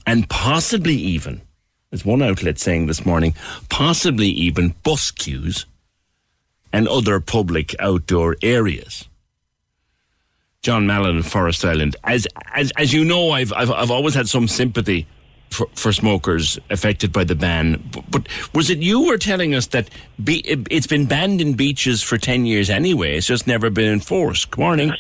and 0.06 0.30
possibly 0.30 0.96
even, 0.96 1.42
as 1.92 2.06
one 2.06 2.22
outlet 2.22 2.60
saying 2.60 2.88
this 2.88 3.06
morning, 3.06 3.36
possibly 3.70 4.28
even 4.28 4.76
bus 4.84 5.12
queues 5.12 5.66
and 6.72 6.88
other 6.88 7.20
public 7.20 7.76
outdoor 7.80 8.36
areas. 8.42 9.08
John 10.62 10.88
Mallon 10.88 11.24
Forest 11.24 11.66
Ireland. 11.66 11.98
As 12.06 12.26
as 12.54 12.72
as 12.78 12.94
you 12.94 13.04
know, 13.04 13.32
I've 13.32 13.52
I've 13.54 13.72
I've 13.72 13.92
always 13.92 14.16
had 14.16 14.30
some 14.30 14.48
sympathy 14.48 15.06
for, 15.54 15.68
for 15.76 15.94
smokers 15.94 16.60
affected 16.70 17.14
by 17.14 17.24
the 17.24 17.36
ban. 17.36 17.82
But, 17.92 18.04
but, 18.10 18.28
was 18.54 18.70
it 18.70 18.80
you 18.80 19.06
were 19.06 19.18
telling 19.18 19.54
us 19.56 19.68
that 19.68 19.90
be, 20.24 20.40
it's 20.70 20.88
been 20.88 21.06
banned 21.06 21.42
in 21.42 21.54
beaches 21.54 22.02
for 22.02 22.18
10 22.18 22.46
years 22.46 22.70
anyway? 22.70 23.18
It's 23.18 23.28
just 23.28 23.48
never 23.48 23.70
been 23.70 23.92
enforced. 23.92 24.52
Good 24.52 24.60
morning. 24.60 24.92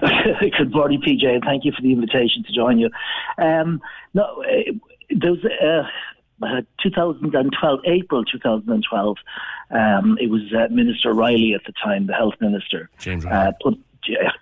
Good 0.40 0.72
morning, 0.72 1.00
PJ, 1.00 1.24
and 1.26 1.42
thank 1.42 1.64
you 1.64 1.72
for 1.72 1.82
the 1.82 1.92
invitation 1.92 2.44
to 2.44 2.52
join 2.52 2.78
you. 2.78 2.90
Um, 3.38 3.80
no, 4.12 4.44
there 5.10 5.32
was 5.32 5.44
uh, 5.44 6.44
uh, 6.44 6.62
2012, 6.82 7.80
April 7.86 8.24
2012. 8.24 9.16
Um, 9.70 10.18
it 10.20 10.28
was 10.28 10.42
uh, 10.52 10.68
Minister 10.70 11.12
Reilly 11.12 11.54
at 11.54 11.64
the 11.64 11.72
time, 11.82 12.06
the 12.06 12.12
health 12.12 12.34
minister, 12.40 12.90
James 12.98 13.24
Reilly. 13.24 13.48
Uh, 13.48 13.52
put 13.62 13.78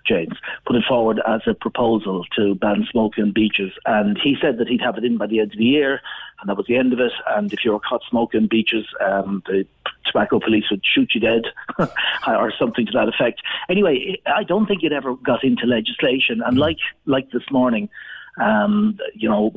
James, 0.05 0.37
put 0.65 0.75
it 0.75 0.83
forward 0.87 1.21
as 1.27 1.41
a 1.47 1.53
proposal 1.53 2.25
to 2.35 2.55
ban 2.55 2.87
smoking 2.89 3.25
on 3.25 3.31
beaches. 3.31 3.71
And 3.85 4.17
he 4.21 4.35
said 4.41 4.57
that 4.57 4.67
he'd 4.67 4.81
have 4.81 4.97
it 4.97 5.05
in 5.05 5.17
by 5.17 5.27
the 5.27 5.39
end 5.39 5.53
of 5.53 5.57
the 5.57 5.65
year, 5.65 6.01
and 6.39 6.49
that 6.49 6.57
was 6.57 6.67
the 6.67 6.77
end 6.77 6.93
of 6.93 6.99
it. 6.99 7.11
And 7.27 7.51
if 7.53 7.63
you 7.63 7.71
were 7.71 7.79
caught 7.79 8.01
smoking 8.09 8.47
beaches, 8.47 8.85
um, 9.01 9.43
the 9.45 9.65
tobacco 10.05 10.39
police 10.39 10.65
would 10.69 10.83
shoot 10.85 11.11
you 11.13 11.21
dead, 11.21 11.43
or 12.27 12.51
something 12.57 12.85
to 12.85 12.91
that 12.93 13.07
effect. 13.07 13.41
Anyway, 13.69 14.21
I 14.25 14.43
don't 14.43 14.65
think 14.65 14.83
it 14.83 14.91
ever 14.91 15.15
got 15.15 15.43
into 15.43 15.65
legislation. 15.65 16.41
And 16.45 16.57
like 16.57 16.79
like 17.05 17.31
this 17.31 17.49
morning, 17.51 17.89
um, 18.41 18.97
you 19.13 19.29
know, 19.29 19.51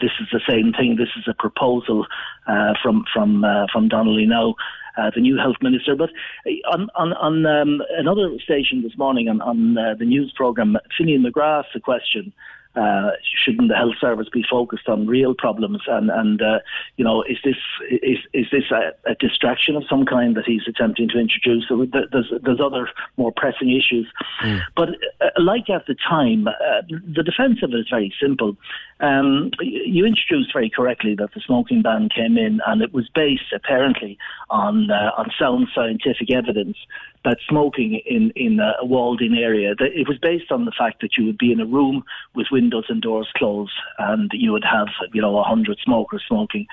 this 0.00 0.10
is 0.20 0.28
the 0.32 0.40
same 0.48 0.72
thing. 0.72 0.96
This 0.96 1.08
is 1.16 1.24
a 1.28 1.34
proposal 1.34 2.06
uh, 2.46 2.74
from 2.82 3.04
from 3.12 3.44
uh, 3.44 3.66
from 3.72 3.88
Donnelly 3.88 4.26
now 4.26 4.54
uh, 4.98 5.10
the 5.14 5.20
new 5.20 5.36
health 5.38 5.56
minister. 5.62 5.96
But 5.96 6.10
uh, 6.46 6.50
on 6.72 6.88
on, 6.94 7.12
on 7.14 7.46
um, 7.46 7.82
another 7.96 8.30
station 8.42 8.82
this 8.82 8.96
morning 8.98 9.28
on, 9.28 9.40
on 9.40 9.78
uh, 9.78 9.94
the 9.98 10.04
news 10.04 10.32
program, 10.36 10.76
Finian 10.98 11.24
McGrath 11.26 11.74
a 11.74 11.80
question 11.80 12.32
uh, 12.78 13.10
shouldn't 13.44 13.68
the 13.68 13.76
health 13.76 13.96
service 14.00 14.28
be 14.32 14.44
focused 14.48 14.88
on 14.88 15.06
real 15.06 15.34
problems? 15.34 15.82
And 15.86 16.10
and 16.10 16.40
uh, 16.40 16.58
you 16.96 17.04
know, 17.04 17.22
is 17.22 17.38
this 17.44 17.56
is 17.90 18.18
is 18.32 18.46
this 18.52 18.70
a, 18.70 18.92
a, 19.10 19.14
distraction 19.14 19.76
of 19.76 19.84
some 19.88 20.04
kind 20.04 20.36
that 20.36 20.44
he's 20.46 20.62
attempting 20.68 21.08
to 21.08 21.18
introduce? 21.18 21.66
So 21.68 21.86
there's 21.86 22.32
there's 22.42 22.60
other 22.60 22.88
more 23.16 23.32
pressing 23.32 23.70
issues. 23.70 24.06
Mm. 24.42 24.60
But 24.76 24.90
uh, 25.20 25.30
like 25.38 25.68
at 25.70 25.86
the 25.86 25.94
time, 25.94 26.48
uh, 26.48 26.82
the 26.88 27.22
defence 27.22 27.58
of 27.62 27.72
it 27.72 27.78
is 27.78 27.88
very 27.90 28.14
simple. 28.20 28.56
Um, 29.00 29.50
you 29.60 30.04
introduced 30.04 30.52
very 30.52 30.70
correctly 30.70 31.14
that 31.16 31.32
the 31.34 31.40
smoking 31.40 31.82
ban 31.82 32.08
came 32.08 32.36
in, 32.36 32.60
and 32.66 32.82
it 32.82 32.92
was 32.92 33.08
based 33.14 33.52
apparently 33.54 34.18
on 34.50 34.90
uh, 34.90 35.12
on 35.16 35.30
sound 35.38 35.68
scientific 35.74 36.32
evidence 36.32 36.76
that 37.24 37.38
smoking 37.48 38.00
in 38.06 38.30
in 38.36 38.60
a 38.60 38.84
walled-in 38.84 39.34
area. 39.34 39.74
It 39.78 40.08
was 40.08 40.18
based 40.18 40.50
on 40.50 40.64
the 40.64 40.72
fact 40.76 41.00
that 41.02 41.16
you 41.16 41.24
would 41.26 41.38
be 41.38 41.52
in 41.52 41.60
a 41.60 41.66
room 41.66 42.04
with 42.34 42.46
windows 42.50 42.86
and 42.88 43.02
doors 43.02 43.28
closed, 43.36 43.72
and 43.98 44.30
you 44.34 44.52
would 44.52 44.64
have 44.64 44.88
you 45.12 45.20
know 45.20 45.38
a 45.38 45.42
hundred 45.42 45.78
smokers 45.84 46.24
smoking, 46.26 46.66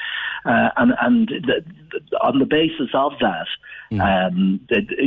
uh, 0.46 0.70
and 0.78 0.94
and 1.02 1.28
the, 1.28 1.64
on 2.22 2.40
the 2.40 2.46
basis 2.46 2.90
of 2.94 3.14
that, 3.20 3.48
mm. 3.92 4.02
um, 4.02 4.60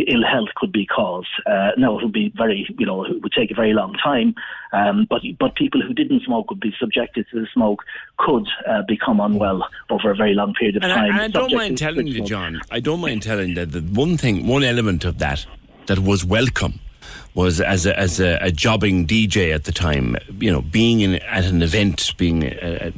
ill 0.08 0.24
health 0.24 0.50
could 0.56 0.72
be 0.72 0.86
caused. 0.86 1.28
Uh, 1.46 1.70
now 1.76 1.98
it 1.98 2.04
would 2.04 2.12
be 2.12 2.32
very 2.36 2.66
you 2.78 2.86
know 2.86 3.04
it 3.04 3.22
would 3.22 3.32
take 3.32 3.50
a 3.50 3.54
very 3.54 3.72
long 3.72 3.94
time, 3.94 4.34
um, 4.72 5.06
but 5.08 5.22
but 5.38 5.54
people 5.54 5.80
who 5.80 5.94
didn't 5.94 6.22
smoke 6.22 6.50
would 6.50 6.60
be 6.60 6.74
subjected 7.09 7.30
to 7.30 7.40
the 7.40 7.46
smoke 7.52 7.84
could 8.18 8.46
uh, 8.66 8.82
become 8.86 9.20
unwell 9.20 9.66
over 9.90 10.11
a 10.11 10.16
very 10.16 10.34
long 10.34 10.54
period 10.54 10.76
of 10.76 10.82
and 10.82 10.92
time. 10.92 11.12
I, 11.12 11.24
I 11.24 11.28
don't 11.28 11.52
mind 11.52 11.78
telling 11.78 12.06
you, 12.06 12.24
John. 12.24 12.61
I 12.70 12.80
don't 12.80 13.00
mind 13.00 13.22
telling 13.22 13.54
that 13.54 13.72
the 13.72 13.80
one 13.80 14.16
thing, 14.16 14.46
one 14.46 14.64
element 14.64 15.04
of 15.04 15.18
that 15.18 15.46
that 15.86 16.00
was 16.00 16.24
welcome 16.24 16.80
was 17.34 17.61
as 17.61 17.86
a, 17.86 17.98
as 17.98 18.20
a, 18.20 18.38
a 18.40 18.50
jobbing 18.50 19.06
DJ 19.06 19.54
at 19.54 19.64
the 19.64 19.72
time, 19.72 20.16
you 20.38 20.50
know, 20.50 20.62
being 20.62 21.00
in, 21.00 21.16
at 21.16 21.44
an 21.44 21.62
event, 21.62 22.12
being 22.16 22.44
a, 22.44 22.92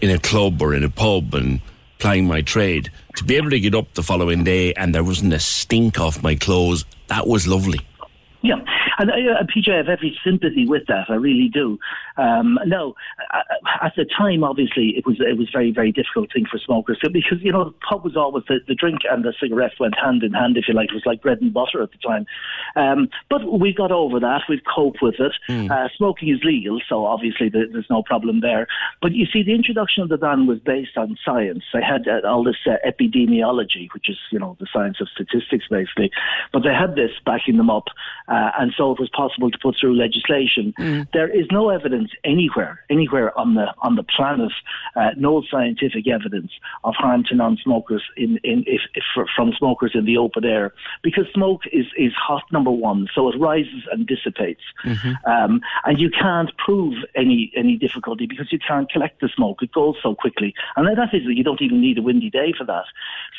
in 0.00 0.10
a 0.10 0.18
club 0.18 0.62
or 0.62 0.74
in 0.74 0.84
a 0.84 0.90
pub 0.90 1.34
and 1.34 1.60
plying 1.98 2.26
my 2.26 2.40
trade, 2.40 2.90
to 3.16 3.24
be 3.24 3.36
able 3.36 3.50
to 3.50 3.60
get 3.60 3.74
up 3.74 3.92
the 3.94 4.02
following 4.02 4.42
day 4.44 4.72
and 4.74 4.94
there 4.94 5.04
wasn't 5.04 5.32
a 5.32 5.38
stink 5.38 6.00
off 6.00 6.22
my 6.22 6.34
clothes, 6.34 6.84
that 7.08 7.26
was 7.26 7.46
lovely. 7.46 7.80
Yeah, 8.42 8.56
And 8.98 9.10
uh, 9.10 9.44
PJ, 9.44 9.72
I 9.72 9.76
have 9.76 9.88
every 9.88 10.18
sympathy 10.24 10.66
with 10.66 10.86
that. 10.88 11.06
I 11.08 11.14
really 11.14 11.48
do. 11.48 11.78
Um, 12.16 12.58
no, 12.66 12.94
at 13.82 13.92
the 13.96 14.04
time, 14.04 14.42
obviously, 14.42 14.94
it 14.96 15.06
was 15.06 15.16
it 15.20 15.38
was 15.38 15.48
very 15.52 15.70
very 15.70 15.92
difficult 15.92 16.32
thing 16.32 16.46
for 16.50 16.58
smokers 16.58 16.98
because 17.12 17.38
you 17.40 17.52
know 17.52 17.64
the 17.64 17.74
pub 17.88 18.04
was 18.04 18.16
always 18.16 18.44
the, 18.48 18.58
the 18.66 18.74
drink 18.74 19.00
and 19.10 19.24
the 19.24 19.32
cigarette 19.40 19.72
went 19.78 19.94
hand 19.96 20.22
in 20.22 20.32
hand, 20.32 20.56
if 20.56 20.64
you 20.66 20.74
like. 20.74 20.90
It 20.90 20.94
was 20.94 21.06
like 21.06 21.22
bread 21.22 21.40
and 21.40 21.54
butter 21.54 21.82
at 21.82 21.90
the 21.92 21.98
time. 21.98 22.26
Um, 22.74 23.08
but 23.30 23.60
we 23.60 23.72
got 23.72 23.92
over 23.92 24.18
that. 24.20 24.42
We've 24.48 24.64
coped 24.64 24.98
with 25.02 25.20
it. 25.20 25.32
Mm. 25.48 25.70
Uh, 25.70 25.88
smoking 25.96 26.28
is 26.28 26.42
legal, 26.42 26.80
so 26.88 27.06
obviously 27.06 27.48
there's 27.48 27.90
no 27.90 28.02
problem 28.02 28.40
there. 28.40 28.66
But 29.00 29.12
you 29.12 29.26
see, 29.32 29.42
the 29.42 29.54
introduction 29.54 30.02
of 30.02 30.08
the 30.08 30.18
ban 30.18 30.46
was 30.46 30.58
based 30.58 30.96
on 30.96 31.16
science. 31.24 31.64
They 31.72 31.82
had 31.82 32.08
uh, 32.08 32.26
all 32.26 32.44
this 32.44 32.56
uh, 32.66 32.76
epidemiology, 32.86 33.88
which 33.94 34.08
is 34.08 34.18
you 34.30 34.38
know 34.38 34.56
the 34.58 34.66
science 34.72 35.00
of 35.00 35.08
statistics, 35.08 35.66
basically. 35.70 36.10
But 36.52 36.62
they 36.64 36.74
had 36.74 36.94
this 36.94 37.12
backing 37.24 37.56
them 37.56 37.70
up, 37.70 37.86
uh, 38.32 38.50
and 38.58 38.72
so 38.76 38.90
it 38.92 38.98
was 38.98 39.10
possible 39.10 39.50
to 39.50 39.58
put 39.58 39.76
through 39.78 39.94
legislation. 39.94 40.72
Mm. 40.78 41.06
There 41.12 41.28
is 41.28 41.46
no 41.50 41.68
evidence 41.68 42.10
anywhere, 42.24 42.82
anywhere 42.88 43.38
on 43.38 43.54
the 43.54 43.66
on 43.78 43.96
the 43.96 44.02
planet, 44.02 44.52
uh, 44.96 45.10
no 45.18 45.42
scientific 45.50 46.08
evidence 46.08 46.50
of 46.84 46.94
harm 46.94 47.24
to 47.24 47.34
non-smokers 47.34 48.02
in, 48.16 48.38
in 48.42 48.64
if, 48.66 48.80
if 48.94 49.04
from 49.36 49.52
smokers 49.58 49.92
in 49.94 50.06
the 50.06 50.16
open 50.16 50.44
air, 50.46 50.72
because 51.02 51.26
smoke 51.34 51.62
is 51.72 51.86
is 51.96 52.12
hot 52.14 52.44
number 52.50 52.70
one, 52.70 53.06
so 53.14 53.28
it 53.28 53.38
rises 53.38 53.82
and 53.92 54.06
dissipates, 54.06 54.62
mm-hmm. 54.84 55.12
um, 55.30 55.60
and 55.84 56.00
you 56.00 56.10
can't 56.10 56.56
prove 56.56 56.94
any 57.14 57.52
any 57.54 57.76
difficulty 57.76 58.26
because 58.26 58.50
you 58.50 58.58
can't 58.58 58.90
collect 58.90 59.20
the 59.20 59.28
smoke; 59.28 59.62
it 59.62 59.72
goes 59.72 59.96
so 60.02 60.14
quickly, 60.14 60.54
and 60.76 60.86
that 60.86 61.12
is 61.12 61.22
you 61.26 61.44
don't 61.44 61.60
even 61.60 61.82
need 61.82 61.98
a 61.98 62.02
windy 62.02 62.30
day 62.30 62.54
for 62.56 62.64
that. 62.64 62.86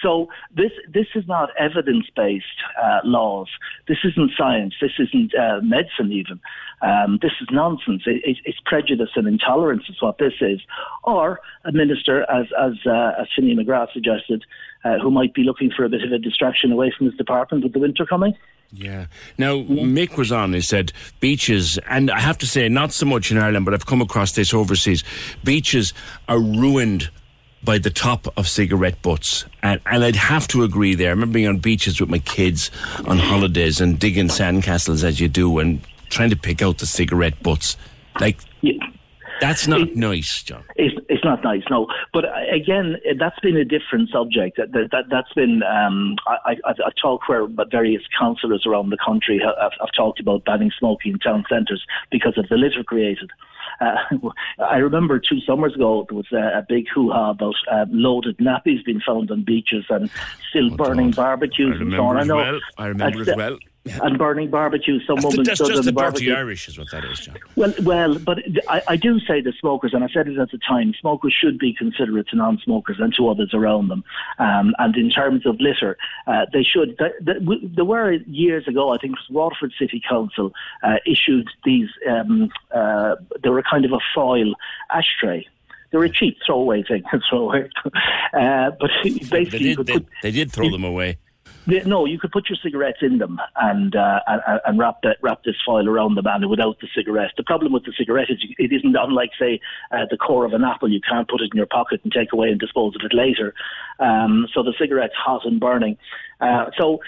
So 0.04 0.28
this 0.56 0.72
this 0.94 1.08
is 1.16 1.26
not 1.28 1.50
evidence 1.58 2.06
based 2.16 2.46
uh, 2.82 3.00
laws. 3.06 3.48
This 3.88 4.00
isn't 4.04 4.32
science. 4.38 4.76
This 4.82 4.92
isn't 5.00 5.34
uh, 5.34 5.62
medicine 5.64 6.12
even. 6.12 6.40
Um, 6.82 7.18
this 7.22 7.32
is 7.42 7.48
nonsense. 7.52 8.04
It, 8.06 8.22
it, 8.26 8.38
it's 8.44 8.60
prejudice 8.66 9.12
and 9.16 9.26
intolerance 9.28 9.84
is 9.90 10.02
what 10.02 10.18
this 10.18 10.34
is. 10.42 10.60
Or 11.04 11.40
a 11.64 11.72
minister, 11.72 12.24
as 12.30 12.48
as 12.60 12.74
uh, 12.86 13.22
as 13.22 13.28
Finian 13.36 13.60
McGrath 13.60 13.94
suggested, 13.94 14.44
uh, 14.84 15.00
who 15.00 15.10
might 15.10 15.34
be 15.34 15.44
looking 15.44 15.72
for 15.76 15.86
a 15.86 15.90
bit 15.90 16.04
of 16.04 16.12
a 16.12 16.20
distraction 16.20 16.72
away 16.74 16.94
from 16.96 17.08
his 17.08 17.16
department 17.16 17.64
with 17.64 17.74
the 17.74 17.80
winter 17.80 18.06
coming. 18.06 18.36
Yeah. 18.76 19.06
Now, 19.38 19.58
Mick 19.58 20.18
was 20.18 20.32
on, 20.32 20.52
he 20.54 20.62
said 20.62 20.92
beaches, 21.20 21.78
and 21.88 22.10
I 22.10 22.20
have 22.20 22.40
to 22.40 22.48
say, 22.48 22.68
not 22.70 22.92
so 22.92 23.06
much 23.06 23.32
in 23.32 23.38
Ireland, 23.38 23.66
but 23.66 23.76
I've 23.76 23.86
come 23.86 24.02
across 24.02 24.32
this 24.32 24.52
overseas. 24.52 25.04
Beaches 25.44 25.94
are 26.28 26.40
ruined 26.40 27.12
by 27.64 27.78
the 27.78 27.90
top 27.90 28.28
of 28.38 28.48
cigarette 28.48 29.02
butts. 29.02 29.46
And, 29.62 29.80
and 29.86 30.04
I'd 30.04 30.16
have 30.16 30.48
to 30.50 30.64
agree 30.64 30.96
there. 30.96 31.10
I 31.10 31.12
remember 31.12 31.34
being 31.34 31.48
on 31.48 31.60
beaches 31.60 32.00
with 32.00 32.10
my 32.10 32.20
kids 32.20 32.70
on 33.06 33.18
holidays 33.18 33.80
and 33.80 33.98
digging 33.98 34.28
sandcastles 34.28 35.04
as 35.04 35.20
you 35.20 35.30
do 35.30 35.60
and 35.60 35.82
trying 36.10 36.30
to 36.30 36.36
pick 36.36 36.62
out 36.62 36.80
the 36.80 36.86
cigarette 36.86 37.42
butts. 37.42 37.78
Like, 38.20 38.40
yeah. 38.62 38.74
That's 39.42 39.68
not 39.68 39.82
it, 39.82 39.96
nice, 39.98 40.44
John. 40.44 40.64
It's, 40.78 40.96
it's 41.10 41.24
not 41.26 41.44
nice, 41.44 41.64
no. 41.70 41.88
But 42.14 42.26
uh, 42.26 42.32
again, 42.54 42.96
that's 43.20 43.38
been 43.42 43.58
a 43.58 43.66
different 43.66 44.10
subject. 44.10 44.58
That, 44.58 44.72
that, 44.92 45.06
that's 45.10 45.34
been, 45.34 45.64
um, 45.64 46.16
I, 46.28 46.56
I, 46.66 46.72
I 46.72 46.92
talk 47.02 47.28
where 47.28 47.48
various 47.70 48.04
councillors 48.18 48.66
around 48.66 48.92
the 48.92 48.98
country 49.04 49.42
have, 49.44 49.72
have 49.80 49.90
talked 49.98 50.22
about 50.22 50.46
banning 50.46 50.72
smoking 50.78 51.14
in 51.14 51.20
town 51.20 51.44
centres 51.50 51.84
because 52.10 52.38
of 52.38 52.48
the 52.48 52.56
litter 52.56 52.84
created. 52.86 53.32
Uh, 53.80 53.96
I 54.60 54.78
remember 54.78 55.20
two 55.20 55.40
summers 55.42 55.76
ago 55.76 56.06
there 56.10 56.18
was 56.18 56.32
a, 56.32 56.60
a 56.60 56.66
big 56.68 56.86
hoo-ha 56.94 57.32
about 57.32 57.56
uh, 57.72 57.86
loaded 57.90 58.38
nappies 58.38 58.84
being 58.86 59.02
found 59.06 59.32
on 59.32 59.44
beaches 59.44 59.86
and 59.90 60.10
still 60.50 60.74
oh, 60.74 60.78
burning 60.78 61.12
God. 61.12 61.24
barbecues 61.24 61.80
and 61.80 61.92
so 61.92 62.04
on. 62.04 62.18
I 62.18 62.24
know. 62.24 62.36
Well. 62.36 62.60
I 62.78 62.88
remember 62.88 63.22
as 63.22 63.36
well 63.36 63.58
and 64.02 64.18
burning 64.18 64.50
barbecue. 64.50 65.00
Some 65.06 65.16
that's 65.18 65.26
woman 65.26 65.44
the, 65.44 65.50
that's 65.50 65.60
just 65.60 65.84
the 65.84 65.92
barbecue. 65.92 66.30
dirty 66.30 66.40
Irish, 66.40 66.68
is 66.68 66.78
what 66.78 66.90
that 66.92 67.04
is, 67.04 67.20
John. 67.20 67.36
Well, 67.56 67.74
well, 67.84 68.18
but 68.18 68.40
I, 68.70 68.82
I, 68.88 68.96
do 68.96 69.20
say 69.20 69.42
that 69.42 69.54
smokers, 69.60 69.94
and 69.94 70.04
I 70.04 70.08
said 70.08 70.28
it 70.28 70.38
at 70.38 70.52
the 70.52 70.58
time, 70.58 70.94
smokers 71.00 71.34
should 71.34 71.60
be 71.60 71.74
considerate 71.74 72.30
to 72.30 72.38
non-smokers 72.38 72.98
and 73.00 73.14
to 73.16 73.28
others 73.28 73.52
around 73.54 73.90
them. 73.90 74.04
Um, 74.40 74.74
and 74.80 74.96
in 74.96 75.10
terms 75.10 75.46
of 75.46 75.60
litter, 75.60 75.98
uh, 76.28 76.46
they 76.54 76.64
should. 76.64 76.98
there 77.22 77.86
were 77.86 78.14
years 78.14 78.68
ago, 78.68 78.94
I 78.94 78.98
think 78.98 79.14
it 79.14 79.20
was 79.20 79.30
Waterford 79.30 79.74
City 79.78 80.02
Council 80.08 80.54
uh, 80.82 80.98
issued 81.06 81.50
these. 81.66 81.90
Um, 82.10 82.50
uh, 82.74 83.16
they 83.44 83.50
were 83.50 83.64
kind 83.64 83.84
of 83.84 83.92
a 83.92 84.00
foil 84.16 84.54
ashtray 84.92 85.48
they 85.92 86.00
were 86.00 86.06
a 86.06 86.10
cheap 86.10 86.38
throwaway 86.44 86.82
thing, 86.82 87.04
throwaway. 87.30 87.70
uh, 88.34 88.72
but 88.80 88.90
basically, 89.04 89.44
they 89.44 89.74
did, 89.76 89.86
they, 89.86 90.06
they 90.24 90.32
did 90.32 90.52
throw 90.52 90.72
them 90.72 90.84
away 90.84 91.20
no, 91.68 92.06
you 92.06 92.20
could 92.20 92.32
put 92.32 92.50
your 92.50 92.58
cigarettes 92.62 93.00
in 93.02 93.18
them 93.18 93.40
and 93.56 93.96
uh, 93.96 94.20
and, 94.66 94.80
wrap 94.80 95.02
the, 95.02 95.16
wrap 95.22 95.44
this 95.44 95.56
foil 95.66 95.88
around 95.88 96.16
them 96.16 96.28
and 96.28 96.50
without 96.50 96.80
the 96.80 96.88
cigarette. 96.96 97.32
The 97.38 97.44
problem 97.44 97.72
with 97.72 97.86
the 97.86 97.94
cigarette 97.98 98.30
is 98.30 98.44
it 98.58 98.72
isn't 98.72 98.96
unlike 98.96 99.32
say 99.40 99.60
uh, 99.92 100.06
the 100.10 100.18
core 100.18 100.46
of 100.46 100.54
an 100.54 100.64
apple. 100.64 100.92
You 100.92 101.02
can't 101.02 101.28
put 101.28 101.42
it 101.42 101.50
in 101.54 101.58
your 101.58 101.66
pocket 101.66 102.02
and 102.04 102.12
take 102.12 102.34
away 102.34 102.50
and 102.50 102.60
dispose 102.60 102.96
of 102.96 103.02
it 103.04 103.16
later. 103.16 103.54
Um, 104.00 104.48
so 104.54 104.64
the 104.64 104.74
cigarette's 104.80 105.16
hot 105.16 105.46
and 105.46 105.60
burning. 105.60 105.98
Uh, 106.42 106.66
so 106.78 107.00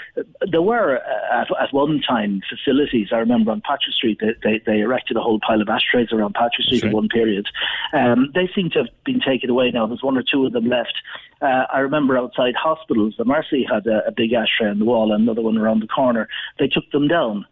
there 0.49 0.61
were 0.61 0.97
uh, 0.97 1.41
at, 1.41 1.47
at, 1.61 1.73
one 1.73 2.01
time 2.07 2.41
facilities. 2.49 3.09
I 3.11 3.17
remember 3.17 3.51
on 3.51 3.61
Patrick 3.61 3.93
Street, 3.93 4.19
they, 4.21 4.33
they, 4.43 4.61
they 4.65 4.79
erected 4.79 5.17
a 5.17 5.21
whole 5.21 5.39
pile 5.45 5.61
of 5.61 5.67
ashtrays 5.67 6.13
around 6.13 6.36
Patrick 6.36 6.65
Street 6.67 6.86
at 6.86 6.93
one 6.93 7.09
period. 7.09 7.47
Um, 7.91 8.31
they 8.33 8.49
seem 8.55 8.69
to 8.71 8.79
have 8.79 8.88
been 9.03 9.19
taken 9.19 9.49
away 9.49 9.71
now. 9.71 9.88
There's 9.88 10.03
one 10.03 10.17
or 10.17 10.23
two 10.23 10.45
of 10.45 10.53
them 10.53 10.67
left. 10.67 10.93
Uh, 11.41 11.65
I 11.73 11.79
remember 11.79 12.17
outside 12.17 12.55
hospitals, 12.55 13.15
the 13.17 13.25
Mercy 13.25 13.65
had 13.69 13.86
a, 13.88 14.07
a 14.07 14.11
big 14.11 14.31
ashtray 14.31 14.69
on 14.69 14.79
the 14.79 14.86
wall 14.86 15.11
and 15.11 15.23
another 15.23 15.41
one 15.41 15.57
around 15.57 15.81
the 15.81 15.88
corner. 15.88 16.29
They 16.59 16.67
took 16.67 16.89
them 16.91 17.07
down. 17.07 17.45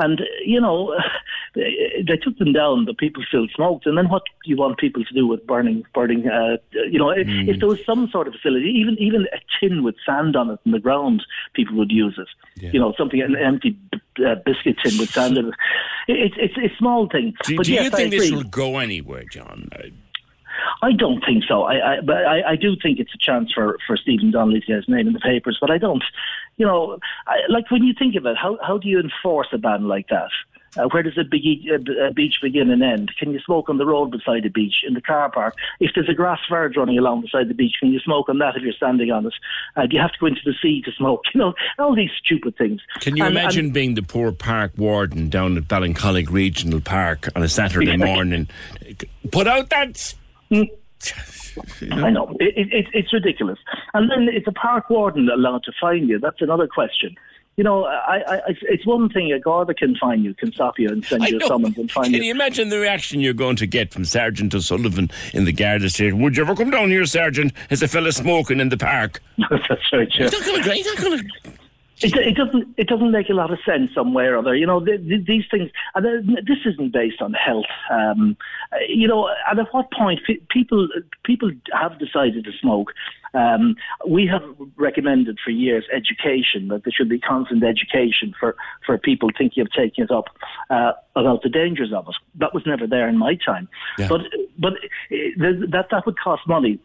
And, 0.00 0.20
you 0.44 0.60
know, 0.60 0.96
they 1.54 2.16
took 2.16 2.38
them 2.38 2.52
down, 2.52 2.84
but 2.84 2.98
people 2.98 3.22
still 3.26 3.46
smoked. 3.54 3.86
And 3.86 3.96
then 3.98 4.08
what 4.08 4.22
do 4.24 4.50
you 4.50 4.56
want 4.56 4.78
people 4.78 5.04
to 5.04 5.14
do 5.14 5.26
with 5.26 5.46
burning, 5.46 5.84
burning, 5.94 6.28
uh, 6.28 6.56
you 6.72 6.98
know, 6.98 7.06
mm. 7.06 7.48
if, 7.48 7.60
there 7.60 7.68
was 7.68 7.84
some 7.84 8.08
sort 8.10 8.28
of 8.28 8.34
facility, 8.34 8.68
even, 8.68 8.96
even 8.98 9.26
a 9.32 9.38
tin 9.58 9.82
with 9.82 9.96
sand 10.06 10.36
on 10.36 10.50
it 10.50 10.58
in 10.64 10.72
the 10.72 10.78
ground, 10.78 11.22
people 11.54 11.76
would 11.76 11.90
use 11.90 12.18
it. 12.18 12.28
Yeah. 12.62 12.70
You 12.72 12.80
know, 12.80 12.94
something, 12.96 13.20
an 13.20 13.36
empty 13.36 13.78
uh, 14.24 14.36
biscuit 14.44 14.76
tin 14.82 14.98
with 14.98 15.10
sand 15.10 15.38
in 15.38 15.48
it. 15.48 15.54
It's, 16.08 16.34
it's 16.38 16.56
a 16.56 16.76
small 16.76 17.08
thing. 17.08 17.34
Do, 17.44 17.56
but 17.56 17.66
do 17.66 17.72
yes, 17.72 17.84
you 17.84 17.90
think 17.90 18.10
this 18.10 18.30
will 18.30 18.44
go 18.44 18.78
anywhere, 18.78 19.24
John? 19.30 19.68
I 20.82 20.92
don't 20.92 21.24
think 21.24 21.44
so. 21.48 21.62
I, 21.64 21.96
I 21.96 22.00
but 22.00 22.24
I, 22.26 22.52
I 22.52 22.56
do 22.56 22.76
think 22.82 22.98
it's 22.98 23.14
a 23.14 23.18
chance 23.18 23.52
for 23.52 23.78
for 23.86 23.96
Stephen 23.96 24.30
Donnelly 24.30 24.60
to 24.60 24.66
get 24.66 24.76
his 24.76 24.88
name 24.88 25.06
in 25.06 25.12
the 25.12 25.20
papers. 25.20 25.58
But 25.60 25.70
I 25.70 25.78
don't. 25.78 26.02
You 26.60 26.66
know, 26.66 26.98
I, 27.26 27.36
like 27.48 27.70
when 27.70 27.82
you 27.84 27.94
think 27.98 28.16
of 28.16 28.26
it, 28.26 28.36
how 28.36 28.58
how 28.62 28.76
do 28.76 28.86
you 28.86 29.00
enforce 29.00 29.48
a 29.54 29.56
ban 29.56 29.88
like 29.88 30.08
that? 30.08 30.28
Uh, 30.76 30.84
where 30.92 31.02
does 31.02 31.16
a, 31.16 31.24
big, 31.24 31.42
a, 31.66 32.08
a, 32.08 32.12
beach 32.12 32.34
begin 32.42 32.70
and 32.70 32.82
end? 32.82 33.10
Can 33.18 33.32
you 33.32 33.40
smoke 33.40 33.70
on 33.70 33.78
the 33.78 33.86
road 33.86 34.10
beside 34.10 34.42
the 34.42 34.50
beach, 34.50 34.84
in 34.86 34.92
the 34.92 35.00
car 35.00 35.30
park? 35.30 35.56
If 35.80 35.92
there's 35.94 36.10
a 36.10 36.14
grass 36.14 36.38
verge 36.50 36.76
running 36.76 36.98
along 36.98 37.22
beside 37.22 37.48
the 37.48 37.54
beach, 37.54 37.76
can 37.80 37.90
you 37.90 37.98
smoke 37.98 38.28
on 38.28 38.38
that 38.38 38.56
if 38.56 38.62
you're 38.62 38.74
standing 38.74 39.10
on 39.10 39.26
it? 39.26 39.32
Uh, 39.74 39.86
do 39.86 39.96
you 39.96 40.02
have 40.02 40.12
to 40.12 40.18
go 40.20 40.26
into 40.26 40.42
the 40.44 40.54
sea 40.62 40.82
to 40.84 40.92
smoke? 40.92 41.22
You 41.34 41.40
know, 41.40 41.54
all 41.78 41.96
these 41.96 42.10
stupid 42.22 42.58
things. 42.58 42.82
Can 43.00 43.16
you 43.16 43.24
and, 43.24 43.32
imagine 43.32 43.66
and, 43.66 43.74
being 43.74 43.94
the 43.94 44.02
poor 44.02 44.30
park 44.30 44.72
warden 44.76 45.30
down 45.30 45.56
at 45.56 45.64
Ballincollig 45.64 46.30
Regional 46.30 46.82
Park 46.82 47.28
on 47.34 47.42
a 47.42 47.48
Saturday 47.48 47.96
morning? 47.96 48.48
Put 49.32 49.46
out 49.46 49.70
that 49.70 50.14
know? 51.82 52.06
I 52.06 52.10
know 52.10 52.36
it, 52.40 52.68
it, 52.72 52.86
it's 52.92 53.12
ridiculous, 53.12 53.58
and 53.94 54.10
then 54.10 54.28
it's 54.32 54.46
a 54.46 54.52
park 54.52 54.90
warden 54.90 55.28
allowed 55.28 55.64
to 55.64 55.72
fine 55.80 56.08
you. 56.08 56.18
That's 56.18 56.40
another 56.40 56.66
question. 56.66 57.16
You 57.56 57.64
know, 57.64 57.84
I, 57.84 58.22
I, 58.26 58.40
it's 58.62 58.86
one 58.86 59.10
thing 59.10 59.32
a 59.32 59.38
Garda 59.38 59.74
can 59.74 59.94
fine 59.96 60.22
you, 60.22 60.32
can 60.32 60.50
stop 60.52 60.78
you 60.78 60.88
and 60.88 61.04
send 61.04 61.24
you 61.24 61.38
a 61.38 61.46
summons 61.46 61.76
and 61.76 61.90
fine 61.90 62.04
can 62.04 62.12
you. 62.14 62.18
Can 62.20 62.24
you 62.24 62.30
imagine 62.30 62.68
the 62.70 62.78
reaction 62.78 63.20
you're 63.20 63.34
going 63.34 63.56
to 63.56 63.66
get 63.66 63.92
from 63.92 64.06
Sergeant 64.06 64.54
O'Sullivan 64.54 65.10
in 65.34 65.44
the 65.44 65.52
Garda 65.52 65.90
station? 65.90 66.22
Would 66.22 66.36
you 66.36 66.44
ever 66.44 66.54
come 66.54 66.70
down 66.70 66.88
here, 66.88 67.04
Sergeant? 67.04 67.52
Is 67.68 67.82
a 67.82 67.88
fella 67.88 68.12
smoking 68.12 68.60
in 68.60 68.70
the 68.70 68.78
park? 68.78 69.20
That's 69.50 69.92
right. 69.92 70.08
Yeah. 70.18 70.30
He's 70.30 70.86
not 70.86 70.96
going 70.96 71.18
to. 71.18 71.50
It, 72.02 72.16
it, 72.16 72.34
doesn't. 72.34 72.68
It 72.78 72.88
doesn't 72.88 73.10
make 73.10 73.28
a 73.28 73.34
lot 73.34 73.52
of 73.52 73.58
sense 73.64 73.90
somewhere 73.94 74.34
or 74.34 74.38
other. 74.38 74.54
You 74.54 74.66
know, 74.66 74.80
the, 74.80 74.96
the, 74.96 75.18
these 75.18 75.44
things. 75.50 75.70
And 75.94 76.28
this 76.46 76.58
isn't 76.64 76.92
based 76.92 77.20
on 77.20 77.34
health. 77.34 77.66
Um, 77.90 78.36
you 78.88 79.06
know, 79.06 79.28
and 79.50 79.60
at 79.60 79.72
what 79.72 79.90
point 79.92 80.20
people 80.48 80.88
people 81.24 81.50
have 81.72 81.98
decided 81.98 82.44
to 82.44 82.52
smoke? 82.60 82.92
Um, 83.34 83.76
we 84.08 84.26
have 84.26 84.42
recommended 84.76 85.38
for 85.44 85.50
years 85.50 85.84
education 85.92 86.68
that 86.68 86.84
there 86.84 86.92
should 86.92 87.08
be 87.08 87.20
constant 87.20 87.62
education 87.62 88.34
for, 88.38 88.56
for 88.84 88.98
people 88.98 89.30
thinking 89.36 89.60
of 89.60 89.70
taking 89.70 90.02
it 90.04 90.10
up 90.10 90.24
uh, 90.68 90.92
about 91.14 91.42
the 91.42 91.48
dangers 91.48 91.92
of 91.92 92.08
it. 92.08 92.16
That 92.36 92.54
was 92.54 92.64
never 92.66 92.86
there 92.88 93.08
in 93.08 93.18
my 93.18 93.36
time. 93.36 93.68
Yeah. 93.98 94.08
But 94.08 94.22
but 94.58 94.72
uh, 94.72 95.68
that 95.70 95.88
that 95.90 96.06
would 96.06 96.18
cost 96.18 96.42
money. 96.48 96.78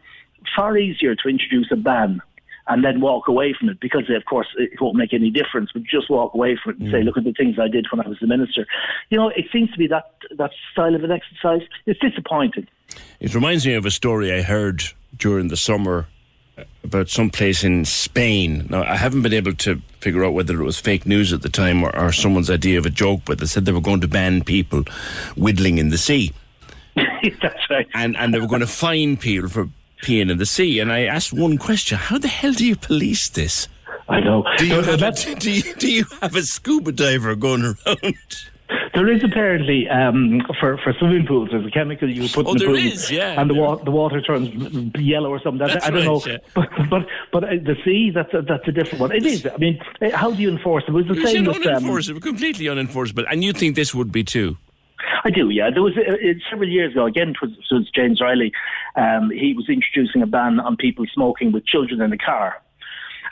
Far 0.56 0.78
easier 0.78 1.16
to 1.16 1.30
introduce 1.30 1.72
a 1.72 1.76
ban 1.76 2.22
and 2.68 2.84
then 2.84 3.00
walk 3.00 3.28
away 3.28 3.54
from 3.58 3.70
it 3.70 3.80
because, 3.80 4.04
of 4.10 4.26
course, 4.26 4.48
it 4.58 4.80
won't 4.82 4.96
make 4.96 5.14
any 5.14 5.30
difference. 5.30 5.70
But 5.74 5.84
just 5.84 6.10
walk 6.10 6.34
away 6.34 6.58
from 6.62 6.74
it 6.74 6.80
and 6.80 6.90
mm. 6.90 6.92
say, 6.92 7.04
look 7.04 7.18
at 7.18 7.24
the 7.24 7.34
things 7.34 7.58
I 7.60 7.68
did 7.68 7.86
when 7.92 8.06
I 8.06 8.10
was 8.10 8.18
the 8.20 8.28
minister. 8.28 8.66
You 9.10 9.18
know, 9.18 9.30
it 9.30 9.46
seems 9.52 9.72
to 9.72 9.78
be 9.78 9.88
that 9.88 10.12
that 10.38 10.52
style 10.72 10.96
of 10.96 11.04
an 11.04 11.12
exercise. 11.12 11.62
It's 11.86 12.00
disappointing. 12.00 12.68
It 13.20 13.36
reminds 13.36 13.66
me 13.66 13.74
of 13.74 13.86
a 13.86 13.92
story 13.92 14.34
I 14.34 14.42
heard 14.42 14.84
during 15.18 15.48
the 15.50 15.58
summer 15.58 16.08
about 16.84 17.10
some 17.10 17.30
place 17.30 17.64
in 17.64 17.86
Spain. 17.86 18.68
Now, 18.70 18.84
I 18.84 18.96
haven't 18.96 19.22
been 19.22 19.34
able 19.34 19.54
to 19.54 19.82
figure 20.00 20.24
out 20.24 20.34
whether 20.34 20.60
it 20.60 20.64
was 20.64 20.80
fake 20.80 21.06
news 21.06 21.34
at 21.34 21.42
the 21.42 21.50
time 21.50 21.84
or, 21.84 21.96
or 21.96 22.12
someone's 22.12 22.50
idea 22.50 22.78
of 22.78 22.86
a 22.86 22.90
joke, 22.90 23.22
but 23.26 23.40
they 23.40 23.46
said 23.46 23.66
they 23.66 23.72
were 23.72 23.82
going 23.82 24.02
to 24.02 24.08
ban 24.08 24.44
people 24.44 24.84
whittling 25.36 25.78
in 25.78 25.90
the 25.90 25.98
sea. 25.98 26.32
That's 26.96 27.70
right. 27.70 27.88
And, 27.94 28.16
and 28.16 28.34
they 28.34 28.40
were 28.40 28.48
going 28.48 28.62
to 28.62 28.68
fine 28.68 29.18
people 29.18 29.50
for 29.50 29.70
peeing 30.02 30.30
in 30.32 30.38
the 30.38 30.46
sea. 30.46 30.80
And 30.80 30.92
I 30.92 31.04
asked 31.06 31.34
one 31.34 31.58
question 31.58 31.98
How 31.98 32.18
the 32.18 32.28
hell 32.28 32.54
do 32.54 32.66
you 32.66 32.76
police 32.76 33.30
this? 33.30 33.68
I 34.08 34.20
know. 34.20 34.44
Do 34.58 34.68
you, 34.68 34.82
have, 34.82 35.02
a, 35.02 35.12
do, 35.40 35.52
you, 35.52 35.74
do 35.76 35.92
you 35.92 36.06
have 36.22 36.36
a 36.36 36.44
scuba 36.44 36.92
diver 36.92 37.36
going 37.36 37.64
around? 37.64 38.16
There 38.94 39.12
is 39.12 39.24
apparently 39.24 39.88
um, 39.90 40.42
for 40.60 40.78
for 40.78 40.94
swimming 40.94 41.28
pools. 41.28 41.50
There's 41.52 41.66
a 41.66 41.70
chemical 41.72 42.10
you 42.10 42.28
put 42.30 42.48
Oh, 42.48 42.52
in 42.54 42.58
the 42.58 42.66
there 42.66 42.68
pool, 42.74 42.78
is, 42.78 43.12
yeah, 43.12 43.40
and 43.40 43.50
the 43.50 43.54
wa- 43.54 43.76
the 43.76 43.92
water 43.92 44.22
turns 44.22 44.50
yellow 44.98 45.30
or 45.30 45.40
something. 45.40 45.68
That's 45.68 45.86
I 45.86 45.90
don't 45.92 46.00
right, 46.00 46.06
know, 46.06 46.22
yeah. 46.26 46.38
but 46.56 46.70
but 46.90 47.02
but 47.32 47.44
uh, 47.44 47.48
the 47.62 47.76
sea 47.84 48.12
that's 48.14 48.34
a, 48.34 48.42
that's 48.42 48.68
a 48.68 48.72
different 48.72 49.02
one. 49.02 49.12
It 49.12 49.26
is. 49.26 49.46
I 49.46 49.58
mean, 49.58 49.80
uh, 50.02 50.16
how 50.18 50.32
do 50.32 50.42
you 50.42 50.50
enforce 50.50 50.84
it? 50.88 50.92
It 50.92 50.94
was 50.94 51.06
the 51.08 51.14
It's 51.14 51.32
same 51.32 51.46
with 51.46 51.58
um, 51.58 51.84
unenforceable, 51.84 52.22
completely 52.22 52.66
unenforceable. 52.66 53.26
And 53.30 53.44
you 53.44 53.54
think 53.54 53.76
this 53.76 53.94
would 53.94 54.12
be 54.12 54.24
too? 54.24 54.58
I 55.24 55.30
do, 55.30 55.50
yeah. 55.50 55.70
There 55.72 55.84
was 55.84 55.94
uh, 55.98 56.14
uh, 56.14 56.34
several 56.50 56.70
years 56.70 56.94
ago. 56.94 57.06
Again, 57.06 57.30
it 57.30 57.42
was, 57.42 57.52
it 57.52 57.74
was 57.74 57.90
James 57.94 58.22
Reilly. 58.22 58.52
Um, 58.96 59.30
he 59.30 59.54
was 59.54 59.70
introducing 59.70 60.22
a 60.22 60.28
ban 60.28 60.60
on 60.60 60.78
people 60.78 61.06
smoking 61.14 61.52
with 61.52 61.66
children 61.66 62.02
in 62.02 62.10
the 62.10 62.18
car, 62.18 62.62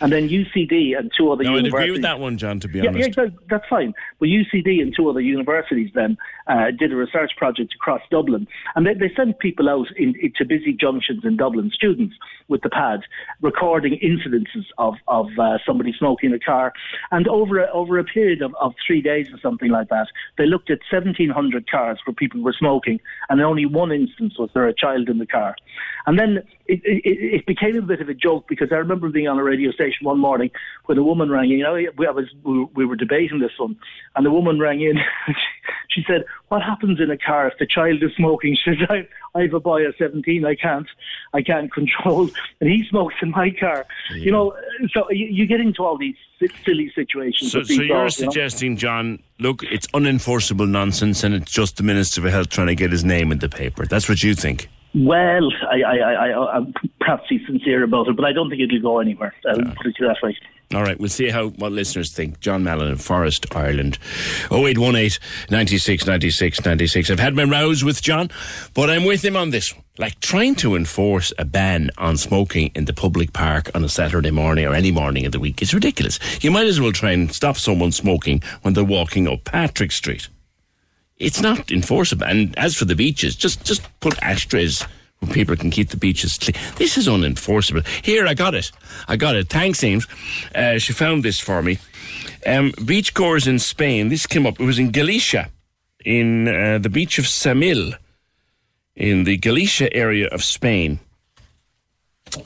and 0.04 0.12
then 0.12 0.28
UCD 0.30 0.98
and 0.98 1.12
two 1.18 1.32
other 1.32 1.44
No, 1.44 1.56
I'd 1.56 1.66
agree 1.66 1.92
with 1.92 2.02
that 2.02 2.20
one, 2.20 2.38
John, 2.38 2.60
to 2.60 2.68
be 2.68 2.80
Yeah, 2.80 2.90
honest. 2.90 3.18
yeah, 3.18 3.26
that's 3.50 3.66
fine. 3.70 3.94
But 4.20 4.28
UCD 4.28 4.82
and 4.82 4.94
two 4.96 5.10
other 5.10 5.22
universities 5.22 5.90
then 5.96 6.18
uh, 6.48 6.72
did 6.78 6.92
a 6.92 6.96
research 6.96 7.32
project 7.38 7.74
across 7.74 8.02
Dublin, 8.12 8.46
and 8.76 8.86
they, 8.86 8.94
they 8.94 9.12
sent 9.16 9.40
people 9.40 9.70
out 9.70 9.88
in, 9.96 10.14
into 10.22 10.44
busy 10.46 10.74
junctions 10.74 11.22
in 11.24 11.38
Dublin, 11.38 11.72
students 11.74 12.16
with 12.50 12.62
the 12.62 12.70
pad, 12.70 13.00
recording 13.42 13.98
incidences 14.04 14.66
of 14.78 14.96
of 15.08 15.28
uh, 15.40 15.58
somebody 15.66 15.94
smoking 15.98 16.34
a 16.34 16.40
car, 16.40 16.74
and 17.12 17.28
over 17.30 17.60
a, 17.60 17.72
over 17.72 17.98
a 17.98 18.04
period 18.04 18.42
of, 18.42 18.54
of 18.60 18.74
three 18.86 19.02
days 19.02 19.28
or 19.32 19.40
something 19.40 19.70
like 19.70 19.88
that, 19.90 20.08
they 20.38 20.46
looked 20.46 20.70
at 20.70 20.80
1,700 20.92 21.70
cars 21.72 21.98
where 22.06 22.14
people 22.14 22.42
were 22.42 22.54
smoking, 22.58 23.00
and 23.30 23.42
only 23.42 23.66
one 23.66 23.92
instance 23.94 24.38
was 24.38 24.50
there 24.54 24.68
a 24.68 24.74
child 24.74 25.08
in 25.08 25.18
the 25.20 25.26
car, 25.26 25.56
and 26.06 26.20
then 26.20 26.44
it, 26.66 26.82
it, 26.84 27.02
it 27.06 27.46
became 27.46 27.78
a 27.78 27.82
bit 27.82 28.02
of 28.02 28.10
a 28.10 28.14
joke 28.14 28.48
because 28.48 28.70
I 28.72 28.76
remember 28.76 29.10
being 29.10 29.28
on 29.28 29.38
a 29.38 29.44
radio 29.44 29.72
station 29.72 30.06
one 30.06 30.20
morning 30.20 30.52
when 30.86 30.98
a 30.98 31.04
woman 31.04 31.30
rang 31.30 31.52
in. 31.52 31.58
You 31.58 31.64
know, 31.64 31.74
we, 31.98 32.08
I 32.08 32.12
was, 32.12 32.26
we, 32.44 32.66
we 32.76 32.86
were 32.86 32.96
debating 32.96 33.40
this 33.40 33.52
one, 33.58 33.78
and 34.16 34.26
the 34.26 34.32
woman 34.32 34.60
rang 34.60 34.82
in. 34.82 34.98
she, 35.28 35.34
she 35.90 36.04
said, 36.08 36.26
"What 36.50 36.62
happens 36.62 37.00
in 37.00 37.10
a 37.12 37.18
car 37.18 37.48
if 37.48 37.58
the 37.60 37.68
child 37.68 38.04
is 38.04 38.12
smoking?" 38.16 38.58
She 38.64 38.76
said, 38.80 38.90
I, 38.90 39.08
"I 39.38 39.44
have 39.44 39.54
a 39.54 39.60
boy 39.60 39.86
of 39.86 39.96
17. 39.98 40.46
I 40.46 40.56
can't, 40.56 40.88
I 41.34 41.42
can't 41.42 41.72
control, 41.72 42.30
and 42.62 42.70
he 42.70 42.86
smokes 42.90 43.16
in 43.22 43.32
my 43.32 43.52
car." 43.52 43.86
You 44.12 44.32
know, 44.32 44.56
so 44.94 45.10
you, 45.10 45.26
you 45.28 45.46
get 45.46 45.60
into 45.60 45.84
all 45.84 45.98
these 45.98 46.16
silly 46.66 46.92
situations. 46.94 47.52
So, 47.52 47.64
so 47.64 47.74
you're 47.74 47.96
laws, 47.96 48.20
you 48.20 48.26
know? 48.26 48.32
suggesting, 48.32 48.78
John, 48.78 49.20
look, 49.40 49.64
it's 49.64 49.88
unenforceable 49.88 50.68
nonsense 50.68 51.24
and 51.24 51.34
it's 51.34 51.52
just 51.52 51.78
the 51.78 51.84
Minister 51.84 52.22
for 52.22 52.30
Health 52.30 52.50
trying 52.50 52.68
to 52.68 52.76
get 52.76 52.92
his 52.92 53.04
name 53.04 53.32
in 53.32 53.40
the 53.40 53.50
paper. 53.50 53.86
That's 53.86 54.10
what 54.10 54.24
you 54.24 54.36
think? 54.36 54.70
Well, 54.96 55.50
I, 55.72 55.82
I, 55.82 55.96
I, 55.98 56.14
I, 56.14 56.34
uh, 56.34 56.46
I'm 56.46 56.74
perhaps 57.00 57.24
he's 57.28 57.46
sincere 57.48 57.84
about 57.84 58.08
it, 58.08 58.16
but 58.16 58.26
I 58.26 58.32
don't 58.32 58.50
think 58.50 58.62
it'll 58.62 58.80
go 58.80 59.00
anywhere. 59.00 59.34
I'll 59.48 59.56
put 59.56 59.88
it 59.88 59.96
that 60.00 60.18
way. 60.22 60.38
All 60.74 60.82
right, 60.82 61.00
we'll 61.00 61.10
see 61.10 61.30
how 61.30 61.50
what 61.50 61.72
listeners 61.72 62.12
think. 62.12 62.40
John 62.40 62.64
Mallon 62.64 62.90
in 62.90 62.98
Forest, 62.98 63.46
Ireland. 63.56 64.00
0818 64.52 65.20
96 65.52 66.08
96 66.08 66.66
96. 66.66 67.10
I've 67.10 67.20
had 67.20 67.36
my 67.36 67.44
rows 67.44 67.84
with 67.84 68.02
John, 68.02 68.30
but 68.74 68.90
I'm 68.90 69.04
with 69.04 69.24
him 69.24 69.36
on 69.36 69.52
this 69.52 69.74
one. 69.74 69.84
Like 70.00 70.20
trying 70.20 70.56
to 70.56 70.76
enforce 70.76 71.32
a 71.38 71.46
ban 71.46 71.92
on 72.00 72.18
smoking 72.18 72.72
in 72.74 72.86
the 72.86 72.94
public 72.94 73.34
park 73.34 73.70
on 73.76 73.84
a 73.84 73.90
Saturday 73.90 74.32
morning 74.32 74.66
or 74.66 74.74
any 74.74 74.92
morning 74.92 75.26
of 75.28 75.32
the 75.32 75.40
week 75.40 75.62
is 75.62 75.74
ridiculous. 75.74 76.20
You 76.44 76.50
might 76.50 76.66
as 76.66 76.82
well 76.82 76.92
try 76.92 77.12
and 77.12 77.32
stop 77.32 77.58
someone 77.58 77.92
smoking 77.92 78.42
when 78.64 78.74
they're 78.74 78.84
walking 78.84 79.28
up 79.28 79.44
Patrick 79.44 79.92
Street. 79.92 80.30
It's 81.18 81.42
not 81.42 81.72
enforceable. 81.72 82.26
And 82.26 82.58
as 82.58 82.76
for 82.76 82.86
the 82.86 82.96
beaches, 82.96 83.36
just 83.36 83.64
just 83.64 83.82
put 84.00 84.22
ashtrays 84.22 84.84
where 85.20 85.34
people 85.34 85.56
can 85.56 85.72
keep 85.72 85.90
the 85.90 85.98
beaches 85.98 86.38
clean. 86.38 86.56
This 86.76 86.98
is 86.98 87.08
unenforceable. 87.08 87.86
Here, 88.04 88.28
I 88.28 88.34
got 88.34 88.56
it. 88.56 88.72
I 89.08 89.16
got 89.16 89.36
it. 89.36 89.50
Thanks, 89.50 89.84
Ames. 89.84 90.08
Uh, 90.54 90.78
she 90.80 90.94
found 90.94 91.24
this 91.24 91.40
for 91.40 91.62
me. 91.62 91.80
Um, 92.46 92.74
beach 92.86 93.14
goers 93.14 93.48
in 93.48 93.60
Spain. 93.60 94.10
This 94.10 94.28
came 94.28 94.46
up. 94.46 94.60
It 94.60 94.66
was 94.66 94.80
in 94.80 94.92
Galicia, 94.92 95.50
in 96.04 96.48
uh, 96.48 96.80
the 96.80 96.90
beach 96.90 97.20
of 97.20 97.26
Samil, 97.26 97.96
in 98.96 99.24
the 99.24 99.38
Galicia 99.38 99.94
area 99.94 100.28
of 100.28 100.44
Spain. 100.44 101.00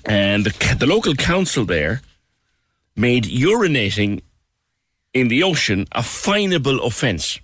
And 0.06 0.46
the, 0.46 0.76
the 0.76 0.86
local 0.86 1.16
council 1.16 1.66
there 1.66 2.02
made 2.96 3.24
urinating 3.24 4.22
in 5.14 5.30
the 5.30 5.44
ocean 5.44 5.88
a 5.94 6.02
finable 6.02 6.84
offence. 6.86 7.40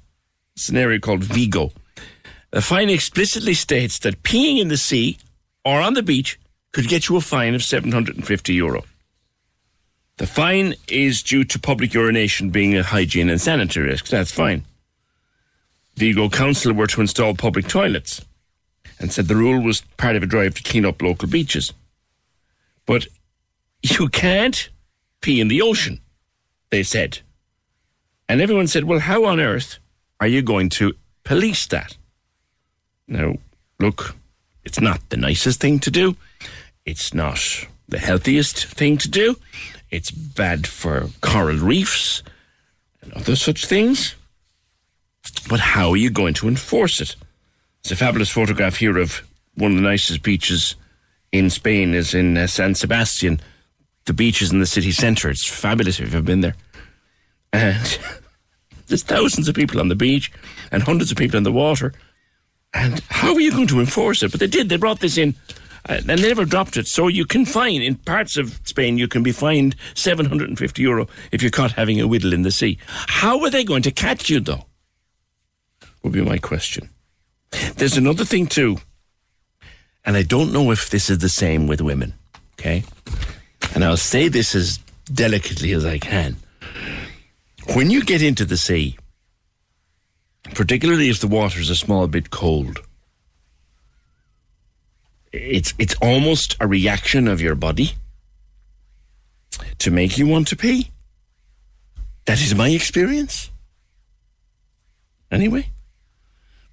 Area 0.73 0.99
called 0.99 1.23
Vigo. 1.23 1.71
The 2.51 2.61
fine 2.61 2.89
explicitly 2.89 3.53
states 3.53 3.99
that 3.99 4.23
peeing 4.23 4.59
in 4.59 4.67
the 4.67 4.77
sea 4.77 5.17
or 5.65 5.81
on 5.81 5.93
the 5.93 6.03
beach 6.03 6.39
could 6.71 6.87
get 6.87 7.09
you 7.09 7.17
a 7.17 7.21
fine 7.21 7.55
of 7.55 7.63
750 7.63 8.53
euro. 8.53 8.83
The 10.17 10.27
fine 10.27 10.75
is 10.87 11.23
due 11.23 11.43
to 11.43 11.59
public 11.59 11.93
urination 11.93 12.51
being 12.51 12.77
a 12.77 12.83
hygiene 12.83 13.29
and 13.29 13.41
sanitary 13.41 13.87
risk. 13.87 14.07
That's 14.07 14.31
fine. 14.31 14.63
Vigo 15.95 16.29
Council 16.29 16.73
were 16.73 16.87
to 16.87 17.01
install 17.01 17.33
public 17.33 17.67
toilets 17.67 18.23
and 18.99 19.11
said 19.11 19.27
the 19.27 19.35
rule 19.35 19.61
was 19.61 19.81
part 19.97 20.15
of 20.15 20.23
a 20.23 20.27
drive 20.27 20.55
to 20.55 20.63
clean 20.63 20.85
up 20.85 21.01
local 21.01 21.27
beaches. 21.27 21.73
But 22.85 23.07
you 23.81 24.07
can't 24.09 24.69
pee 25.21 25.41
in 25.41 25.47
the 25.47 25.61
ocean, 25.61 25.99
they 26.69 26.83
said. 26.83 27.19
And 28.29 28.39
everyone 28.39 28.67
said, 28.67 28.83
well, 28.83 28.99
how 28.99 29.25
on 29.25 29.39
earth 29.39 29.79
are 30.23 30.27
you 30.27 30.41
going 30.41 30.69
to 30.69 30.93
police 31.23 31.67
that? 31.67 31.97
Now, 33.07 33.35
look, 33.79 34.15
it's 34.63 34.79
not 34.79 35.09
the 35.09 35.17
nicest 35.17 35.59
thing 35.59 35.79
to 35.79 35.91
do. 35.91 36.15
It's 36.85 37.13
not 37.13 37.39
the 37.87 37.99
healthiest 37.99 38.65
thing 38.65 38.97
to 38.99 39.09
do. 39.09 39.35
It's 39.89 40.11
bad 40.11 40.65
for 40.67 41.09
coral 41.21 41.57
reefs 41.57 42.23
and 43.01 43.13
other 43.13 43.35
such 43.35 43.65
things. 43.65 44.15
But 45.47 45.59
how 45.59 45.91
are 45.91 45.97
you 45.97 46.09
going 46.09 46.33
to 46.35 46.47
enforce 46.47 47.01
it? 47.01 47.15
It's 47.81 47.91
a 47.91 47.95
fabulous 47.95 48.29
photograph 48.29 48.77
here 48.77 48.97
of 48.97 49.21
one 49.55 49.71
of 49.71 49.77
the 49.77 49.83
nicest 49.83 50.23
beaches 50.23 50.75
in 51.31 51.49
Spain 51.49 51.93
is 51.93 52.13
in 52.13 52.37
uh, 52.37 52.47
San 52.47 52.75
Sebastian. 52.75 53.41
The 54.05 54.13
beach 54.13 54.41
is 54.41 54.51
in 54.51 54.59
the 54.59 54.65
city 54.65 54.91
centre. 54.91 55.29
It's 55.29 55.47
fabulous 55.47 55.99
if 55.99 56.13
you've 56.13 56.25
been 56.25 56.41
there. 56.41 56.55
And 57.51 57.99
there's 58.93 59.01
thousands 59.01 59.47
of 59.47 59.55
people 59.55 59.79
on 59.79 59.87
the 59.87 59.95
beach 59.95 60.31
and 60.71 60.83
hundreds 60.83 61.11
of 61.11 61.17
people 61.17 61.35
in 61.35 61.41
the 61.41 61.51
water. 61.51 61.93
And 62.75 62.99
how 63.09 63.33
are 63.33 63.41
you 63.41 63.49
going 63.49 63.65
to 63.69 63.79
enforce 63.79 64.21
it? 64.21 64.29
But 64.29 64.39
they 64.39 64.45
did. 64.45 64.69
They 64.69 64.77
brought 64.77 64.99
this 64.99 65.17
in 65.17 65.33
uh, 65.89 65.93
and 66.07 66.19
they 66.19 66.27
never 66.27 66.45
dropped 66.45 66.77
it. 66.77 66.87
So 66.87 67.07
you 67.07 67.25
can 67.25 67.43
fine, 67.43 67.81
in 67.81 67.95
parts 67.95 68.37
of 68.37 68.59
Spain, 68.65 68.99
you 68.99 69.07
can 69.07 69.23
be 69.23 69.31
fined 69.31 69.75
750 69.95 70.79
euro 70.79 71.07
if 71.31 71.41
you're 71.41 71.49
caught 71.49 71.71
having 71.71 71.99
a 71.99 72.07
whittle 72.07 72.33
in 72.33 72.43
the 72.43 72.51
sea. 72.51 72.77
How 72.87 73.41
are 73.41 73.49
they 73.49 73.63
going 73.63 73.81
to 73.81 73.91
catch 73.91 74.29
you, 74.29 74.39
though? 74.39 74.65
Would 76.03 76.13
be 76.13 76.21
my 76.21 76.37
question. 76.37 76.89
There's 77.77 77.97
another 77.97 78.25
thing, 78.25 78.45
too. 78.45 78.77
And 80.05 80.15
I 80.15 80.21
don't 80.21 80.53
know 80.53 80.69
if 80.69 80.91
this 80.91 81.09
is 81.09 81.17
the 81.17 81.29
same 81.29 81.65
with 81.65 81.81
women, 81.81 82.13
okay? 82.59 82.83
And 83.73 83.83
I'll 83.83 83.97
say 83.97 84.27
this 84.27 84.53
as 84.53 84.77
delicately 85.11 85.71
as 85.71 85.83
I 85.83 85.97
can. 85.97 86.35
When 87.71 87.89
you 87.89 88.03
get 88.03 88.21
into 88.21 88.45
the 88.45 88.57
sea, 88.57 88.97
particularly 90.53 91.09
if 91.09 91.19
the 91.19 91.27
water's 91.27 91.69
a 91.69 91.75
small 91.75 92.07
bit 92.07 92.29
cold, 92.29 92.79
it's 95.31 95.73
it's 95.79 95.95
almost 96.01 96.55
a 96.59 96.67
reaction 96.67 97.27
of 97.27 97.41
your 97.41 97.55
body 97.55 97.93
to 99.79 99.91
make 99.91 100.17
you 100.17 100.27
want 100.27 100.47
to 100.49 100.55
pee. 100.55 100.91
That 102.25 102.41
is 102.41 102.53
my 102.53 102.69
experience. 102.69 103.49
Anyway, 105.31 105.69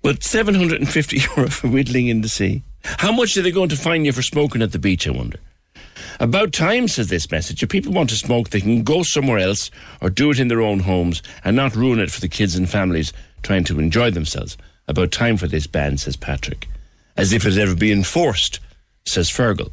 but 0.03 0.23
750 0.23 1.19
euro 1.37 1.49
for 1.49 1.69
whittling 1.69 2.09
in 2.09 2.21
the 2.21 2.29
sea. 2.29 2.63
How 2.83 3.13
much 3.13 3.37
are 3.37 3.43
they 3.43 3.51
going 3.51 3.69
to 3.71 3.77
fine 3.77 4.05
you 4.05 4.13
for 4.13 4.23
smoking 4.23 4.63
at 4.63 4.73
the 4.73 4.79
beach, 4.79 5.07
I 5.07 5.13
wonder? 5.13 5.39
About 6.19 6.53
time, 6.53 6.89
says 6.89 7.09
this 7.09 7.31
message. 7.31 7.63
If 7.63 7.69
people 7.69 7.93
want 7.93 8.11
to 8.11 8.17
smoke, 8.17 8.51
they 8.51 8.61
can 8.61 8.83
go 8.83 9.03
somewhere 9.03 9.39
else 9.39 9.71
or 10.01 10.11
do 10.11 10.31
it 10.31 10.41
in 10.41 10.49
their 10.49 10.63
own 10.63 10.81
homes 10.81 11.23
and 11.45 11.57
not 11.57 11.77
ruin 11.77 12.01
it 12.01 12.11
for 12.11 12.21
the 12.21 12.29
kids 12.29 12.57
and 12.57 12.69
families 12.69 13.13
trying 13.43 13.65
to 13.65 13.79
enjoy 13.79 14.11
themselves. 14.11 14.57
About 14.89 15.13
time 15.13 15.37
for 15.37 15.47
this 15.47 15.67
ban, 15.67 15.99
says 15.99 16.17
Patrick. 16.17 16.69
As 17.17 17.33
if 17.33 17.47
it 17.47 17.59
ever 17.59 17.75
been 17.75 17.99
enforced, 17.99 18.61
says 19.05 19.31
Fergal. 19.31 19.71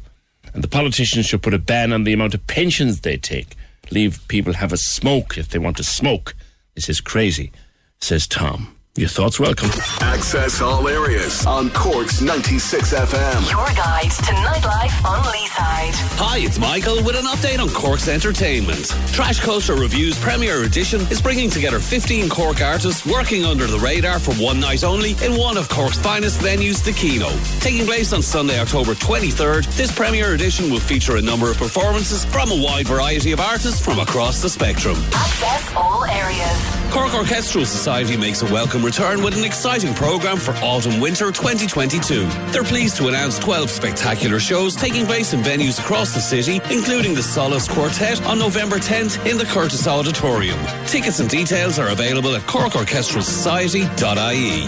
And 0.54 0.62
the 0.62 0.68
politicians 0.68 1.26
should 1.26 1.42
put 1.42 1.54
a 1.54 1.58
ban 1.58 1.92
on 1.92 2.04
the 2.04 2.12
amount 2.12 2.34
of 2.34 2.46
pensions 2.46 3.00
they 3.00 3.16
take. 3.16 3.56
Leave 3.90 4.26
people 4.28 4.52
have 4.54 4.72
a 4.72 4.76
smoke 4.76 5.36
if 5.36 5.48
they 5.48 5.58
want 5.58 5.76
to 5.78 5.84
smoke. 5.84 6.34
This 6.74 6.88
is 6.88 7.00
crazy, 7.00 7.52
says 8.00 8.26
Tom. 8.26 8.77
Your 8.98 9.08
thoughts 9.08 9.38
welcome. 9.38 9.70
Access 10.00 10.60
all 10.60 10.88
areas 10.88 11.46
on 11.46 11.70
Cork's 11.70 12.20
96 12.20 12.92
FM. 12.92 13.48
Your 13.48 13.64
guide 13.76 14.10
to 14.10 14.32
nightlife 14.42 15.04
on 15.06 15.22
Leeside. 15.22 15.94
Hi, 16.18 16.38
it's 16.38 16.58
Michael 16.58 17.04
with 17.04 17.14
an 17.14 17.26
update 17.26 17.60
on 17.60 17.68
Cork's 17.68 18.08
entertainment. 18.08 18.86
Trash 19.12 19.38
Culture 19.38 19.76
Reviews 19.76 20.18
Premier 20.18 20.64
Edition 20.64 21.02
is 21.12 21.22
bringing 21.22 21.48
together 21.48 21.78
15 21.78 22.28
Cork 22.28 22.60
artists 22.60 23.06
working 23.06 23.44
under 23.44 23.68
the 23.68 23.78
radar 23.78 24.18
for 24.18 24.34
one 24.34 24.58
night 24.58 24.82
only 24.82 25.12
in 25.22 25.38
one 25.38 25.56
of 25.56 25.68
Cork's 25.68 25.98
finest 25.98 26.40
venues, 26.40 26.84
the 26.84 26.90
Kino. 26.92 27.30
Taking 27.60 27.86
place 27.86 28.12
on 28.12 28.20
Sunday, 28.20 28.58
October 28.58 28.94
23rd, 28.94 29.76
this 29.76 29.94
Premier 29.94 30.34
Edition 30.34 30.72
will 30.72 30.80
feature 30.80 31.18
a 31.18 31.22
number 31.22 31.48
of 31.48 31.56
performances 31.56 32.24
from 32.24 32.50
a 32.50 32.60
wide 32.60 32.88
variety 32.88 33.30
of 33.30 33.38
artists 33.38 33.80
from 33.80 34.00
across 34.00 34.42
the 34.42 34.48
spectrum. 34.48 34.96
Access 35.12 35.72
all 35.76 36.04
areas. 36.04 36.87
Cork 36.90 37.12
Orchestral 37.14 37.64
Society 37.66 38.16
makes 38.16 38.40
a 38.42 38.46
welcome 38.46 38.82
return 38.82 39.22
with 39.22 39.36
an 39.36 39.44
exciting 39.44 39.92
programme 39.94 40.38
for 40.38 40.52
autumn 40.62 40.98
winter 41.00 41.30
2022. 41.30 42.26
They're 42.50 42.64
pleased 42.64 42.96
to 42.96 43.08
announce 43.08 43.38
12 43.38 43.68
spectacular 43.68 44.40
shows 44.40 44.74
taking 44.74 45.04
place 45.04 45.34
in 45.34 45.40
venues 45.40 45.78
across 45.78 46.14
the 46.14 46.20
city, 46.20 46.62
including 46.70 47.14
the 47.14 47.22
Solace 47.22 47.68
Quartet 47.68 48.24
on 48.24 48.38
November 48.38 48.78
10th 48.78 49.30
in 49.30 49.36
the 49.36 49.44
Curtis 49.44 49.86
Auditorium. 49.86 50.58
Tickets 50.86 51.20
and 51.20 51.28
details 51.28 51.78
are 51.78 51.88
available 51.88 52.34
at 52.34 52.40
corkorchestralsociety.ie. 52.42 54.62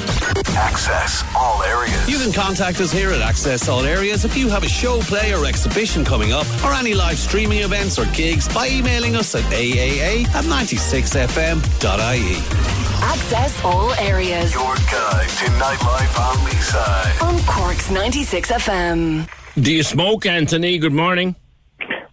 Access 0.57 1.25
all 1.35 1.63
areas. 1.63 2.07
You 2.09 2.19
can 2.19 2.33
contact 2.33 2.81
us 2.81 2.93
here 2.93 3.11
at 3.13 3.23
Access 3.23 3.67
All 3.69 3.85
Areas 3.85 4.25
if 4.27 4.37
you 4.37 4.49
have 4.51 4.63
a 4.63 4.69
show, 4.69 5.01
play, 5.01 5.33
or 5.33 5.47
exhibition 5.47 6.05
coming 6.05 6.33
up, 6.33 6.47
or 6.63 6.75
any 6.75 6.93
live 6.93 7.19
streaming 7.19 7.61
events 7.61 7.99
or 7.99 8.05
gigs 8.07 8.47
by 8.53 8.69
emailing 8.69 9.17
us 9.17 9.35
at 9.35 9.43
aaa 9.45 10.27
at 10.29 10.45
96fm.ie. 10.45 12.10
Access 12.13 13.65
all 13.65 13.93
areas. 13.95 14.53
Your 14.53 14.75
guide 14.75 15.29
to 15.29 15.45
nightlife 15.61 16.19
on 16.19 16.37
Leeside. 16.39 17.23
On 17.23 17.39
Cork's 17.47 17.89
96 17.89 18.51
FM. 18.51 19.31
Do 19.63 19.73
you 19.73 19.85
smoke, 19.85 20.27
Anthony? 20.27 20.79
Good 20.79 20.93
morning. 20.93 21.37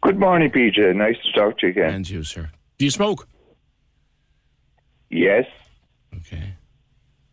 Good 0.04 0.20
morning, 0.20 0.52
PJ. 0.52 0.96
Nice 0.96 1.16
to 1.26 1.32
talk 1.32 1.58
to 1.60 1.66
you 1.66 1.72
again. 1.72 1.96
And 1.96 2.08
you, 2.08 2.24
sir. 2.24 2.52
Do 2.78 2.86
you 2.86 2.92
smoke? 2.92 3.28
Yes. 5.10 5.46
Okay. 6.16 6.54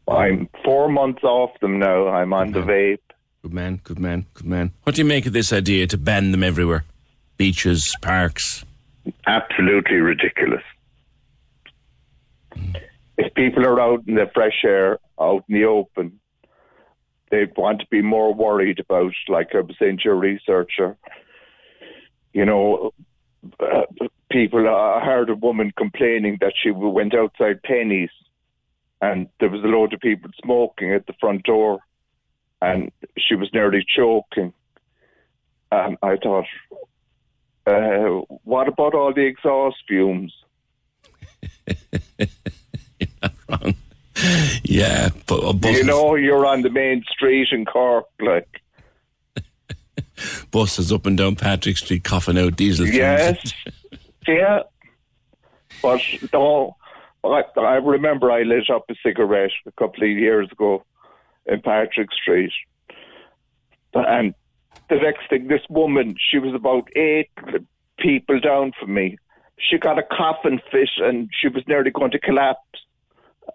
I'm 0.08 0.48
four 0.64 0.88
months 0.88 1.22
off 1.22 1.50
them 1.60 1.78
now. 1.78 2.08
I'm 2.08 2.32
on 2.32 2.52
the 2.52 2.60
vape. 2.60 2.98
Good 3.42 3.52
man, 3.52 3.80
good 3.84 3.98
man, 3.98 4.24
good 4.32 4.46
man. 4.46 4.72
What 4.84 4.94
do 4.94 5.02
you 5.02 5.06
make 5.06 5.26
of 5.26 5.34
this 5.34 5.52
idea 5.52 5.86
to 5.88 5.98
ban 5.98 6.32
them 6.32 6.42
everywhere? 6.42 6.86
Beaches, 7.36 7.94
parks. 8.00 8.64
Absolutely 9.26 9.96
ridiculous. 9.96 10.62
If 13.16 13.34
people 13.34 13.64
are 13.64 13.80
out 13.80 14.04
in 14.06 14.14
the 14.14 14.30
fresh 14.34 14.64
air, 14.64 14.98
out 15.20 15.44
in 15.48 15.54
the 15.54 15.64
open, 15.64 16.20
they 17.30 17.46
want 17.56 17.80
to 17.80 17.86
be 17.90 18.02
more 18.02 18.34
worried 18.34 18.80
about, 18.80 19.12
like 19.28 19.54
I 19.54 19.60
was 19.60 19.76
saying 19.78 19.98
to 19.98 20.04
your 20.04 20.16
researcher, 20.16 20.96
you 22.32 22.44
know, 22.44 22.92
uh, 23.60 23.82
people, 24.30 24.68
I 24.68 25.04
heard 25.04 25.30
a 25.30 25.34
woman 25.34 25.72
complaining 25.76 26.38
that 26.40 26.54
she 26.60 26.70
went 26.70 27.14
outside 27.14 27.60
Penneys 27.62 28.10
and 29.00 29.28
there 29.38 29.50
was 29.50 29.62
a 29.62 29.68
load 29.68 29.92
of 29.92 30.00
people 30.00 30.30
smoking 30.42 30.92
at 30.92 31.06
the 31.06 31.12
front 31.20 31.44
door 31.44 31.80
and 32.62 32.90
she 33.18 33.34
was 33.34 33.50
nearly 33.52 33.84
choking. 33.96 34.52
And 35.70 35.96
I 36.02 36.16
thought, 36.16 36.46
uh, 37.66 38.22
what 38.44 38.68
about 38.68 38.94
all 38.94 39.12
the 39.12 39.26
exhaust 39.26 39.76
fumes? 39.88 40.32
Yeah, 44.64 45.08
but 45.26 45.54
buses, 45.54 45.78
You 45.78 45.84
know, 45.84 46.14
you're 46.14 46.46
on 46.46 46.62
the 46.62 46.70
main 46.70 47.02
street 47.10 47.48
in 47.50 47.64
Cork, 47.64 48.06
like, 48.20 48.62
buses 50.50 50.92
up 50.92 51.06
and 51.06 51.18
down 51.18 51.36
Patrick 51.36 51.76
Street 51.76 52.04
coughing 52.04 52.38
out 52.38 52.56
diesel. 52.56 52.86
yes, 52.86 53.52
yeah. 54.28 54.60
But 55.82 56.00
no, 56.32 56.76
I, 57.22 57.42
I 57.56 57.74
remember 57.76 58.30
I 58.30 58.42
lit 58.42 58.70
up 58.70 58.84
a 58.88 58.94
cigarette 59.02 59.50
a 59.66 59.72
couple 59.72 60.04
of 60.04 60.10
years 60.10 60.50
ago 60.50 60.84
in 61.46 61.60
Patrick 61.60 62.10
Street. 62.12 62.52
And 63.92 64.34
the 64.88 64.96
next 64.96 65.28
thing, 65.28 65.48
this 65.48 65.62
woman, 65.68 66.16
she 66.30 66.38
was 66.38 66.54
about 66.54 66.88
eight 66.96 67.30
people 67.98 68.40
down 68.40 68.72
from 68.78 68.94
me. 68.94 69.18
She 69.58 69.78
got 69.78 69.98
a 69.98 70.02
coffin 70.02 70.60
fit 70.70 70.90
and 70.98 71.30
she 71.40 71.48
was 71.48 71.62
nearly 71.66 71.90
going 71.90 72.10
to 72.10 72.18
collapse. 72.18 72.60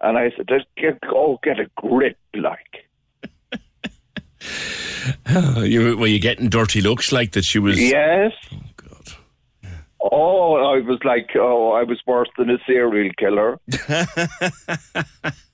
And 0.00 0.16
I 0.16 0.30
said, 0.36 0.48
get, 0.76 0.98
oh, 1.12 1.38
get 1.42 1.58
a 1.58 1.70
grip, 1.76 2.18
like. 2.34 2.86
Oh, 5.28 5.62
you, 5.62 5.96
were 5.96 6.06
you 6.06 6.18
getting 6.18 6.48
dirty 6.48 6.80
looks 6.80 7.12
like 7.12 7.32
that? 7.32 7.44
She 7.44 7.58
was. 7.58 7.80
Yes. 7.80 8.32
Oh 8.52 8.58
god. 8.76 9.08
Oh, 10.00 10.54
I 10.54 10.80
was 10.80 10.98
like, 11.04 11.30
oh, 11.36 11.72
I 11.72 11.84
was 11.84 12.00
worse 12.06 12.28
than 12.36 12.50
a 12.50 12.58
serial 12.66 13.10
killer. 13.18 13.58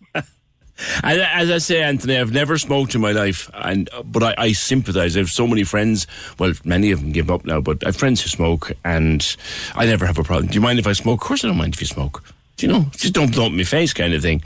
As, 1.02 1.18
as 1.18 1.50
I 1.50 1.58
say, 1.58 1.82
Anthony, 1.82 2.18
I've 2.18 2.32
never 2.32 2.58
smoked 2.58 2.94
in 2.94 3.00
my 3.00 3.12
life, 3.12 3.50
and 3.54 3.88
but 4.04 4.22
I, 4.22 4.34
I 4.38 4.52
sympathise. 4.52 5.16
I 5.16 5.20
have 5.20 5.28
so 5.28 5.46
many 5.46 5.64
friends. 5.64 6.06
Well, 6.38 6.52
many 6.64 6.90
of 6.90 7.00
them 7.00 7.12
give 7.12 7.30
up 7.30 7.44
now, 7.44 7.60
but 7.60 7.82
I 7.84 7.88
have 7.88 7.96
friends 7.96 8.22
who 8.22 8.28
smoke, 8.28 8.72
and 8.84 9.36
I 9.74 9.86
never 9.86 10.06
have 10.06 10.18
a 10.18 10.24
problem. 10.24 10.48
Do 10.48 10.54
you 10.54 10.60
mind 10.60 10.78
if 10.78 10.86
I 10.86 10.92
smoke? 10.92 11.22
Of 11.22 11.28
course, 11.28 11.44
I 11.44 11.48
don't 11.48 11.56
mind 11.56 11.74
if 11.74 11.80
you 11.80 11.86
smoke. 11.86 12.22
Do 12.56 12.66
you 12.66 12.72
know? 12.72 12.86
Just 12.92 13.14
don't 13.14 13.32
blow 13.32 13.46
up 13.46 13.52
my 13.52 13.64
face, 13.64 13.92
kind 13.92 14.14
of 14.14 14.22
thing. 14.22 14.42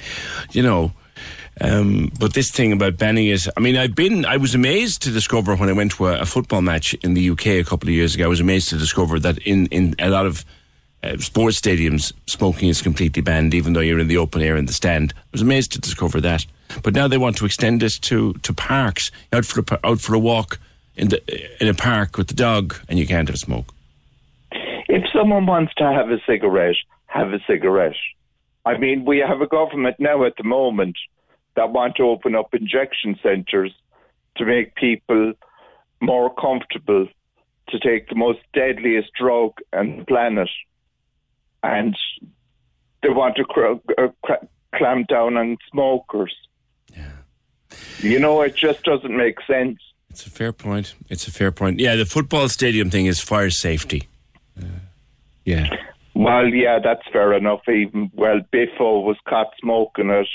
You 0.52 0.62
know. 0.62 0.92
Um, 1.62 2.10
but 2.18 2.32
this 2.32 2.50
thing 2.50 2.72
about 2.72 2.96
banning 2.96 3.26
it, 3.26 3.46
I 3.54 3.60
mean, 3.60 3.76
I've 3.76 3.94
been, 3.94 4.24
I 4.24 4.38
was 4.38 4.54
amazed 4.54 5.02
to 5.02 5.10
discover 5.10 5.54
when 5.54 5.68
I 5.68 5.72
went 5.72 5.92
to 5.92 6.06
a, 6.06 6.20
a 6.20 6.24
football 6.24 6.62
match 6.62 6.94
in 6.94 7.12
the 7.12 7.30
UK 7.30 7.46
a 7.46 7.64
couple 7.64 7.88
of 7.88 7.94
years 7.94 8.14
ago, 8.14 8.24
I 8.24 8.28
was 8.28 8.40
amazed 8.40 8.70
to 8.70 8.78
discover 8.78 9.20
that 9.20 9.36
in, 9.38 9.66
in 9.66 9.94
a 9.98 10.08
lot 10.08 10.24
of 10.24 10.44
uh, 11.02 11.16
sports 11.18 11.60
stadiums, 11.60 12.12
smoking 12.26 12.68
is 12.68 12.82
completely 12.82 13.22
banned, 13.22 13.54
even 13.54 13.72
though 13.72 13.80
you're 13.80 13.98
in 13.98 14.08
the 14.08 14.16
open 14.16 14.42
air 14.42 14.56
in 14.56 14.66
the 14.66 14.72
stand. 14.72 15.14
I 15.16 15.22
was 15.32 15.42
amazed 15.42 15.72
to 15.72 15.80
discover 15.80 16.20
that. 16.20 16.46
But 16.82 16.94
now 16.94 17.08
they 17.08 17.18
want 17.18 17.36
to 17.38 17.44
extend 17.44 17.80
this 17.80 17.98
to, 18.00 18.34
to 18.34 18.52
parks, 18.52 19.10
out 19.32 19.44
for 19.44 19.60
a, 19.60 19.86
out 19.86 20.00
for 20.00 20.14
a 20.14 20.18
walk 20.18 20.58
in 20.96 21.08
the 21.08 21.62
in 21.62 21.68
a 21.68 21.74
park 21.74 22.16
with 22.16 22.28
the 22.28 22.34
dog, 22.34 22.76
and 22.88 22.98
you 22.98 23.06
can't 23.06 23.28
have 23.28 23.38
smoke. 23.38 23.74
If 24.88 25.04
someone 25.12 25.46
wants 25.46 25.72
to 25.78 25.84
have 25.84 26.10
a 26.10 26.18
cigarette, 26.26 26.76
have 27.06 27.32
a 27.32 27.40
cigarette. 27.46 27.96
I 28.66 28.76
mean, 28.76 29.04
we 29.04 29.18
have 29.18 29.40
a 29.40 29.46
government 29.46 29.96
now 29.98 30.24
at 30.24 30.36
the 30.36 30.44
moment 30.44 30.96
that 31.56 31.70
want 31.70 31.96
to 31.96 32.04
open 32.04 32.34
up 32.34 32.54
injection 32.54 33.18
centres 33.22 33.72
to 34.36 34.44
make 34.44 34.74
people 34.74 35.32
more 36.00 36.32
comfortable 36.34 37.06
to 37.68 37.78
take 37.78 38.08
the 38.08 38.14
most 38.14 38.40
deadliest 38.52 39.12
drug 39.14 39.52
on 39.72 39.98
the 39.98 40.04
planet. 40.04 40.48
And 41.62 41.96
they 43.02 43.08
want 43.10 43.36
to 43.36 43.44
cr- 43.44 43.80
uh, 43.98 44.08
cr- 44.24 44.44
clamp 44.74 45.08
down 45.08 45.36
on 45.36 45.56
smokers. 45.70 46.34
Yeah. 46.94 47.12
You 47.98 48.18
know, 48.18 48.40
it 48.42 48.56
just 48.56 48.82
doesn't 48.82 49.14
make 49.16 49.36
sense. 49.46 49.78
It's 50.10 50.26
a 50.26 50.30
fair 50.30 50.52
point. 50.52 50.94
It's 51.08 51.28
a 51.28 51.30
fair 51.30 51.52
point. 51.52 51.78
Yeah, 51.78 51.96
the 51.96 52.04
football 52.06 52.48
stadium 52.48 52.90
thing 52.90 53.06
is 53.06 53.20
fire 53.20 53.50
safety. 53.50 54.08
Uh, 54.60 54.66
yeah. 55.44 55.68
Well, 56.14 56.48
yeah, 56.48 56.78
that's 56.82 57.06
fair 57.12 57.32
enough. 57.32 57.60
Even 57.68 58.10
well, 58.14 58.40
Biffo 58.50 59.00
was 59.00 59.16
caught 59.28 59.52
smoking 59.60 60.10
at 60.10 60.26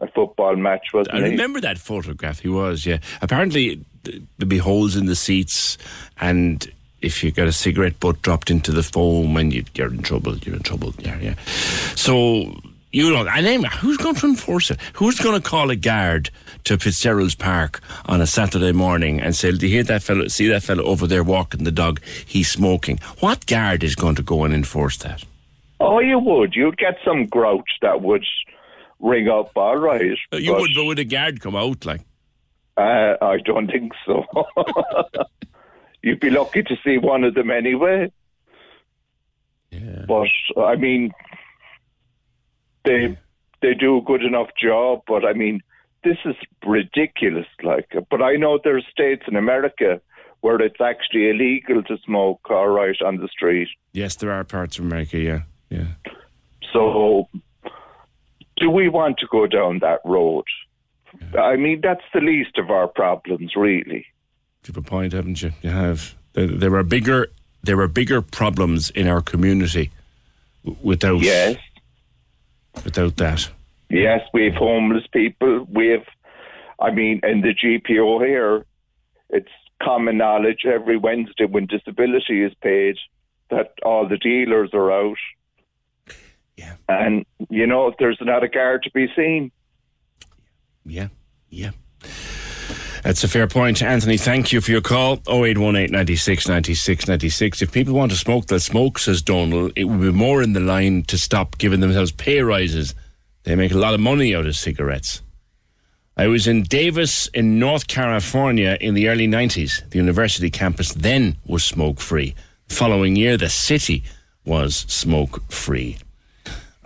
a 0.00 0.06
football 0.12 0.54
match, 0.56 0.86
wasn't 0.94 1.16
I 1.16 1.18
he? 1.20 1.30
remember 1.30 1.60
that 1.60 1.78
photograph. 1.78 2.40
He 2.40 2.48
was, 2.48 2.86
yeah. 2.86 2.98
Apparently, 3.20 3.84
there'd 4.04 4.48
be 4.48 4.58
holes 4.58 4.94
in 4.94 5.06
the 5.06 5.16
seats, 5.16 5.76
and 6.20 6.70
if 7.02 7.22
you 7.22 7.30
get 7.30 7.46
a 7.46 7.52
cigarette 7.52 8.00
butt 8.00 8.22
dropped 8.22 8.50
into 8.50 8.72
the 8.72 8.82
foam, 8.82 9.36
and 9.36 9.52
you, 9.52 9.64
you're 9.74 9.92
in 9.92 10.02
trouble. 10.02 10.36
You're 10.38 10.56
in 10.56 10.62
trouble. 10.62 10.94
Yeah, 10.98 11.18
yeah. 11.20 11.34
So 11.94 12.54
you 12.92 13.12
know, 13.12 13.26
and 13.28 13.44
then 13.44 13.64
who's 13.64 13.98
going 13.98 14.14
to 14.16 14.26
enforce 14.26 14.70
it? 14.70 14.80
Who's 14.94 15.18
going 15.18 15.40
to 15.40 15.46
call 15.46 15.70
a 15.70 15.76
guard 15.76 16.30
to 16.64 16.78
Fitzgerald's 16.78 17.34
Park 17.34 17.80
on 18.06 18.20
a 18.20 18.26
Saturday 18.26 18.72
morning 18.72 19.20
and 19.20 19.36
say, 19.36 19.52
"Do 19.52 19.66
you 19.66 19.72
hear 19.74 19.82
that 19.84 20.02
fellow? 20.02 20.28
See 20.28 20.48
that 20.48 20.62
fellow 20.62 20.84
over 20.84 21.06
there 21.06 21.22
walking 21.22 21.64
the 21.64 21.72
dog? 21.72 22.00
He's 22.24 22.50
smoking." 22.50 22.98
What 23.20 23.46
guard 23.46 23.84
is 23.84 23.94
going 23.94 24.14
to 24.16 24.22
go 24.22 24.44
and 24.44 24.54
enforce 24.54 24.96
that? 24.98 25.24
Oh, 25.78 26.00
you 26.00 26.18
would. 26.18 26.54
You'd 26.54 26.78
get 26.78 26.96
some 27.04 27.26
grouch 27.26 27.68
that 27.82 28.00
would 28.00 28.24
ring 28.98 29.28
up. 29.28 29.50
All 29.56 29.76
right, 29.76 30.16
You 30.32 30.52
but, 30.52 30.60
would, 30.62 30.70
but 30.74 30.84
would 30.86 30.98
a 30.98 31.04
guard 31.04 31.40
come 31.42 31.54
out 31.54 31.84
like? 31.84 32.00
Uh, 32.78 33.14
I 33.20 33.38
don't 33.44 33.70
think 33.70 33.92
so. 34.06 34.24
You'd 36.06 36.20
be 36.20 36.30
lucky 36.30 36.62
to 36.62 36.76
see 36.84 36.98
one 36.98 37.24
of 37.24 37.34
them 37.34 37.50
anyway. 37.50 38.12
Yeah. 39.72 40.04
But 40.06 40.28
I 40.56 40.76
mean, 40.76 41.10
they 42.84 43.18
they 43.60 43.74
do 43.74 43.98
a 43.98 44.02
good 44.02 44.22
enough 44.22 44.50
job. 44.56 45.00
But 45.08 45.24
I 45.24 45.32
mean, 45.32 45.62
this 46.04 46.18
is 46.24 46.36
ridiculous. 46.64 47.48
Like, 47.60 47.92
but 48.08 48.22
I 48.22 48.36
know 48.36 48.60
there 48.62 48.76
are 48.76 48.82
states 48.88 49.24
in 49.26 49.34
America 49.34 50.00
where 50.42 50.60
it's 50.62 50.80
actually 50.80 51.28
illegal 51.30 51.82
to 51.82 51.98
smoke. 52.04 52.48
All 52.50 52.68
right, 52.68 53.02
on 53.02 53.16
the 53.16 53.26
street. 53.26 53.66
Yes, 53.92 54.14
there 54.14 54.30
are 54.30 54.44
parts 54.44 54.78
of 54.78 54.84
America. 54.84 55.18
Yeah, 55.18 55.40
yeah. 55.70 55.88
So 56.72 57.28
do 58.58 58.70
we 58.70 58.88
want 58.88 59.18
to 59.18 59.26
go 59.26 59.48
down 59.48 59.80
that 59.80 60.02
road? 60.04 60.44
I 61.36 61.56
mean, 61.56 61.80
that's 61.82 62.04
the 62.14 62.20
least 62.20 62.58
of 62.58 62.70
our 62.70 62.86
problems, 62.86 63.56
really. 63.56 64.06
You 64.66 64.74
have 64.74 64.84
a 64.84 64.88
point, 64.88 65.12
haven't 65.12 65.42
you? 65.42 65.52
You 65.62 65.70
have. 65.70 66.14
There, 66.32 66.46
there 66.46 66.74
are 66.74 66.82
bigger. 66.82 67.28
There 67.62 67.78
are 67.80 67.88
bigger 67.88 68.20
problems 68.20 68.90
in 68.90 69.06
our 69.06 69.20
community 69.20 69.90
without. 70.82 71.22
Yes. 71.22 71.56
Without 72.84 73.16
that. 73.16 73.48
Yes, 73.88 74.20
we 74.34 74.46
have 74.46 74.54
homeless 74.54 75.06
people. 75.12 75.66
We 75.70 75.88
have. 75.88 76.04
I 76.80 76.90
mean, 76.90 77.20
in 77.22 77.42
the 77.42 77.54
GPO 77.54 78.26
here, 78.26 78.66
it's 79.30 79.48
common 79.82 80.18
knowledge 80.18 80.64
every 80.66 80.96
Wednesday 80.96 81.44
when 81.44 81.66
disability 81.66 82.42
is 82.42 82.52
paid 82.60 82.96
that 83.50 83.72
all 83.84 84.08
the 84.08 84.18
dealers 84.18 84.70
are 84.72 84.90
out. 84.90 85.16
Yeah. 86.56 86.74
And, 86.88 87.24
you 87.50 87.66
know, 87.66 87.92
there's 87.98 88.18
not 88.20 88.42
a 88.42 88.48
guard 88.48 88.82
to 88.84 88.90
be 88.90 89.08
seen. 89.14 89.52
Yeah, 90.84 91.08
yeah. 91.50 91.70
That's 93.06 93.22
a 93.22 93.28
fair 93.28 93.46
point. 93.46 93.84
Anthony, 93.84 94.16
thank 94.16 94.52
you 94.52 94.60
for 94.60 94.72
your 94.72 94.80
call. 94.80 95.22
0818 95.28 95.92
96 95.92 96.48
96 96.48 97.06
96. 97.06 97.62
If 97.62 97.70
people 97.70 97.94
want 97.94 98.10
to 98.10 98.18
smoke, 98.18 98.46
they'll 98.46 98.58
smoke, 98.58 98.98
says 98.98 99.22
Donald. 99.22 99.70
It 99.76 99.84
would 99.84 100.00
be 100.00 100.10
more 100.10 100.42
in 100.42 100.54
the 100.54 100.60
line 100.60 101.04
to 101.04 101.16
stop 101.16 101.56
giving 101.58 101.78
themselves 101.78 102.10
pay 102.10 102.40
rises. 102.40 102.96
They 103.44 103.54
make 103.54 103.70
a 103.70 103.78
lot 103.78 103.94
of 103.94 104.00
money 104.00 104.34
out 104.34 104.46
of 104.46 104.56
cigarettes. 104.56 105.22
I 106.16 106.26
was 106.26 106.48
in 106.48 106.64
Davis 106.64 107.28
in 107.28 107.60
North 107.60 107.86
California 107.86 108.76
in 108.80 108.94
the 108.94 109.06
early 109.08 109.28
90s. 109.28 109.88
The 109.90 109.98
university 109.98 110.50
campus 110.50 110.92
then 110.92 111.36
was 111.46 111.62
smoke 111.62 112.00
free. 112.00 112.34
Following 112.66 113.14
year, 113.14 113.36
the 113.36 113.48
city 113.48 114.02
was 114.44 114.78
smoke 114.88 115.48
free. 115.48 115.96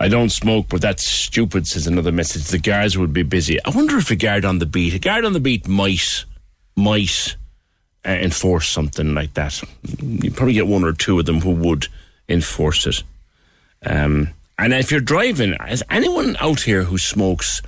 I 0.01 0.07
don't 0.07 0.31
smoke, 0.31 0.65
but 0.67 0.81
that's 0.81 1.05
stupid, 1.07 1.67
says 1.67 1.85
another 1.85 2.11
message. 2.11 2.45
The 2.45 2.57
guards 2.57 2.97
would 2.97 3.13
be 3.13 3.21
busy. 3.21 3.63
I 3.63 3.69
wonder 3.69 3.99
if 3.99 4.09
a 4.09 4.15
guard 4.15 4.45
on 4.45 4.57
the 4.57 4.65
beat, 4.65 4.95
a 4.95 4.99
guard 4.99 5.25
on 5.25 5.33
the 5.33 5.39
beat 5.39 5.67
might, 5.67 6.25
might 6.75 7.35
uh, 8.03 8.09
enforce 8.09 8.67
something 8.67 9.13
like 9.13 9.35
that. 9.35 9.61
You 9.99 10.31
probably 10.31 10.55
get 10.55 10.65
one 10.65 10.83
or 10.83 10.93
two 10.93 11.19
of 11.19 11.27
them 11.27 11.41
who 11.41 11.51
would 11.51 11.87
enforce 12.27 12.87
it. 12.87 13.03
Um, 13.85 14.29
and 14.57 14.73
if 14.73 14.89
you're 14.89 15.01
driving, 15.01 15.53
has 15.59 15.83
anyone 15.87 16.35
out 16.39 16.61
here 16.61 16.81
who 16.81 16.97
smokes 16.97 17.61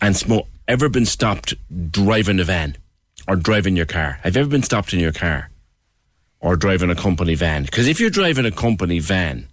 and 0.00 0.16
smoke 0.16 0.46
ever 0.66 0.88
been 0.88 1.04
stopped 1.04 1.52
driving 1.90 2.40
a 2.40 2.44
van 2.44 2.78
or 3.28 3.36
driving 3.36 3.76
your 3.76 3.84
car? 3.84 4.20
Have 4.22 4.36
you 4.36 4.40
ever 4.40 4.50
been 4.50 4.62
stopped 4.62 4.94
in 4.94 5.00
your 5.00 5.12
car 5.12 5.50
or 6.40 6.56
driving 6.56 6.88
a 6.88 6.94
company 6.94 7.34
van? 7.34 7.64
Because 7.64 7.88
if 7.88 8.00
you're 8.00 8.08
driving 8.08 8.46
a 8.46 8.50
company 8.50 9.00
van, 9.00 9.48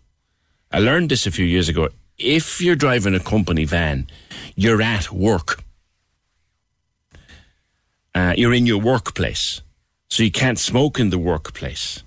I 0.71 0.79
learned 0.79 1.09
this 1.09 1.25
a 1.25 1.31
few 1.31 1.45
years 1.45 1.69
ago. 1.69 1.89
If 2.17 2.61
you're 2.61 2.75
driving 2.75 3.15
a 3.15 3.19
company 3.19 3.65
van, 3.65 4.07
you're 4.55 4.81
at 4.81 5.11
work. 5.11 5.63
Uh, 8.13 8.33
you're 8.37 8.53
in 8.53 8.65
your 8.65 8.81
workplace. 8.81 9.61
So 10.09 10.23
you 10.23 10.31
can't 10.31 10.59
smoke 10.59 10.99
in 10.99 11.09
the 11.09 11.17
workplace. 11.17 12.03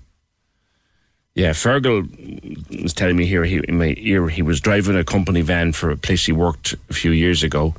Yeah, 1.35 1.51
Fergal 1.51 2.83
was 2.83 2.93
telling 2.93 3.15
me 3.15 3.25
here 3.25 3.43
he, 3.43 3.57
in 3.67 3.79
my 3.79 3.95
ear 3.97 4.29
he 4.29 4.43
was 4.43 4.59
driving 4.59 4.95
a 4.95 5.03
company 5.03 5.41
van 5.41 5.71
for 5.71 5.89
a 5.89 5.97
place 5.97 6.25
he 6.25 6.31
worked 6.31 6.75
a 6.89 6.93
few 6.93 7.09
years 7.09 7.41
ago, 7.41 7.73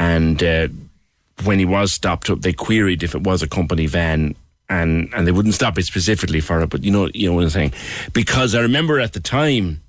and 0.00 0.42
uh, 0.42 0.66
when 1.44 1.60
he 1.60 1.64
was 1.64 1.92
stopped 1.92 2.28
up, 2.28 2.40
they 2.40 2.52
queried 2.52 3.04
if 3.04 3.14
it 3.14 3.22
was 3.22 3.40
a 3.40 3.46
company 3.46 3.86
van, 3.86 4.34
and 4.68 5.08
and 5.14 5.28
they 5.28 5.32
wouldn't 5.32 5.54
stop 5.54 5.78
it 5.78 5.84
specifically 5.84 6.40
for 6.40 6.60
it. 6.60 6.70
But 6.70 6.82
you 6.82 6.90
know, 6.90 7.08
you 7.14 7.28
know 7.28 7.36
what 7.36 7.44
I'm 7.44 7.50
saying, 7.50 7.72
because 8.12 8.52
I 8.56 8.60
remember 8.60 8.98
at 8.98 9.12
the 9.12 9.20
time 9.20 9.80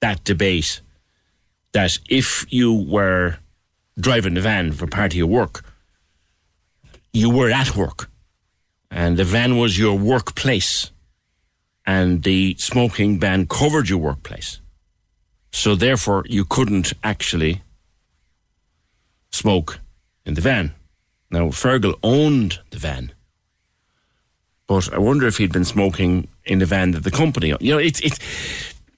that 0.00 0.24
debate 0.24 0.80
that 1.72 1.98
if 2.08 2.46
you 2.48 2.72
were 2.72 3.38
driving 3.98 4.34
the 4.34 4.40
van 4.40 4.72
for 4.72 4.86
part 4.86 5.12
of 5.12 5.16
your 5.16 5.26
work, 5.26 5.64
you 7.12 7.30
were 7.30 7.50
at 7.50 7.76
work, 7.76 8.10
and 8.90 9.16
the 9.16 9.24
van 9.24 9.56
was 9.56 9.78
your 9.78 9.98
workplace 9.98 10.90
and 11.88 12.22
the 12.22 12.54
smoking 12.58 13.18
ban 13.18 13.46
covered 13.46 13.88
your 13.88 13.98
workplace. 13.98 14.60
So 15.52 15.74
therefore, 15.74 16.22
you 16.28 16.44
couldn't 16.44 16.92
actually 17.02 17.62
smoke 19.30 19.80
in 20.26 20.34
the 20.34 20.42
van. 20.42 20.74
Now, 21.30 21.48
Fergal 21.48 21.98
owned 22.02 22.58
the 22.70 22.78
van, 22.78 23.12
but 24.66 24.92
I 24.92 24.98
wonder 24.98 25.26
if 25.26 25.38
he'd 25.38 25.52
been 25.52 25.64
smoking 25.64 26.28
in 26.44 26.58
the 26.58 26.66
van 26.66 26.90
that 26.90 27.04
the 27.04 27.10
company. 27.10 27.54
You 27.60 27.72
know, 27.72 27.78
it's 27.78 28.00
it's, 28.00 28.18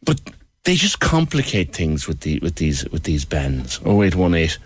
but 0.03 0.21
they 0.65 0.75
just 0.75 1.01
complicate 1.01 1.75
things 1.75 2.07
with 2.07 2.21
the 2.21 2.39
with 2.41 2.57
these 2.57 2.89
with 2.91 3.05
these 3.05 3.25
bans. 3.25 3.81
Oh 3.85 4.03
eight 4.03 4.15
one 4.15 4.35
eight. 4.35 4.59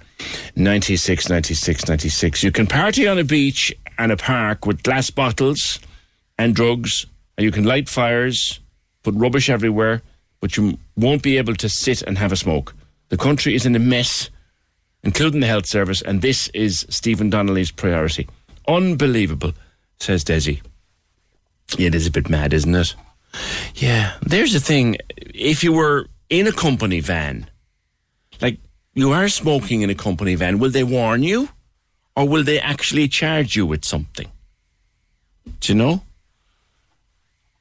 96, 0.57 1.29
96, 1.29 1.89
96. 1.89 2.45
You 2.45 2.53
can 2.53 2.69
party 2.69 3.09
on 3.09 3.19
a 3.19 3.25
beach 3.25 3.75
and 3.99 4.13
a 4.13 4.17
park 4.17 4.65
with 4.65 4.83
glass 4.85 5.11
bottles 5.11 5.81
and 6.39 6.55
drugs 6.55 7.07
and 7.37 7.45
you 7.45 7.51
can 7.51 7.65
light 7.65 7.89
fires, 7.89 8.61
put 9.03 9.15
rubbish 9.15 9.51
everywhere, 9.51 10.03
but 10.41 10.57
you 10.57 10.79
won't 10.97 11.23
be 11.23 11.37
able 11.37 11.55
to 11.57 11.69
sit 11.69 12.03
and 12.03 12.17
have 12.19 12.33
a 12.33 12.37
smoke. 12.37 12.75
The 13.09 13.17
country 13.17 13.55
is 13.55 13.67
in 13.67 13.77
a 13.77 13.81
mess, 13.81 14.31
including 15.03 15.41
the 15.41 15.47
health 15.47 15.67
service, 15.67 16.01
and 16.03 16.23
this 16.23 16.49
is 16.49 16.87
Stephen 16.89 17.31
Donnelly's 17.31 17.71
priority. 17.71 18.29
Unbelievable, 18.69 19.53
says 19.99 20.25
Desi. 20.25 20.61
Yeah, 21.77 21.89
it 21.89 21.95
is 21.95 22.07
a 22.07 22.11
bit 22.11 22.29
mad, 22.29 22.53
isn't 22.53 22.75
it? 22.75 22.95
Yeah, 23.75 24.15
there's 24.23 24.53
the 24.53 24.61
thing. 24.61 24.97
If 25.19 25.65
you 25.65 25.73
were 25.73 26.07
in 26.31 26.47
a 26.47 26.53
company 26.53 27.01
van, 27.01 27.51
like 28.41 28.59
you 28.95 29.13
are 29.13 29.29
smoking 29.29 29.83
in 29.83 29.91
a 29.91 29.95
company 29.95 30.35
van, 30.35 30.59
will 30.59 30.71
they 30.71 30.85
warn 30.85 31.23
you? 31.23 31.49
Or 32.17 32.29
will 32.29 32.45
they 32.45 32.61
actually 32.61 33.09
charge 33.09 33.57
you 33.57 33.67
with 33.67 33.85
something? 33.85 34.31
Do 35.61 35.73
you 35.73 35.75
know? 35.77 36.03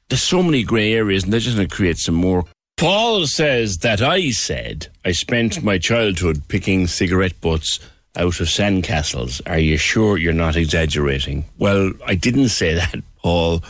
there's 0.08 0.22
so 0.22 0.42
many 0.42 0.62
grey 0.62 0.94
areas, 0.94 1.24
and 1.24 1.32
they're 1.32 1.40
just 1.40 1.56
going 1.56 1.68
to 1.68 1.74
create 1.74 1.98
some 1.98 2.14
more. 2.14 2.44
Paul 2.76 3.26
says 3.26 3.78
that 3.78 4.02
I 4.02 4.30
said 4.30 4.88
I 5.04 5.12
spent 5.12 5.62
my 5.62 5.78
childhood 5.78 6.42
picking 6.48 6.86
cigarette 6.86 7.40
butts 7.40 7.80
out 8.16 8.40
of 8.40 8.46
sandcastles. 8.46 9.40
Are 9.46 9.58
you 9.58 9.76
sure 9.76 10.18
you're 10.18 10.32
not 10.32 10.56
exaggerating? 10.56 11.44
Well, 11.58 11.92
I 12.06 12.14
didn't 12.14 12.48
say 12.50 12.74
that, 12.74 13.02
Paul. 13.24 13.60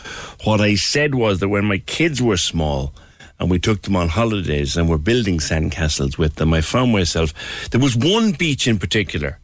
What 0.43 0.59
I 0.59 0.75
said 0.75 1.15
was 1.15 1.39
that 1.39 1.47
when 1.47 1.63
my 1.65 1.77
kids 1.77 2.21
were 2.21 2.37
small, 2.37 2.93
and 3.39 3.49
we 3.49 3.57
took 3.57 3.81
them 3.81 3.95
on 3.95 4.09
holidays 4.09 4.77
and 4.77 4.89
were 4.89 4.97
building 4.97 5.39
sandcastles 5.39 6.17
with 6.17 6.35
them. 6.35 6.53
I 6.53 6.61
found 6.61 6.93
myself, 6.93 7.33
there 7.69 7.81
was 7.81 7.95
one 7.95 8.31
beach 8.31 8.65
in 8.65 8.79
particular, 8.79 9.39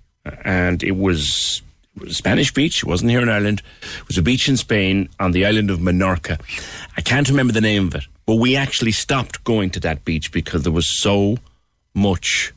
and 0.46 0.82
it 0.82 0.96
was 0.96 1.62
Spanish 2.08 2.54
beach. 2.54 2.84
It 2.84 2.88
wasn't 2.88 3.12
here 3.12 3.22
in 3.22 3.28
Ireland. 3.28 3.62
It 4.00 4.08
was 4.08 4.18
a 4.18 4.22
beach 4.22 4.48
in 4.48 4.56
Spain 4.56 5.10
on 5.20 5.34
the 5.34 5.46
island 5.46 5.70
of 5.70 5.80
Menorca. 5.80 6.40
I 6.96 7.02
can't 7.02 7.28
remember 7.28 7.52
the 7.52 7.60
name 7.60 7.88
of 7.88 7.96
it, 7.96 8.06
but 8.26 8.36
we 8.36 8.56
actually 8.56 8.94
stopped 8.94 9.44
going 9.44 9.72
to 9.72 9.80
that 9.82 10.06
beach 10.06 10.32
because 10.32 10.64
there 10.64 10.72
was 10.72 11.02
so 11.02 11.38
much 11.94 12.54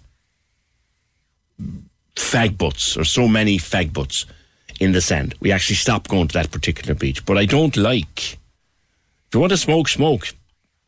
fag 2.15 2.57
butts 2.57 2.97
or 2.97 3.05
so 3.05 3.27
many 3.27 3.59
fag 3.59 3.93
butts 3.93 4.25
in 4.81 4.93
the 4.93 5.01
sand. 5.01 5.35
We 5.41 5.53
actually 5.53 5.77
stopped 5.77 6.11
going 6.11 6.29
to 6.29 6.35
that 6.35 6.51
particular 6.51 6.95
beach. 6.95 7.25
But 7.25 7.39
I 7.39 7.47
don't 7.47 7.77
like. 7.77 8.35
If 8.35 9.35
you 9.35 9.41
want 9.41 9.53
to 9.53 9.57
smoke, 9.57 9.89
smoke. 9.89 10.29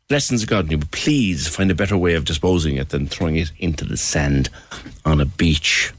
Blessings 0.07 0.43
of 0.43 0.49
God, 0.49 0.69
but 0.69 0.91
please 0.91 1.49
find 1.49 1.69
a 1.69 1.75
better 1.75 1.97
way 1.97 2.13
of 2.13 2.23
disposing 2.23 2.77
it 2.77 2.89
than 2.89 3.07
throwing 3.07 3.35
it 3.35 3.51
into 3.59 3.83
the 3.83 3.97
sand 3.97 4.49
on 5.03 5.19
a 5.19 5.25
beach. 5.25 5.91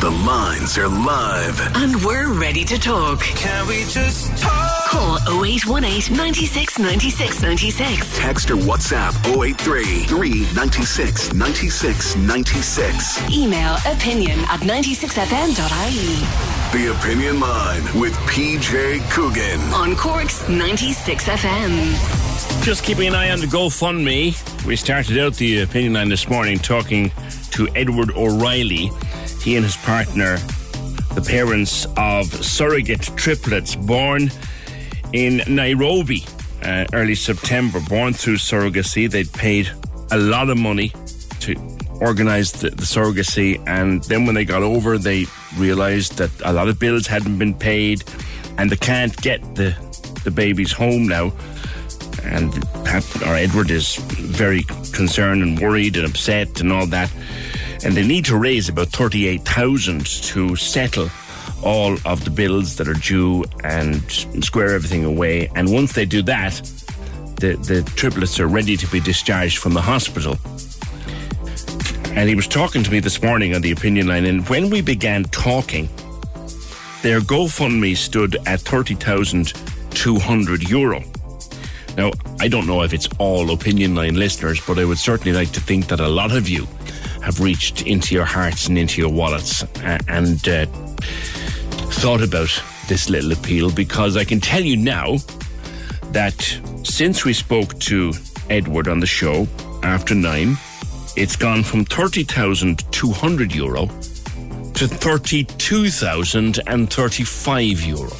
The 0.00 0.10
lines 0.10 0.76
are 0.78 0.88
live. 0.88 1.58
And 1.76 1.96
we're 2.04 2.32
ready 2.32 2.64
to 2.66 2.78
talk. 2.78 3.20
Can 3.20 3.66
we 3.66 3.84
just 3.84 4.36
talk? 4.36 4.84
Call 4.88 5.16
0818 5.44 6.14
96 6.16 6.78
96 6.78 7.42
96. 7.42 8.18
Text 8.18 8.50
or 8.50 8.56
WhatsApp 8.56 9.14
083 9.26 10.04
396 10.04 11.32
96 11.32 12.16
96. 12.16 13.30
Email 13.32 13.76
opinion 13.86 14.38
at 14.50 14.60
96fm.ie. 14.60 16.78
The 16.78 16.92
Opinion 16.98 17.40
Line 17.40 17.82
with 17.98 18.12
PJ 18.28 19.00
Coogan. 19.10 19.60
On 19.72 19.96
Cork's 19.96 20.46
96 20.48 21.24
FM. 21.24 22.62
Just 22.62 22.84
keeping 22.84 23.08
an 23.08 23.14
eye 23.14 23.30
on 23.30 23.40
the 23.40 23.46
GoFundMe. 23.46 24.36
We 24.66 24.76
started 24.76 25.18
out 25.18 25.34
the 25.34 25.62
opinion 25.62 25.94
line 25.94 26.08
this 26.10 26.28
morning 26.28 26.58
talking 26.58 27.10
to 27.52 27.66
Edward 27.74 28.10
O'Reilly. 28.14 28.90
He 29.46 29.54
and 29.54 29.64
his 29.64 29.76
partner, 29.76 30.38
the 31.14 31.24
parents 31.24 31.86
of 31.96 32.26
surrogate 32.44 33.02
triplets 33.14 33.76
born 33.76 34.32
in 35.12 35.40
Nairobi 35.46 36.24
uh, 36.64 36.86
early 36.92 37.14
September, 37.14 37.78
born 37.88 38.12
through 38.12 38.38
surrogacy. 38.38 39.08
They'd 39.08 39.32
paid 39.32 39.70
a 40.10 40.18
lot 40.18 40.50
of 40.50 40.58
money 40.58 40.88
to 41.38 41.54
organize 42.00 42.50
the, 42.50 42.70
the 42.70 42.82
surrogacy, 42.82 43.62
and 43.68 44.02
then 44.02 44.26
when 44.26 44.34
they 44.34 44.44
got 44.44 44.64
over, 44.64 44.98
they 44.98 45.26
realized 45.56 46.18
that 46.18 46.32
a 46.44 46.52
lot 46.52 46.66
of 46.66 46.80
bills 46.80 47.06
hadn't 47.06 47.38
been 47.38 47.54
paid, 47.54 48.02
and 48.58 48.68
they 48.68 48.76
can't 48.76 49.16
get 49.22 49.40
the 49.54 49.76
the 50.24 50.32
babies 50.32 50.72
home 50.72 51.06
now 51.06 51.30
and 52.24 52.52
Pat 52.84 53.04
or 53.22 53.36
Edward 53.36 53.70
is 53.70 53.94
very 53.94 54.64
concerned 54.92 55.40
and 55.40 55.60
worried 55.60 55.96
and 55.96 56.04
upset 56.04 56.60
and 56.60 56.72
all 56.72 56.86
that. 56.86 57.12
And 57.84 57.94
they 57.94 58.06
need 58.06 58.24
to 58.26 58.36
raise 58.36 58.68
about 58.68 58.88
38,000 58.88 60.06
to 60.06 60.56
settle 60.56 61.10
all 61.62 61.96
of 62.04 62.24
the 62.24 62.30
bills 62.30 62.76
that 62.76 62.88
are 62.88 62.94
due 62.94 63.44
and 63.64 64.02
square 64.44 64.74
everything 64.74 65.04
away. 65.04 65.50
And 65.54 65.72
once 65.72 65.92
they 65.92 66.04
do 66.04 66.22
that, 66.22 66.54
the, 67.40 67.56
the 67.56 67.82
triplets 67.96 68.40
are 68.40 68.46
ready 68.46 68.76
to 68.76 68.86
be 68.88 69.00
discharged 69.00 69.58
from 69.58 69.74
the 69.74 69.80
hospital. 69.80 70.36
And 72.16 72.28
he 72.28 72.34
was 72.34 72.48
talking 72.48 72.82
to 72.82 72.90
me 72.90 73.00
this 73.00 73.22
morning 73.22 73.54
on 73.54 73.60
the 73.60 73.72
opinion 73.72 74.06
line. 74.06 74.24
And 74.24 74.48
when 74.48 74.70
we 74.70 74.80
began 74.80 75.24
talking, 75.24 75.88
their 77.02 77.20
GoFundMe 77.20 77.96
stood 77.96 78.36
at 78.46 78.60
30,200 78.60 80.70
euro. 80.70 81.02
Now, 81.96 82.10
I 82.40 82.48
don't 82.48 82.66
know 82.66 82.82
if 82.82 82.92
it's 82.92 83.08
all 83.18 83.50
opinion 83.50 83.94
line 83.94 84.16
listeners, 84.16 84.60
but 84.66 84.78
I 84.78 84.84
would 84.84 84.98
certainly 84.98 85.32
like 85.32 85.52
to 85.52 85.60
think 85.60 85.88
that 85.88 86.00
a 86.00 86.08
lot 86.08 86.34
of 86.34 86.48
you 86.48 86.66
have 87.26 87.40
reached 87.40 87.82
into 87.82 88.14
your 88.14 88.24
hearts 88.24 88.68
and 88.68 88.78
into 88.78 89.00
your 89.00 89.10
wallets 89.10 89.64
and 89.82 90.48
uh, 90.48 90.64
thought 92.00 92.22
about 92.22 92.62
this 92.86 93.10
little 93.10 93.32
appeal 93.32 93.68
because 93.72 94.16
I 94.16 94.22
can 94.22 94.40
tell 94.40 94.62
you 94.62 94.76
now 94.76 95.16
that 96.12 96.40
since 96.84 97.24
we 97.24 97.32
spoke 97.32 97.76
to 97.80 98.12
Edward 98.48 98.86
on 98.86 99.00
the 99.00 99.06
show 99.06 99.48
after 99.82 100.14
nine, 100.14 100.56
it's 101.16 101.34
gone 101.34 101.64
from 101.64 101.84
30,200 101.84 103.52
euro 103.52 103.86
to 103.86 104.86
32,035 104.86 107.82
euro. 107.82 108.12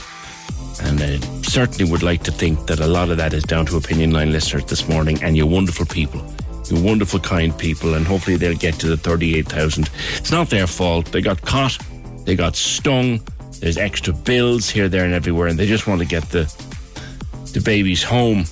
And 0.82 1.00
I 1.00 1.20
certainly 1.42 1.88
would 1.88 2.02
like 2.02 2.24
to 2.24 2.32
think 2.32 2.66
that 2.66 2.80
a 2.80 2.88
lot 2.88 3.10
of 3.10 3.18
that 3.18 3.34
is 3.34 3.44
down 3.44 3.66
to 3.66 3.76
opinion 3.76 4.10
line 4.10 4.32
listeners 4.32 4.64
this 4.64 4.88
morning 4.88 5.22
and 5.22 5.36
you 5.36 5.46
wonderful 5.46 5.86
people. 5.86 6.26
Wonderful, 6.72 7.20
kind 7.20 7.56
people, 7.56 7.94
and 7.94 8.06
hopefully 8.06 8.36
they'll 8.36 8.56
get 8.56 8.74
to 8.80 8.88
the 8.88 8.96
38,000. 8.96 9.88
It's 10.16 10.32
not 10.32 10.50
their 10.50 10.66
fault. 10.66 11.06
They 11.06 11.20
got 11.20 11.40
caught, 11.42 11.78
they 12.24 12.34
got 12.34 12.56
stung, 12.56 13.20
there's 13.60 13.78
extra 13.78 14.12
bills 14.12 14.68
here, 14.68 14.88
there, 14.88 15.04
and 15.04 15.14
everywhere, 15.14 15.46
and 15.46 15.58
they 15.58 15.66
just 15.66 15.86
want 15.86 16.00
to 16.00 16.06
get 16.06 16.24
the, 16.30 16.52
the 17.52 17.60
babies 17.60 18.02
home. 18.02 18.44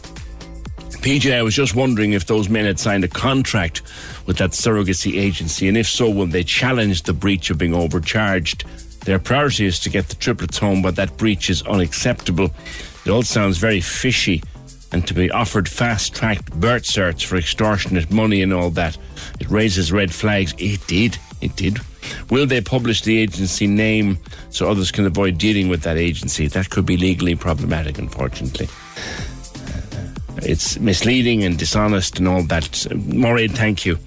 PJ, 1.05 1.35
I 1.35 1.43
was 1.43 1.55
just 1.55 1.74
wondering 1.74 2.12
if 2.12 2.27
those 2.27 2.49
men 2.49 2.65
had 2.65 2.78
signed 2.78 3.05
a 3.05 3.09
contract 3.09 3.82
with 4.27 4.39
that 4.39 4.53
surrogacy 4.53 5.20
agency, 5.20 5.69
and 5.69 5.77
if 5.77 5.86
so, 5.86 6.09
will 6.09 6.27
they 6.27 6.45
challenge 6.45 7.03
the 7.03 7.12
breach 7.12 7.51
of 7.51 7.59
being 7.59 7.74
overcharged? 7.74 8.65
Their 9.05 9.19
priority 9.19 9.66
is 9.66 9.78
to 9.81 9.91
get 9.91 10.09
the 10.09 10.15
triplets 10.15 10.57
home, 10.57 10.81
but 10.81 10.97
that 10.97 11.16
breach 11.19 11.51
is 11.51 11.62
unacceptable. 11.62 12.51
It 13.05 13.11
all 13.11 13.23
sounds 13.23 13.59
very 13.59 13.82
fishy, 13.82 14.43
and 14.95 15.05
to 15.09 15.12
be 15.12 15.29
offered 15.33 15.69
fast 15.69 16.15
tracked 16.15 16.53
birth 16.61 16.85
certs 16.85 17.25
for 17.25 17.37
extortionate 17.37 18.12
money 18.12 18.43
and 18.43 18.53
all 18.53 18.71
that, 18.71 18.97
it 19.41 19.51
raises 19.51 19.91
red 19.91 20.15
flags. 20.15 20.55
It 20.57 20.87
did. 20.87 21.19
It 21.41 21.57
did. 21.57 21.79
Will 22.31 22.47
they 22.47 22.61
publish 22.61 23.03
the 23.03 23.19
agency 23.19 23.66
name 23.66 24.19
so 24.51 24.71
others 24.71 24.93
can 24.93 25.05
avoid 25.05 25.37
dealing 25.37 25.69
with 25.69 25.83
that 25.83 25.97
agency? 25.97 26.47
That 26.47 26.71
could 26.71 26.87
be 26.87 26.97
legally 26.97 27.35
problematic, 27.35 27.99
unfortunately. 27.99 28.69
Uh, 29.59 30.41
it's 30.45 30.79
misleading 30.79 31.43
and 31.43 31.59
dishonest 31.59 32.21
and 32.21 32.29
all 32.29 32.45
that. 32.45 32.87
Maureen, 32.95 33.51
thank 33.51 33.85
you. 33.85 33.99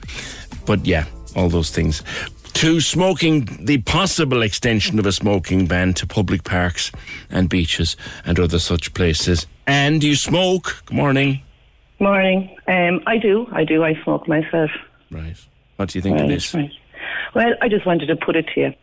But 0.66 0.86
yeah, 0.86 1.04
all 1.36 1.50
those 1.50 1.70
things 1.70 2.02
to 2.54 2.80
smoking, 2.80 3.46
the 3.60 3.80
possible 3.80 4.42
extension 4.42 4.98
of 5.00 5.06
a 5.06 5.12
smoking 5.12 5.68
ban 5.68 5.94
to 5.94 6.08
public 6.08 6.44
parks 6.44 6.92
and 7.30 7.50
beaches 7.50 7.98
and 8.26 8.40
other 8.40 8.58
such 8.58 8.94
places. 8.94 9.46
And 9.68 10.00
do 10.00 10.08
you 10.08 10.16
smoke. 10.16 10.82
Good 10.86 10.96
morning. 10.96 11.42
Morning. 12.00 12.56
Um, 12.68 13.02
I 13.06 13.18
do. 13.18 13.48
I 13.52 13.66
do. 13.66 13.84
I 13.84 14.02
smoke 14.04 14.28
myself. 14.28 14.72
Right. 15.12 15.38
What 15.76 15.90
do 15.90 15.98
you 15.98 16.02
think 16.02 16.16
right, 16.16 16.24
of 16.24 16.30
this? 16.30 16.54
Right. 16.54 16.72
Well, 17.36 17.54
I 17.62 17.68
just 17.68 17.86
wanted 17.86 18.08
to 18.08 18.16
put 18.16 18.38
it 18.38 18.48
to 18.56 18.62
you. 18.62 18.74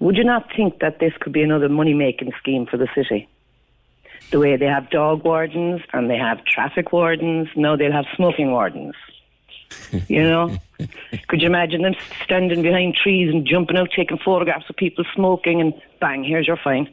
Would 0.00 0.16
you 0.16 0.24
not 0.24 0.48
think 0.56 0.80
that 0.80 0.98
this 0.98 1.12
could 1.20 1.32
be 1.32 1.42
another 1.42 1.68
money 1.68 1.92
making 1.92 2.32
scheme 2.38 2.66
for 2.66 2.78
the 2.78 2.88
city? 2.94 3.28
The 4.30 4.40
way 4.40 4.56
they 4.56 4.66
have 4.66 4.90
dog 4.90 5.22
wardens 5.22 5.82
and 5.92 6.08
they 6.08 6.16
have 6.16 6.44
traffic 6.46 6.92
wardens, 6.92 7.48
now 7.54 7.76
they'll 7.76 7.92
have 7.92 8.06
smoking 8.16 8.50
wardens. 8.50 8.94
You 10.08 10.22
know? 10.22 10.58
Could 11.28 11.42
you 11.42 11.46
imagine 11.46 11.82
them 11.82 11.94
standing 12.24 12.62
behind 12.62 12.94
trees 12.94 13.32
and 13.32 13.46
jumping 13.46 13.76
out, 13.76 13.90
taking 13.94 14.18
photographs 14.18 14.68
of 14.68 14.76
people 14.76 15.04
smoking, 15.14 15.60
and 15.60 15.74
bang, 16.00 16.24
here's 16.24 16.46
your 16.46 16.56
fine? 16.56 16.92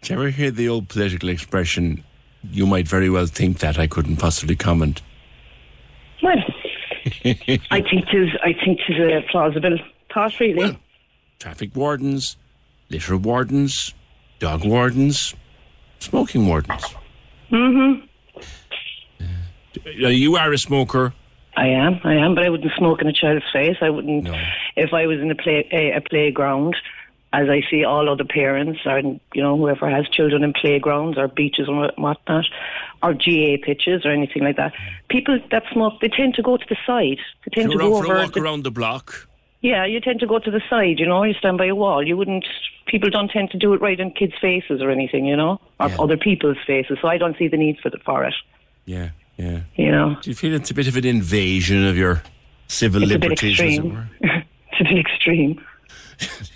Did 0.00 0.10
you 0.10 0.16
ever 0.16 0.30
hear 0.30 0.50
the 0.50 0.68
old 0.68 0.88
political 0.88 1.28
expression, 1.28 2.04
you 2.50 2.66
might 2.66 2.88
very 2.88 3.10
well 3.10 3.26
think 3.26 3.58
that 3.58 3.78
I 3.78 3.86
couldn't 3.86 4.16
possibly 4.16 4.56
comment? 4.56 5.02
Well, 6.22 6.36
I 7.24 7.80
think 7.80 8.08
tis, 8.08 8.30
I 8.42 8.52
think 8.64 8.80
tis 8.86 8.96
a 8.98 9.24
plausible 9.30 9.78
thought, 10.12 10.38
really. 10.40 10.54
Well, 10.54 10.76
traffic 11.38 11.74
wardens, 11.74 12.36
litter 12.90 13.16
wardens, 13.16 13.94
dog 14.38 14.64
wardens, 14.64 15.34
smoking 15.98 16.46
wardens. 16.46 16.94
Mm-hmm. 17.50 18.06
Uh, 20.04 20.08
you 20.08 20.36
are 20.36 20.52
a 20.52 20.58
smoker. 20.58 21.12
I 21.56 21.66
am, 21.66 22.00
I 22.04 22.14
am, 22.14 22.34
but 22.34 22.44
I 22.44 22.48
wouldn't 22.48 22.72
smoke 22.76 23.02
in 23.02 23.08
a 23.08 23.12
child's 23.12 23.44
face. 23.52 23.76
I 23.82 23.90
wouldn't, 23.90 24.24
no. 24.24 24.40
if 24.76 24.92
I 24.94 25.06
was 25.06 25.20
in 25.20 25.30
a 25.30 25.34
play 25.34 25.68
a, 25.70 25.96
a 25.96 26.00
playground, 26.00 26.74
as 27.32 27.48
I 27.48 27.62
see 27.70 27.84
all 27.84 28.08
other 28.10 28.24
parents, 28.24 28.80
or 28.84 28.98
you 29.00 29.20
know 29.42 29.56
whoever 29.56 29.88
has 29.88 30.08
children 30.08 30.44
in 30.44 30.52
playgrounds 30.52 31.16
or 31.18 31.28
beaches 31.28 31.66
and 31.68 31.78
whatnot, 31.96 32.44
or 33.02 33.14
GAA 33.14 33.56
pitches 33.62 34.04
or 34.04 34.10
anything 34.10 34.42
like 34.44 34.56
that. 34.56 34.72
People 35.08 35.38
that 35.50 35.62
smoke, 35.72 35.94
they 36.00 36.08
tend 36.08 36.34
to 36.34 36.42
go 36.42 36.56
to 36.56 36.64
the 36.68 36.76
side. 36.86 37.18
They 37.44 37.50
tend 37.54 37.72
You're 37.72 37.80
to 37.80 37.88
go 37.88 37.96
over. 37.96 38.14
a 38.14 38.18
walk 38.22 38.34
the, 38.34 38.40
around 38.40 38.64
the 38.64 38.70
block. 38.70 39.28
yeah, 39.62 39.86
you 39.86 40.00
tend 40.00 40.20
to 40.20 40.26
go 40.26 40.38
to 40.40 40.50
the 40.50 40.60
side. 40.68 40.98
You 40.98 41.06
know, 41.06 41.22
you 41.24 41.34
stand 41.34 41.58
by 41.58 41.66
a 41.66 41.74
wall. 41.74 42.06
You 42.06 42.16
wouldn't. 42.16 42.44
People 42.86 43.10
don't 43.10 43.30
tend 43.30 43.50
to 43.52 43.58
do 43.58 43.72
it 43.72 43.80
right 43.80 43.98
in 43.98 44.10
kids' 44.10 44.34
faces 44.40 44.82
or 44.82 44.90
anything. 44.90 45.24
You 45.24 45.36
know, 45.36 45.60
or 45.80 45.88
Yeah. 45.88 45.96
other 46.00 46.16
people's 46.18 46.58
faces. 46.66 46.98
So 47.00 47.08
I 47.08 47.16
don't 47.18 47.36
see 47.38 47.48
the 47.48 47.56
need 47.56 47.78
for 47.82 47.88
the 47.90 47.98
for 48.04 48.24
it. 48.24 48.34
Yeah, 48.84 49.10
yeah. 49.38 49.60
You 49.76 49.90
know, 49.90 50.16
Do 50.20 50.28
you 50.30 50.36
feel 50.36 50.52
it's 50.54 50.70
a 50.70 50.74
bit 50.74 50.88
of 50.88 50.96
an 50.96 51.04
invasion 51.06 51.86
of 51.86 51.96
your 51.96 52.22
civil 52.66 53.02
it's 53.02 53.12
a 53.12 53.18
bit 53.18 53.30
liberties, 53.30 53.60
as 53.60 53.66
it 53.66 53.72
extreme. 53.76 54.10
it's 54.20 54.80
a 54.80 54.84
bit 54.84 54.98
extreme. 54.98 55.64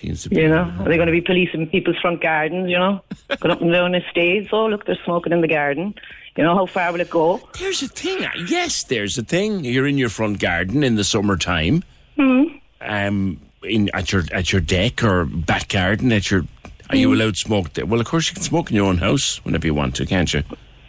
Seems 0.00 0.22
to 0.24 0.30
be. 0.30 0.36
You 0.36 0.48
know, 0.48 0.72
are 0.80 0.84
they 0.88 0.96
going 0.96 1.06
to 1.06 1.12
be 1.12 1.20
policing 1.20 1.68
people's 1.68 1.96
front 1.98 2.20
gardens? 2.20 2.68
You 2.70 2.78
know, 2.78 3.02
going 3.40 3.52
up 3.52 3.60
and 3.60 3.72
down 3.72 3.94
estates. 3.94 4.48
Oh, 4.52 4.66
look, 4.66 4.86
they're 4.86 4.98
smoking 5.04 5.32
in 5.32 5.40
the 5.40 5.48
garden. 5.48 5.94
You 6.36 6.44
know, 6.44 6.54
how 6.54 6.66
far 6.66 6.92
will 6.92 7.00
it 7.00 7.08
go? 7.10 7.40
There's 7.58 7.82
a 7.82 7.88
thing. 7.88 8.26
Yes, 8.48 8.84
there's 8.84 9.16
a 9.16 9.22
thing. 9.22 9.64
You're 9.64 9.86
in 9.86 9.96
your 9.98 10.10
front 10.10 10.38
garden 10.38 10.82
in 10.84 10.96
the 10.96 11.04
summertime. 11.04 11.82
Hmm. 12.16 12.42
Um, 12.80 13.40
in 13.62 13.90
at 13.94 14.12
your 14.12 14.22
at 14.32 14.52
your 14.52 14.60
deck 14.60 15.02
or 15.02 15.24
back 15.24 15.68
garden 15.68 16.12
at 16.12 16.30
your. 16.30 16.40
Are 16.88 16.94
Hmm. 16.94 16.96
you 16.96 17.14
allowed 17.14 17.34
to 17.34 17.40
smoke 17.40 17.72
there? 17.72 17.86
Well, 17.86 18.00
of 18.00 18.06
course 18.06 18.28
you 18.28 18.34
can 18.34 18.42
smoke 18.42 18.70
in 18.70 18.76
your 18.76 18.86
own 18.86 18.98
house 18.98 19.44
whenever 19.44 19.66
you 19.66 19.74
want 19.74 19.96
to, 19.96 20.06
can't 20.06 20.32
you? 20.32 20.42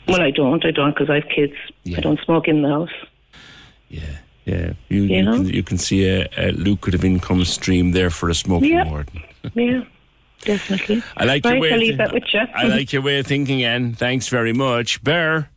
Well, 0.08 0.22
I 0.22 0.32
don't. 0.32 0.64
I 0.66 0.72
don't 0.72 0.92
because 0.94 1.10
I 1.10 1.16
have 1.16 1.30
kids. 1.30 1.54
I 1.96 2.00
don't 2.02 2.20
smoke 2.24 2.48
in 2.48 2.62
the 2.62 2.70
house. 2.70 2.90
Yeah, 3.90 4.04
you 4.48 5.04
you, 5.04 5.24
know? 5.24 5.34
can, 5.34 5.46
you 5.48 5.64
can 5.64 5.78
see 5.78 6.08
a, 6.08 6.28
a 6.38 6.52
lucrative 6.52 7.04
income 7.04 7.44
stream 7.46 7.92
there 7.92 8.10
for 8.10 8.30
a 8.30 8.34
smoking 8.34 8.72
Yeah. 8.72 8.90
warden. 8.90 9.22
Yeah, 9.56 9.84
definitely. 10.42 11.04
I 11.18 11.26
like 11.26 11.44
right, 11.46 11.54
your 11.54 11.62
way. 11.62 11.70
I'll 11.70 11.76
of 11.76 11.80
leave 11.82 11.98
that 11.98 12.14
with 12.14 12.24
you. 12.34 12.40
I 12.54 12.68
like 12.68 12.94
your 12.94 13.02
way 13.02 13.20
of 13.20 13.26
thinking, 13.28 13.64
Anne. 13.64 13.94
Thanks 13.94 14.28
very 14.28 14.54
much, 14.54 15.04
Bear. 15.04 15.50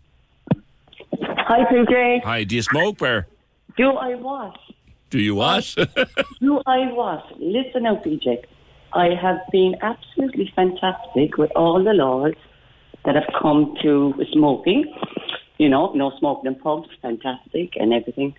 Hi, 1.23 1.65
PJ. 1.71 2.23
Hi, 2.23 2.45
do 2.45 2.57
you 2.57 2.63
smoke, 2.63 2.99
Bear? 2.99 3.27
Do 3.77 3.91
I 3.93 4.15
what? 4.15 4.57
Do 5.11 5.19
you 5.19 5.35
what? 5.35 5.75
Uh, 5.77 6.05
do 6.41 6.61
I 6.67 6.87
what? 6.93 7.25
Listen 7.41 7.83
now, 7.83 7.97
PJ. 7.97 8.45
I 8.93 9.09
have 9.21 9.39
been 9.53 9.75
absolutely 9.83 10.53
fantastic 10.55 11.37
with 11.37 11.51
all 11.57 11.83
the 11.83 11.93
laws 11.93 12.35
that 13.05 13.15
have 13.17 13.29
come 13.41 13.75
to 13.83 14.15
smoking. 14.33 14.93
You 15.59 15.69
know, 15.69 15.93
no 15.95 16.13
smoking 16.19 16.53
in 16.53 16.59
pubs, 16.59 16.89
fantastic, 17.03 17.77
and 17.77 17.93
everything. 17.93 18.35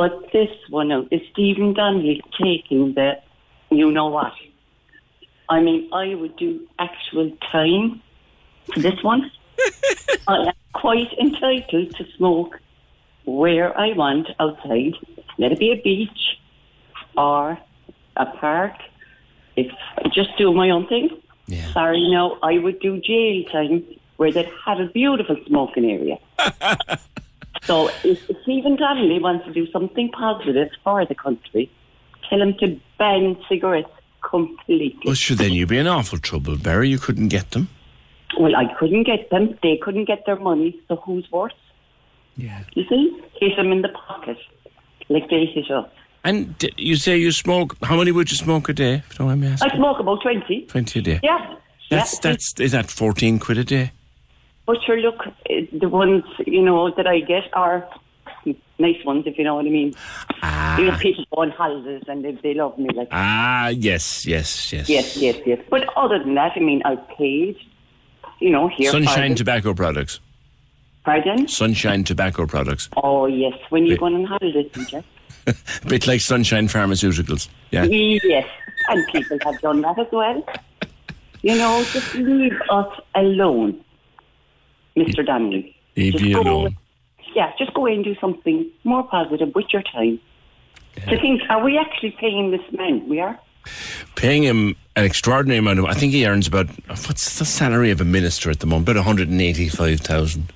But 0.00 0.32
this 0.32 0.48
one 0.70 0.88
now 0.88 1.06
is 1.10 1.20
Stephen 1.30 1.74
Donnelly 1.74 2.22
taking 2.42 2.94
the, 2.94 3.20
you 3.68 3.90
know 3.90 4.06
what? 4.06 4.32
I 5.50 5.60
mean, 5.60 5.90
I 5.92 6.14
would 6.14 6.36
do 6.36 6.66
actual 6.78 7.30
time 7.52 8.00
for 8.72 8.80
this 8.80 9.02
one. 9.02 9.30
I 10.26 10.36
am 10.36 10.52
quite 10.72 11.12
entitled 11.20 11.94
to 11.96 12.06
smoke 12.16 12.58
where 13.26 13.78
I 13.78 13.92
want 13.92 14.28
outside. 14.40 14.94
Let 15.36 15.52
it 15.52 15.58
be 15.58 15.70
a 15.72 15.82
beach 15.82 16.38
or 17.18 17.58
a 18.16 18.24
park. 18.24 18.76
If 19.56 19.70
I 19.98 20.08
just 20.08 20.30
do 20.38 20.54
my 20.54 20.70
own 20.70 20.86
thing. 20.86 21.10
Sorry, 21.74 22.10
no, 22.10 22.38
I 22.42 22.56
would 22.56 22.80
do 22.80 22.98
jail 23.02 23.44
time 23.52 23.84
where 24.16 24.32
they 24.32 24.50
had 24.64 24.80
a 24.80 24.86
beautiful 24.86 25.36
smoking 25.46 25.84
area. 25.84 26.16
so 27.70 27.88
if 28.02 28.18
Stephen 28.42 28.74
Donnelly 28.74 29.20
wants 29.20 29.46
to 29.46 29.52
do 29.52 29.70
something 29.70 30.10
positive 30.10 30.70
for 30.82 31.06
the 31.06 31.14
country, 31.14 31.70
tell 32.28 32.42
him 32.42 32.54
to 32.58 32.80
ban 32.98 33.36
cigarettes 33.48 33.88
completely. 34.28 34.98
well, 35.04 35.14
sure, 35.14 35.36
then 35.36 35.52
you'd 35.52 35.68
be 35.68 35.78
in 35.78 35.86
awful 35.86 36.18
trouble, 36.18 36.56
Barry. 36.56 36.88
You 36.88 36.98
couldn't 36.98 37.28
get 37.28 37.52
them. 37.52 37.68
Well, 38.38 38.56
I 38.56 38.74
couldn't 38.78 39.04
get 39.04 39.30
them. 39.30 39.56
They 39.62 39.78
couldn't 39.80 40.06
get 40.06 40.26
their 40.26 40.38
money. 40.38 40.80
So 40.88 40.96
who's 40.96 41.30
worse? 41.30 41.54
Yeah. 42.36 42.64
You 42.74 42.84
see? 42.88 43.22
Hit 43.40 43.56
them 43.56 43.70
in 43.70 43.82
the 43.82 43.88
pocket, 43.88 44.38
like 45.08 45.30
they 45.30 45.46
hit 45.46 45.70
us. 45.70 45.88
And 46.24 46.58
d- 46.58 46.72
you 46.76 46.96
say 46.96 47.16
you 47.16 47.30
smoke. 47.30 47.76
How 47.84 47.96
many 47.96 48.10
would 48.10 48.30
you 48.32 48.36
smoke 48.36 48.68
a 48.68 48.72
day? 48.72 48.94
If 48.94 49.12
you 49.12 49.18
don't 49.18 49.28
mind 49.28 49.40
me 49.42 49.46
asking. 49.46 49.70
I 49.70 49.76
smoke 49.76 50.00
about 50.00 50.22
20. 50.22 50.66
Twenty 50.66 50.98
a 50.98 51.02
day. 51.02 51.20
Yeah. 51.22 51.54
That's 51.88 52.14
yeah. 52.14 52.20
that's 52.22 52.60
is 52.60 52.72
that 52.72 52.90
fourteen 52.90 53.38
quid 53.38 53.58
a 53.58 53.64
day? 53.64 53.92
But 54.70 54.84
sure, 54.84 54.98
look, 55.00 55.26
eh, 55.48 55.66
the 55.72 55.88
ones, 55.88 56.22
you 56.46 56.62
know, 56.62 56.92
that 56.94 57.04
I 57.04 57.18
get 57.18 57.42
are 57.54 57.88
nice 58.78 59.04
ones, 59.04 59.24
if 59.26 59.36
you 59.36 59.42
know 59.42 59.56
what 59.56 59.66
I 59.66 59.68
mean. 59.68 59.92
You 60.78 60.84
know, 60.86 60.96
people 61.00 61.24
go 61.34 61.42
on 61.42 61.50
holidays 61.50 62.04
and 62.06 62.24
they, 62.24 62.38
they 62.40 62.54
love 62.54 62.78
me. 62.78 62.88
Like, 62.94 63.08
Ah, 63.10 63.66
yes, 63.70 64.24
yes, 64.24 64.72
yes. 64.72 64.88
yes, 64.88 65.16
yes, 65.16 65.40
yes. 65.44 65.58
But 65.68 65.88
other 65.96 66.20
than 66.20 66.36
that, 66.36 66.52
I 66.54 66.60
mean, 66.60 66.82
I've 66.84 67.04
paid, 67.18 67.56
you 68.38 68.50
know, 68.50 68.68
here. 68.68 68.92
Sunshine 68.92 69.34
tobacco 69.34 69.74
products. 69.74 70.20
Pardon? 71.04 71.48
Sunshine 71.48 72.04
tobacco 72.04 72.46
products. 72.46 72.88
Oh, 72.96 73.26
yes, 73.26 73.54
when 73.70 73.86
you 73.86 73.98
go 73.98 74.06
on 74.06 74.24
holidays, 74.24 74.70
Peter. 74.72 75.02
A 75.48 75.54
bit 75.88 76.06
like 76.06 76.20
Sunshine 76.20 76.68
Pharmaceuticals. 76.68 77.48
Yeah. 77.72 77.82
Yes, 77.86 78.46
and 78.88 79.04
people 79.08 79.36
have 79.42 79.60
done 79.62 79.80
that 79.80 79.98
as 79.98 80.06
well. 80.12 80.46
You 81.42 81.56
know, 81.56 81.82
just 81.90 82.14
leave 82.14 82.56
us 82.70 83.00
alone, 83.16 83.82
Mr. 85.00 85.24
Donnelly. 85.24 85.74
Leave 85.96 86.14
Just 86.14 86.34
alone. 86.34 86.76
Yeah, 87.34 87.52
just 87.58 87.72
go 87.74 87.82
away 87.82 87.94
and 87.94 88.04
do 88.04 88.14
something 88.20 88.68
more 88.84 89.02
positive 89.04 89.54
with 89.54 89.66
your 89.72 89.82
time. 89.82 90.20
To 91.08 91.18
think, 91.18 91.42
are 91.48 91.62
we 91.62 91.78
actually 91.78 92.16
paying 92.18 92.50
this 92.50 92.60
man? 92.72 93.08
We 93.08 93.20
are? 93.20 93.38
Paying 94.16 94.42
him 94.42 94.76
an 94.96 95.04
extraordinary 95.04 95.58
amount 95.58 95.78
of. 95.78 95.84
I 95.84 95.94
think 95.94 96.12
he 96.12 96.26
earns 96.26 96.48
about. 96.48 96.66
What's 96.88 97.38
the 97.38 97.44
salary 97.44 97.90
of 97.90 98.00
a 98.00 98.04
minister 98.04 98.50
at 98.50 98.60
the 98.60 98.66
moment? 98.66 98.88
About 98.88 98.96
one 98.96 99.04
hundred 99.04 99.28
and 99.28 99.40
eighty-five 99.40 100.00
thousand. 100.00 100.52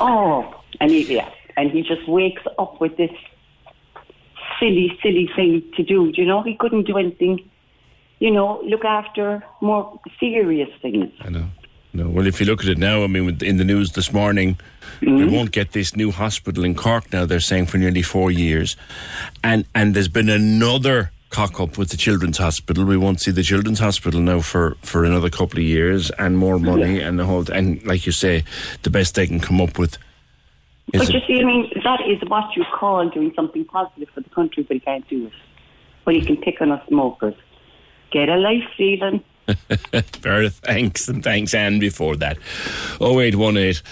Oh, 0.00 0.54
and 0.80 0.90
he, 0.90 1.14
yeah, 1.14 1.28
and 1.56 1.70
he 1.70 1.82
just 1.82 2.06
wakes 2.08 2.42
up 2.58 2.80
with 2.80 2.96
this 2.96 3.10
silly, 4.60 4.96
silly 5.02 5.28
thing 5.34 5.62
to 5.76 5.82
do. 5.82 6.12
Do 6.12 6.22
you 6.22 6.28
know, 6.28 6.42
he 6.42 6.54
couldn't 6.56 6.86
do 6.86 6.96
anything. 6.96 7.50
You 8.20 8.30
know, 8.30 8.60
look 8.62 8.84
after 8.84 9.42
more 9.60 10.00
serious 10.20 10.70
things. 10.80 11.12
I 11.20 11.30
know. 11.30 11.46
No, 11.94 12.08
well, 12.08 12.26
if 12.26 12.40
you 12.40 12.46
look 12.46 12.60
at 12.60 12.68
it 12.68 12.76
now, 12.76 13.04
I 13.04 13.06
mean, 13.06 13.38
in 13.40 13.56
the 13.56 13.64
news 13.64 13.92
this 13.92 14.12
morning, 14.12 14.58
we 15.00 15.06
mm-hmm. 15.06 15.32
won't 15.32 15.52
get 15.52 15.72
this 15.72 15.94
new 15.94 16.10
hospital 16.10 16.64
in 16.64 16.74
Cork 16.74 17.12
now. 17.12 17.24
They're 17.24 17.38
saying 17.38 17.66
for 17.66 17.78
nearly 17.78 18.02
four 18.02 18.32
years, 18.32 18.76
and 19.44 19.64
and 19.76 19.94
there's 19.94 20.08
been 20.08 20.28
another 20.28 21.12
cock 21.30 21.60
up 21.60 21.78
with 21.78 21.90
the 21.90 21.96
Children's 21.96 22.38
Hospital. 22.38 22.84
We 22.84 22.96
won't 22.96 23.20
see 23.20 23.30
the 23.30 23.44
Children's 23.44 23.78
Hospital 23.78 24.20
now 24.20 24.40
for 24.40 24.76
for 24.82 25.04
another 25.04 25.30
couple 25.30 25.60
of 25.60 25.64
years, 25.64 26.10
and 26.18 26.36
more 26.36 26.58
money, 26.58 27.00
and 27.00 27.16
the 27.16 27.26
whole. 27.26 27.48
And 27.52 27.84
like 27.86 28.06
you 28.06 28.12
say, 28.12 28.42
the 28.82 28.90
best 28.90 29.14
they 29.14 29.28
can 29.28 29.38
come 29.38 29.60
up 29.60 29.78
with 29.78 29.96
is 30.92 31.06
But 31.06 31.14
you 31.14 31.20
see, 31.28 31.40
I 31.40 31.44
mean, 31.44 31.70
that 31.84 32.00
is 32.08 32.28
what 32.28 32.56
you 32.56 32.64
call 32.74 33.08
doing 33.08 33.32
something 33.36 33.64
positive 33.66 34.08
for 34.12 34.20
the 34.20 34.30
country, 34.30 34.64
but 34.64 34.74
he 34.74 34.80
can't 34.80 35.08
do 35.08 35.26
it. 35.26 35.32
But 36.04 36.14
he 36.14 36.22
can 36.24 36.38
pick 36.38 36.60
on 36.60 36.72
us 36.72 36.86
smokers. 36.88 37.34
Get 38.10 38.28
a 38.28 38.36
life, 38.36 38.64
Stephen. 38.74 39.22
Fair 40.22 40.48
thanks 40.48 41.08
and 41.08 41.22
thanks 41.22 41.52
Anne 41.52 41.78
before 41.78 42.16
that. 42.16 42.38
0818 43.00 43.82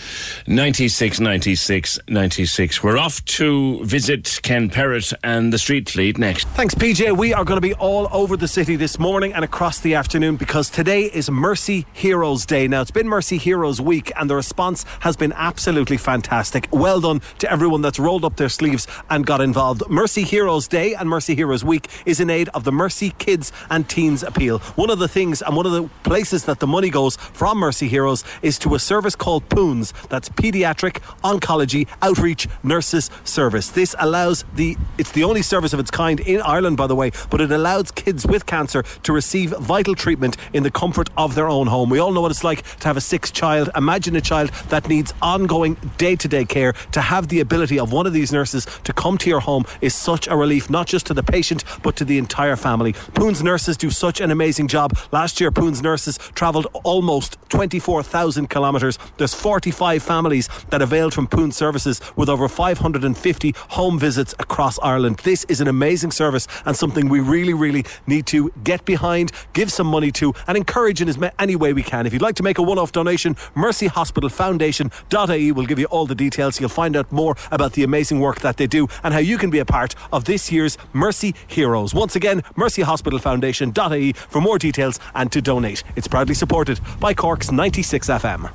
96 0.46 1.20
96 1.20 1.98
96. 2.08 2.82
We're 2.82 2.96
off 2.96 3.22
to 3.26 3.84
visit 3.84 4.40
Ken 4.42 4.70
Perrott 4.70 5.12
and 5.22 5.52
the 5.52 5.58
Street 5.58 5.90
Fleet 5.90 6.16
next. 6.16 6.48
Thanks, 6.48 6.74
PJ. 6.74 7.16
We 7.16 7.34
are 7.34 7.44
going 7.44 7.58
to 7.58 7.66
be 7.66 7.74
all 7.74 8.08
over 8.12 8.36
the 8.36 8.48
city 8.48 8.76
this 8.76 8.98
morning 8.98 9.34
and 9.34 9.44
across 9.44 9.80
the 9.80 9.94
afternoon 9.94 10.36
because 10.36 10.70
today 10.70 11.02
is 11.04 11.30
Mercy 11.30 11.86
Heroes 11.92 12.46
Day. 12.46 12.66
Now, 12.66 12.80
it's 12.80 12.90
been 12.90 13.08
Mercy 13.08 13.36
Heroes 13.36 13.80
Week 13.80 14.10
and 14.16 14.30
the 14.30 14.36
response 14.36 14.86
has 15.00 15.16
been 15.16 15.32
absolutely 15.34 15.98
fantastic. 15.98 16.66
Well 16.72 17.00
done 17.00 17.20
to 17.40 17.52
everyone 17.52 17.82
that's 17.82 17.98
rolled 17.98 18.24
up 18.24 18.36
their 18.36 18.48
sleeves 18.48 18.86
and 19.10 19.26
got 19.26 19.42
involved. 19.42 19.82
Mercy 19.90 20.22
Heroes 20.22 20.66
Day 20.66 20.94
and 20.94 21.10
Mercy 21.10 21.34
Heroes 21.34 21.64
Week 21.64 21.88
is 22.06 22.20
in 22.20 22.30
aid 22.30 22.48
of 22.50 22.64
the 22.64 22.72
Mercy 22.72 23.10
Kids 23.18 23.52
and 23.68 23.86
Teens 23.88 24.22
Appeal. 24.22 24.60
One 24.76 24.88
of 24.88 24.98
the 24.98 25.08
things 25.08 25.41
and 25.42 25.56
one 25.56 25.66
of 25.66 25.72
the 25.72 25.88
places 26.04 26.44
that 26.44 26.60
the 26.60 26.66
money 26.66 26.90
goes 26.90 27.16
from 27.16 27.58
Mercy 27.58 27.88
Heroes 27.88 28.24
is 28.42 28.58
to 28.60 28.74
a 28.74 28.78
service 28.78 29.14
called 29.14 29.48
POONS. 29.48 29.92
That's 30.08 30.28
Pediatric 30.28 31.00
Oncology 31.22 31.88
Outreach 32.00 32.48
Nurses 32.62 33.10
Service. 33.24 33.70
This 33.70 33.94
allows 33.98 34.44
the, 34.54 34.76
it's 34.98 35.12
the 35.12 35.24
only 35.24 35.42
service 35.42 35.72
of 35.72 35.80
its 35.80 35.90
kind 35.90 36.20
in 36.20 36.40
Ireland, 36.42 36.76
by 36.76 36.86
the 36.86 36.96
way, 36.96 37.12
but 37.30 37.40
it 37.40 37.50
allows 37.50 37.90
kids 37.90 38.26
with 38.26 38.46
cancer 38.46 38.82
to 39.02 39.12
receive 39.12 39.50
vital 39.50 39.94
treatment 39.94 40.36
in 40.52 40.62
the 40.62 40.70
comfort 40.70 41.10
of 41.16 41.34
their 41.34 41.48
own 41.48 41.66
home. 41.66 41.90
We 41.90 41.98
all 41.98 42.12
know 42.12 42.20
what 42.20 42.30
it's 42.30 42.44
like 42.44 42.62
to 42.78 42.88
have 42.88 42.96
a 42.96 43.00
sick 43.00 43.32
child. 43.32 43.70
Imagine 43.76 44.16
a 44.16 44.20
child 44.20 44.50
that 44.68 44.88
needs 44.88 45.12
ongoing 45.20 45.76
day 45.98 46.16
to 46.16 46.28
day 46.28 46.44
care. 46.44 46.72
To 46.92 47.00
have 47.00 47.28
the 47.28 47.40
ability 47.40 47.78
of 47.78 47.92
one 47.92 48.06
of 48.06 48.12
these 48.12 48.32
nurses 48.32 48.66
to 48.84 48.92
come 48.92 49.18
to 49.18 49.30
your 49.30 49.40
home 49.40 49.64
is 49.80 49.94
such 49.94 50.28
a 50.28 50.36
relief, 50.36 50.70
not 50.70 50.86
just 50.86 51.06
to 51.06 51.14
the 51.14 51.22
patient, 51.22 51.64
but 51.82 51.96
to 51.96 52.04
the 52.04 52.18
entire 52.18 52.56
family. 52.56 52.92
Poons 53.14 53.42
nurses 53.42 53.76
do 53.76 53.90
such 53.90 54.20
an 54.20 54.30
amazing 54.30 54.68
job. 54.68 54.96
Last 55.12 55.31
year, 55.40 55.50
Poons 55.50 55.82
nurses 55.82 56.18
travelled 56.34 56.66
almost 56.84 57.36
24,000 57.48 58.48
kilometres. 58.48 58.98
There's 59.18 59.34
45 59.34 60.02
families 60.02 60.48
that 60.70 60.82
availed 60.82 61.14
from 61.14 61.26
Poons 61.26 61.56
services 61.56 62.00
with 62.16 62.28
over 62.28 62.48
550 62.48 63.54
home 63.70 63.98
visits 63.98 64.34
across 64.38 64.78
Ireland. 64.80 65.18
This 65.18 65.44
is 65.44 65.60
an 65.60 65.68
amazing 65.68 66.10
service 66.10 66.46
and 66.64 66.76
something 66.76 67.08
we 67.08 67.20
really, 67.20 67.54
really 67.54 67.84
need 68.06 68.26
to 68.26 68.52
get 68.64 68.84
behind, 68.84 69.32
give 69.52 69.70
some 69.70 69.86
money 69.86 70.10
to, 70.12 70.34
and 70.46 70.56
encourage 70.56 71.00
in 71.00 71.08
as 71.08 71.18
any 71.38 71.56
way 71.56 71.72
we 71.72 71.82
can. 71.82 72.06
If 72.06 72.12
you'd 72.12 72.22
like 72.22 72.36
to 72.36 72.42
make 72.42 72.58
a 72.58 72.62
one 72.62 72.78
off 72.78 72.92
donation, 72.92 73.36
Mercy 73.54 73.86
Hospital 73.86 74.28
Foundation.ie 74.28 75.52
will 75.52 75.66
give 75.66 75.78
you 75.78 75.86
all 75.86 76.06
the 76.06 76.14
details. 76.14 76.60
You'll 76.60 76.68
find 76.68 76.96
out 76.96 77.10
more 77.12 77.36
about 77.50 77.72
the 77.72 77.82
amazing 77.82 78.20
work 78.20 78.40
that 78.40 78.56
they 78.56 78.66
do 78.66 78.88
and 79.02 79.12
how 79.14 79.20
you 79.20 79.38
can 79.38 79.50
be 79.50 79.58
a 79.58 79.64
part 79.64 79.94
of 80.12 80.24
this 80.24 80.50
year's 80.50 80.78
Mercy 80.92 81.34
Heroes. 81.46 81.94
Once 81.94 82.16
again, 82.16 82.42
Mercy 82.56 82.82
Hospital 82.82 83.18
Foundation.ie 83.18 84.12
for 84.12 84.40
more 84.40 84.58
details 84.58 84.98
and 85.14 85.21
to 85.30 85.42
donate. 85.42 85.82
It's 85.96 86.08
proudly 86.08 86.34
supported 86.34 86.80
by 87.00 87.14
Cork's 87.14 87.52
96 87.52 88.08
FM. 88.08 88.50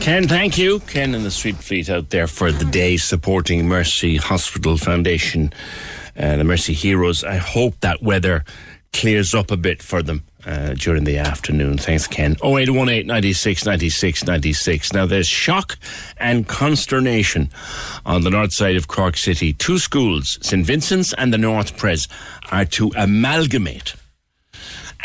Ken, 0.00 0.28
thank 0.28 0.56
you. 0.56 0.80
Ken 0.80 1.14
and 1.14 1.24
the 1.24 1.30
Street 1.30 1.56
Fleet 1.56 1.90
out 1.90 2.10
there 2.10 2.26
for 2.26 2.52
the 2.52 2.64
day 2.64 2.96
supporting 2.96 3.66
Mercy 3.66 4.16
Hospital 4.16 4.76
Foundation, 4.76 5.52
uh, 6.16 6.36
the 6.36 6.44
Mercy 6.44 6.72
Heroes. 6.74 7.24
I 7.24 7.36
hope 7.36 7.80
that 7.80 8.02
weather 8.02 8.44
clears 8.92 9.34
up 9.34 9.50
a 9.50 9.56
bit 9.56 9.82
for 9.82 10.02
them. 10.02 10.22
Uh, 10.46 10.74
during 10.74 11.02
the 11.02 11.18
afternoon. 11.18 11.76
Thanks, 11.76 12.06
Ken. 12.06 12.36
0818 12.40 13.04
96 13.04 13.66
96 13.66 14.26
96. 14.26 14.92
Now, 14.92 15.04
there's 15.04 15.26
shock 15.26 15.76
and 16.18 16.46
consternation 16.46 17.50
on 18.04 18.20
the 18.20 18.30
north 18.30 18.52
side 18.52 18.76
of 18.76 18.86
Cork 18.86 19.16
City. 19.16 19.52
Two 19.52 19.80
schools, 19.80 20.38
St. 20.42 20.64
Vincent's 20.64 21.12
and 21.14 21.32
the 21.32 21.38
North 21.38 21.76
Pres, 21.76 22.06
are 22.52 22.64
to 22.66 22.92
amalgamate 22.96 23.96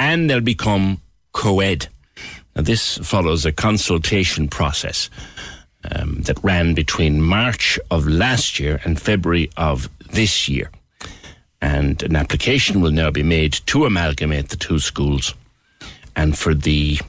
and 0.02 0.28
they'll 0.28 0.42
become 0.42 1.00
co 1.32 1.60
ed. 1.60 1.88
Now, 2.56 2.64
this 2.64 2.98
follows 2.98 3.46
a 3.46 3.52
consultation 3.52 4.48
process 4.48 5.10
um, 5.92 6.22
that 6.24 6.44
ran 6.44 6.74
between 6.74 7.22
March 7.22 7.80
of 7.92 8.08
last 8.08 8.60
year 8.60 8.82
and 8.84 9.00
February 9.00 9.50
of 9.58 9.90
this 10.12 10.50
year. 10.50 10.72
And 11.62 12.02
an 12.02 12.16
application 12.16 12.82
will 12.82 12.92
now 12.92 13.12
be 13.12 13.22
made 13.22 13.54
to 13.68 13.86
amalgamate 13.86 14.50
the 14.50 14.58
two 14.58 14.80
schools 14.80 15.36
and 16.16 16.36
for 16.36 16.56
the 16.56 17.00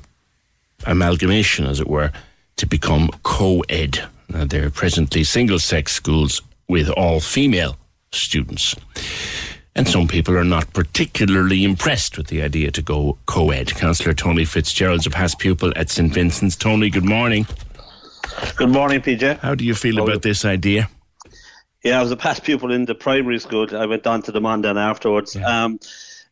amalgamation, 0.84 1.66
as 1.66 1.80
it 1.80 1.88
were, 1.88 2.12
to 2.56 2.66
become 2.66 3.08
co 3.22 3.62
ed. 3.70 4.04
They're 4.28 4.70
presently 4.70 5.24
single 5.24 5.58
sex 5.58 5.92
schools 5.92 6.42
with 6.68 6.90
all 6.90 7.20
female 7.20 7.76
students. 8.10 8.76
And 9.74 9.88
some 9.88 10.06
people 10.06 10.36
are 10.36 10.44
not 10.44 10.72
particularly 10.74 11.64
impressed 11.64 12.18
with 12.18 12.26
the 12.26 12.42
idea 12.42 12.70
to 12.72 12.82
go 12.82 13.16
co 13.26 13.50
ed. 13.50 13.74
Councillor 13.74 14.12
Tony 14.12 14.44
Fitzgerald's 14.44 15.06
a 15.06 15.10
past 15.10 15.38
pupil 15.38 15.72
at 15.76 15.88
St. 15.88 16.12
Vincent's. 16.12 16.56
Tony, 16.56 16.90
good 16.90 17.04
morning. 17.04 17.46
Good 18.56 18.68
morning, 18.68 19.00
PJ. 19.00 19.38
How 19.38 19.54
do 19.54 19.64
you 19.64 19.74
feel 19.74 20.02
about 20.02 20.22
this 20.22 20.44
idea? 20.44 20.90
Yeah, 21.82 21.98
I 21.98 22.02
was 22.02 22.12
a 22.12 22.16
past 22.16 22.44
pupil 22.44 22.70
in 22.70 22.84
the 22.84 22.94
primary 22.94 23.38
school. 23.38 23.66
I 23.74 23.86
went 23.86 24.06
on 24.06 24.22
to 24.22 24.32
the 24.32 24.40
Mondan 24.40 24.76
afterwards. 24.76 25.34
Yeah. 25.34 25.64
Um, 25.64 25.80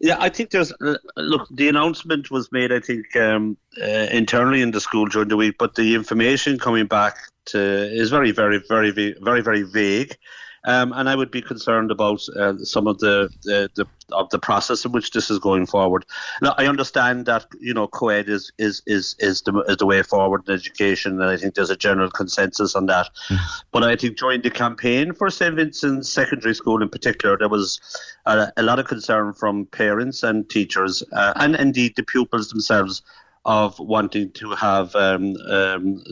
yeah, 0.01 0.17
I 0.19 0.29
think 0.29 0.51
there's 0.51 0.73
uh, 0.73 0.97
look. 1.17 1.47
The 1.51 1.69
announcement 1.69 2.31
was 2.31 2.51
made, 2.53 2.73
I 2.73 2.81
think, 2.81 3.15
um, 3.17 3.57
uh, 3.83 4.07
internally 4.11 4.63
in 4.63 4.71
the 4.71 4.81
school 4.81 5.07
during 5.07 5.29
the 5.29 5.37
week, 5.37 5.57
but 5.59 5.75
the 5.75 5.95
information 5.95 6.59
coming 6.59 6.87
back 6.87 7.17
to 7.47 7.59
is 7.59 8.11
very, 8.11 8.31
very, 8.31 8.63
very, 8.69 8.91
very, 8.91 9.43
very 9.43 9.63
vague. 9.63 10.17
Um, 10.65 10.93
and 10.95 11.09
I 11.09 11.15
would 11.15 11.31
be 11.31 11.41
concerned 11.41 11.91
about 11.91 12.21
uh, 12.37 12.57
some 12.59 12.87
of 12.87 12.99
the, 12.99 13.31
the, 13.45 13.71
the 13.75 13.87
of 14.13 14.29
the 14.31 14.39
process 14.39 14.85
in 14.85 14.93
which 14.93 15.11
this 15.13 15.31
is 15.31 15.39
going 15.39 15.67
forward. 15.67 16.05
Now, 16.43 16.55
I 16.59 16.67
understand 16.67 17.27
that 17.27 17.47
you 17.61 17.75
know 17.75 17.87
co-ed 17.87 18.29
is 18.29 18.53
is 18.59 18.83
is 18.87 19.17
is 19.19 19.43
the, 19.43 19.59
is 19.69 19.77
the 19.79 19.87
way 19.87 20.03
forward 20.03 20.43
in 20.47 20.55
education, 20.55 21.21
and 21.21 21.31
I 21.31 21.37
think 21.37 21.55
there's 21.55 21.71
a 21.71 21.77
general 21.77 22.11
consensus 22.11 22.75
on 22.75 22.87
that. 22.87 23.09
Mm. 23.29 23.39
But 23.73 23.85
I 23.85 23.97
think 23.97 24.19
during 24.19 24.43
the 24.43 24.51
campaign 24.51 25.13
for 25.13 25.31
St 25.31 25.55
Vincent's 25.55 26.09
Secondary 26.09 26.55
School 26.55 26.83
in 26.83 26.89
particular, 26.89 27.39
there 27.39 27.49
was 27.49 27.81
a, 28.27 28.53
a 28.57 28.63
lot 28.63 28.79
of 28.79 28.87
concern 28.87 29.33
from 29.33 29.67
parents 29.67 30.23
and 30.23 30.49
teachers, 30.49 31.03
uh, 31.13 31.33
and 31.37 31.57
indeed 31.57 31.95
the 31.97 32.03
pupils 32.03 32.49
themselves 32.49 33.03
of 33.45 33.79
wanting 33.79 34.31
to 34.33 34.51
have 34.51 34.95
um, 34.95 35.35
um, 35.49 36.03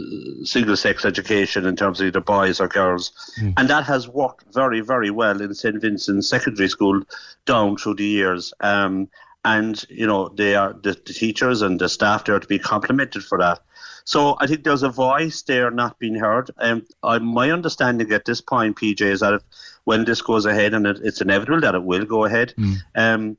single 0.44 0.76
sex 0.76 1.04
education 1.04 1.66
in 1.66 1.76
terms 1.76 2.00
of 2.00 2.06
either 2.06 2.20
boys 2.20 2.60
or 2.60 2.68
girls. 2.68 3.12
Mm. 3.40 3.54
And 3.58 3.68
that 3.68 3.84
has 3.84 4.08
worked 4.08 4.52
very, 4.54 4.80
very 4.80 5.10
well 5.10 5.40
in 5.42 5.54
St. 5.54 5.80
Vincent's 5.80 6.28
Secondary 6.28 6.68
School 6.68 7.02
down 7.44 7.76
through 7.76 7.96
the 7.96 8.06
years. 8.06 8.54
Um, 8.60 9.08
and, 9.44 9.82
you 9.90 10.06
know, 10.06 10.28
they 10.28 10.54
are 10.54 10.72
the, 10.72 10.92
the 10.92 11.12
teachers 11.12 11.62
and 11.62 11.78
the 11.78 11.88
staff 11.88 12.24
there 12.24 12.40
to 12.40 12.46
be 12.46 12.58
complimented 12.58 13.24
for 13.24 13.38
that. 13.38 13.60
So 14.04 14.36
I 14.40 14.46
think 14.46 14.64
there's 14.64 14.82
a 14.82 14.88
voice 14.88 15.42
there 15.42 15.70
not 15.70 15.98
being 15.98 16.14
heard. 16.14 16.50
Um, 16.56 16.86
my 17.02 17.50
understanding 17.50 18.10
at 18.12 18.24
this 18.24 18.40
point, 18.40 18.76
PJ, 18.76 19.02
is 19.02 19.20
that 19.20 19.34
if, 19.34 19.42
when 19.84 20.06
this 20.06 20.22
goes 20.22 20.46
ahead, 20.46 20.72
and 20.72 20.86
it, 20.86 21.00
it's 21.02 21.20
inevitable 21.20 21.60
that 21.60 21.74
it 21.74 21.82
will 21.82 22.06
go 22.06 22.24
ahead, 22.24 22.54
mm. 22.56 22.76
um, 22.94 23.36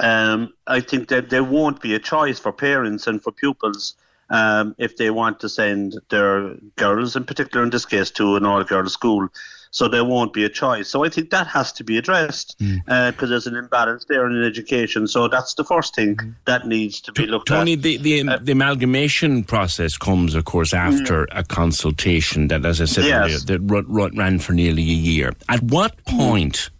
um, 0.00 0.52
I 0.66 0.80
think 0.80 1.08
that 1.08 1.30
there 1.30 1.44
won't 1.44 1.80
be 1.80 1.94
a 1.94 1.98
choice 1.98 2.38
for 2.38 2.52
parents 2.52 3.06
and 3.06 3.22
for 3.22 3.32
pupils 3.32 3.94
um, 4.30 4.74
if 4.78 4.96
they 4.96 5.10
want 5.10 5.40
to 5.40 5.48
send 5.48 6.00
their 6.08 6.54
girls, 6.76 7.16
in 7.16 7.24
particular 7.24 7.62
in 7.62 7.70
this 7.70 7.84
case, 7.84 8.10
to 8.12 8.36
an 8.36 8.46
all-girls 8.46 8.92
school. 8.92 9.28
So 9.70 9.88
there 9.88 10.04
won't 10.04 10.34
be 10.34 10.44
a 10.44 10.50
choice. 10.50 10.88
So 10.88 11.02
I 11.02 11.08
think 11.08 11.30
that 11.30 11.46
has 11.46 11.72
to 11.72 11.84
be 11.84 11.96
addressed 11.96 12.58
because 12.58 12.82
mm. 12.86 13.22
uh, 13.22 13.26
there's 13.26 13.46
an 13.46 13.56
imbalance 13.56 14.04
there 14.04 14.26
in 14.26 14.44
education. 14.44 15.06
So 15.06 15.28
that's 15.28 15.54
the 15.54 15.64
first 15.64 15.94
thing 15.94 16.16
mm. 16.16 16.34
that 16.44 16.66
needs 16.66 17.00
to 17.00 17.12
be 17.12 17.24
looked 17.24 17.48
Tony, 17.48 17.72
at. 17.72 17.76
Tony, 17.82 17.96
the, 17.96 17.96
the, 17.96 18.28
uh, 18.28 18.38
the, 18.42 18.52
amalgamation 18.52 19.44
process 19.44 19.96
comes, 19.96 20.34
of 20.34 20.44
course, 20.44 20.74
after 20.74 21.24
mm. 21.24 21.38
a 21.38 21.42
consultation 21.44 22.48
that, 22.48 22.66
as 22.66 22.82
I 22.82 22.84
said 22.84 23.04
yes. 23.04 23.24
earlier, 23.24 23.38
that 23.38 24.10
ran 24.14 24.38
for 24.38 24.52
nearly 24.52 24.82
a 24.82 24.84
year. 24.84 25.32
At 25.48 25.62
what 25.62 25.96
mm. 26.04 26.18
point? 26.18 26.70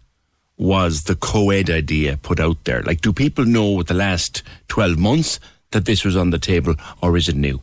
Was 0.57 1.03
the 1.03 1.15
co-ed 1.15 1.69
idea 1.69 2.17
put 2.17 2.39
out 2.39 2.63
there? 2.63 2.83
Like, 2.83 3.01
do 3.01 3.11
people 3.11 3.45
know 3.45 3.71
with 3.71 3.87
the 3.87 3.93
last 3.93 4.43
12 4.67 4.97
months 4.97 5.39
that 5.71 5.85
this 5.85 6.05
was 6.05 6.15
on 6.15 6.29
the 6.29 6.39
table 6.39 6.75
or 7.01 7.17
is 7.17 7.27
it 7.27 7.35
new? 7.35 7.61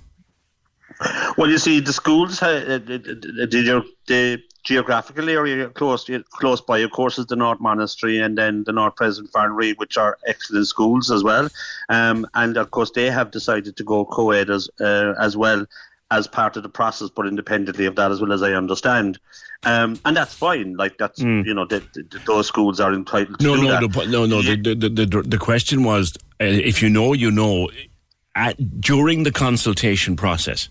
Well, 1.38 1.48
you 1.48 1.58
see, 1.58 1.80
the 1.80 1.92
schools, 1.92 2.42
uh, 2.42 2.78
the, 2.84 3.88
the 4.06 4.42
geographical 4.64 5.30
area 5.30 5.68
close 5.68 6.10
close 6.30 6.60
by, 6.60 6.78
of 6.80 6.90
course, 6.90 7.18
is 7.18 7.26
the 7.26 7.36
North 7.36 7.60
Monastery 7.60 8.18
and 8.18 8.36
then 8.36 8.64
the 8.64 8.72
North 8.72 8.96
President 8.96 9.32
Farranree, 9.32 9.78
which 9.78 9.96
are 9.96 10.18
excellent 10.26 10.66
schools 10.66 11.10
as 11.10 11.24
well. 11.24 11.48
Um, 11.88 12.26
and 12.34 12.58
of 12.58 12.70
course, 12.70 12.90
they 12.90 13.10
have 13.10 13.30
decided 13.30 13.76
to 13.76 13.84
go 13.84 14.04
co-ed 14.04 14.50
as 14.50 14.68
uh, 14.80 15.14
as 15.18 15.36
well 15.36 15.64
as 16.10 16.26
part 16.26 16.56
of 16.56 16.62
the 16.62 16.68
process, 16.68 17.08
but 17.08 17.26
independently 17.26 17.86
of 17.86 17.96
that, 17.96 18.10
as 18.10 18.20
well 18.20 18.32
as 18.32 18.42
I 18.42 18.52
understand. 18.52 19.18
Um, 19.62 20.00
and 20.04 20.16
that's 20.16 20.34
fine. 20.34 20.74
Like 20.76 20.96
that's 20.98 21.20
mm. 21.20 21.44
you 21.44 21.52
know 21.52 21.66
the, 21.66 21.80
the, 21.92 22.20
those 22.26 22.46
schools 22.46 22.80
are 22.80 22.94
entitled 22.94 23.40
to 23.40 23.46
no, 23.46 23.56
do 23.56 23.62
no, 23.64 23.88
that. 23.88 24.08
no, 24.08 24.26
no. 24.26 24.40
Yeah. 24.40 24.56
The, 24.56 24.74
the, 24.74 24.88
the 24.88 25.22
the 25.22 25.38
question 25.38 25.84
was 25.84 26.16
uh, 26.40 26.44
if 26.44 26.82
you 26.82 26.88
know, 26.88 27.12
you 27.12 27.30
know. 27.30 27.70
At, 28.36 28.80
during 28.80 29.24
the 29.24 29.32
consultation 29.32 30.14
process 30.14 30.68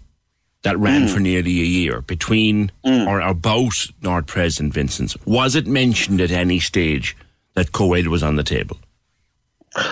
that 0.64 0.80
ran 0.80 1.04
mm. 1.04 1.14
for 1.14 1.20
nearly 1.20 1.60
a 1.60 1.66
year 1.66 2.02
between 2.02 2.72
mm. 2.86 3.06
or 3.06 3.20
about 3.20 3.74
North 4.02 4.28
President 4.28 4.68
and 4.68 4.74
Vincent's, 4.74 5.18
was 5.26 5.56
it 5.56 5.68
mentioned 5.68 6.22
at 6.22 6.32
any 6.32 6.60
stage 6.60 7.18
that 7.56 7.74
co-ed 7.74 8.08
was 8.08 8.24
on 8.24 8.38
the 8.38 8.44
table? 8.44 8.78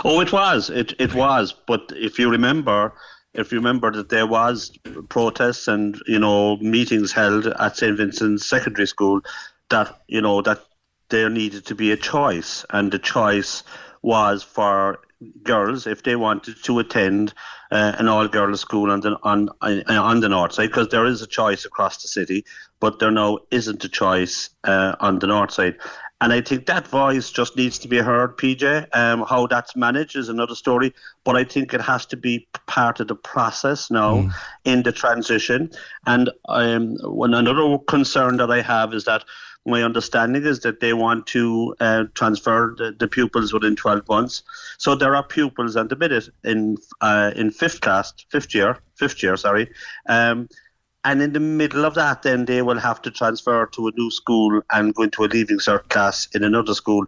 Oh, 0.04 0.22
it 0.22 0.32
was. 0.32 0.70
It 0.70 0.94
it 0.98 1.14
was. 1.14 1.54
But 1.68 1.92
if 1.94 2.18
you 2.18 2.30
remember, 2.30 2.94
if 3.34 3.52
you 3.52 3.60
remember 3.60 3.92
that 3.92 4.10
there 4.10 4.28
was 4.28 4.72
protests 5.10 5.68
and 5.68 6.02
you 6.08 6.20
know 6.20 6.58
meetings 6.58 7.12
held 7.12 7.48
at 7.48 7.78
St 7.78 7.98
Vincent's 7.98 8.46
Secondary 8.46 8.88
School, 8.88 9.22
that 9.70 10.02
you 10.08 10.22
know 10.22 10.42
that 10.42 10.62
there 11.10 11.30
needed 11.30 11.66
to 11.68 11.76
be 11.76 11.92
a 11.92 11.98
choice, 11.98 12.66
and 12.70 12.92
the 12.92 13.00
choice 13.00 13.64
was 14.02 14.44
for 14.44 15.00
girls 15.44 15.88
if 15.88 16.04
they 16.04 16.16
wanted 16.16 16.56
to 16.64 16.78
attend 16.78 17.34
uh, 17.72 17.94
an 17.98 18.08
all-girls 18.08 18.62
school 18.62 18.92
on 18.92 19.00
the 19.02 19.18
on 19.24 19.50
on 19.62 20.20
the 20.20 20.30
north 20.30 20.54
side, 20.54 20.68
because 20.68 20.90
there 20.90 21.06
is 21.06 21.22
a 21.22 21.28
choice 21.28 21.66
across 21.66 22.02
the 22.02 22.08
city, 22.08 22.46
but 22.80 23.00
there 23.00 23.12
now 23.12 23.40
isn't 23.52 23.84
a 23.84 23.90
choice 23.90 24.50
uh, 24.64 24.96
on 25.00 25.20
the 25.20 25.28
north 25.28 25.52
side. 25.52 25.76
And 26.20 26.34
I 26.34 26.42
think 26.42 26.66
that 26.66 26.88
voice 26.88 27.30
just 27.30 27.56
needs 27.56 27.78
to 27.80 27.88
be 27.88 27.98
heard, 27.98 28.38
PJ. 28.38 28.88
Um, 28.94 29.24
how 29.28 29.46
that's 29.46 29.76
managed 29.76 30.16
is 30.16 30.30
another 30.30 30.56
story, 30.56 30.94
but 31.24 31.36
I 31.36 31.44
think 31.44 31.74
it 31.74 31.82
has 31.82 32.08
to 32.08 32.18
be 32.18 32.48
part 32.66 33.00
of 33.00 33.08
the 33.08 33.16
process 33.16 33.92
now 33.92 34.16
mm. 34.16 34.34
in 34.66 34.82
the 34.82 34.92
transition. 34.92 35.70
And 36.08 36.32
um, 36.50 36.96
one 37.04 37.36
another 37.36 37.78
concern 37.78 38.38
that 38.38 38.50
I 38.50 38.62
have 38.62 38.96
is 38.96 39.06
that 39.06 39.26
my 39.68 39.84
understanding 39.84 40.46
is 40.46 40.62
that 40.62 40.80
they 40.80 40.94
want 40.94 41.28
to 41.28 41.76
uh, 41.82 42.06
transfer 42.16 42.74
the, 42.78 42.96
the, 42.98 43.08
pupils 43.08 43.52
within 43.52 43.76
12 43.76 44.08
months. 44.08 44.44
So 44.78 44.96
there 44.96 45.14
are 45.14 45.24
pupils 45.24 45.76
at 45.76 45.90
the 45.90 45.98
minute 45.98 46.30
in 46.44 46.78
uh, 47.02 47.32
in 47.36 47.52
fifth 47.52 47.82
class, 47.82 48.14
fifth 48.30 48.56
year, 48.56 48.80
fifth 48.96 49.22
year, 49.22 49.36
sorry. 49.36 49.70
Um, 50.08 50.48
and 51.08 51.22
in 51.22 51.32
the 51.32 51.40
middle 51.40 51.86
of 51.86 51.96
that, 51.96 52.24
then 52.24 52.44
they 52.44 52.62
will 52.62 52.78
have 52.78 53.02
to 53.04 53.10
transfer 53.10 53.66
to 53.68 53.88
a 53.88 53.92
new 53.92 54.12
school 54.12 54.62
and 54.74 54.94
go 54.94 55.04
into 55.04 55.24
a 55.24 55.28
leaving 55.28 55.58
cert 55.58 55.88
class 55.88 56.28
in 56.36 56.44
another 56.44 56.74
school. 56.74 57.06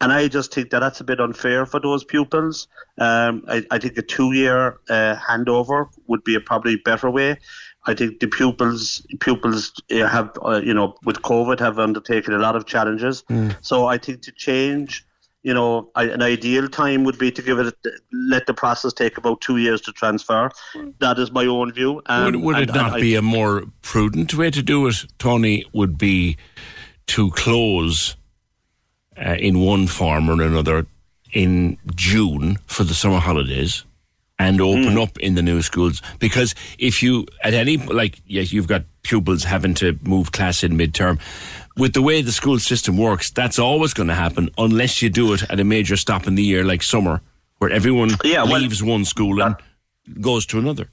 And 0.00 0.12
I 0.12 0.28
just 0.28 0.54
think 0.54 0.70
that 0.70 0.78
that's 0.78 1.00
a 1.00 1.04
bit 1.04 1.18
unfair 1.18 1.66
for 1.66 1.80
those 1.80 2.04
pupils. 2.04 2.68
Um, 2.98 3.44
I, 3.48 3.66
I, 3.72 3.78
think 3.78 3.98
a 3.98 4.02
two-year 4.02 4.78
uh, 4.88 5.16
handover 5.16 5.88
would 6.06 6.22
be 6.22 6.36
a 6.36 6.40
probably 6.40 6.76
better 6.76 7.10
way. 7.10 7.38
I 7.86 7.94
think 7.94 8.20
the 8.20 8.28
pupils 8.28 9.04
pupils 9.18 9.72
uh, 9.90 10.06
have 10.06 10.38
uh, 10.44 10.60
you 10.62 10.74
know 10.74 10.94
with 11.04 11.22
COVID 11.22 11.58
have 11.58 11.78
undertaken 11.80 12.34
a 12.34 12.38
lot 12.38 12.54
of 12.54 12.66
challenges. 12.66 13.24
Mm. 13.30 13.56
So 13.62 13.86
I 13.86 13.98
think 13.98 14.22
to 14.22 14.32
change 14.32 15.04
you 15.42 15.54
know, 15.54 15.90
an 15.94 16.22
ideal 16.22 16.68
time 16.68 17.04
would 17.04 17.18
be 17.18 17.30
to 17.30 17.40
give 17.40 17.58
it, 17.58 17.74
let 18.12 18.46
the 18.46 18.54
process 18.54 18.92
take 18.92 19.16
about 19.16 19.40
two 19.40 19.56
years 19.56 19.80
to 19.82 19.92
transfer. 19.92 20.50
That 20.98 21.18
is 21.18 21.32
my 21.32 21.46
own 21.46 21.72
view. 21.72 22.02
Um, 22.06 22.24
would, 22.24 22.36
would 22.36 22.58
it 22.58 22.74
not 22.74 22.94
and 22.94 23.00
be 23.00 23.16
I, 23.16 23.20
a 23.20 23.22
more 23.22 23.64
prudent 23.82 24.34
way 24.34 24.50
to 24.50 24.62
do 24.62 24.86
it, 24.86 25.06
Tony? 25.18 25.64
Would 25.72 25.96
be 25.96 26.36
to 27.08 27.30
close 27.30 28.16
uh, 29.16 29.36
in 29.38 29.60
one 29.60 29.86
form 29.86 30.28
or 30.28 30.42
another 30.42 30.86
in 31.32 31.78
June 31.94 32.58
for 32.66 32.84
the 32.84 32.94
summer 32.94 33.18
holidays 33.18 33.84
and 34.38 34.60
open 34.60 34.94
mm. 34.94 35.02
up 35.02 35.18
in 35.18 35.34
the 35.34 35.42
new 35.42 35.60
schools 35.60 36.00
because 36.18 36.54
if 36.78 37.02
you 37.02 37.26
at 37.44 37.52
any 37.52 37.76
like 37.76 38.22
yes 38.26 38.52
you've 38.52 38.66
got 38.66 38.82
pupils 39.02 39.44
having 39.44 39.74
to 39.74 39.98
move 40.02 40.32
class 40.32 40.64
in 40.64 40.72
midterm 40.72 41.20
with 41.76 41.94
the 41.94 42.02
way 42.02 42.22
the 42.22 42.32
school 42.32 42.58
system 42.58 42.96
works, 42.96 43.30
that's 43.30 43.58
always 43.58 43.94
going 43.94 44.08
to 44.08 44.14
happen 44.14 44.50
unless 44.58 45.02
you 45.02 45.10
do 45.10 45.32
it 45.32 45.42
at 45.50 45.60
a 45.60 45.64
major 45.64 45.96
stop 45.96 46.26
in 46.26 46.34
the 46.34 46.42
year 46.42 46.64
like 46.64 46.82
summer, 46.82 47.20
where 47.58 47.70
everyone 47.70 48.10
yeah, 48.24 48.42
well, 48.42 48.60
leaves 48.60 48.82
one 48.82 49.04
school 49.04 49.42
and 49.42 49.56
goes 50.20 50.46
to 50.46 50.58
another. 50.58 50.88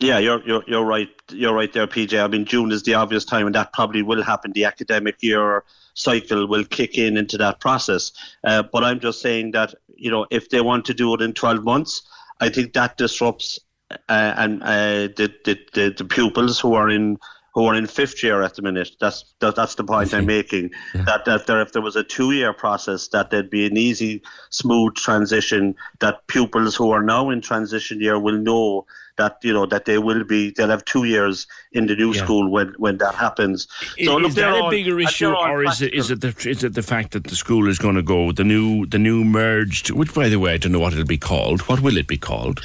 Yeah, 0.00 0.18
you're, 0.18 0.40
you're 0.46 0.62
you're 0.68 0.84
right. 0.84 1.08
You're 1.30 1.54
right 1.54 1.72
there, 1.72 1.88
PJ. 1.88 2.22
I 2.22 2.28
mean, 2.28 2.44
June 2.44 2.70
is 2.70 2.84
the 2.84 2.94
obvious 2.94 3.24
time, 3.24 3.46
and 3.46 3.54
that 3.56 3.72
probably 3.72 4.02
will 4.02 4.22
happen. 4.22 4.52
The 4.52 4.64
academic 4.64 5.16
year 5.22 5.64
cycle 5.94 6.46
will 6.46 6.64
kick 6.64 6.96
in 6.96 7.16
into 7.16 7.36
that 7.38 7.58
process. 7.58 8.12
Uh, 8.44 8.62
but 8.62 8.84
I'm 8.84 9.00
just 9.00 9.20
saying 9.20 9.50
that 9.52 9.74
you 9.96 10.10
know, 10.10 10.26
if 10.30 10.50
they 10.50 10.60
want 10.60 10.84
to 10.86 10.94
do 10.94 11.12
it 11.14 11.20
in 11.20 11.32
12 11.34 11.64
months, 11.64 12.02
I 12.40 12.48
think 12.48 12.72
that 12.74 12.96
disrupts 12.96 13.58
uh, 13.90 14.34
and 14.36 14.62
uh, 14.62 15.08
the, 15.16 15.34
the, 15.44 15.58
the 15.74 15.94
the 15.98 16.04
pupils 16.04 16.60
who 16.60 16.74
are 16.74 16.88
in 16.88 17.18
who 17.58 17.64
are 17.64 17.74
in 17.74 17.88
fifth 17.88 18.22
year 18.22 18.40
at 18.42 18.54
the 18.54 18.62
minute. 18.62 18.92
That's 19.00 19.34
that, 19.40 19.56
that's 19.56 19.74
the 19.74 19.82
point 19.82 20.14
I'm 20.14 20.26
making. 20.26 20.70
Yeah. 20.94 21.02
That 21.02 21.24
that 21.24 21.46
there, 21.48 21.60
if 21.60 21.72
there 21.72 21.82
was 21.82 21.96
a 21.96 22.04
two 22.04 22.30
year 22.30 22.52
process, 22.52 23.08
that 23.08 23.30
there'd 23.30 23.50
be 23.50 23.66
an 23.66 23.76
easy, 23.76 24.22
smooth 24.50 24.94
transition. 24.94 25.74
That 25.98 26.24
pupils 26.28 26.76
who 26.76 26.92
are 26.92 27.02
now 27.02 27.30
in 27.30 27.40
transition 27.40 28.00
year 28.00 28.16
will 28.16 28.38
know 28.38 28.86
that 29.16 29.38
you 29.42 29.52
know 29.52 29.66
that 29.66 29.86
they 29.86 29.98
will 29.98 30.22
be 30.22 30.50
they'll 30.50 30.68
have 30.68 30.84
two 30.84 31.02
years 31.02 31.48
in 31.72 31.88
the 31.88 31.96
new 31.96 32.12
yeah. 32.14 32.22
school 32.22 32.48
when 32.48 32.74
when 32.78 32.98
that 32.98 33.16
happens. 33.16 33.66
So 33.80 33.96
is, 33.96 34.08
look, 34.08 34.24
is 34.28 34.34
that 34.36 34.54
a 34.54 34.70
bigger 34.70 35.00
issue, 35.00 35.32
or 35.32 35.64
is 35.64 35.82
it 35.82 35.92
is 35.94 36.12
it 36.12 36.20
the 36.20 36.28
is 36.48 36.62
it 36.62 36.74
the 36.74 36.82
fact 36.84 37.10
that 37.10 37.24
the 37.24 37.34
school 37.34 37.66
is 37.66 37.80
going 37.80 37.96
to 37.96 38.02
go 38.02 38.30
the 38.30 38.44
new 38.44 38.86
the 38.86 39.00
new 39.00 39.24
merged? 39.24 39.90
Which, 39.90 40.14
by 40.14 40.28
the 40.28 40.38
way, 40.38 40.52
I 40.54 40.58
don't 40.58 40.70
know 40.70 40.78
what 40.78 40.92
it'll 40.92 41.04
be 41.04 41.18
called. 41.18 41.62
What 41.62 41.80
will 41.80 41.96
it 41.96 42.06
be 42.06 42.18
called? 42.18 42.60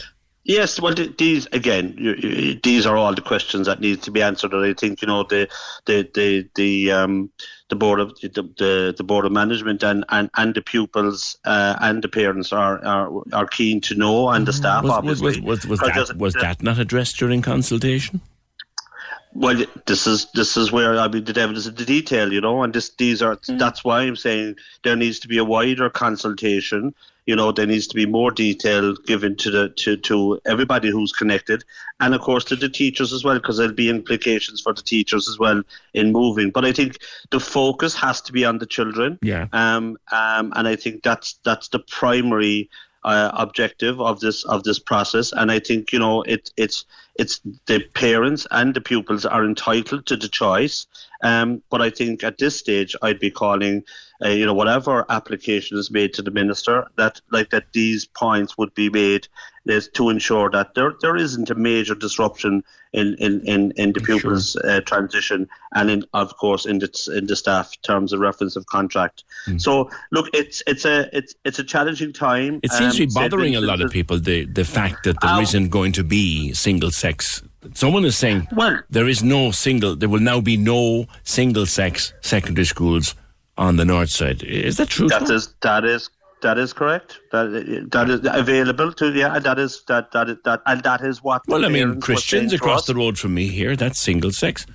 Yes, 0.45 0.79
well, 0.81 0.93
these 0.93 1.45
again, 1.53 2.59
these 2.63 2.85
are 2.85 2.97
all 2.97 3.15
the 3.15 3.21
questions 3.21 3.67
that 3.67 3.79
need 3.79 4.01
to 4.01 4.11
be 4.11 4.21
answered. 4.21 4.53
And 4.53 4.65
I 4.65 4.73
think 4.73 5.01
you 5.01 5.07
know 5.07 5.23
the 5.23 5.47
the 5.85 6.09
the 6.13 6.49
the 6.55 6.91
um 6.91 7.31
the 7.69 7.77
board 7.77 8.01
of 8.01 8.19
the 8.19 8.27
the, 8.29 8.93
the 8.97 9.03
board 9.05 9.25
of 9.25 9.31
management 9.31 9.83
and 9.83 10.03
and, 10.09 10.29
and 10.35 10.53
the 10.53 10.61
pupils 10.61 11.37
uh, 11.45 11.77
and 11.79 12.03
the 12.03 12.09
parents 12.09 12.51
are, 12.51 12.83
are 12.83 13.09
are 13.31 13.47
keen 13.47 13.79
to 13.81 13.95
know, 13.95 14.29
and 14.29 14.45
the 14.45 14.51
mm-hmm. 14.51 14.57
staff 14.57 14.83
was, 14.83 14.91
obviously. 14.91 15.39
Was, 15.39 15.65
was, 15.65 15.79
was 15.79 15.79
that 15.79 16.17
was 16.17 16.33
that 16.33 16.61
not 16.61 16.77
addressed 16.77 17.17
during 17.17 17.41
consultation? 17.41 18.19
Well, 19.33 19.63
this 19.85 20.05
is 20.07 20.27
this 20.33 20.57
is 20.57 20.73
where 20.73 20.99
I 20.99 21.07
mean 21.07 21.23
the 21.23 21.31
devil 21.33 21.55
is 21.55 21.67
in 21.67 21.75
the 21.75 21.85
detail, 21.85 22.33
you 22.33 22.41
know, 22.41 22.63
and 22.63 22.73
this 22.73 22.89
these 22.97 23.21
are 23.21 23.37
mm. 23.37 23.57
that's 23.57 23.83
why 23.83 24.01
I'm 24.01 24.17
saying 24.17 24.57
there 24.83 24.97
needs 24.97 25.19
to 25.19 25.29
be 25.29 25.37
a 25.37 25.43
wider 25.45 25.89
consultation 25.89 26.93
you 27.25 27.35
know 27.35 27.51
there 27.51 27.65
needs 27.65 27.87
to 27.87 27.95
be 27.95 28.05
more 28.05 28.31
detail 28.31 28.95
given 28.95 29.35
to 29.37 29.51
the 29.51 29.69
to, 29.69 29.97
to 29.97 30.39
everybody 30.45 30.89
who's 30.89 31.11
connected. 31.11 31.63
And 31.99 32.13
of 32.13 32.21
course 32.21 32.43
to 32.45 32.55
the 32.55 32.69
teachers 32.69 33.13
as 33.13 33.23
well 33.23 33.35
because 33.35 33.57
there'll 33.57 33.73
be 33.73 33.89
implications 33.89 34.61
for 34.61 34.73
the 34.73 34.81
teachers 34.81 35.29
as 35.29 35.39
well 35.39 35.61
in 35.93 36.11
moving. 36.11 36.51
But 36.51 36.65
i 36.65 36.71
think 36.71 36.97
the 37.31 37.39
focus 37.39 37.95
has 37.95 38.21
to 38.21 38.33
be 38.33 38.45
on 38.45 38.57
the 38.57 38.65
children. 38.65 39.19
Yeah. 39.21 39.47
Um, 39.53 39.97
um 40.11 40.53
and 40.55 40.67
i 40.67 40.75
think 40.75 41.03
that's 41.03 41.39
that's 41.43 41.69
the 41.69 41.79
primary 41.79 42.69
uh, 43.03 43.31
objective 43.33 43.99
of 43.99 44.19
this 44.19 44.45
of 44.45 44.63
this 44.63 44.79
process, 44.79 45.33
and 45.33 45.51
I 45.51 45.59
think 45.59 45.91
you 45.91 45.99
know 45.99 46.21
it 46.23 46.51
it's 46.57 46.85
it's 47.15 47.41
the 47.65 47.83
parents 47.93 48.47
and 48.49 48.73
the 48.73 48.81
pupils 48.81 49.25
are 49.25 49.45
entitled 49.45 50.05
to 50.07 50.15
the 50.15 50.27
choice. 50.27 50.87
Um, 51.21 51.61
but 51.69 51.81
I 51.81 51.89
think 51.89 52.23
at 52.23 52.37
this 52.37 52.57
stage, 52.57 52.95
I'd 53.01 53.19
be 53.19 53.31
calling, 53.31 53.83
uh, 54.23 54.29
you 54.29 54.45
know, 54.45 54.53
whatever 54.53 55.05
application 55.09 55.77
is 55.77 55.91
made 55.91 56.13
to 56.13 56.21
the 56.21 56.31
minister, 56.31 56.87
that 56.97 57.21
like 57.31 57.49
that 57.49 57.65
these 57.73 58.05
points 58.05 58.57
would 58.57 58.73
be 58.73 58.89
made 58.89 59.27
is 59.65 59.87
to 59.89 60.09
ensure 60.09 60.49
that 60.49 60.75
there 60.75 60.93
there 61.01 61.15
isn't 61.15 61.49
a 61.49 61.55
major 61.55 61.95
disruption 61.95 62.63
in 62.93 63.15
in 63.19 63.41
in, 63.45 63.71
in 63.75 63.93
the 63.93 63.99
pupils' 63.99 64.55
uh, 64.57 64.81
transition, 64.81 65.47
and 65.73 65.89
in 65.89 66.05
of 66.13 66.35
course 66.37 66.65
in 66.65 66.79
the 66.79 67.13
in 67.17 67.27
the 67.27 67.35
staff 67.35 67.71
terms 67.81 68.13
of 68.13 68.19
reference 68.19 68.55
of 68.55 68.65
contract. 68.67 69.23
Mm. 69.47 69.59
So 69.59 69.89
look, 70.11 70.29
it's 70.33 70.63
it's 70.67 70.85
a 70.85 71.09
it's 71.15 71.35
it's 71.43 71.59
a 71.59 71.63
challenging 71.63 72.13
time. 72.13 72.59
It 72.63 72.71
seems 72.71 72.93
to 72.95 73.07
be 73.07 73.11
Um, 73.15 73.23
bothering 73.23 73.55
a 73.55 73.61
lot 73.61 73.81
of 73.81 73.91
people 73.91 74.19
the 74.19 74.45
the 74.45 74.65
fact 74.65 75.03
that 75.03 75.19
there 75.21 75.31
Um, 75.31 75.43
not 75.53 75.69
going 75.69 75.93
to 75.93 76.03
be 76.03 76.53
single 76.53 76.91
sex. 76.91 77.41
Someone 77.73 78.05
is 78.05 78.17
saying 78.17 78.47
well, 78.51 78.81
there 78.89 79.07
is 79.07 79.23
no 79.23 79.51
single. 79.51 79.95
There 79.95 80.09
will 80.09 80.21
now 80.21 80.41
be 80.41 80.57
no 80.57 81.07
single 81.23 81.65
sex 81.65 82.13
secondary 82.21 82.65
schools 82.65 83.15
on 83.57 83.75
the 83.75 83.85
north 83.85 84.09
side. 84.09 84.43
Is 84.43 84.77
that 84.77 84.89
true? 84.89 85.07
That 85.07 85.29
is 85.29 85.53
that 85.61 85.85
is 85.85 86.09
that 86.41 86.57
is 86.57 86.73
correct. 86.73 87.19
That 87.31 87.87
that 87.91 88.09
is 88.09 88.21
available 88.23 88.93
to 88.93 89.11
yeah. 89.11 89.39
That 89.39 89.59
is 89.59 89.83
that 89.87 90.11
that 90.11 90.29
is, 90.29 90.37
that 90.45 90.61
and 90.65 90.83
that 90.83 91.01
is 91.01 91.23
what. 91.23 91.41
Well, 91.47 91.65
I 91.65 91.69
mean, 91.69 91.99
Christians 92.01 92.53
across 92.53 92.85
the 92.85 92.95
road 92.95 93.17
from 93.17 93.33
me 93.33 93.47
here, 93.47 93.75
that's 93.75 93.99
single 93.99 94.31
sex. 94.31 94.65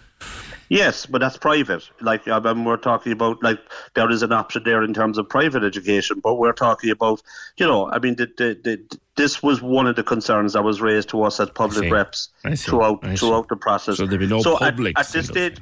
Yes, 0.70 1.06
but 1.06 1.20
that's 1.20 1.38
private. 1.38 1.88
Like 2.00 2.28
uh, 2.28 2.40
I 2.44 2.52
mean, 2.52 2.64
we're 2.64 2.76
talking 2.76 3.12
about 3.12 3.42
like 3.42 3.58
there 3.94 4.10
is 4.10 4.22
an 4.22 4.32
option 4.32 4.62
there 4.64 4.82
in 4.82 4.92
terms 4.92 5.16
of 5.16 5.28
private 5.28 5.64
education, 5.64 6.20
but 6.22 6.34
we're 6.34 6.52
talking 6.52 6.90
about 6.90 7.22
you 7.56 7.66
know 7.66 7.90
I 7.90 7.98
mean 7.98 8.16
the, 8.16 8.26
the, 8.26 8.58
the, 8.62 8.98
this 9.16 9.42
was 9.42 9.62
one 9.62 9.86
of 9.86 9.96
the 9.96 10.02
concerns 10.02 10.52
that 10.52 10.62
was 10.62 10.80
raised 10.80 11.08
to 11.10 11.22
us 11.22 11.40
as 11.40 11.48
public 11.50 11.90
reps 11.90 12.28
throughout 12.56 13.00
throughout 13.18 13.48
the 13.48 13.56
process. 13.56 13.96
So 13.96 14.06
there'll 14.06 14.18
be 14.18 14.26
no 14.26 14.42
so 14.42 14.58
public 14.58 14.98
at, 14.98 15.08
this 15.08 15.28
stage. 15.28 15.58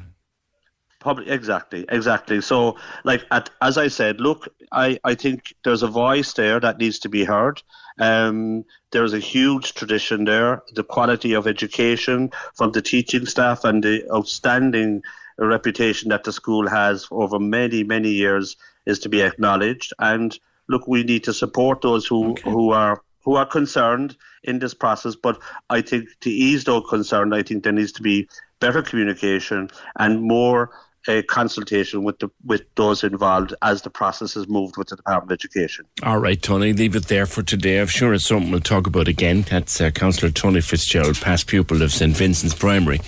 Public, 0.98 1.28
exactly, 1.28 1.84
exactly. 1.88 2.40
So, 2.40 2.76
like, 3.04 3.24
at, 3.30 3.50
as 3.60 3.78
I 3.78 3.88
said, 3.88 4.20
look, 4.20 4.48
I, 4.72 4.98
I 5.04 5.14
think 5.14 5.54
there's 5.64 5.82
a 5.82 5.88
voice 5.88 6.32
there 6.32 6.58
that 6.60 6.78
needs 6.78 6.98
to 7.00 7.08
be 7.08 7.24
heard. 7.24 7.62
Um, 7.98 8.64
there's 8.90 9.12
a 9.12 9.18
huge 9.18 9.74
tradition 9.74 10.24
there. 10.24 10.62
The 10.74 10.82
quality 10.82 11.34
of 11.34 11.46
education 11.46 12.30
from 12.54 12.72
the 12.72 12.82
teaching 12.82 13.26
staff 13.26 13.64
and 13.64 13.84
the 13.84 14.04
outstanding 14.12 15.02
reputation 15.38 16.08
that 16.08 16.24
the 16.24 16.32
school 16.32 16.68
has 16.68 17.06
over 17.10 17.38
many, 17.38 17.84
many 17.84 18.10
years 18.10 18.56
is 18.86 18.98
to 19.00 19.08
be 19.08 19.22
acknowledged. 19.22 19.92
And 19.98 20.38
look, 20.68 20.88
we 20.88 21.04
need 21.04 21.24
to 21.24 21.34
support 21.34 21.82
those 21.82 22.06
who, 22.06 22.34
who 22.44 22.70
are 22.72 23.02
who 23.26 23.34
are 23.34 23.44
concerned 23.44 24.16
in 24.44 24.60
this 24.60 24.72
process. 24.72 25.16
But 25.16 25.40
I 25.68 25.80
think 25.80 26.08
to 26.20 26.30
ease 26.30 26.62
those 26.62 26.84
concern, 26.88 27.32
I 27.32 27.42
think 27.42 27.64
there 27.64 27.72
needs 27.72 27.92
to 27.92 28.02
be 28.02 28.28
better 28.60 28.82
communication 28.82 29.68
and 29.98 30.22
more 30.22 30.70
uh, 31.08 31.22
consultation 31.28 32.04
with 32.04 32.18
the 32.18 32.28
with 32.44 32.62
those 32.74 33.04
involved 33.04 33.54
as 33.62 33.82
the 33.82 33.90
process 33.90 34.34
has 34.34 34.48
moved 34.48 34.76
with 34.76 34.88
the 34.88 34.96
Department 34.96 35.30
of 35.30 35.34
Education. 35.34 35.84
All 36.02 36.18
right, 36.18 36.40
Tony, 36.40 36.72
leave 36.72 36.96
it 36.96 37.06
there 37.06 37.26
for 37.26 37.42
today. 37.42 37.80
I'm 37.80 37.86
sure 37.86 38.14
it's 38.14 38.26
something 38.26 38.50
we'll 38.50 38.60
talk 38.60 38.86
about 38.86 39.08
again. 39.08 39.42
That's 39.42 39.80
uh, 39.80 39.90
Councillor 39.90 40.32
Tony 40.32 40.60
Fitzgerald, 40.60 41.20
past 41.20 41.46
pupil 41.46 41.82
of 41.82 41.92
St 41.92 42.16
Vincent's 42.16 42.54
Primary, 42.54 43.00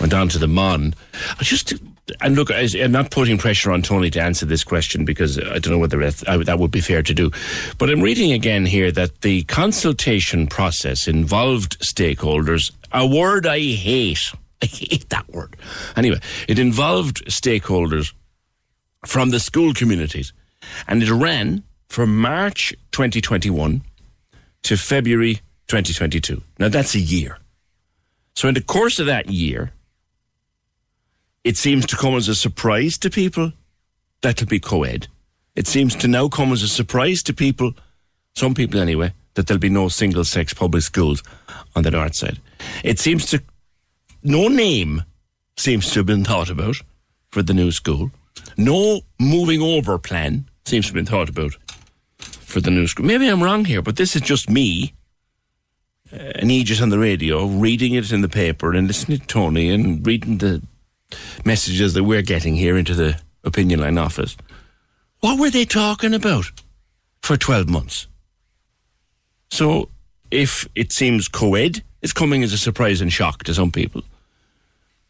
went 0.00 0.14
on 0.14 0.28
to 0.30 0.38
the 0.38 0.48
Mon. 0.48 0.94
Just 1.40 1.74
and 2.20 2.36
look, 2.36 2.50
I'm 2.50 2.92
not 2.92 3.10
putting 3.10 3.38
pressure 3.38 3.70
on 3.70 3.82
Tony 3.82 4.10
to 4.10 4.20
answer 4.20 4.46
this 4.46 4.64
question 4.64 5.04
because 5.04 5.38
I 5.38 5.58
don't 5.58 5.68
know 5.68 5.78
whether 5.78 6.02
uh, 6.02 6.38
that 6.38 6.58
would 6.58 6.70
be 6.70 6.80
fair 6.80 7.02
to 7.02 7.14
do. 7.14 7.30
But 7.76 7.90
I'm 7.90 8.00
reading 8.00 8.32
again 8.32 8.66
here 8.66 8.90
that 8.92 9.20
the 9.20 9.44
consultation 9.44 10.46
process 10.46 11.06
involved 11.06 11.78
stakeholders. 11.80 12.72
A 12.92 13.06
word 13.06 13.46
I 13.46 13.58
hate. 13.58 14.32
I 14.62 14.66
hate 14.66 15.08
that 15.10 15.28
word. 15.28 15.56
Anyway, 15.96 16.20
it 16.48 16.58
involved 16.58 17.24
stakeholders 17.26 18.12
from 19.06 19.30
the 19.30 19.40
school 19.40 19.74
communities. 19.74 20.32
And 20.86 21.02
it 21.02 21.10
ran 21.10 21.62
from 21.88 22.20
March 22.20 22.74
2021 22.92 23.82
to 24.62 24.76
February 24.76 25.34
2022. 25.68 26.42
Now, 26.58 26.68
that's 26.68 26.94
a 26.94 27.00
year. 27.00 27.38
So, 28.34 28.48
in 28.48 28.54
the 28.54 28.62
course 28.62 28.98
of 28.98 29.06
that 29.06 29.30
year, 29.30 29.72
it 31.44 31.56
seems 31.56 31.86
to 31.86 31.96
come 31.96 32.14
as 32.14 32.28
a 32.28 32.34
surprise 32.34 32.98
to 32.98 33.10
people 33.10 33.52
that 34.22 34.42
it'll 34.42 34.48
be 34.48 34.60
co 34.60 34.82
ed. 34.82 35.08
It 35.54 35.66
seems 35.66 35.94
to 35.96 36.08
now 36.08 36.28
come 36.28 36.52
as 36.52 36.62
a 36.62 36.68
surprise 36.68 37.22
to 37.24 37.32
people, 37.32 37.72
some 38.36 38.54
people 38.54 38.80
anyway, 38.80 39.12
that 39.34 39.46
there'll 39.46 39.60
be 39.60 39.68
no 39.68 39.88
single 39.88 40.24
sex 40.24 40.52
public 40.52 40.82
schools 40.82 41.22
on 41.74 41.82
the 41.82 41.90
north 41.90 42.14
side. 42.14 42.40
It 42.84 42.98
seems 42.98 43.26
to, 43.26 43.42
no 44.22 44.48
name 44.48 45.02
seems 45.56 45.90
to 45.90 46.00
have 46.00 46.06
been 46.06 46.24
thought 46.24 46.50
about 46.50 46.76
for 47.30 47.42
the 47.42 47.54
new 47.54 47.70
school. 47.70 48.10
No 48.56 49.00
moving 49.18 49.60
over 49.60 49.98
plan 49.98 50.48
seems 50.64 50.86
to 50.86 50.88
have 50.90 50.94
been 50.94 51.06
thought 51.06 51.28
about 51.28 51.56
for 52.18 52.60
the 52.60 52.70
new 52.70 52.86
school. 52.86 53.06
Maybe 53.06 53.28
I'm 53.28 53.42
wrong 53.42 53.64
here, 53.64 53.82
but 53.82 53.96
this 53.96 54.16
is 54.16 54.22
just 54.22 54.48
me, 54.48 54.94
uh, 56.12 56.16
an 56.36 56.50
Aegis 56.50 56.80
on 56.80 56.88
the 56.88 56.98
radio, 56.98 57.46
reading 57.46 57.94
it 57.94 58.10
in 58.12 58.22
the 58.22 58.28
paper 58.28 58.72
and 58.72 58.86
listening 58.86 59.18
to 59.18 59.26
Tony 59.26 59.70
and 59.70 60.06
reading 60.06 60.38
the 60.38 60.62
messages 61.44 61.94
that 61.94 62.04
we're 62.04 62.22
getting 62.22 62.54
here 62.54 62.76
into 62.76 62.94
the 62.94 63.20
opinion 63.44 63.80
line 63.80 63.98
office. 63.98 64.36
What 65.20 65.38
were 65.38 65.50
they 65.50 65.64
talking 65.64 66.14
about 66.14 66.46
for 67.22 67.36
12 67.36 67.68
months? 67.68 68.06
So, 69.50 69.88
if 70.30 70.68
it 70.74 70.92
seems 70.92 71.26
co 71.28 71.54
ed, 71.54 71.82
it's 72.02 72.12
coming 72.12 72.42
as 72.42 72.52
a 72.52 72.58
surprise 72.58 73.00
and 73.00 73.12
shock 73.12 73.44
to 73.44 73.54
some 73.54 73.72
people. 73.72 74.02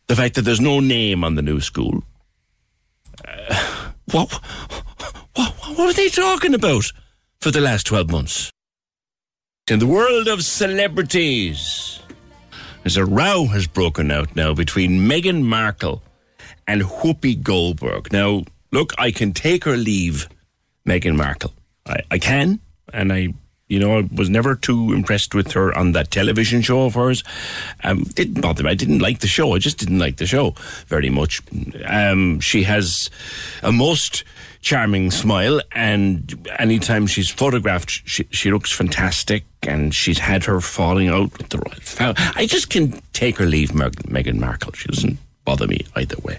The 0.07 0.17
fact 0.17 0.35
that 0.37 0.43
there's 0.43 0.61
no 0.61 0.81
name 0.81 1.23
on 1.23 1.35
the 1.35 1.43
new 1.43 1.61
school. 1.61 2.03
Uh, 3.27 3.91
what, 4.13 4.33
what, 5.35 5.53
what 5.53 5.79
were 5.79 5.93
they 5.93 6.09
talking 6.09 6.55
about 6.55 6.91
for 7.41 7.51
the 7.51 7.61
last 7.61 7.87
12 7.87 8.11
months? 8.11 8.51
In 9.71 9.81
the 9.81 9.87
world 9.87 10.29
of 10.29 10.43
celebrities, 10.45 12.01
there's 12.83 12.97
a 12.97 13.05
row 13.05 13.45
has 13.47 13.67
broken 13.67 14.11
out 14.11 14.35
now 14.35 14.55
between 14.55 15.01
Meghan 15.01 15.43
Markle 15.43 16.03
and 16.67 16.83
Whoopi 16.83 17.43
Goldberg. 17.43 18.11
Now, 18.11 18.45
look, 18.73 18.95
I 18.97 19.11
can 19.11 19.33
take 19.35 19.67
or 19.67 19.77
leave 19.77 20.27
Meghan 20.87 21.17
Markle. 21.17 21.53
I, 21.87 22.01
I 22.11 22.19
can, 22.19 22.61
and 22.95 23.13
I, 23.13 23.35
you 23.69 23.79
know, 23.79 23.99
I 23.99 24.09
was 24.15 24.31
never 24.31 24.55
too 24.55 24.93
impressed 24.93 25.35
with 25.35 25.53
her 25.53 25.77
on 25.77 25.93
that 25.93 26.11
television 26.11 26.63
show 26.63 26.85
of 26.87 26.95
hers. 26.95 27.23
Um, 27.85 28.05
didn't 28.05 28.41
bother 28.41 28.65
me. 28.65 28.71
I 28.71 28.75
didn't 28.75 29.01
like 29.01 29.21
the 29.21 29.27
show. 29.27 29.55
I 29.55 29.59
just 29.59 29.79
didn't 29.79 29.99
like 29.99 30.17
the 30.17 30.27
show 30.27 30.55
very 30.87 31.11
much. 31.11 31.43
Um, 31.87 32.41
she 32.41 32.63
has 32.63 33.11
a 33.63 33.71
most 33.71 34.25
charming 34.63 35.11
smile, 35.11 35.61
and 35.73 36.49
anytime 36.59 37.07
she's 37.07 37.31
photographed, 37.31 37.91
she, 37.91 38.27
she 38.31 38.51
looks 38.51 38.73
fantastic. 38.73 39.45
And 39.63 39.95
she's 39.95 40.19
had 40.19 40.45
her 40.45 40.61
falling 40.61 41.09
out 41.09 41.37
with 41.37 41.51
the 41.51 41.59
royal 41.59 41.81
family. 41.81 42.15
I 42.37 42.47
just 42.47 42.71
can 42.71 43.01
take 43.13 43.41
or 43.41 43.47
leave 43.47 43.75
Meg- 43.75 44.05
Meghan 44.05 44.39
Markle. 44.39 44.73
She 44.73 44.89
doesn't 44.89 45.19
bother 45.45 45.67
me 45.67 45.85
either 45.97 46.17
way. 46.23 46.39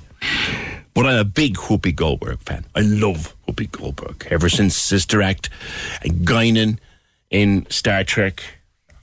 But 0.94 1.06
I'm 1.06 1.20
a 1.20 1.24
big 1.26 1.56
Whoopi 1.56 1.96
Goldberg 1.96 2.40
fan. 2.40 2.66
I 2.76 2.82
love 2.82 3.36
Whoopi 3.48 3.70
Goldberg. 3.72 4.28
Ever 4.32 4.50
since 4.50 4.76
Sister 4.76 5.22
Act 5.22 5.50
and 6.02 6.26
Guinan 6.26 6.80
in 7.30 7.70
Star 7.70 8.04
Trek, 8.04 8.44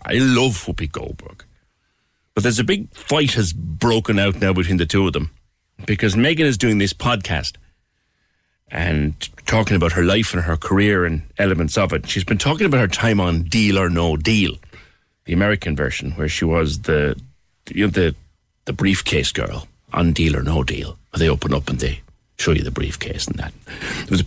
I 0.04 0.14
love 0.14 0.64
Whoopi 0.64 0.90
Goldberg. 0.90 1.44
But 2.34 2.42
there's 2.42 2.58
a 2.58 2.64
big 2.64 2.92
fight 2.94 3.32
has 3.32 3.52
broken 3.52 4.18
out 4.18 4.36
now 4.36 4.52
between 4.52 4.76
the 4.76 4.86
two 4.86 5.06
of 5.06 5.12
them 5.12 5.30
because 5.86 6.14
Meghan 6.14 6.40
is 6.40 6.58
doing 6.58 6.78
this 6.78 6.92
podcast 6.92 7.54
and 8.70 9.14
talking 9.46 9.76
about 9.76 9.92
her 9.92 10.02
life 10.02 10.34
and 10.34 10.42
her 10.42 10.56
career 10.56 11.04
and 11.04 11.22
elements 11.38 11.78
of 11.78 11.92
it. 11.92 12.08
She's 12.08 12.24
been 12.24 12.38
talking 12.38 12.66
about 12.66 12.80
her 12.80 12.88
time 12.88 13.20
on 13.20 13.44
Deal 13.44 13.78
or 13.78 13.88
No 13.88 14.16
Deal, 14.16 14.56
the 15.24 15.32
American 15.32 15.76
version, 15.76 16.12
where 16.12 16.28
she 16.28 16.44
was 16.44 16.82
the 16.82 17.18
you 17.70 17.86
know, 17.86 17.90
the 17.90 18.14
the 18.64 18.72
briefcase 18.72 19.32
girl 19.32 19.66
on 19.92 20.12
Deal 20.12 20.36
or 20.36 20.42
No 20.42 20.62
Deal. 20.62 20.98
Where 21.10 21.18
they 21.18 21.28
open 21.28 21.54
up 21.54 21.70
and 21.70 21.78
they 21.78 22.00
show 22.38 22.52
you 22.52 22.62
the 22.62 22.70
briefcase 22.70 23.26
and 23.26 23.36
that. 23.36 23.52
Was 24.10 24.24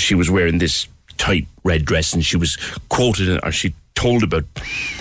she 0.00 0.14
was 0.14 0.30
wearing 0.30 0.58
this 0.58 0.88
tight 1.16 1.46
red 1.64 1.84
dress 1.84 2.12
and 2.12 2.24
she 2.24 2.36
was 2.36 2.56
quoted 2.88 3.40
or 3.42 3.52
she 3.52 3.74
told 3.94 4.22
about 4.22 4.44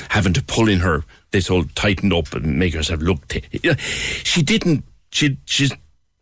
having 0.10 0.34
to 0.34 0.42
pull 0.44 0.70
in 0.70 0.80
her 0.80 1.04
this 1.32 1.50
all 1.50 1.64
tightened 1.76 2.14
up 2.14 2.34
and 2.34 2.58
make 2.58 2.74
herself 2.74 3.02
look 3.02 3.28
t- 3.28 3.44
she 4.24 4.42
didn't 4.42 4.84
she 5.12 5.38
she's 5.46 5.74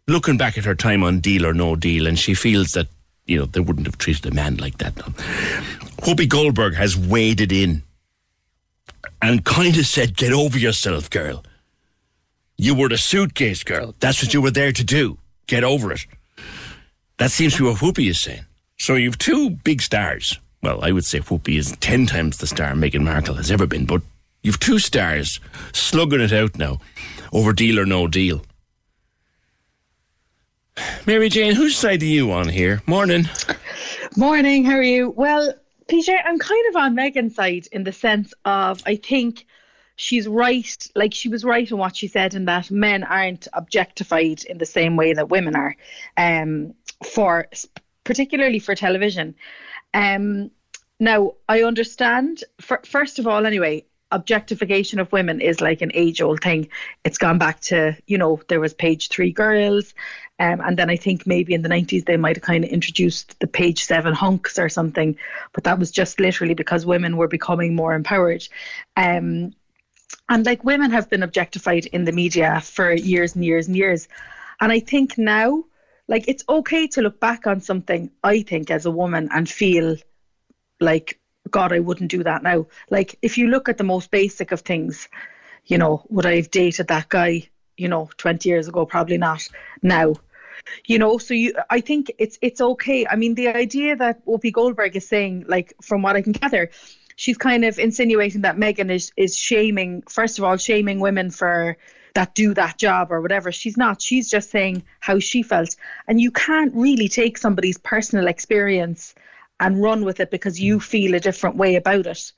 looking 0.07 0.38
back 0.38 0.57
at 0.57 0.65
her 0.65 0.76
time 0.76 1.03
on 1.03 1.20
deal 1.20 1.45
or 1.45 1.53
no 1.53 1.76
deal 1.76 2.07
and 2.07 2.18
she 2.18 2.34
feels 2.34 2.72
that 2.72 2.88
you 3.26 3.38
know 3.38 3.45
they 3.45 3.60
wouldn't 3.60 3.86
have 3.86 3.98
treated 3.98 4.26
a 4.26 4.32
man 4.32 4.57
like 4.57 4.78
that 4.80 4.95
Whoopi 6.03 6.28
Goldberg 6.28 6.76
has 6.76 6.98
waded 6.98 7.52
in 7.52 7.84
and 9.22 9.45
kind 9.45 9.78
of 9.78 9.86
said 9.86 10.18
get 10.18 10.34
over 10.34 10.60
yourself 10.60 11.10
girl. 11.10 11.44
You 12.57 12.76
were 12.76 12.90
the 12.90 12.98
suitcase 12.98 13.64
girl. 13.64 13.95
That's 13.99 14.22
what 14.22 14.34
you 14.34 14.41
were 14.41 14.52
there 14.52 14.72
to 14.74 14.84
do. 14.84 15.18
Get 15.48 15.64
over 15.64 15.94
it. 15.94 16.06
That 17.18 17.32
seems 17.32 17.56
to 17.56 17.60
be 17.64 17.70
what 17.70 17.78
Whoopi 17.80 18.10
is 18.10 18.22
saying 18.22 18.45
so 18.78 18.95
you've 18.95 19.18
two 19.18 19.50
big 19.50 19.82
stars 19.82 20.40
well, 20.64 20.82
I 20.82 20.94
would 20.94 21.04
say 21.04 21.20
Whoopi 21.20 21.58
is 21.58 21.76
10 21.82 22.06
times 22.06 22.38
the 22.38 22.48
star 22.48 22.72
Meghan 22.72 23.04
Markle 23.04 23.36
has 23.36 23.52
ever 23.52 23.68
been, 23.68 23.86
but 23.86 24.02
you've 24.44 24.62
two 24.62 24.80
stars 24.80 25.41
slugging 25.74 26.22
it 26.22 26.32
out 26.32 26.58
now 26.58 26.80
over 27.34 27.52
deal 27.52 27.80
or 27.80 27.86
no 27.86 28.08
deal. 28.08 28.41
Mary 31.06 31.28
Jane, 31.28 31.54
whose 31.54 31.76
side 31.76 32.02
are 32.02 32.06
you 32.06 32.32
on 32.32 32.48
here? 32.48 32.82
Morning. 32.88 33.28
Morning, 34.16 34.64
how 34.64 34.76
are 34.76 34.82
you? 34.82 35.10
Well, 35.10 35.54
PJ, 35.88 36.18
I'm 36.26 36.40
kind 36.40 36.70
of 36.70 36.76
on 36.78 36.95
Meghan's 36.95 37.36
side 37.36 37.68
in 37.74 37.84
the 37.84 37.91
sense 37.91 38.34
of 38.45 38.82
I 38.86 38.95
think 38.95 39.45
she's 39.98 40.30
right, 40.30 40.88
like 40.95 41.14
she 41.14 41.28
was 41.28 41.44
right 41.44 41.70
in 41.70 41.78
what 41.78 41.98
she 41.98 42.08
said 42.08 42.36
in 42.36 42.45
that 42.45 42.72
men 42.72 43.04
aren't 43.04 43.50
objectified 43.52 44.45
in 44.45 44.60
the 44.60 44.66
same 44.66 44.95
way 44.95 45.14
that 45.14 45.30
women 45.30 45.58
are, 45.58 45.76
um, 46.16 46.74
for 47.06 47.48
particularly 48.03 48.59
for 48.59 48.75
television. 48.75 49.35
Um, 49.93 50.51
now 50.99 51.34
I 51.47 51.63
understand. 51.63 52.43
For, 52.61 52.81
first 52.84 53.19
of 53.19 53.27
all, 53.27 53.45
anyway, 53.45 53.85
objectification 54.11 54.99
of 54.99 55.11
women 55.11 55.41
is 55.41 55.59
like 55.59 55.81
an 55.81 55.91
age 55.93 56.21
old 56.21 56.41
thing. 56.41 56.69
It's 57.03 57.17
gone 57.17 57.39
back 57.39 57.59
to, 57.61 57.97
you 58.05 58.17
know, 58.17 58.39
there 58.47 58.59
was 58.59 58.73
page 58.73 59.09
three 59.09 59.31
girls. 59.31 59.93
Um, 60.39 60.61
and 60.61 60.77
then 60.77 60.89
I 60.89 60.95
think 60.95 61.27
maybe 61.27 61.53
in 61.53 61.61
the 61.61 61.69
90s 61.69 62.05
they 62.05 62.17
might 62.17 62.38
have 62.38 62.43
kind 62.43 62.63
of 62.63 62.69
introduced 62.69 63.39
the 63.39 63.47
page 63.47 63.84
seven 63.84 64.13
hunks 64.13 64.57
or 64.59 64.69
something. 64.69 65.17
But 65.51 65.65
that 65.65 65.80
was 65.80 65.91
just 65.91 66.19
literally 66.19 66.53
because 66.53 66.85
women 66.85 67.17
were 67.17 67.27
becoming 67.27 67.75
more 67.75 67.93
empowered. 67.93 68.47
Um, 68.95 69.53
and 70.30 70.45
like 70.45 70.63
women 70.63 70.91
have 70.91 71.09
been 71.09 71.23
objectified 71.23 71.88
in 71.88 72.05
the 72.05 72.11
media 72.11 72.61
for 72.61 72.93
years 72.93 73.35
and 73.35 73.43
years 73.43 73.67
and 73.67 73.75
years. 73.75 74.07
And 74.61 74.71
I 74.71 74.80
think 74.80 75.17
now, 75.17 75.65
like, 76.07 76.27
it's 76.27 76.43
okay 76.47 76.88
to 76.88 77.01
look 77.01 77.19
back 77.19 77.47
on 77.47 77.61
something, 77.61 78.11
I 78.23 78.41
think, 78.41 78.71
as 78.71 78.85
a 78.85 78.91
woman 78.91 79.30
and 79.31 79.49
feel 79.49 79.97
like 80.80 81.19
God, 81.49 81.73
I 81.73 81.80
wouldn't 81.80 82.11
do 82.11 82.23
that 82.23 82.43
now. 82.43 82.67
Like, 82.89 83.17
if 83.21 83.38
you 83.38 83.47
look 83.47 83.69
at 83.69 83.77
the 83.77 83.84
most 83.84 84.11
basic 84.11 84.51
of 84.51 84.61
things, 84.61 85.07
you 85.65 85.77
know, 85.77 86.05
would 86.09 86.25
I 86.25 86.38
have 86.38 86.51
dated 86.51 86.88
that 86.88 87.09
guy, 87.09 87.49
you 87.77 87.88
know, 87.88 88.09
20 88.17 88.47
years 88.49 88.67
ago? 88.67 88.85
Probably 88.85 89.17
not 89.17 89.47
now. 89.81 90.15
You 90.85 90.99
know, 90.99 91.17
so 91.17 91.34
you, 91.34 91.53
I 91.69 91.81
think 91.81 92.11
it's 92.17 92.39
it's 92.41 92.61
okay. 92.61 93.05
I 93.05 93.17
mean, 93.17 93.35
the 93.35 93.49
idea 93.49 93.97
that 93.97 94.25
Whoopi 94.25 94.53
Goldberg 94.53 94.95
is 94.95 95.07
saying, 95.07 95.45
like, 95.47 95.73
from 95.81 96.01
what 96.01 96.15
I 96.15 96.21
can 96.21 96.31
gather, 96.31 96.69
she's 97.15 97.38
kind 97.38 97.65
of 97.65 97.80
insinuating 97.80 98.41
that 98.41 98.55
Meghan 98.55 98.89
is 98.89 99.11
is 99.17 99.35
shaming, 99.35 100.03
first 100.03 100.38
of 100.38 100.45
all, 100.45 100.55
shaming 100.57 100.99
women 101.01 101.31
for 101.31 101.77
that 102.14 102.35
do 102.35 102.53
that 102.53 102.77
job 102.77 103.11
or 103.11 103.22
whatever. 103.22 103.52
She's 103.52 103.77
not. 103.77 104.02
She's 104.02 104.30
just 104.30 104.49
saying 104.49 104.84
how 104.99 105.19
she 105.19 105.44
felt, 105.44 105.76
and 106.07 106.22
you 106.22 106.31
can't 106.31 106.73
really 106.76 107.10
take 107.10 107.38
somebody's 107.38 107.77
personal 107.77 108.27
experience 108.27 109.15
and 109.60 109.81
run 109.81 110.03
with 110.06 110.19
it 110.19 110.31
because 110.31 110.60
you 110.60 110.77
mm. 110.77 110.84
feel 110.84 111.15
a 111.15 111.19
different 111.19 111.56
way 111.56 111.76
about 111.76 112.06
it. 112.06 112.31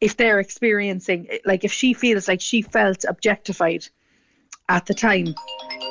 If 0.00 0.16
they're 0.16 0.40
experiencing, 0.40 1.28
like 1.44 1.64
if 1.64 1.72
she 1.72 1.92
feels 1.92 2.26
like 2.28 2.40
she 2.40 2.62
felt 2.62 3.04
objectified 3.06 3.86
at 4.68 4.86
the 4.86 4.94
time, 4.94 5.34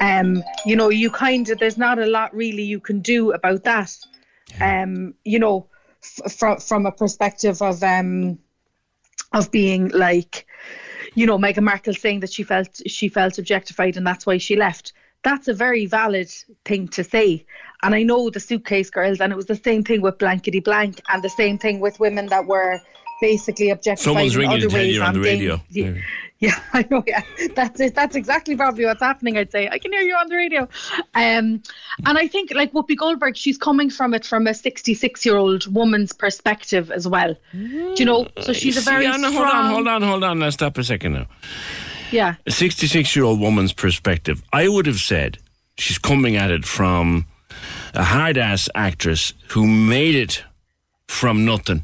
um, 0.02 0.44
you 0.66 0.76
know, 0.76 0.90
you 0.90 1.12
kind 1.12 1.50
of, 1.50 1.60
there's 1.60 1.78
not 1.78 2.00
a 2.00 2.06
lot 2.06 2.34
really 2.36 2.64
you 2.64 2.80
can 2.80 3.02
do 3.02 3.32
about 3.34 3.64
that. 3.66 3.96
Um, 4.60 5.14
you 5.24 5.38
know, 5.38 5.68
f- 6.02 6.34
from 6.34 6.58
from 6.60 6.86
a 6.88 6.92
perspective 6.92 7.62
of 7.62 7.84
um, 7.84 8.40
of 9.32 9.52
being 9.52 9.90
like, 9.90 10.48
you 11.16 11.26
know, 11.26 11.38
Meghan 11.38 11.64
Markle 11.64 11.94
saying 11.94 12.22
that 12.22 12.32
she 12.32 12.44
felt 12.44 12.82
she 12.88 13.10
felt 13.10 13.38
objectified 13.38 13.98
and 13.98 14.06
that's 14.06 14.26
why 14.26 14.38
she 14.38 14.56
left 14.56 14.94
that's 15.24 15.48
a 15.48 15.54
very 15.54 15.86
valid 15.86 16.30
thing 16.66 16.88
to 16.90 17.04
say. 17.04 17.46
And 17.84 17.96
I 17.96 18.04
know 18.04 18.30
the 18.30 18.40
suitcase 18.40 18.90
girls, 18.90 19.20
and 19.20 19.32
it 19.32 19.36
was 19.36 19.46
the 19.46 19.56
same 19.56 19.84
thing 19.84 20.02
with 20.02 20.18
blankety 20.18 20.60
blank, 20.60 21.02
and 21.10 21.24
the 21.24 21.30
same 21.30 21.58
thing 21.58 21.80
with 21.80 22.00
women 22.00 22.28
that 22.28 22.46
were 22.46 22.80
basically 23.22 23.70
objectified. 23.70 24.04
Someone's 24.04 24.34
in 24.36 24.42
ringing 24.42 24.58
other 24.58 24.62
to 24.62 24.70
tell 24.70 24.80
ways 24.80 24.96
you 24.96 25.02
on 25.02 25.14
the 25.14 25.20
radio. 25.20 25.62
Yeah, 25.70 25.94
yeah, 26.40 26.60
I 26.74 26.86
know. 26.90 27.04
Yeah, 27.06 27.22
that's 27.56 27.80
it. 27.80 27.96
That's 27.96 28.16
exactly 28.16 28.56
probably 28.56 28.86
what's 28.86 29.02
happening. 29.02 29.38
I'd 29.38 29.52
say 29.52 29.68
I 29.70 29.78
can 29.78 29.92
hear 29.92 30.02
you 30.02 30.16
on 30.16 30.28
the 30.30 30.36
radio, 30.36 30.62
um, 31.14 31.62
and 32.06 32.18
I 32.18 32.28
think 32.28 32.52
like 32.54 32.72
Whoopi 32.72 32.96
Goldberg, 32.96 33.36
she's 33.36 33.58
coming 33.58 33.90
from 33.90 34.14
it 34.14 34.26
from 34.26 34.48
a 34.48 34.54
66 34.54 35.26
year 35.26 35.38
old 35.38 35.74
woman's 35.74 36.14
perspective 36.14 36.92
as 36.92 37.08
well. 37.08 37.36
Do 37.52 37.94
you 37.98 38.06
know? 38.06 38.28
So 38.42 38.54
she's 38.54 38.78
a 38.78 38.82
very 38.82 39.06
Anna, 39.06 39.30
strong. 39.30 39.34
hold 39.34 39.48
on, 39.48 39.72
hold 39.72 39.88
on, 39.88 40.02
hold 40.02 40.24
on. 40.24 40.40
Let's 40.40 40.56
stop 40.56 40.78
a 40.78 40.84
second 40.84 41.14
now. 41.14 41.28
Yeah. 42.12 42.36
A 42.48 42.52
66 42.52 43.16
year 43.16 43.26
old 43.26 43.40
woman's 43.40 43.74
perspective, 43.74 44.42
I 44.52 44.68
would 44.68 44.86
have 44.86 44.98
said 44.98 45.38
she's 45.78 45.98
coming 46.00 46.36
at 46.36 46.52
it 46.52 46.66
from 46.66 47.26
a 47.94 48.04
hard 48.04 48.38
ass 48.38 48.70
actress 48.76 49.34
who 49.50 49.68
made 49.68 50.16
it 50.16 50.44
from 51.08 51.46
nothing 51.46 51.84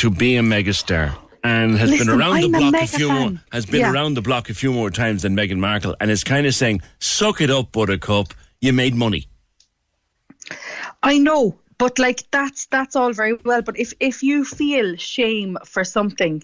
to 0.00 0.10
be 0.10 0.36
a 0.36 0.40
megastar 0.42 1.14
and 1.44 1.76
has 1.78 1.90
Listen, 1.90 2.06
been 2.06 2.18
around 2.20 2.36
I'm 2.36 2.42
the 2.52 2.58
block 2.58 2.68
a, 2.68 2.72
mega 2.72 2.86
few 2.86 3.08
fan. 3.08 3.32
more 3.32 3.40
has 3.52 3.66
been 3.66 3.80
Yeah. 3.80 3.92
around 3.92 4.14
the 4.14 4.22
block 4.22 4.48
a 4.50 4.54
few 4.54 4.72
more 4.72 4.90
times 4.90 5.22
than 5.22 5.36
Meghan 5.36 5.58
Markle 5.58 5.94
and 6.00 6.10
is 6.10 6.24
kind 6.24 6.46
of 6.46 6.54
saying, 6.54 6.80
Suck 6.98 7.40
it 7.40 7.50
up, 7.50 7.72
buttercup, 7.72 8.32
you 8.60 8.72
made 8.72 8.94
money. 8.94 9.26
I 11.02 11.18
know, 11.18 11.58
but 11.78 11.98
like 11.98 12.24
that's 12.30 12.66
that's 12.66 12.96
all 12.96 13.12
very 13.12 13.34
well. 13.44 13.62
But 13.62 13.78
if 13.78 13.92
if 14.00 14.22
you 14.22 14.44
feel 14.44 14.96
shame 14.96 15.56
for 15.64 15.84
something, 15.84 16.42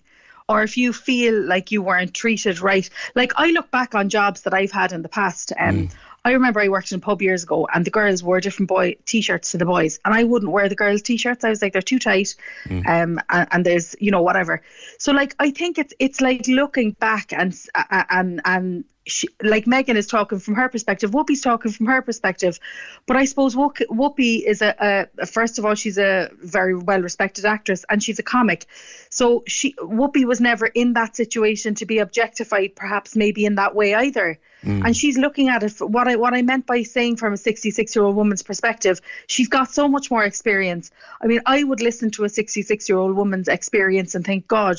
or 0.48 0.62
if 0.62 0.76
you 0.76 0.92
feel 0.92 1.42
like 1.42 1.70
you 1.72 1.82
weren't 1.82 2.14
treated 2.14 2.60
right, 2.60 2.88
like 3.14 3.32
I 3.36 3.50
look 3.50 3.70
back 3.70 3.94
on 3.94 4.08
jobs 4.08 4.42
that 4.42 4.54
I've 4.54 4.72
had 4.72 4.92
in 4.92 5.02
the 5.02 5.08
past. 5.08 5.52
Um, 5.58 5.88
I 6.26 6.32
remember 6.32 6.58
I 6.60 6.68
worked 6.68 6.90
in 6.90 6.96
a 6.96 7.00
pub 7.00 7.22
years 7.22 7.44
ago, 7.44 7.68
and 7.72 7.84
the 7.84 7.90
girls 7.92 8.20
wore 8.20 8.40
different 8.40 8.68
boy 8.68 8.96
t-shirts 9.04 9.52
to 9.52 9.58
the 9.58 9.64
boys, 9.64 10.00
and 10.04 10.12
I 10.12 10.24
wouldn't 10.24 10.50
wear 10.50 10.68
the 10.68 10.74
girls' 10.74 11.02
t-shirts. 11.02 11.44
I 11.44 11.50
was 11.50 11.62
like, 11.62 11.72
they're 11.72 11.80
too 11.80 12.00
tight, 12.00 12.34
um, 12.68 13.20
and, 13.30 13.48
and 13.52 13.64
there's 13.64 13.94
you 14.00 14.10
know 14.10 14.22
whatever. 14.22 14.60
So 14.98 15.12
like 15.12 15.36
I 15.38 15.52
think 15.52 15.78
it's 15.78 15.94
it's 16.00 16.20
like 16.20 16.48
looking 16.48 16.90
back 16.98 17.32
and 17.32 17.52
s- 17.52 17.68
a- 17.76 17.86
a- 17.90 18.06
and 18.10 18.40
and 18.44 18.84
she, 19.06 19.28
like 19.42 19.64
Meghan 19.64 19.94
is 19.94 20.06
talking 20.06 20.38
from 20.38 20.54
her 20.54 20.68
perspective, 20.68 21.12
Whoopi's 21.12 21.40
talking 21.40 21.72
from 21.72 21.86
her 21.86 22.02
perspective, 22.02 22.58
but 23.06 23.16
I 23.16 23.24
suppose 23.24 23.54
Whoopi 23.54 24.42
is 24.44 24.62
a, 24.62 25.08
a 25.18 25.26
first 25.26 25.58
of 25.58 25.64
all 25.64 25.74
she's 25.74 25.98
a 25.98 26.30
very 26.42 26.74
well 26.74 27.00
respected 27.00 27.44
actress 27.44 27.84
and 27.88 28.02
she's 28.02 28.18
a 28.18 28.22
comic, 28.22 28.66
so 29.10 29.44
she 29.46 29.74
Whoopi 29.74 30.24
was 30.24 30.40
never 30.40 30.66
in 30.66 30.94
that 30.94 31.16
situation 31.16 31.74
to 31.76 31.86
be 31.86 31.98
objectified, 31.98 32.74
perhaps 32.74 33.16
maybe 33.16 33.44
in 33.44 33.54
that 33.54 33.74
way 33.74 33.94
either. 33.94 34.38
Mm. 34.62 34.84
And 34.84 34.96
she's 34.96 35.16
looking 35.16 35.48
at 35.48 35.62
it. 35.62 35.72
For 35.72 35.86
what 35.86 36.08
I 36.08 36.16
what 36.16 36.34
I 36.34 36.42
meant 36.42 36.66
by 36.66 36.82
saying 36.82 37.16
from 37.16 37.32
a 37.32 37.36
66 37.36 37.94
year 37.94 38.04
old 38.04 38.16
woman's 38.16 38.42
perspective, 38.42 39.00
she's 39.28 39.48
got 39.48 39.70
so 39.70 39.86
much 39.86 40.10
more 40.10 40.24
experience. 40.24 40.90
I 41.20 41.26
mean, 41.26 41.40
I 41.46 41.62
would 41.62 41.80
listen 41.80 42.10
to 42.12 42.24
a 42.24 42.28
66 42.28 42.88
year 42.88 42.98
old 42.98 43.14
woman's 43.14 43.48
experience 43.48 44.14
and 44.14 44.24
think, 44.24 44.48
God, 44.48 44.78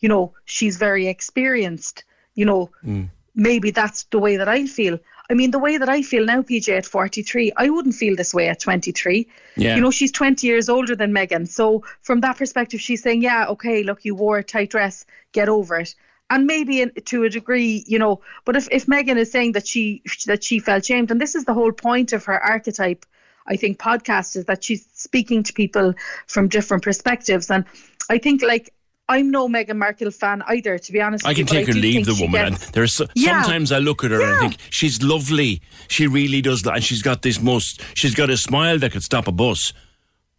you 0.00 0.08
know, 0.08 0.32
she's 0.44 0.76
very 0.76 1.06
experienced. 1.06 2.04
You 2.34 2.46
know, 2.46 2.70
mm. 2.84 3.10
Maybe 3.38 3.70
that's 3.70 4.02
the 4.10 4.18
way 4.18 4.36
that 4.38 4.48
I 4.48 4.66
feel. 4.66 4.98
I 5.30 5.34
mean, 5.34 5.52
the 5.52 5.60
way 5.60 5.78
that 5.78 5.88
I 5.88 6.02
feel 6.02 6.24
now, 6.24 6.42
PJ, 6.42 6.76
at 6.76 6.86
43, 6.86 7.52
I 7.56 7.70
wouldn't 7.70 7.94
feel 7.94 8.16
this 8.16 8.34
way 8.34 8.48
at 8.48 8.58
23. 8.58 9.28
Yeah. 9.56 9.76
You 9.76 9.80
know, 9.80 9.92
she's 9.92 10.10
20 10.10 10.44
years 10.44 10.68
older 10.68 10.96
than 10.96 11.12
Meghan. 11.12 11.46
So, 11.46 11.84
from 12.02 12.20
that 12.22 12.36
perspective, 12.36 12.80
she's 12.80 13.00
saying, 13.00 13.22
yeah, 13.22 13.46
okay, 13.50 13.84
look, 13.84 14.04
you 14.04 14.16
wore 14.16 14.38
a 14.38 14.42
tight 14.44 14.70
dress, 14.70 15.06
get 15.32 15.48
over 15.48 15.76
it. 15.76 15.94
And 16.28 16.46
maybe 16.46 16.80
in, 16.82 16.92
to 17.06 17.22
a 17.22 17.30
degree, 17.30 17.84
you 17.86 18.00
know, 18.00 18.22
but 18.44 18.56
if, 18.56 18.68
if 18.72 18.86
Meghan 18.86 19.16
is 19.16 19.30
saying 19.30 19.52
that 19.52 19.68
she 19.68 20.02
that 20.26 20.42
she 20.42 20.58
felt 20.58 20.84
shamed, 20.84 21.12
and 21.12 21.20
this 21.20 21.36
is 21.36 21.44
the 21.44 21.54
whole 21.54 21.72
point 21.72 22.12
of 22.12 22.24
her 22.24 22.42
archetype, 22.42 23.06
I 23.46 23.54
think, 23.54 23.78
podcast 23.78 24.34
is 24.36 24.46
that 24.46 24.64
she's 24.64 24.84
speaking 24.94 25.44
to 25.44 25.52
people 25.52 25.94
from 26.26 26.48
different 26.48 26.82
perspectives. 26.82 27.50
And 27.50 27.66
I 28.10 28.18
think, 28.18 28.42
like, 28.42 28.74
I'm 29.10 29.30
no 29.30 29.48
Meghan 29.48 29.76
Markle 29.76 30.10
fan 30.10 30.42
either, 30.48 30.78
to 30.78 30.92
be 30.92 31.00
honest. 31.00 31.26
I 31.26 31.30
you, 31.30 31.36
can 31.36 31.46
take 31.46 31.68
or 31.68 31.72
leave 31.72 32.04
the 32.06 32.14
woman. 32.20 32.52
gets- 32.52 32.66
And 32.66 32.74
there's 32.74 32.92
so, 32.92 33.06
Yeah. 33.14 33.42
sometimes 33.42 33.72
I 33.72 33.78
look 33.78 34.04
at 34.04 34.10
her 34.10 34.20
and 34.22 34.34
I 34.36 34.38
think 34.40 34.56
she's 34.70 35.02
lovely. 35.02 35.62
She 35.88 36.06
really 36.06 36.42
does, 36.42 36.66
and 36.66 36.84
she's 36.84 37.00
got 37.02 37.22
this 37.22 37.40
most. 37.40 37.80
She's 37.94 38.14
got 38.14 38.28
a 38.30 38.36
smile 38.36 38.78
that 38.80 38.92
could 38.92 39.02
stop 39.02 39.26
a 39.26 39.32
bus. 39.32 39.72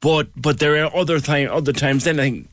But 0.02 0.28
but 0.36 0.60
there 0.60 0.84
are 0.86 0.96
other 0.96 1.20
time 1.20 1.50
other 1.52 1.74
times. 1.74 2.04
Then 2.04 2.20
I 2.20 2.24
think, 2.30 2.50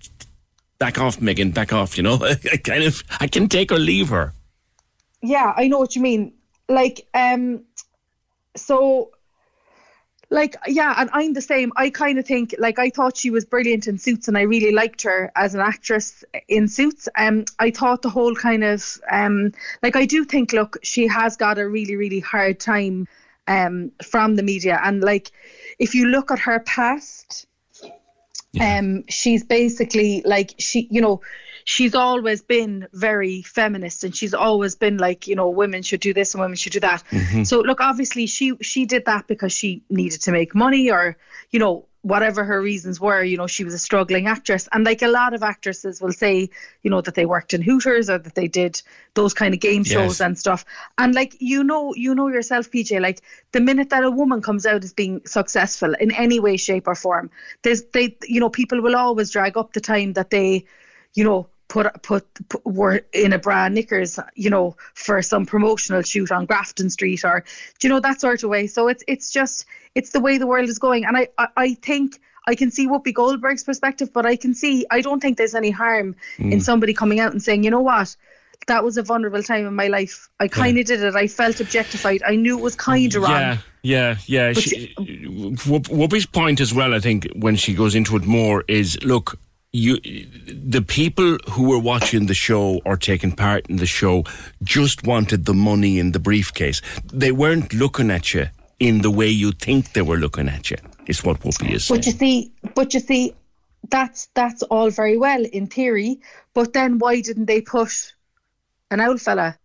back 0.79 0.99
off, 0.99 1.19
Meghan, 1.21 1.53
back 1.55 1.73
off. 1.73 1.97
You 1.97 2.03
know, 2.03 2.19
I 2.53 2.57
kind 2.57 2.83
of 2.83 3.03
I 3.21 3.27
can 3.29 3.49
take 3.49 3.71
or 3.71 3.79
leave 3.79 4.09
her. 4.09 4.33
yeah 5.23 5.53
i 5.57 5.67
know 5.67 5.79
what 5.79 5.97
you 5.97 6.03
mean 6.03 6.33
like 6.69 7.07
um 7.15 7.61
so 8.57 9.11
like 10.31 10.57
yeah 10.67 10.95
and 10.99 11.09
i'm 11.13 11.33
the 11.33 11.41
same. 11.41 11.73
I 11.77 11.91
kind 11.91 12.19
of 12.19 12.27
think 12.27 12.55
like 12.59 12.79
i 12.79 12.91
thought 12.91 13.17
she 13.17 13.31
was 13.31 13.45
brilliant 13.45 13.87
in 13.87 13.99
suits 13.99 14.29
and 14.29 14.37
i 14.37 14.43
really 14.43 14.73
liked 14.73 15.03
her 15.03 15.31
as 15.37 15.55
an 15.55 15.61
actress 15.61 16.25
in 16.49 16.69
suits. 16.69 17.09
Um 17.17 17.45
i 17.59 17.71
thought 17.71 18.03
the 18.03 18.11
whole 18.11 18.35
kind 18.35 18.65
of 18.65 19.01
um 19.11 19.53
like 19.83 19.97
i 19.97 20.05
do 20.05 20.25
think 20.25 20.53
look 20.53 20.79
she 20.83 21.07
has 21.07 21.37
got 21.37 21.59
a 21.59 21.69
really 21.69 21.97
really 21.97 22.21
hard 22.21 22.59
time 22.59 23.07
um 23.47 23.93
from 24.03 24.35
the 24.35 24.43
media. 24.43 24.81
And 24.83 25.01
like 25.01 25.31
if 25.79 25.95
you 25.95 26.07
look 26.07 26.31
at 26.31 26.41
her 26.41 26.61
past 26.61 27.47
um 28.61 29.05
she's 29.09 29.45
basically 29.45 30.23
like 30.25 30.55
she 30.59 30.89
you 30.91 31.01
know 31.01 31.21
she's 31.69 31.95
always 31.97 32.43
been 32.43 32.87
very 32.93 33.43
feminist 33.43 34.05
and 34.05 34.15
she's 34.17 34.33
always 34.33 34.77
been 34.77 34.97
like 34.99 35.27
you 35.27 35.35
know 35.35 35.49
women 35.51 35.83
should 35.83 36.01
do 36.01 36.15
this 36.15 36.33
and 36.33 36.41
women 36.41 36.57
should 36.57 36.73
do 36.73 36.81
that 36.81 37.03
Mhm. 37.11 37.45
so 37.45 37.61
look 37.61 37.81
obviously 37.81 38.27
she 38.27 38.57
she 38.63 38.87
did 38.87 39.05
that 39.07 39.27
because 39.27 39.53
she 39.53 39.83
needed 39.91 40.21
to 40.23 40.31
make 40.33 40.55
money 40.55 40.91
or 40.91 41.17
you 41.51 41.59
know 41.59 41.85
whatever 42.03 42.45
her 42.45 42.63
reasons 42.63 43.01
were, 43.01 43.21
you 43.21 43.37
know, 43.37 43.49
she 43.49 43.65
was 43.65 43.75
a 43.75 43.81
struggling 43.81 44.29
actress. 44.29 44.69
And 44.71 44.85
like 44.87 45.03
a 45.03 45.09
lot 45.09 45.35
of 45.35 45.43
actresses 45.43 46.01
will 46.01 46.13
say, 46.13 46.51
you 46.85 46.89
know, 46.89 47.01
that 47.01 47.17
they 47.17 47.27
worked 47.27 47.53
in 47.53 47.63
Hooters 47.63 48.09
or 48.09 48.19
that 48.19 48.37
they 48.37 48.47
did 48.47 48.81
those 49.15 49.35
kind 49.35 49.53
of 49.53 49.59
game 49.59 49.83
shows 49.83 50.21
Yes. 50.21 50.21
and 50.21 50.39
stuff. 50.39 50.65
And 50.99 51.17
like 51.17 51.35
you 51.41 51.65
know, 51.65 51.95
you 51.97 52.15
know 52.15 52.29
yourself, 52.29 52.71
PJ, 52.71 53.01
like 53.01 53.23
the 53.51 53.61
minute 53.61 53.91
that 53.91 54.05
a 54.05 54.11
woman 54.21 54.41
comes 54.41 54.67
out 54.67 54.85
as 54.85 54.93
being 54.93 55.21
successful 55.27 55.95
in 55.95 56.13
any 56.13 56.39
way, 56.39 56.57
shape, 56.57 56.87
or 56.87 56.95
form, 56.95 57.29
there's 57.63 57.83
they 57.93 58.17
you 58.23 58.39
know, 58.39 58.51
people 58.51 58.81
will 58.81 58.95
always 58.95 59.33
drag 59.33 59.57
up 59.57 59.73
the 59.73 59.81
time 59.81 60.13
that 60.13 60.31
they, 60.31 60.65
you 61.15 61.25
know, 61.25 61.49
put 61.69 61.87
put, 62.03 62.25
put 62.49 62.65
were 62.65 63.01
in 63.13 63.33
a 63.33 63.39
bra 63.39 63.67
and 63.67 63.75
knickers, 63.75 64.19
you 64.35 64.51
know, 64.51 64.77
for 64.95 65.21
some 65.23 65.47
promotional 65.47 66.03
shoot 66.03 66.31
on 66.31 66.47
Grafton 66.47 66.91
Street 66.91 67.25
or 67.25 67.45
do 67.79 67.89
you 67.89 67.93
know 67.93 68.01
that 68.01 68.21
sort 68.21 68.43
of 68.43 68.51
way. 68.51 68.67
So 68.67 68.89
it's 68.89 69.03
it's 69.07 69.33
just 69.33 69.67
it's 69.95 70.11
the 70.11 70.21
way 70.21 70.39
the 70.39 70.47
world 70.47 70.69
is 70.69 70.79
going, 70.79 71.05
and 71.05 71.17
I 71.17 71.29
I, 71.39 71.49
I 71.57 71.75
think. 71.75 72.21
I 72.49 72.55
can 72.55 72.71
see 72.71 72.87
Whoopi 72.87 73.13
Goldberg's 73.13 73.65
perspective, 73.65 74.13
but 74.13 74.25
I 74.25 74.37
can 74.37 74.55
see 74.55 74.87
I 74.89 75.01
don't 75.01 75.19
think 75.19 75.37
there's 75.37 75.57
any 75.57 75.73
harm 75.73 76.15
in 76.39 76.61
Mm. 76.61 76.63
somebody 76.63 76.95
coming 76.95 77.19
out 77.19 77.33
and 77.33 77.43
saying, 77.43 77.65
you 77.65 77.73
know 77.73 77.81
what, 77.81 78.15
that 78.69 78.85
was 78.85 78.97
a 78.97 79.03
vulnerable 79.03 79.43
time 79.43 79.67
in 79.67 79.75
my 79.75 79.89
life. 79.89 80.29
I 80.39 80.47
kind 80.47 80.79
of 80.79 80.87
did 80.87 81.03
it. 81.03 81.17
I 81.17 81.27
felt 81.27 81.61
objectified. 81.61 82.23
I 82.25 82.37
knew 82.37 82.57
it 82.57 82.63
was 82.63 82.77
kind 82.77 83.13
of 83.17 83.23
wrong. 83.23 83.33
Yeah, 83.33 83.59
yeah, 83.83 84.17
yeah. 84.27 84.53
But 84.53 84.63
She, 84.63 84.95
Whoopi's 84.97 86.27
point 86.27 86.61
as 86.61 86.73
well, 86.73 86.95
I 86.95 87.01
think, 87.01 87.27
when 87.35 87.57
she 87.57 87.75
goes 87.75 87.97
into 87.97 88.15
it 88.15 88.25
more, 88.27 88.63
is 88.69 88.97
look, 89.03 89.41
you, 89.77 89.95
the 90.73 90.83
people 90.83 91.39
who 91.51 91.69
were 91.69 91.79
watching 91.93 92.27
the 92.27 92.35
show 92.35 92.81
or 92.85 92.97
taking 92.97 93.33
part 93.33 93.67
in 93.69 93.77
the 93.77 93.87
show 93.87 94.25
just 94.63 95.07
wanted 95.07 95.45
the 95.45 95.55
money 95.55 95.99
in 95.99 96.13
the 96.13 96.19
briefcase. 96.19 96.81
They 97.13 97.33
weren't 97.33 97.73
looking 97.75 98.11
at 98.11 98.33
you 98.35 98.47
in 98.79 99.03
the 99.03 99.11
way 99.11 99.29
you 99.29 99.53
think 99.53 99.93
they 99.93 100.03
were 100.03 100.17
looking 100.17 100.49
at 100.49 100.71
you. 100.71 100.79
Is 101.07 101.23
what 101.23 101.41
Whoopi 101.41 101.73
is 101.73 101.87
saying. 101.87 102.01
But 102.01 102.07
you 102.07 102.13
see, 102.13 102.53
but 102.75 102.95
you 102.95 103.01
see, 103.01 103.35
that's 103.91 104.29
that's 104.35 104.63
all 104.65 104.91
very 104.91 105.17
well 105.17 105.45
in 105.45 105.67
theory. 105.67 106.19
But 106.55 106.73
then 106.73 106.99
why 106.99 107.21
didn't 107.21 107.47
they 107.47 107.61
put 107.61 107.93
an 108.91 109.01
old 109.01 109.21
fella 109.21 109.57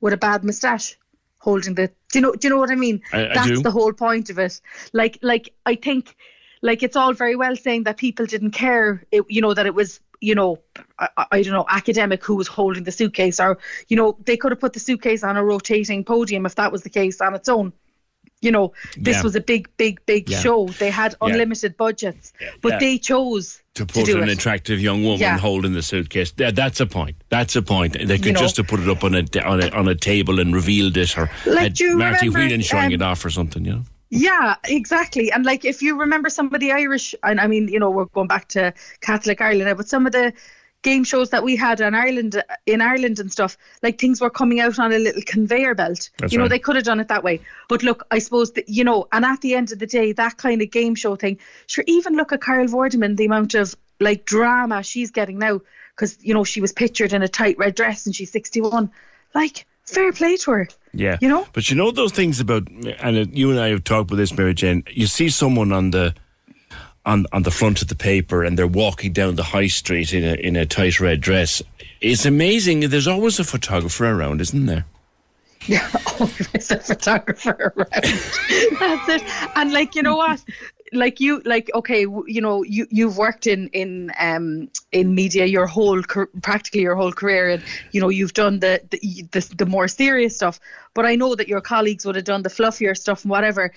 with 0.00 0.12
a 0.12 0.16
bad 0.16 0.44
moustache 0.44 0.96
holding 1.38 1.74
the? 1.74 1.88
Do 2.12 2.18
you 2.18 2.20
know? 2.20 2.32
Do 2.32 2.46
you 2.46 2.50
know 2.50 2.58
what 2.60 2.70
I 2.70 2.76
mean? 2.76 3.00
I- 3.12 3.30
that's 3.34 3.62
the 3.62 3.70
whole 3.70 3.92
point 3.92 4.30
of 4.30 4.38
it. 4.38 4.60
Like, 4.92 5.18
like 5.22 5.52
I 5.64 5.74
think, 5.74 6.14
like 6.62 6.82
it's 6.82 6.96
all 6.96 7.12
very 7.12 7.36
well 7.36 7.56
saying 7.56 7.84
that 7.84 7.96
people 7.96 8.26
didn't 8.26 8.52
care. 8.52 9.04
It, 9.10 9.24
you 9.28 9.40
know 9.42 9.54
that 9.54 9.66
it 9.66 9.74
was. 9.74 10.00
You 10.18 10.34
know, 10.34 10.60
I, 10.98 11.08
I 11.30 11.42
don't 11.42 11.52
know, 11.52 11.66
academic 11.68 12.24
who 12.24 12.36
was 12.36 12.48
holding 12.48 12.84
the 12.84 12.90
suitcase, 12.90 13.38
or 13.38 13.58
you 13.88 13.98
know, 13.98 14.16
they 14.24 14.38
could 14.38 14.50
have 14.50 14.58
put 14.60 14.72
the 14.72 14.80
suitcase 14.80 15.22
on 15.22 15.36
a 15.36 15.44
rotating 15.44 16.04
podium 16.04 16.46
if 16.46 16.54
that 16.54 16.72
was 16.72 16.82
the 16.82 16.88
case 16.88 17.20
on 17.20 17.34
its 17.34 17.50
own. 17.50 17.74
You 18.40 18.50
know, 18.50 18.72
this 18.96 19.16
Yeah. 19.16 19.22
was 19.22 19.36
a 19.36 19.40
big, 19.42 19.68
big, 19.76 20.00
big 20.06 20.30
Yeah. 20.30 20.40
show. 20.40 20.68
They 20.68 20.88
had 20.88 21.14
Yeah. 21.20 21.28
unlimited 21.28 21.76
budgets, 21.76 22.32
but 22.62 22.72
Yeah. 22.72 22.78
they 22.78 22.96
chose 22.98 23.60
to 23.74 23.84
to, 23.84 23.92
put 23.92 24.06
do 24.06 24.22
an 24.22 24.30
it. 24.30 24.32
attractive 24.38 24.80
young 24.80 25.02
woman 25.04 25.20
Yeah. 25.20 25.36
holding 25.38 25.74
the 25.74 25.82
suitcase. 25.82 26.32
Yeah, 26.38 26.50
that's 26.50 26.80
a 26.80 26.86
point. 26.86 27.16
That's 27.28 27.54
a 27.54 27.60
point. 27.62 27.92
They 27.92 28.16
could 28.16 28.24
You 28.26 28.32
know. 28.32 28.40
just 28.40 28.56
have 28.56 28.68
put 28.68 28.80
it 28.80 28.88
up 28.88 29.04
on 29.04 29.14
a 29.14 29.24
on 29.44 29.62
a, 29.62 29.68
on 29.70 29.86
a 29.86 29.94
table 29.94 30.40
and 30.40 30.54
revealed 30.54 30.96
it, 30.96 31.16
or 31.18 31.28
Like, 31.44 31.78
Marty 31.78 31.88
remember, 31.88 32.30
Whelan 32.30 32.62
showing 32.62 32.86
um, 32.86 32.92
it 32.92 33.02
off 33.02 33.22
or 33.22 33.28
something. 33.30 33.66
You 33.66 33.72
know. 33.72 33.82
Yeah, 34.08 34.56
exactly. 34.64 35.32
And 35.32 35.44
like, 35.44 35.64
if 35.64 35.82
you 35.82 35.98
remember 35.98 36.30
some 36.30 36.54
of 36.54 36.60
the 36.60 36.72
Irish, 36.72 37.14
and 37.22 37.40
I 37.40 37.46
mean, 37.46 37.68
you 37.68 37.80
know, 37.80 37.90
we're 37.90 38.04
going 38.06 38.28
back 38.28 38.48
to 38.48 38.72
Catholic 39.00 39.40
Ireland 39.40 39.64
now, 39.64 39.74
but 39.74 39.88
some 39.88 40.06
of 40.06 40.12
the 40.12 40.32
game 40.82 41.02
shows 41.02 41.30
that 41.30 41.42
we 41.42 41.56
had 41.56 41.80
in 41.80 41.94
Ireland, 41.94 42.40
in 42.66 42.80
Ireland 42.80 43.18
and 43.18 43.32
stuff, 43.32 43.58
like 43.82 43.98
things 43.98 44.20
were 44.20 44.30
coming 44.30 44.60
out 44.60 44.78
on 44.78 44.92
a 44.92 44.98
little 44.98 45.22
conveyor 45.26 45.74
belt. 45.74 46.10
That's 46.18 46.32
you 46.32 46.38
know, 46.38 46.44
right. 46.44 46.50
they 46.50 46.58
could 46.60 46.76
have 46.76 46.84
done 46.84 47.00
it 47.00 47.08
that 47.08 47.24
way. 47.24 47.40
But 47.68 47.82
look, 47.82 48.06
I 48.12 48.20
suppose 48.20 48.52
that 48.52 48.68
you 48.68 48.84
know, 48.84 49.08
and 49.10 49.24
at 49.24 49.40
the 49.40 49.54
end 49.54 49.72
of 49.72 49.80
the 49.80 49.86
day, 49.86 50.12
that 50.12 50.36
kind 50.36 50.62
of 50.62 50.70
game 50.70 50.94
show 50.94 51.16
thing. 51.16 51.40
Sure, 51.66 51.84
even 51.88 52.14
look 52.14 52.32
at 52.32 52.42
Carol 52.42 52.68
Vorderman, 52.68 53.16
the 53.16 53.26
amount 53.26 53.54
of 53.54 53.74
like 53.98 54.24
drama 54.24 54.84
she's 54.84 55.10
getting 55.10 55.38
now, 55.38 55.60
because 55.96 56.24
you 56.24 56.34
know 56.34 56.44
she 56.44 56.60
was 56.60 56.72
pictured 56.72 57.12
in 57.12 57.22
a 57.22 57.28
tight 57.28 57.58
red 57.58 57.74
dress 57.74 58.06
and 58.06 58.14
she's 58.14 58.30
sixty-one. 58.30 58.92
Like, 59.34 59.66
fair 59.86 60.12
play 60.12 60.36
to 60.38 60.50
her. 60.50 60.68
Yeah. 60.92 61.18
You 61.20 61.28
know? 61.28 61.46
But 61.52 61.70
you 61.70 61.76
know 61.76 61.90
those 61.90 62.12
things 62.12 62.40
about, 62.40 62.68
and 62.68 63.18
uh, 63.18 63.24
you 63.32 63.50
and 63.50 63.60
I 63.60 63.68
have 63.68 63.84
talked 63.84 64.10
about 64.10 64.16
this, 64.16 64.36
Mary 64.36 64.54
Jane. 64.54 64.84
You 64.90 65.06
see 65.06 65.28
someone 65.28 65.72
on 65.72 65.90
the 65.90 66.14
on 67.04 67.26
on 67.32 67.42
the 67.44 67.50
front 67.50 67.82
of 67.82 67.88
the 67.88 67.94
paper, 67.94 68.42
and 68.42 68.58
they're 68.58 68.66
walking 68.66 69.12
down 69.12 69.36
the 69.36 69.42
high 69.42 69.68
street 69.68 70.12
in 70.12 70.24
a 70.24 70.34
in 70.34 70.56
a 70.56 70.66
tight 70.66 71.00
red 71.00 71.20
dress. 71.20 71.62
It's 72.00 72.26
amazing. 72.26 72.80
There's 72.80 73.08
always 73.08 73.38
a 73.38 73.44
photographer 73.44 74.06
around, 74.06 74.40
isn't 74.40 74.66
there? 74.66 74.84
Yeah, 75.66 75.88
always 76.20 76.70
a 76.70 76.78
photographer 76.78 77.72
around. 77.76 77.90
That's 78.78 79.08
it. 79.08 79.22
And 79.56 79.72
like, 79.72 79.94
you 79.94 80.02
know 80.02 80.16
what? 80.16 80.42
Like 80.92 81.20
you, 81.20 81.42
like 81.44 81.70
okay, 81.74 82.02
you 82.02 82.40
know, 82.40 82.62
you 82.62 82.86
you've 82.90 83.18
worked 83.18 83.46
in 83.46 83.68
in 83.68 84.12
um 84.18 84.68
in 84.92 85.14
media 85.14 85.44
your 85.44 85.66
whole 85.66 86.02
practically 86.42 86.82
your 86.82 86.94
whole 86.94 87.12
career, 87.12 87.50
and 87.50 87.62
you 87.92 88.00
know 88.00 88.08
you've 88.08 88.34
done 88.34 88.60
the 88.60 88.80
the, 88.90 89.24
the 89.32 89.54
the 89.56 89.66
more 89.66 89.88
serious 89.88 90.36
stuff. 90.36 90.60
But 90.94 91.06
I 91.06 91.16
know 91.16 91.34
that 91.34 91.48
your 91.48 91.60
colleagues 91.60 92.06
would 92.06 92.16
have 92.16 92.24
done 92.24 92.42
the 92.42 92.48
fluffier 92.48 92.96
stuff 92.96 93.24
and 93.24 93.30
whatever. 93.30 93.72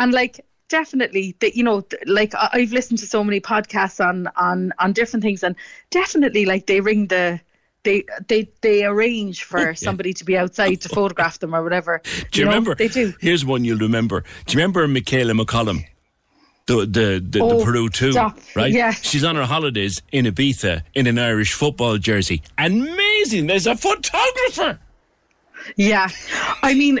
And 0.00 0.12
like 0.12 0.44
definitely 0.68 1.36
that 1.40 1.56
you 1.56 1.62
know 1.62 1.86
like 2.06 2.32
I've 2.34 2.72
listened 2.72 2.98
to 3.00 3.06
so 3.06 3.22
many 3.22 3.40
podcasts 3.40 4.04
on 4.04 4.28
on 4.36 4.72
on 4.78 4.92
different 4.92 5.22
things, 5.22 5.42
and 5.42 5.56
definitely 5.90 6.46
like 6.46 6.66
they 6.66 6.80
ring 6.80 7.08
the. 7.08 7.40
They, 7.84 8.04
they 8.26 8.50
they 8.62 8.84
arrange 8.84 9.44
for 9.44 9.72
somebody 9.76 10.12
to 10.14 10.24
be 10.24 10.36
outside 10.36 10.80
to 10.80 10.88
photograph 10.88 11.38
them 11.38 11.54
or 11.54 11.62
whatever. 11.62 12.02
Do 12.32 12.40
you, 12.40 12.44
know, 12.44 12.50
remember? 12.50 12.74
They 12.74 12.88
do. 12.88 13.14
Here's 13.20 13.44
one 13.44 13.64
you'll 13.64 13.78
remember. 13.78 14.24
Do 14.46 14.52
you 14.52 14.58
remember 14.58 14.88
Michaella 14.88 15.40
McCollum? 15.40 15.86
The 16.66 16.84
the 16.84 17.24
the, 17.24 17.40
Oh, 17.40 17.58
the 17.58 17.64
Peru 17.64 17.88
two, 17.88 18.12
stop. 18.12 18.38
right? 18.56 18.72
Yeah. 18.72 18.90
She's 18.90 19.22
on 19.22 19.36
her 19.36 19.44
holidays 19.46 20.02
in 20.10 20.24
Ibiza 20.26 20.82
in 20.94 21.06
an 21.06 21.18
Irish 21.18 21.52
football 21.52 21.96
jersey. 21.98 22.42
Amazing! 22.58 23.46
There's 23.46 23.66
a 23.68 23.76
photographer. 23.76 24.80
Yeah, 25.76 26.08
I 26.62 26.74
mean, 26.74 27.00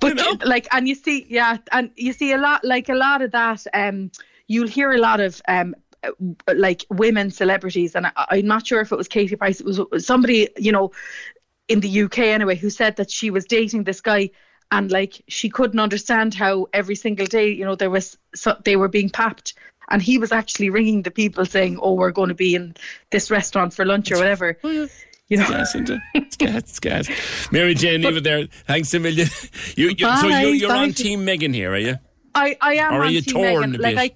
but 0.00 0.44
like, 0.44 0.66
and 0.72 0.88
you 0.88 0.94
see, 0.94 1.26
yeah, 1.28 1.58
and 1.72 1.90
you 1.96 2.12
see 2.12 2.32
a 2.32 2.38
lot, 2.38 2.64
like 2.64 2.88
a 2.88 2.94
lot 2.94 3.22
of 3.22 3.30
that. 3.32 3.64
Um, 3.72 4.10
you'll 4.48 4.68
hear 4.68 4.92
a 4.92 4.98
lot 4.98 5.20
of 5.20 5.40
um, 5.46 5.74
uh, 6.02 6.10
like 6.54 6.84
women 6.90 7.30
celebrities, 7.30 7.94
and 7.94 8.06
I, 8.08 8.12
I'm 8.30 8.46
not 8.46 8.66
sure 8.66 8.80
if 8.80 8.90
it 8.92 8.96
was 8.96 9.08
Katie 9.08 9.36
Price. 9.36 9.60
It 9.60 9.66
was 9.66 9.80
somebody, 10.04 10.48
you 10.56 10.72
know, 10.72 10.90
in 11.68 11.80
the 11.80 12.02
UK 12.02 12.18
anyway, 12.18 12.56
who 12.56 12.68
said 12.70 12.96
that 12.96 13.10
she 13.10 13.30
was 13.30 13.44
dating 13.44 13.84
this 13.84 14.00
guy. 14.00 14.30
And 14.70 14.90
like 14.90 15.22
she 15.28 15.48
couldn't 15.48 15.78
understand 15.80 16.34
how 16.34 16.66
every 16.72 16.96
single 16.96 17.26
day, 17.26 17.48
you 17.50 17.64
know, 17.64 17.74
there 17.76 17.90
was 17.90 18.16
so, 18.34 18.56
they 18.64 18.76
were 18.76 18.88
being 18.88 19.08
papped, 19.10 19.54
and 19.90 20.02
he 20.02 20.18
was 20.18 20.32
actually 20.32 20.70
ringing 20.70 21.02
the 21.02 21.10
people 21.12 21.44
saying, 21.46 21.78
"Oh, 21.80 21.94
we're 21.94 22.10
going 22.10 22.30
to 22.30 22.34
be 22.34 22.54
in 22.56 22.74
this 23.10 23.30
restaurant 23.30 23.72
for 23.74 23.84
lunch 23.84 24.10
or 24.10 24.16
whatever." 24.16 24.56
You 24.62 25.38
know, 25.38 25.48
Gas, 25.48 25.74
isn't 25.74 25.88
it? 25.90 26.00
It's 26.14 26.36
gas, 26.36 26.54
it's 26.56 26.80
gas. 26.80 27.08
Mary 27.52 27.74
Jane, 27.74 28.02
leave 28.02 28.16
it 28.18 28.24
there. 28.24 28.46
Thanks 28.66 28.92
a 28.94 28.98
million. 29.00 29.28
You, 29.76 29.88
you, 29.88 29.96
so 29.96 30.28
Bye, 30.28 30.42
you, 30.42 30.48
you're 30.48 30.68
bye. 30.68 30.78
on 30.82 30.92
Team 30.92 31.20
Meghan 31.24 31.54
here, 31.54 31.72
are 31.72 31.78
you? 31.78 31.96
I, 32.34 32.56
I 32.60 32.74
am 32.74 32.92
Or 32.92 33.00
are 33.00 33.04
on 33.04 33.12
you 33.12 33.22
Team 33.22 33.34
torn 33.34 33.72
Meghan. 33.72 33.78
a 33.78 33.82
Like? 33.82 33.98
I, 33.98 34.10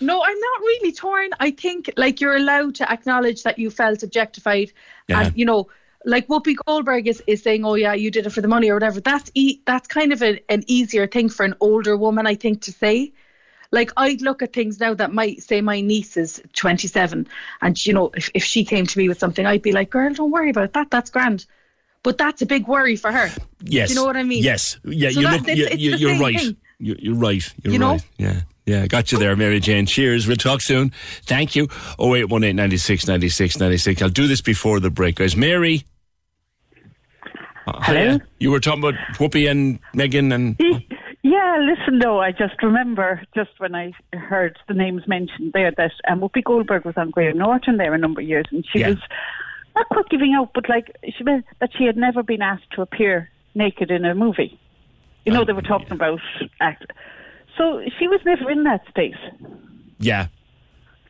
no, 0.00 0.22
I'm 0.22 0.38
not 0.38 0.60
really 0.60 0.92
torn. 0.92 1.30
I 1.40 1.50
think 1.50 1.90
like 1.96 2.20
you're 2.20 2.36
allowed 2.36 2.76
to 2.76 2.90
acknowledge 2.90 3.42
that 3.42 3.58
you 3.58 3.68
felt 3.70 4.00
objectified, 4.04 4.72
Yeah. 5.08 5.22
and 5.22 5.36
you 5.36 5.44
know, 5.44 5.68
like 6.04 6.28
Whoopi 6.28 6.56
Goldberg 6.66 7.06
is, 7.08 7.22
is 7.26 7.42
saying, 7.42 7.64
"Oh 7.64 7.74
yeah, 7.74 7.92
you 7.94 8.10
did 8.10 8.26
it 8.26 8.30
for 8.30 8.40
the 8.40 8.48
money 8.48 8.70
or 8.70 8.74
whatever." 8.74 9.00
That's 9.00 9.30
e- 9.34 9.60
that's 9.66 9.88
kind 9.88 10.12
of 10.12 10.22
a, 10.22 10.40
an 10.50 10.62
easier 10.66 11.06
thing 11.06 11.28
for 11.28 11.44
an 11.44 11.54
older 11.60 11.96
woman, 11.96 12.26
I 12.26 12.34
think, 12.34 12.62
to 12.62 12.72
say. 12.72 13.12
Like 13.70 13.90
I'd 13.98 14.22
look 14.22 14.40
at 14.42 14.52
things 14.54 14.80
now 14.80 14.94
that 14.94 15.12
might 15.12 15.42
say 15.42 15.60
my 15.60 15.80
niece 15.82 16.16
is 16.16 16.40
27, 16.54 17.28
and 17.60 17.86
you 17.86 17.92
know, 17.92 18.10
if, 18.14 18.30
if 18.32 18.42
she 18.44 18.64
came 18.64 18.86
to 18.86 18.98
me 18.98 19.08
with 19.08 19.18
something, 19.18 19.44
I'd 19.44 19.60
be 19.62 19.72
like, 19.72 19.90
"Girl, 19.90 20.12
don't 20.14 20.30
worry 20.30 20.50
about 20.50 20.72
that. 20.74 20.90
That's 20.90 21.10
grand." 21.10 21.44
But 22.04 22.16
that's 22.16 22.40
a 22.42 22.46
big 22.46 22.68
worry 22.68 22.94
for 22.96 23.10
her. 23.10 23.28
Yes. 23.64 23.88
Do 23.88 23.94
you 23.94 24.00
know 24.00 24.06
what 24.06 24.16
I 24.16 24.22
mean? 24.22 24.42
Yes. 24.44 24.78
Yeah, 24.84 25.10
So 25.10 25.20
you 25.20 25.28
look, 25.28 25.48
it's- 25.48 25.78
you, 25.78 25.90
it's 25.92 26.00
you're 26.00 26.16
right. 26.18 26.38
thing. 26.40 26.56
You, 26.78 26.96
you're 26.98 27.16
right. 27.16 27.42
You're 27.64 27.72
You 27.72 27.78
know? 27.80 27.90
right. 27.90 28.04
Yeah. 28.18 28.40
Yeah, 28.68 28.86
got 28.86 29.10
you 29.12 29.16
there, 29.18 29.34
Mary 29.34 29.60
Jane. 29.60 29.86
Cheers. 29.86 30.26
We'll 30.26 30.36
talk 30.36 30.60
soon. 30.60 30.90
Thank 31.22 31.56
you. 31.56 31.68
0818 31.98 32.54
96 32.54 33.06
96 33.06 33.58
96. 33.58 34.02
I'll 34.02 34.08
do 34.10 34.26
this 34.26 34.42
before 34.42 34.78
the 34.78 34.90
break, 34.90 35.16
guys. 35.16 35.34
Mary. 35.34 35.84
Uh, 37.66 37.72
Hello? 37.82 38.00
hiya. 38.10 38.20
You 38.38 38.50
were 38.50 38.60
talking 38.60 38.80
about 38.84 38.94
Whoopi 39.14 39.50
and 39.50 39.78
Meghan 39.94 40.34
and. 40.34 40.56
Yeah, 41.22 41.56
listen, 41.60 41.98
though, 41.98 42.20
I 42.20 42.30
just 42.32 42.62
remember 42.62 43.22
just 43.34 43.50
when 43.56 43.74
I 43.74 43.92
heard 44.12 44.58
the 44.68 44.74
names 44.74 45.02
mentioned 45.08 45.52
there 45.54 45.72
that 45.78 45.92
um, 46.06 46.20
Whoopi 46.20 46.44
Goldberg 46.44 46.84
was 46.84 46.94
on 46.98 47.08
Graham 47.10 47.38
Norton 47.38 47.78
there 47.78 47.94
a 47.94 47.98
number 47.98 48.20
of 48.20 48.26
years, 48.28 48.44
and 48.52 48.64
she 48.70 48.80
Yeah. 48.80 48.90
was 48.90 48.98
not 49.74 49.88
quite 49.88 50.08
giving 50.10 50.34
out, 50.34 50.50
but 50.54 50.68
like 50.68 50.94
she 51.16 51.24
meant 51.24 51.46
that 51.60 51.70
she 51.76 51.84
had 51.84 51.96
never 51.96 52.22
been 52.22 52.42
asked 52.42 52.70
to 52.74 52.82
appear 52.82 53.30
naked 53.54 53.90
in 53.90 54.04
a 54.04 54.14
movie. 54.14 54.58
You 55.24 55.32
know, 55.32 55.44
they 55.44 55.52
were 55.54 55.62
talking 55.62 55.92
about 55.92 56.20
act. 56.60 56.84
So 57.58 57.82
she 57.98 58.06
was 58.08 58.20
never 58.24 58.50
in 58.50 58.62
that 58.64 58.86
space. 58.88 59.16
Yeah. 59.98 60.28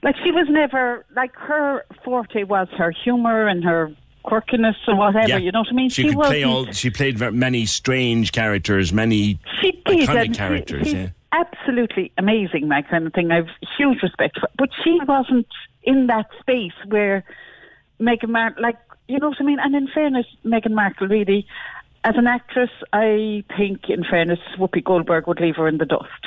Like 0.03 0.17
she 0.25 0.31
was 0.33 0.47
never 0.49 1.05
like 1.15 1.35
her 1.37 1.85
forte 2.05 2.45
was 2.45 2.69
her 2.77 2.91
humor 2.91 3.47
and 3.47 3.63
her 3.65 3.95
quirkiness 4.25 4.77
and 4.87 4.99
whatever. 4.99 5.29
Yeah. 5.29 5.37
You 5.39 5.53
know 5.53 5.61
what 5.61 5.69
I 5.71 5.73
mean? 5.75 5.91
She, 5.91 6.05
could 6.05 6.15
play 6.15 6.45
all. 6.45 6.71
She 6.73 6.91
played 6.91 7.19
many 7.35 7.67
strange 7.67 8.33
characters, 8.33 8.93
many 8.93 9.39
She 9.61 9.73
did, 9.87 10.09
iconic 10.09 10.35
characters. 10.35 10.89
she- 10.89 10.97
yeah. 10.97 11.09
absolutely 11.33 12.13
amazing, 12.19 12.69
that 12.69 12.89
kind 12.89 13.07
of 13.07 13.13
thing. 13.13 13.31
I've 13.31 13.49
huge 13.77 14.03
respect 14.03 14.39
for, 14.41 14.49
but 14.57 14.71
she 14.83 14.99
wasn't 15.07 15.47
in 15.83 16.07
that 16.07 16.27
space 16.41 16.73
where 16.87 17.25
Meghan 18.01 18.31
Markle, 18.31 18.63
like 18.63 18.79
you 19.09 19.19
know 19.19 19.29
what 19.31 19.39
I 19.41 19.45
mean. 19.45 19.59
And 19.59 19.75
in 19.75 19.89
fairness, 19.89 20.27
Meghan 20.45 20.73
Markle 20.73 21.09
really, 21.09 21.47
as 22.05 22.17
an 22.17 22.27
actress, 22.27 22.71
I 22.93 23.45
think, 23.57 23.89
in 23.91 24.05
fairness, 24.05 24.39
Whoopi 24.57 24.83
Goldberg 24.85 25.27
would 25.27 25.41
leave 25.41 25.57
her 25.57 25.69
in 25.69 25.79
the 25.79 25.85
dust. 25.87 26.27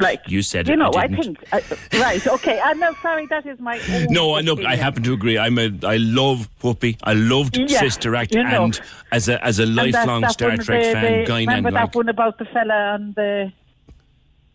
Like 0.00 0.22
You 0.26 0.42
said 0.42 0.66
you 0.66 0.74
know, 0.74 0.90
I 0.90 1.02
I, 1.02 1.06
think 1.08 1.38
uh, 1.52 1.60
right. 2.00 2.26
Okay, 2.26 2.60
I'm 2.64 2.80
no 2.80 2.92
sorry. 3.00 3.26
That 3.26 3.46
is 3.46 3.60
my 3.60 3.80
No, 4.10 4.34
I 4.34 4.40
know. 4.40 4.56
I 4.66 4.74
happen 4.74 5.04
to 5.04 5.12
agree. 5.12 5.38
I'm 5.38 5.56
a. 5.56 5.70
I 5.84 5.98
love 5.98 6.48
Whoopi. 6.62 6.98
I 7.04 7.12
loved 7.12 7.56
Yeah, 7.56 7.78
Sister 7.78 8.16
Act, 8.16 8.34
you 8.34 8.42
know. 8.42 8.64
and 8.64 8.80
as 9.12 9.28
a 9.28 9.42
as 9.44 9.60
a 9.60 9.62
And 9.62 9.78
that- 9.78 9.92
lifelong 9.92 10.22
that 10.22 10.32
Star 10.32 10.56
Trek 10.56 10.82
the- 10.82 10.92
fan, 10.92 11.18
the- 11.20 11.26
Guy 11.26 11.40
Remember 11.40 11.70
that 11.70 11.94
one 11.94 12.08
about 12.08 12.38
the 12.38 12.44
fella 12.46 12.96
and 12.96 13.14
the 13.14 13.52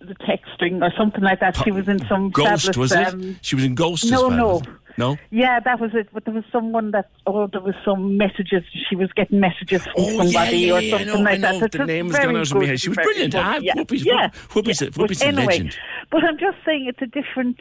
the 0.02 0.16
texting 0.16 0.82
or 0.82 0.92
something 0.98 1.22
like 1.24 1.40
that? 1.40 1.56
She 1.64 1.72
was 1.72 1.88
in 1.88 2.06
some 2.08 2.32
Ghost 2.32 2.66
fabulous, 2.66 2.78
was 2.78 2.92
it? 2.92 3.08
um, 3.08 3.38
She 3.42 3.56
was 3.56 3.64
in 3.64 3.76
Ghost. 3.76 4.04
as 4.06 4.12
No, 4.12 4.28
well, 4.28 4.38
no. 4.38 4.62
Was 5.00 5.18
no. 5.18 5.38
Yeah, 5.38 5.60
that 5.60 5.80
was 5.80 5.92
it. 5.94 6.10
But 6.14 6.26
there 6.26 6.34
was 6.34 6.44
someone 6.52 6.92
that, 6.92 7.10
oh, 7.28 7.48
there 7.48 7.62
was 7.62 7.76
some 7.86 8.18
messages. 8.18 8.64
She 8.90 8.96
was 8.96 9.12
getting 9.14 9.40
messages 9.40 9.84
from 9.84 9.94
Oh, 9.98 10.24
somebody 10.26 10.58
yeah, 10.58 10.74
or 10.74 10.80
yeah, 10.82 10.96
I 10.96 11.00
something 11.06 11.16
I 11.28 11.32
like 11.32 11.42
that. 11.42 11.54
know. 11.54 11.60
That's 11.60 11.78
The 11.78 11.86
name 11.86 12.06
has 12.12 12.18
gone 12.18 12.36
out 12.38 12.52
of 12.52 12.58
my 12.58 12.66
head. 12.66 12.80
She 12.80 12.90
was 12.90 12.96
brilliant. 12.98 13.34
good. 13.34 13.40
Ah, 13.42 13.58
yeah, 13.62 13.74
Whoopi's- 13.76 14.06
yeah, 14.06 14.30
Whoopi's 14.54 14.82
yeah. 14.82 14.88
Whoopi's 14.90 15.22
a 15.22 15.28
anyway, 15.28 15.46
legend. 15.46 15.78
But 16.12 16.24
I'm 16.24 16.38
just 16.38 16.58
saying 16.66 16.86
it's 16.88 17.02
a 17.02 17.06
different, 17.08 17.60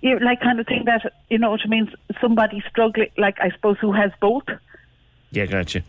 you 0.00 0.18
know, 0.18 0.24
like 0.26 0.40
kind 0.40 0.60
of 0.60 0.66
thing 0.66 0.82
that 0.86 1.12
you 1.30 1.38
know 1.38 1.50
what 1.50 1.60
I 1.64 1.68
mean. 1.68 1.90
Somebody 2.20 2.62
struggling, 2.68 3.08
like 3.18 3.36
I 3.40 3.50
suppose, 3.50 3.76
who 3.80 3.92
has 3.92 4.10
both 4.20 4.44
Yeah, 5.32 5.46
gotcha. 5.46 5.82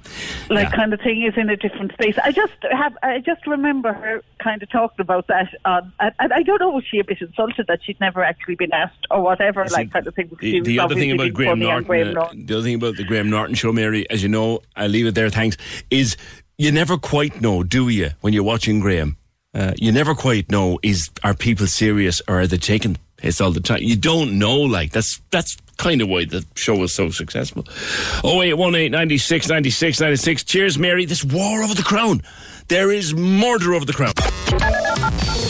like 0.49 0.69
Yeah. 0.69 0.75
kind 0.75 0.93
of 0.93 0.99
thing 0.99 1.23
is 1.23 1.37
in 1.37 1.49
a 1.49 1.55
different 1.55 1.93
space. 1.93 2.17
I 2.23 2.31
just 2.31 2.53
have 2.71 2.97
I 3.03 3.19
just 3.19 3.45
remember 3.47 3.93
her 3.93 4.21
kind 4.39 4.61
of 4.61 4.69
talking 4.69 4.99
about 5.01 5.27
that 5.27 5.53
on 5.63 5.93
and, 5.99 6.13
and 6.19 6.33
I 6.33 6.43
don't 6.43 6.59
know 6.59 6.69
was 6.71 6.83
she 6.89 6.99
a 6.99 7.03
bit 7.03 7.21
insulted 7.21 7.67
that 7.67 7.79
she'd 7.83 7.99
never 7.99 8.23
actually 8.23 8.55
been 8.55 8.73
asked 8.73 9.05
or 9.11 9.21
whatever 9.21 9.65
See, 9.67 9.75
like 9.75 9.91
kind 9.93 10.07
of 10.07 10.15
thing. 10.15 10.35
The, 10.41 10.61
the 10.61 10.79
other 10.79 10.95
thing 10.95 11.11
about 11.11 11.33
Graham 11.33 11.59
funny 11.59 11.71
on 11.71 11.83
Norton, 11.85 12.17
uh, 12.17 12.29
the 12.33 12.55
other 12.55 12.63
thing 12.63 12.75
about 12.75 12.97
the 12.97 13.03
Graham 13.03 13.29
Norton 13.29 13.55
show, 13.55 13.71
Mary, 13.71 14.09
as 14.09 14.23
you 14.23 14.29
know, 14.29 14.61
I 14.75 14.87
leave 14.87 15.05
it 15.05 15.15
there. 15.15 15.29
Thanks. 15.29 15.55
Is 15.89 16.17
you 16.57 16.71
never 16.71 16.97
quite 16.97 17.39
know, 17.39 17.63
do 17.63 17.87
you, 17.89 18.09
when 18.21 18.33
you're 18.33 18.43
watching 18.43 18.79
Graham? 18.79 19.17
Uh, 19.53 19.73
you 19.77 19.91
never 19.91 20.13
quite 20.13 20.51
know 20.51 20.77
is 20.83 21.09
are 21.23 21.33
people 21.33 21.67
serious 21.67 22.21
or 22.27 22.41
are 22.41 22.47
they 22.47 22.57
taking 22.57 22.97
piss 23.17 23.39
all 23.39 23.51
the 23.51 23.59
time? 23.59 23.79
You 23.81 23.95
don't 23.95 24.37
know. 24.37 24.55
Like 24.59 24.91
that's 24.91 25.21
that's 25.31 25.57
kind 25.77 26.01
of 26.01 26.09
why 26.09 26.25
the 26.25 26.45
show 26.55 26.75
was 26.75 26.93
so 26.93 27.09
successful. 27.09 27.65
Oh 28.23 28.41
eight 28.41 28.53
one 28.55 28.75
eight 28.75 28.91
ninety 28.91 29.17
six 29.17 29.47
ninety 29.49 29.69
six 29.69 29.99
ninety 29.99 30.17
six. 30.17 30.43
Cheers, 30.43 30.77
Mary. 30.77 31.05
This 31.05 31.23
war 31.23 31.63
over 31.63 31.73
the 31.73 31.83
crown. 31.83 32.21
There 32.67 32.91
is 32.91 33.13
murder 33.13 33.73
over 33.73 33.85
the 33.85 33.93
crown. 33.93 34.13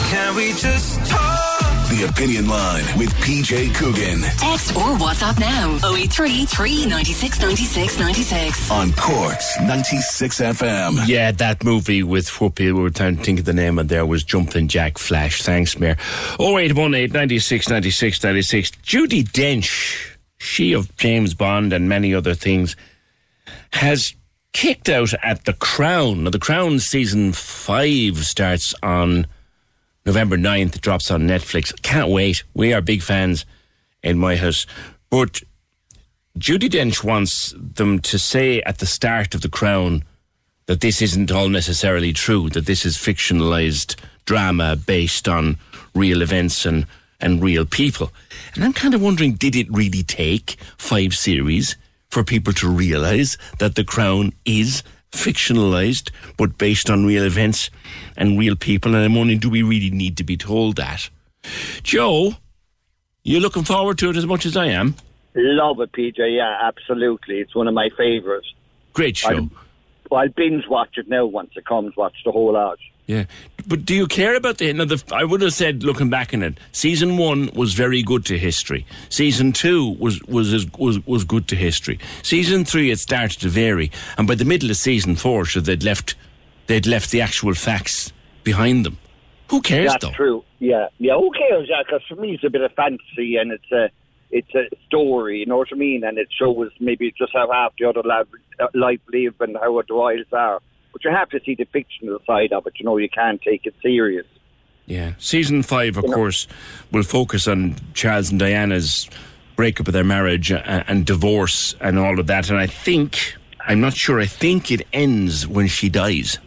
Can 0.10 0.36
we 0.36 0.54
just 0.54 1.00
talk? 1.10 1.44
The 1.90 2.06
Opinion 2.10 2.48
Line 2.50 2.84
with 2.98 3.10
PJ 3.16 3.74
Coogan 3.76 4.20
Text 4.22 4.76
or 4.76 4.98
WhatsApp 4.98 5.40
now 5.40 5.78
083 5.96 6.46
396 6.46 7.40
96 7.40 8.00
96. 8.00 8.72
on 8.72 8.92
Cork's 8.92 9.58
96 9.62 10.42
FM. 10.42 11.08
Yeah, 11.08 11.32
that 11.32 11.64
movie 11.64 12.04
with 12.04 12.28
Whoopi, 12.28 12.66
we 12.66 12.74
were 12.74 12.90
trying 12.90 13.16
to 13.18 13.24
think 13.24 13.40
of 13.40 13.46
the 13.46 13.54
name 13.54 13.80
of 13.80 13.88
there, 13.88 14.06
was 14.06 14.24
Jumping 14.26 14.68
Jack 14.68 14.98
Flash. 14.98 15.42
Thanks, 15.44 15.80
Mayor. 15.80 15.96
0818 16.42 17.10
96 17.14 17.70
96 17.70 18.22
96. 18.24 18.72
Judi 18.84 19.24
Dench, 19.24 20.17
she 20.38 20.74
of 20.74 20.96
James 20.98 21.34
Bond 21.34 21.74
and 21.74 21.90
many 21.90 22.14
other 22.14 22.34
things, 22.34 22.76
has 23.74 24.14
kicked 24.54 24.90
out 24.90 25.14
at 25.24 25.46
The 25.46 25.54
Crown. 25.54 26.24
Now, 26.24 26.30
The 26.30 26.40
Crown 26.40 26.80
season 26.80 27.34
five 27.34 28.18
starts 28.26 28.74
on 28.82 29.28
November 30.06 30.38
9th, 30.38 30.80
drops 30.82 31.12
on 31.12 31.28
Netflix. 31.28 31.80
Can't 31.82 32.10
wait. 32.10 32.44
We 32.54 32.74
are 32.74 32.82
big 32.82 33.02
fans 33.02 33.46
in 34.04 34.18
my 34.18 34.36
house. 34.36 34.66
But 35.10 35.42
Judi 36.40 36.70
Dench 36.70 37.04
wants 37.04 37.54
them 37.58 38.00
to 38.00 38.18
say 38.18 38.62
at 38.62 38.78
the 38.78 38.86
start 38.86 39.36
of 39.36 39.42
The 39.42 39.50
Crown 39.50 40.04
that 40.68 40.82
this 40.82 41.02
isn't 41.02 41.32
all 41.32 41.50
necessarily 41.50 42.14
true, 42.14 42.50
that 42.50 42.66
this 42.66 42.86
is 42.86 42.98
fictionalized 42.98 43.96
drama 44.26 44.76
based 44.76 45.28
on 45.28 45.58
real 45.96 46.22
events 46.22 46.66
and, 46.66 46.86
and 47.20 47.42
real 47.42 47.66
people. 47.66 48.12
And 48.56 48.64
I'm 48.64 48.74
kind 48.74 48.94
of 48.94 49.02
wondering 49.02 49.34
did 49.34 49.56
it 49.56 49.72
really 49.72 50.04
take 50.04 50.58
five 50.78 51.14
series 51.14 51.76
for 52.10 52.24
people 52.24 52.54
to 52.54 52.70
realize 52.70 53.38
that 53.60 53.76
The 53.76 53.84
Crown 53.84 54.34
is 54.46 54.84
fictionalized 55.12 56.12
but 56.38 56.58
based 56.58 56.90
on 56.90 57.06
real 57.06 57.24
events 57.24 57.70
and 58.16 58.38
real 58.40 58.56
people? 58.56 58.96
And 58.96 59.04
I'm 59.04 59.16
wondering 59.16 59.40
do 59.40 59.50
we 59.50 59.64
really 59.64 59.90
need 59.90 60.18
to 60.18 60.24
be 60.24 60.38
told 60.38 60.76
that? 60.78 61.10
Joe, 61.84 62.34
you're 63.24 63.42
looking 63.42 63.64
forward 63.64 63.98
to 64.00 64.10
it 64.10 64.18
as 64.18 64.26
much 64.26 64.46
as 64.46 64.56
I 64.56 64.68
am? 64.68 64.96
Love 65.36 65.80
it, 65.82 65.92
PJ. 65.92 66.18
Yeah, 66.18 66.58
absolutely. 66.62 67.40
It's 67.40 67.54
one 67.54 67.68
of 67.68 67.74
my 67.74 67.90
favourites. 67.96 68.48
Great 68.94 69.18
show. 69.18 69.50
I'll, 70.12 70.18
I'll 70.18 70.30
binge 70.30 70.64
watch 70.68 70.98
it 70.98 71.08
now 71.08 71.26
once 71.26 71.52
it 71.56 71.66
comes. 71.66 71.96
Watch 71.96 72.16
the 72.26 72.32
whole 72.32 72.54
lot. 72.54 72.80
Yeah, 73.08 73.24
but 73.66 73.86
do 73.86 73.96
you 73.96 74.06
care 74.06 74.36
about 74.36 74.58
the? 74.58 74.72
Now, 74.74 74.84
the, 74.84 75.02
I 75.14 75.24
would 75.24 75.42
have 75.42 75.54
said, 75.54 75.82
looking 75.82 76.10
back 76.10 76.34
on 76.34 76.44
it, 76.44 76.60
season 76.74 77.16
one 77.16 77.50
was 77.54 77.74
very 77.74 78.04
good 78.04 78.26
to 78.26 78.38
history. 78.38 78.86
Season 79.08 79.54
two 79.54 79.92
was 79.98 80.22
was 80.24 80.68
was 80.78 81.06
was 81.06 81.24
good 81.24 81.48
to 81.48 81.56
history. 81.56 82.00
Season 82.22 82.66
three, 82.66 82.92
it 82.92 83.00
started 83.00 83.40
to 83.40 83.48
vary, 83.48 83.92
and 84.18 84.28
by 84.28 84.36
the 84.36 84.44
middle 84.44 84.70
of 84.70 84.76
season 84.76 85.16
four, 85.16 85.46
so 85.46 85.62
they'd 85.62 85.84
left 85.84 86.16
they'd 86.68 86.86
left 86.86 87.12
the 87.12 87.22
actual 87.22 87.54
facts 87.54 88.12
behind 88.44 88.86
them. 88.86 88.98
Who 89.50 89.62
cares 89.62 89.92
That's 89.92 90.04
though? 90.04 90.12
true. 90.12 90.44
Yeah, 90.60 90.88
yeah. 90.98 91.14
Who 91.14 91.32
cares? 91.32 91.68
Yeah, 91.70 91.84
because 91.86 92.02
for 92.10 92.16
me, 92.16 92.34
it's 92.34 92.44
a 92.44 92.50
bit 92.50 92.62
of 92.62 92.74
fantasy 92.74 93.38
and 93.38 93.54
it's 93.54 93.72
a 93.72 93.90
it's 94.32 94.54
a 94.54 94.68
story. 94.86 95.40
You 95.40 95.46
know 95.46 95.58
what 95.58 95.70
I 95.72 95.76
mean? 95.76 96.04
And 96.04 96.18
it 96.18 96.28
shows 96.38 96.72
maybe 96.82 97.14
just 97.18 97.32
how 97.34 97.50
half 97.52 97.74
the 97.80 97.86
other 97.88 98.04
lab, 98.04 98.28
uh, 98.60 98.68
life 98.74 99.00
live 99.14 99.36
and 99.40 99.56
how 99.56 99.82
the 99.82 99.94
royals 99.94 100.28
are. 100.34 100.60
But 100.98 101.12
you 101.12 101.16
have 101.16 101.30
to 101.30 101.40
see 101.46 101.54
the 101.54 101.66
fictional 101.66 102.18
side 102.26 102.52
of 102.54 102.66
it. 102.66 102.74
You 102.80 102.86
know, 102.86 102.98
you 102.98 103.08
can't 103.08 103.40
take 103.40 103.68
it 103.68 103.76
serious. 103.84 104.26
Yeah, 104.88 105.12
season 105.20 105.62
five, 105.62 105.96
of 105.96 106.06
course, 106.06 106.48
will 106.92 107.04
focus 107.04 107.48
on 107.48 107.76
Charles 107.94 108.32
and 108.32 108.40
Diana's 108.40 109.08
breakup 109.56 109.88
of 109.88 109.94
their 109.94 110.04
marriage 110.04 110.52
and, 110.52 110.84
and 110.88 111.06
divorce 111.06 111.76
and 111.82 112.00
all 112.00 112.20
of 112.20 112.26
that. 112.28 112.50
And 112.50 112.58
I 112.58 112.66
think 112.66 113.36
I'm 113.68 113.80
not 113.80 113.94
sure. 113.94 114.20
I 114.20 114.26
think 114.26 114.72
it 114.72 114.88
ends 114.92 115.46
when 115.46 115.68
she 115.68 115.88
dies. 115.88 116.40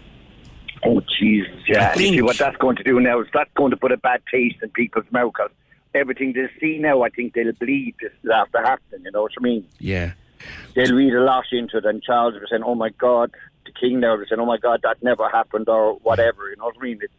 Oh, 0.85 1.01
Jesus, 1.21 1.53
yeah. 1.69 1.91
I 1.91 1.95
think- 1.95 2.15
see 2.17 2.23
what 2.23 2.39
that's 2.39 2.57
going 2.57 2.75
to 2.77 2.83
do 2.83 2.99
now 2.99 3.21
is 3.21 3.29
that's 3.33 3.51
going 3.55 3.71
to 3.71 3.77
put 3.77 3.93
a 3.93 3.99
bad 3.99 4.21
taste 4.33 4.57
in 4.63 4.71
people's 4.71 5.05
mouth 5.13 5.33
'cause 5.35 5.51
everything 5.95 6.33
they 6.33 6.49
see 6.61 6.79
now, 6.79 7.03
I 7.03 7.11
think 7.11 7.35
they'll 7.35 7.53
believe 7.53 7.95
this 8.03 8.11
is 8.25 8.31
after 8.35 8.59
happening. 8.63 9.03
You 9.05 9.13
know 9.13 9.23
what 9.23 9.33
I 9.39 9.43
mean? 9.43 9.65
Yeah. 9.79 10.13
They'll 10.75 10.95
read 10.97 11.13
a 11.15 11.21
lot 11.21 11.45
into 11.53 11.77
it, 11.77 11.85
and 11.85 12.03
Charles 12.03 12.33
will 12.35 12.41
be 12.41 12.47
saying, 12.51 12.63
"Oh 12.65 12.75
my 12.75 12.89
God," 12.89 13.31
the 13.73 13.79
King 13.81 14.01
now 14.01 14.17
be 14.17 14.25
saying, 14.29 14.41
"Oh 14.41 14.47
my 14.47 14.59
God, 14.59 14.81
that 14.83 15.03
never 15.03 15.29
happened," 15.29 15.69
or 15.69 15.95
whatever. 16.03 16.49
You 16.51 16.57
know 16.57 16.65
what 16.67 16.77
I 16.81 16.83
mean? 16.85 17.01
It, 17.03 17.11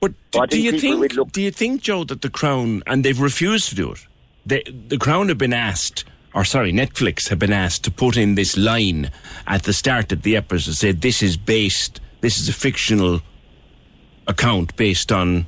But 0.00 0.12
I 0.38 0.46
do 0.46 0.60
you 0.60 0.78
think? 0.78 1.14
look- 1.14 1.32
Do 1.32 1.42
you 1.42 1.50
think, 1.50 1.82
Joe, 1.82 2.04
that 2.04 2.22
the 2.22 2.30
Crown 2.30 2.82
and 2.86 3.04
they've 3.04 3.18
refused 3.20 3.68
to 3.70 3.74
do 3.74 3.92
it? 3.92 4.06
They, 4.46 4.62
the 4.88 4.96
Crown 4.98 5.28
have 5.28 5.38
been 5.38 5.52
asked, 5.52 6.04
or 6.34 6.44
sorry, 6.44 6.72
Netflix 6.72 7.28
have 7.28 7.38
been 7.38 7.52
asked 7.52 7.84
to 7.84 7.90
put 7.90 8.16
in 8.16 8.34
this 8.34 8.56
line 8.56 9.10
at 9.46 9.64
the 9.64 9.72
start 9.72 10.12
of 10.12 10.22
the 10.22 10.36
episode. 10.36 10.74
Said 10.74 11.00
this 11.02 11.22
is 11.22 11.36
based. 11.36 12.00
This 12.20 12.38
is 12.40 12.48
a 12.48 12.52
fictional 12.52 13.20
account 14.26 14.76
based 14.76 15.12
on 15.12 15.46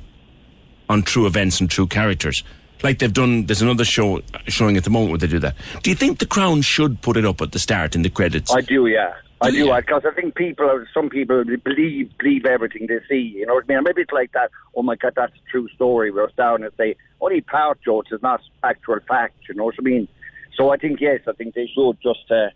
on 0.89 1.03
true 1.03 1.25
events 1.25 1.59
and 1.61 1.69
true 1.69 1.87
characters. 1.87 2.43
Like 2.83 2.99
they've 2.99 3.13
done. 3.13 3.45
There's 3.45 3.61
another 3.61 3.85
show 3.85 4.21
showing 4.47 4.75
at 4.75 4.83
the 4.83 4.89
moment 4.89 5.11
where 5.11 5.19
they 5.19 5.27
do 5.27 5.39
that. 5.39 5.55
Do 5.83 5.89
you 5.89 5.95
think 5.95 6.19
the 6.19 6.25
Crown 6.25 6.61
should 6.61 7.01
put 7.01 7.15
it 7.15 7.25
up 7.25 7.39
at 7.41 7.51
the 7.51 7.59
start 7.59 7.95
in 7.95 8.01
the 8.01 8.09
credits? 8.09 8.51
I 8.53 8.61
do, 8.61 8.87
yeah. 8.87 9.13
I 9.41 9.51
do, 9.51 9.71
I 9.71 9.81
because 9.81 10.03
I 10.05 10.11
think 10.13 10.35
people, 10.35 10.85
some 10.93 11.09
people 11.09 11.43
believe 11.63 12.11
believe 12.19 12.45
everything 12.45 12.87
they 12.87 12.99
see. 13.09 13.33
You 13.37 13.45
know 13.47 13.55
what 13.55 13.65
I 13.69 13.73
mean? 13.73 13.83
Maybe 13.83 14.01
it's 14.03 14.11
like 14.11 14.31
that. 14.33 14.51
Oh 14.75 14.83
my 14.83 14.95
God, 14.95 15.13
that's 15.15 15.33
a 15.33 15.51
true 15.51 15.67
story. 15.69 16.11
We're 16.11 16.27
down 16.37 16.63
and 16.63 16.71
say 16.77 16.95
only 17.19 17.41
part 17.41 17.81
jokes 17.83 18.11
is 18.11 18.21
not 18.21 18.41
actual 18.63 18.99
fact. 19.07 19.35
You 19.49 19.55
know 19.55 19.65
what 19.65 19.75
I 19.79 19.81
mean? 19.81 20.07
So 20.55 20.69
I 20.69 20.77
think 20.77 21.01
yes, 21.01 21.21
I 21.27 21.31
think 21.33 21.55
they 21.55 21.67
should 21.73 21.97
just. 22.03 22.29
Uh, 22.29 22.49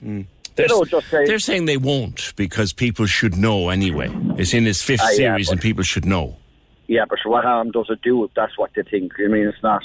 They're, 0.00 0.66
you 0.66 0.68
know, 0.68 0.84
just 0.84 1.08
say 1.10 1.26
they're 1.26 1.38
saying 1.38 1.66
they 1.66 1.76
won't 1.76 2.32
because 2.36 2.72
people 2.72 3.06
should 3.06 3.36
know 3.36 3.68
anyway. 3.68 4.08
It's 4.38 4.54
in 4.54 4.66
its 4.66 4.82
fifth 4.82 5.00
Ah, 5.02 5.10
yeah, 5.10 5.16
series 5.16 5.48
but- 5.48 5.52
and 5.52 5.60
people 5.60 5.84
should 5.84 6.04
know. 6.06 6.36
Yeah, 6.86 7.04
but 7.08 7.18
what 7.24 7.44
harm 7.44 7.70
does 7.70 7.86
it 7.88 8.00
do 8.02 8.24
if 8.24 8.32
that's 8.34 8.58
what 8.58 8.70
they 8.74 8.82
think? 8.82 9.12
I 9.24 9.28
mean, 9.28 9.46
it's 9.46 9.62
not. 9.62 9.82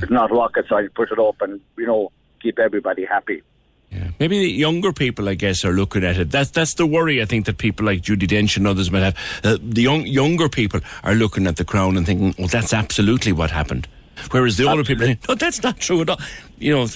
It's 0.00 0.10
not 0.10 0.30
rocket 0.30 0.64
science. 0.68 0.90
Put 0.94 1.12
it 1.12 1.18
up 1.18 1.36
and 1.42 1.60
you 1.76 1.86
know 1.86 2.10
keep 2.40 2.58
everybody 2.58 3.04
happy. 3.04 3.42
Maybe 4.18 4.38
the 4.38 4.50
younger 4.50 4.92
people, 4.92 5.28
I 5.28 5.34
guess, 5.34 5.64
are 5.64 5.72
looking 5.72 6.04
at 6.04 6.16
it. 6.16 6.30
That's 6.30 6.50
that's 6.50 6.74
the 6.74 6.86
worry. 6.86 7.20
I 7.20 7.24
think 7.24 7.46
that 7.46 7.58
people 7.58 7.86
like 7.86 8.02
Judi 8.02 8.26
Dench 8.26 8.56
and 8.56 8.66
others 8.66 8.90
might 8.90 9.02
have. 9.02 9.16
Uh, 9.44 9.58
the 9.60 9.82
young 9.82 10.06
younger 10.06 10.48
people 10.48 10.80
are 11.04 11.14
looking 11.14 11.46
at 11.46 11.56
the 11.56 11.64
crown 11.64 11.96
and 11.96 12.06
thinking, 12.06 12.34
"Well, 12.38 12.48
that's 12.48 12.72
absolutely 12.72 13.32
what 13.32 13.50
happened," 13.50 13.88
whereas 14.30 14.56
the 14.56 14.64
older 14.68 14.84
people 14.84 15.06
think, 15.06 15.28
"No, 15.28 15.34
that's 15.34 15.62
not 15.62 15.78
true 15.78 16.00
at 16.02 16.10
all." 16.10 16.20
You 16.58 16.74
know, 16.74 16.86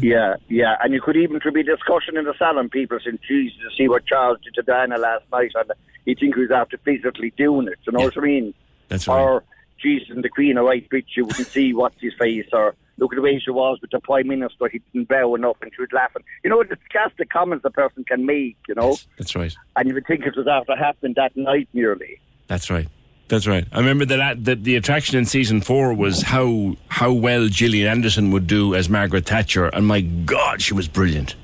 Yeah, 0.00 0.36
yeah, 0.48 0.76
and 0.82 0.94
you 0.94 1.00
could 1.00 1.16
even 1.16 1.40
to 1.40 1.50
be 1.50 1.62
discussion 1.62 2.16
in 2.16 2.24
the 2.24 2.34
salon. 2.38 2.68
People 2.68 2.98
saying, 3.02 3.18
"Jesus, 3.26 3.58
see 3.76 3.88
what 3.88 4.06
Charles 4.06 4.38
did 4.44 4.54
to 4.54 4.62
Diana 4.62 4.96
last 4.96 5.24
night," 5.32 5.50
and 5.56 5.72
you 6.04 6.14
think 6.14 6.36
he 6.36 6.40
was 6.42 6.50
after 6.50 6.78
physically 6.78 7.32
doing 7.36 7.66
it. 7.66 7.78
You 7.84 7.92
know 7.92 8.04
what 8.04 8.16
I 8.16 8.20
mean? 8.20 8.54
That's 8.88 9.08
right. 9.08 9.20
Or 9.20 9.44
Jesus 9.80 10.08
and 10.10 10.22
the 10.22 10.28
Queen, 10.28 10.56
a 10.56 10.62
right 10.62 10.88
bitch, 10.88 11.16
you 11.16 11.24
wouldn't 11.24 11.48
see 11.48 11.74
what's 11.74 12.00
his 12.00 12.14
face, 12.14 12.46
or 12.52 12.74
look 12.98 13.12
at 13.12 13.16
the 13.16 13.22
way 13.22 13.40
she 13.44 13.50
was 13.50 13.78
with 13.80 13.90
the 13.90 14.00
Prime 14.00 14.28
Minister, 14.28 14.68
he 14.70 14.80
didn't 14.92 15.08
bow 15.08 15.34
enough 15.34 15.56
and 15.62 15.70
she 15.74 15.80
was 15.82 15.90
laughing. 15.92 16.22
You 16.44 16.50
know, 16.50 16.56
what 16.58 16.68
the 16.68 16.76
sarcastic 16.92 17.30
comments 17.30 17.64
a 17.64 17.70
person 17.70 18.04
can 18.04 18.24
make, 18.26 18.56
you 18.68 18.74
know? 18.74 18.96
That's 19.18 19.34
right. 19.34 19.54
And 19.76 19.88
you 19.88 19.94
would 19.94 20.06
think 20.06 20.24
it 20.26 20.36
was 20.36 20.46
after 20.46 20.76
happening 20.76 21.14
that 21.16 21.36
night 21.36 21.68
nearly. 21.72 22.20
That's 22.48 22.70
right. 22.70 22.88
That's 23.28 23.46
right. 23.46 23.66
I 23.72 23.78
remember 23.78 24.04
that 24.04 24.44
that 24.44 24.64
the 24.64 24.76
attraction 24.76 25.16
in 25.16 25.24
season 25.24 25.62
four 25.62 25.94
was 25.94 26.20
how 26.22 26.76
how 26.88 27.12
well 27.12 27.48
Gillian 27.48 27.88
Anderson 27.88 28.30
would 28.32 28.46
do 28.46 28.74
as 28.74 28.90
Margaret 28.90 29.24
Thatcher, 29.26 29.66
and 29.66 29.86
my 29.86 30.02
God, 30.02 30.60
she 30.60 30.74
was 30.74 30.86
brilliant. 30.86 31.34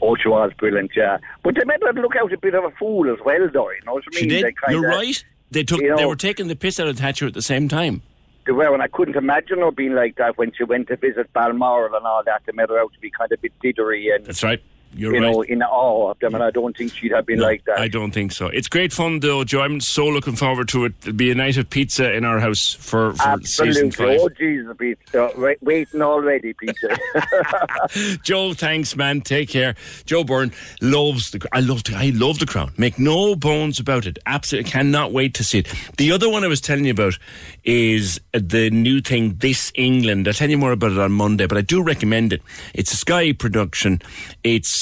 Oh, 0.00 0.14
she 0.22 0.28
was 0.28 0.52
brilliant, 0.58 0.92
yeah. 0.94 1.18
But 1.42 1.56
they 1.56 1.64
made 1.64 1.78
her 1.82 1.92
look 2.00 2.14
out 2.14 2.32
a 2.32 2.38
bit 2.38 2.54
of 2.54 2.62
a 2.64 2.70
fool 2.72 3.10
as 3.12 3.18
well, 3.24 3.48
though, 3.52 3.70
you 3.70 3.78
know 3.86 3.94
what 3.94 4.04
I 4.12 4.14
mean? 4.14 4.22
She 4.22 4.26
did. 4.28 4.44
They 4.44 4.52
kinda- 4.52 4.80
You're 4.80 4.88
right. 4.88 5.24
They 5.50 5.64
took. 5.64 5.80
you 5.80 5.88
know- 5.90 5.96
they 5.96 6.06
were 6.06 6.14
taking 6.16 6.46
the 6.46 6.54
piss 6.54 6.78
out 6.78 6.86
of 6.86 6.96
Thatcher 6.98 7.26
at 7.26 7.34
the 7.34 7.42
same 7.42 7.68
time. 7.68 8.02
Were, 8.46 8.74
and 8.74 8.82
I 8.82 8.88
couldn't 8.88 9.16
imagine 9.16 9.58
her 9.58 9.70
being 9.70 9.94
like 9.94 10.16
that 10.16 10.36
when 10.36 10.52
she 10.52 10.64
went 10.64 10.88
to 10.88 10.96
visit 10.96 11.32
Balmoral 11.32 11.94
and 11.94 12.06
all 12.06 12.22
that. 12.24 12.42
They 12.44 12.52
made 12.52 12.68
her 12.68 12.78
out 12.78 12.92
to 12.92 13.00
be 13.00 13.10
kind 13.10 13.30
of 13.30 13.38
a 13.38 13.42
bit 13.42 13.52
diddery 13.62 14.14
and, 14.14 14.24
That's 14.24 14.42
right. 14.42 14.62
You're 14.94 15.14
you 15.14 15.22
right. 15.22 15.32
know, 15.32 15.42
in 15.42 15.62
awe 15.62 16.10
of 16.10 16.18
them, 16.18 16.34
and 16.34 16.44
I 16.44 16.50
don't 16.50 16.76
think 16.76 16.92
she'd 16.94 17.12
have 17.12 17.26
been 17.26 17.38
No, 17.38 17.44
like 17.44 17.64
that. 17.64 17.78
I 17.78 17.88
don't 17.88 18.10
think 18.10 18.32
so. 18.32 18.48
It's 18.48 18.68
great 18.68 18.92
fun, 18.92 19.20
though, 19.20 19.44
Joe. 19.44 19.62
I'm 19.62 19.80
so 19.80 20.06
looking 20.06 20.36
forward 20.36 20.68
to 20.68 20.84
it. 20.84 21.00
There'll 21.00 21.16
be 21.16 21.30
a 21.30 21.34
night 21.34 21.56
of 21.56 21.70
pizza 21.70 22.12
in 22.12 22.24
our 22.24 22.38
house 22.40 22.74
for, 22.74 23.14
for 23.14 23.38
season 23.42 23.86
Absolutely. 23.86 23.90
five. 23.90 24.20
Oh, 24.20 24.28
Jesus, 24.28 24.76
pizza! 24.78 25.30
Wait, 25.36 25.62
waiting 25.62 26.02
already, 26.02 26.52
Peter. 26.52 26.96
Joe, 28.22 28.52
thanks, 28.54 28.96
man. 28.96 29.20
Take 29.20 29.48
care. 29.48 29.74
Joe 30.04 30.24
Byrne 30.24 30.52
loves 30.80 31.30
the. 31.30 31.46
I 31.52 31.60
love. 31.60 31.84
The, 31.84 31.94
I 31.96 32.10
love 32.10 32.38
the 32.38 32.46
Crown. 32.46 32.72
Make 32.76 32.98
no 32.98 33.34
bones 33.34 33.80
about 33.80 34.06
it. 34.06 34.18
Absolutely, 34.26 34.70
cannot 34.70 35.12
wait 35.12 35.34
to 35.34 35.44
see 35.44 35.60
it. 35.60 35.72
The 35.96 36.12
other 36.12 36.28
one 36.28 36.44
I 36.44 36.48
was 36.48 36.60
telling 36.60 36.84
you 36.84 36.92
about 36.92 37.18
is 37.64 38.20
the 38.32 38.70
new 38.70 39.00
thing, 39.00 39.36
This 39.36 39.72
England. 39.74 40.28
I'll 40.28 40.34
tell 40.34 40.50
you 40.50 40.58
more 40.58 40.72
about 40.72 40.92
it 40.92 40.98
on 40.98 41.12
Monday, 41.12 41.46
but 41.46 41.58
I 41.58 41.62
do 41.62 41.82
recommend 41.82 42.32
it. 42.32 42.42
It's 42.74 42.92
a 42.92 42.96
Sky 42.96 43.32
production. 43.32 44.00
It's 44.44 44.81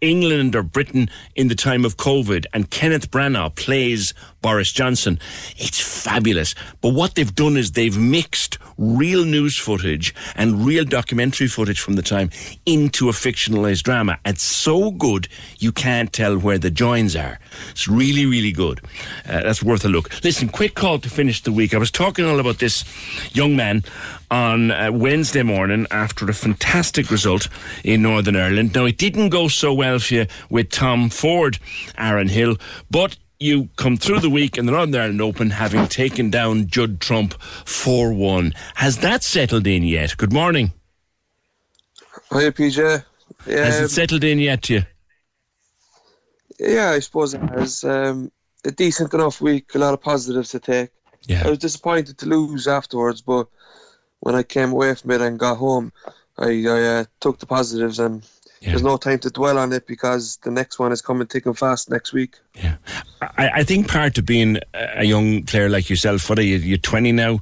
England 0.00 0.54
or 0.54 0.62
Britain 0.62 1.08
in 1.34 1.48
the 1.48 1.54
time 1.54 1.84
of 1.84 1.96
COVID, 1.96 2.46
and 2.52 2.70
Kenneth 2.70 3.10
Branagh 3.10 3.54
plays 3.54 4.14
Boris 4.40 4.72
Johnson. 4.72 5.18
It's 5.56 5.80
fabulous. 5.80 6.54
But 6.80 6.94
what 6.94 7.14
they've 7.14 7.34
done 7.34 7.56
is 7.56 7.72
they've 7.72 7.98
mixed 7.98 8.58
real 8.76 9.24
news 9.24 9.58
footage 9.58 10.14
and 10.36 10.64
real 10.64 10.84
documentary 10.84 11.48
footage 11.48 11.80
from 11.80 11.94
the 11.94 12.02
time 12.02 12.30
into 12.64 13.08
a 13.08 13.12
fictionalized 13.12 13.82
drama. 13.82 14.18
It's 14.24 14.42
so 14.42 14.90
good 14.92 15.28
you 15.58 15.72
can't 15.72 16.12
tell 16.12 16.38
where 16.38 16.58
the 16.58 16.70
joins 16.70 17.16
are. 17.16 17.40
It's 17.70 17.88
really, 17.88 18.26
really 18.26 18.52
good. 18.52 18.80
Uh, 19.26 19.42
that's 19.42 19.62
worth 19.62 19.84
a 19.84 19.88
look. 19.88 20.22
Listen, 20.22 20.48
quick 20.48 20.74
call 20.74 20.98
to 21.00 21.10
finish 21.10 21.42
the 21.42 21.52
week. 21.52 21.74
I 21.74 21.78
was 21.78 21.90
talking 21.90 22.24
all 22.24 22.38
about 22.38 22.58
this 22.58 22.84
young 23.34 23.56
man 23.56 23.82
on 24.30 24.70
uh, 24.70 24.90
Wednesday 24.92 25.42
morning 25.42 25.86
after 25.90 26.28
a 26.28 26.34
fantastic 26.34 27.10
result 27.10 27.48
in 27.82 28.02
Northern 28.02 28.36
Ireland. 28.36 28.74
Now, 28.74 28.84
it 28.84 28.98
didn't 28.98 29.30
go 29.30 29.48
so 29.48 29.72
well 29.72 29.87
you 29.96 30.26
with 30.50 30.70
Tom 30.70 31.10
Ford, 31.10 31.58
Aaron 31.96 32.28
Hill, 32.28 32.56
but 32.90 33.16
you 33.40 33.68
come 33.76 33.96
through 33.96 34.20
the 34.20 34.30
week 34.30 34.58
in 34.58 34.66
the 34.66 34.72
Northern 34.72 34.94
Ireland 35.00 35.20
Open 35.22 35.50
having 35.50 35.86
taken 35.86 36.30
down 36.30 36.66
Judd 36.66 37.00
Trump 37.00 37.40
4 37.40 38.12
1. 38.12 38.52
Has 38.76 38.98
that 38.98 39.22
settled 39.22 39.66
in 39.66 39.82
yet? 39.84 40.16
Good 40.16 40.32
morning. 40.32 40.72
Hi, 42.30 42.50
PJ. 42.50 43.04
Has 43.46 43.78
Um, 43.78 43.84
it 43.84 43.90
settled 43.90 44.24
in 44.24 44.38
yet 44.38 44.62
to 44.64 44.74
you? 44.74 44.82
yeah, 46.58 46.90
I 46.90 46.98
suppose 46.98 47.34
it 47.34 47.40
has. 47.50 47.84
Um, 47.84 48.30
a 48.64 48.72
decent 48.72 49.14
enough 49.14 49.40
week, 49.40 49.74
a 49.74 49.78
lot 49.78 49.94
of 49.94 50.00
positives 50.00 50.50
to 50.50 50.58
take. 50.58 50.90
Yeah. 51.26 51.42
I 51.46 51.50
was 51.50 51.58
disappointed 51.58 52.18
to 52.18 52.26
lose 52.26 52.66
afterwards, 52.66 53.22
but 53.22 53.46
when 54.20 54.34
I 54.34 54.42
came 54.42 54.72
away 54.72 54.94
from 54.94 55.12
it 55.12 55.20
and 55.20 55.38
got 55.38 55.56
home, 55.58 55.92
I, 56.36 56.64
I 56.66 56.82
uh, 56.82 57.04
took 57.20 57.38
the 57.38 57.46
positives 57.46 58.00
and 58.00 58.26
there's 58.60 58.82
no 58.82 58.96
time 58.96 59.18
to 59.20 59.30
dwell 59.30 59.58
on 59.58 59.72
it 59.72 59.86
because 59.86 60.36
the 60.38 60.50
next 60.50 60.78
one 60.78 60.92
is 60.92 61.00
coming 61.00 61.26
thick 61.26 61.46
and 61.46 61.56
fast 61.56 61.90
next 61.90 62.12
week. 62.12 62.36
Yeah, 62.54 62.76
I, 63.20 63.50
I 63.56 63.62
think 63.64 63.88
part 63.88 64.18
of 64.18 64.26
being 64.26 64.58
a 64.74 65.04
young 65.04 65.44
player 65.44 65.68
like 65.68 65.88
yourself, 65.88 66.28
what 66.28 66.38
are 66.38 66.42
you, 66.42 66.56
you're 66.56 66.78
20 66.78 67.12
now, 67.12 67.40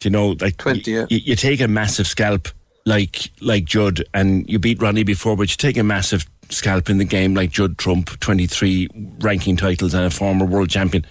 Do 0.00 0.08
you 0.08 0.10
know, 0.10 0.36
like 0.40 0.56
20, 0.56 0.90
you, 0.90 1.06
you 1.08 1.36
take 1.36 1.60
a 1.60 1.68
massive 1.68 2.06
scalp 2.06 2.48
like 2.86 3.30
like 3.40 3.66
Judd 3.66 4.02
and 4.14 4.48
you 4.48 4.58
beat 4.58 4.80
Ronnie 4.80 5.04
before, 5.04 5.36
but 5.36 5.50
you 5.50 5.56
take 5.56 5.76
a 5.76 5.84
massive 5.84 6.26
scalp 6.48 6.90
in 6.90 6.98
the 6.98 7.04
game 7.04 7.34
like 7.34 7.50
Judd 7.50 7.78
Trump, 7.78 8.18
23 8.20 8.88
ranking 9.20 9.56
titles 9.56 9.94
and 9.94 10.04
a 10.04 10.10
former 10.10 10.44
world 10.44 10.70
champion. 10.70 11.04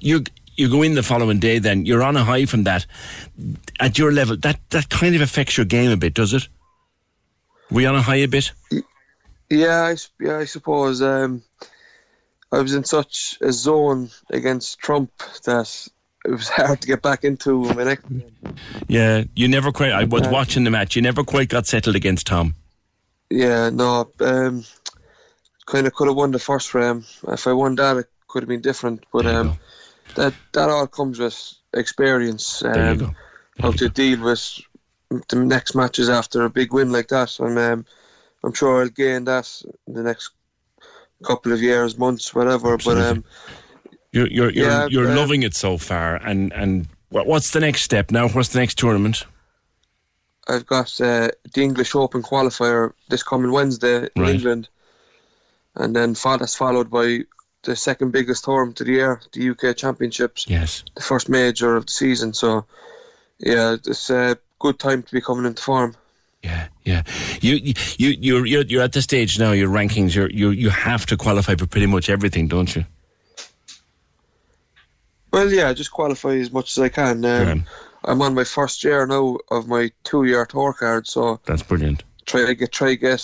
You 0.00 0.24
you 0.56 0.68
go 0.68 0.82
in 0.82 0.94
the 0.94 1.02
following 1.02 1.38
day 1.38 1.58
then, 1.58 1.86
you're 1.86 2.02
on 2.02 2.16
a 2.16 2.24
high 2.24 2.46
from 2.46 2.64
that. 2.64 2.86
At 3.80 3.98
your 3.98 4.12
level, 4.12 4.36
that, 4.38 4.60
that 4.70 4.90
kind 4.90 5.14
of 5.14 5.20
affects 5.22 5.56
your 5.56 5.66
game 5.66 5.90
a 5.90 5.96
bit, 5.96 6.14
does 6.14 6.34
it? 6.34 6.48
We 7.72 7.86
on 7.86 7.94
a 7.94 8.02
high 8.02 8.16
a 8.16 8.28
bit? 8.28 8.52
Yeah, 9.48 9.94
I, 9.94 9.96
yeah, 10.20 10.38
I 10.38 10.44
suppose. 10.44 11.00
Um, 11.00 11.42
I 12.52 12.60
was 12.60 12.74
in 12.74 12.84
such 12.84 13.38
a 13.40 13.50
zone 13.50 14.10
against 14.28 14.78
Trump 14.78 15.10
that 15.44 15.88
it 16.26 16.30
was 16.30 16.48
hard 16.50 16.82
to 16.82 16.86
get 16.86 17.00
back 17.00 17.24
into 17.24 17.64
my 17.74 17.84
next 17.84 18.04
Yeah, 18.88 19.24
you 19.34 19.48
never 19.48 19.72
quite. 19.72 19.92
I 19.92 20.04
was 20.04 20.28
watching 20.28 20.64
the 20.64 20.70
match. 20.70 20.96
You 20.96 21.02
never 21.02 21.24
quite 21.24 21.48
got 21.48 21.66
settled 21.66 21.96
against 21.96 22.26
Tom. 22.26 22.54
Yeah, 23.30 23.70
no, 23.70 24.10
um, 24.20 24.64
kind 25.64 25.86
of 25.86 25.94
could 25.94 26.08
have 26.08 26.16
won 26.16 26.32
the 26.32 26.38
first 26.38 26.68
frame. 26.68 27.06
If 27.26 27.46
I 27.46 27.54
won 27.54 27.76
that, 27.76 27.96
it 27.96 28.06
could 28.28 28.42
have 28.42 28.48
been 28.48 28.60
different. 28.60 29.04
But 29.10 29.24
um, 29.24 29.58
that 30.16 30.34
that 30.52 30.68
all 30.68 30.86
comes 30.86 31.18
with 31.18 31.54
experience. 31.72 32.60
You 32.62 32.70
Um, 32.70 33.16
how 33.60 33.70
to 33.72 33.88
deal 33.88 34.22
with 34.22 34.60
the 35.28 35.36
next 35.36 35.74
matches 35.74 36.08
after 36.08 36.44
a 36.44 36.50
big 36.50 36.72
win 36.72 36.92
like 36.92 37.08
that, 37.08 37.38
and 37.40 37.58
um, 37.58 37.86
I'm 38.44 38.52
sure 38.52 38.82
I'll 38.82 38.88
gain 38.88 39.24
that 39.24 39.62
in 39.86 39.94
the 39.94 40.02
next 40.02 40.30
couple 41.22 41.52
of 41.52 41.62
years, 41.62 41.98
months, 41.98 42.34
whatever. 42.34 42.76
But 42.76 42.98
um, 42.98 43.24
You're 44.12 44.28
you're 44.28 44.50
you're, 44.50 44.66
Yeah, 44.66 44.88
you're 44.90 45.10
um, 45.10 45.16
loving 45.16 45.42
it 45.42 45.54
so 45.54 45.78
far, 45.78 46.16
and 46.16 46.52
and 46.52 46.86
what's 47.10 47.50
the 47.50 47.60
next 47.60 47.82
step 47.82 48.10
now? 48.10 48.28
What's 48.28 48.50
the 48.50 48.60
next 48.60 48.78
tournament? 48.78 49.24
I've 50.48 50.66
got 50.66 51.00
uh, 51.00 51.28
the 51.54 51.62
English 51.62 51.94
Open 51.94 52.22
qualifier 52.22 52.92
this 53.08 53.22
coming 53.22 53.52
Wednesday 53.52 54.08
in 54.16 54.22
Right. 54.22 54.34
England, 54.34 54.68
and 55.76 55.94
then 55.94 56.14
that's 56.14 56.56
followed 56.56 56.90
by 56.90 57.20
the 57.62 57.76
second 57.76 58.10
biggest 58.10 58.44
tournament 58.44 58.80
of 58.80 58.86
the 58.86 58.92
year, 58.92 59.20
the 59.32 59.50
UK 59.50 59.76
Championships. 59.76 60.46
Yes, 60.48 60.82
the 60.96 61.02
first 61.02 61.28
major 61.28 61.76
of 61.76 61.86
the 61.86 61.92
season. 61.92 62.34
So, 62.34 62.64
yeah, 63.38 63.76
it's 63.86 64.10
a 64.10 64.36
good 64.62 64.78
time 64.78 65.02
to 65.02 65.12
be 65.12 65.20
coming 65.20 65.44
into 65.44 65.62
form. 65.62 65.94
Yeah, 66.84 67.02
you 67.40 67.54
you 67.54 67.74
you 67.98 68.08
you're 68.20 68.46
you're, 68.46 68.62
you're 68.64 68.82
at 68.82 68.92
the 68.92 69.02
stage 69.02 69.38
now. 69.38 69.52
Your 69.52 69.68
rankings, 69.68 70.14
you're, 70.16 70.30
you 70.30 70.50
you 70.50 70.70
have 70.70 71.06
to 71.06 71.16
qualify 71.16 71.54
for 71.54 71.66
pretty 71.68 71.86
much 71.86 72.08
everything, 72.10 72.48
don't 72.48 72.74
you? 72.74 72.84
Well, 75.32 75.50
yeah, 75.52 75.72
just 75.72 75.92
qualify 75.92 76.34
as 76.34 76.52
much 76.52 76.76
as 76.76 76.82
I 76.82 76.88
can. 76.88 77.24
Um, 77.24 77.64
I'm 78.04 78.20
on 78.22 78.34
my 78.34 78.44
first 78.44 78.82
year 78.84 79.06
now 79.06 79.38
of 79.50 79.68
my 79.68 79.90
two-year 80.04 80.44
tour 80.46 80.72
card, 80.72 81.06
so 81.06 81.40
That's 81.46 81.62
brilliant. 81.62 82.02
try 82.26 82.44
to 82.46 82.54
get 82.54 82.72
try 82.72 82.94
get 82.96 83.22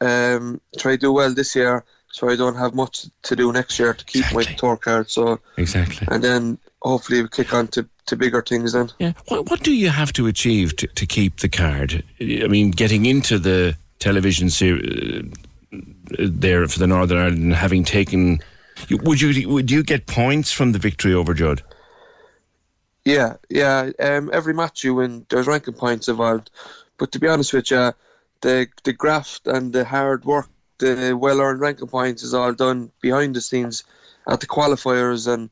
um 0.00 0.60
try 0.78 0.92
to 0.92 0.98
do 0.98 1.12
well 1.12 1.34
this 1.34 1.54
year, 1.54 1.84
so 2.10 2.30
I 2.30 2.36
don't 2.36 2.56
have 2.56 2.74
much 2.74 3.06
to 3.24 3.36
do 3.36 3.52
next 3.52 3.78
year 3.78 3.92
to 3.94 4.04
keep 4.04 4.24
my 4.32 4.42
tour 4.60 4.76
card. 4.78 5.10
So 5.10 5.38
Exactly. 5.58 6.08
and 6.10 6.24
then 6.24 6.58
hopefully 6.80 7.20
we 7.22 7.28
kick 7.28 7.52
on 7.52 7.68
to, 7.68 7.86
to 8.06 8.16
bigger 8.16 8.42
things 8.42 8.72
then. 8.72 8.90
Yeah. 8.98 9.12
What 9.28 9.50
what 9.50 9.62
do 9.62 9.72
you 9.72 9.90
have 9.90 10.12
to 10.14 10.26
achieve 10.26 10.76
to, 10.76 10.86
to 10.86 11.06
keep 11.06 11.38
the 11.38 11.48
card? 11.48 12.02
I 12.20 12.46
mean, 12.48 12.70
getting 12.70 13.06
into 13.06 13.38
the 13.38 13.76
television 13.98 14.50
series 14.50 15.32
there 16.18 16.66
for 16.68 16.78
the 16.78 16.86
Northern 16.86 17.18
Ireland, 17.18 17.42
and 17.42 17.54
having 17.54 17.84
taken, 17.84 18.40
would 18.90 19.20
you 19.20 19.48
would 19.48 19.70
you 19.70 19.82
get 19.82 20.06
points 20.06 20.52
from 20.52 20.72
the 20.72 20.78
victory 20.78 21.14
over 21.14 21.34
Judd? 21.34 21.62
Yeah, 23.04 23.36
yeah. 23.50 23.90
Um, 24.00 24.30
every 24.32 24.54
match 24.54 24.82
you 24.82 24.94
win, 24.94 25.26
there's 25.28 25.46
ranking 25.46 25.74
points 25.74 26.08
involved. 26.08 26.50
But 26.96 27.12
to 27.12 27.18
be 27.18 27.28
honest 27.28 27.52
with 27.52 27.70
you, 27.70 27.92
the 28.40 28.68
the 28.84 28.92
graft 28.92 29.46
and 29.46 29.72
the 29.72 29.84
hard 29.84 30.24
work, 30.24 30.48
the 30.78 31.16
well 31.18 31.40
earned 31.40 31.60
ranking 31.60 31.88
points 31.88 32.22
is 32.22 32.34
all 32.34 32.52
done 32.52 32.90
behind 33.00 33.34
the 33.36 33.40
scenes 33.40 33.84
at 34.26 34.40
the 34.40 34.46
qualifiers. 34.46 35.32
And 35.32 35.50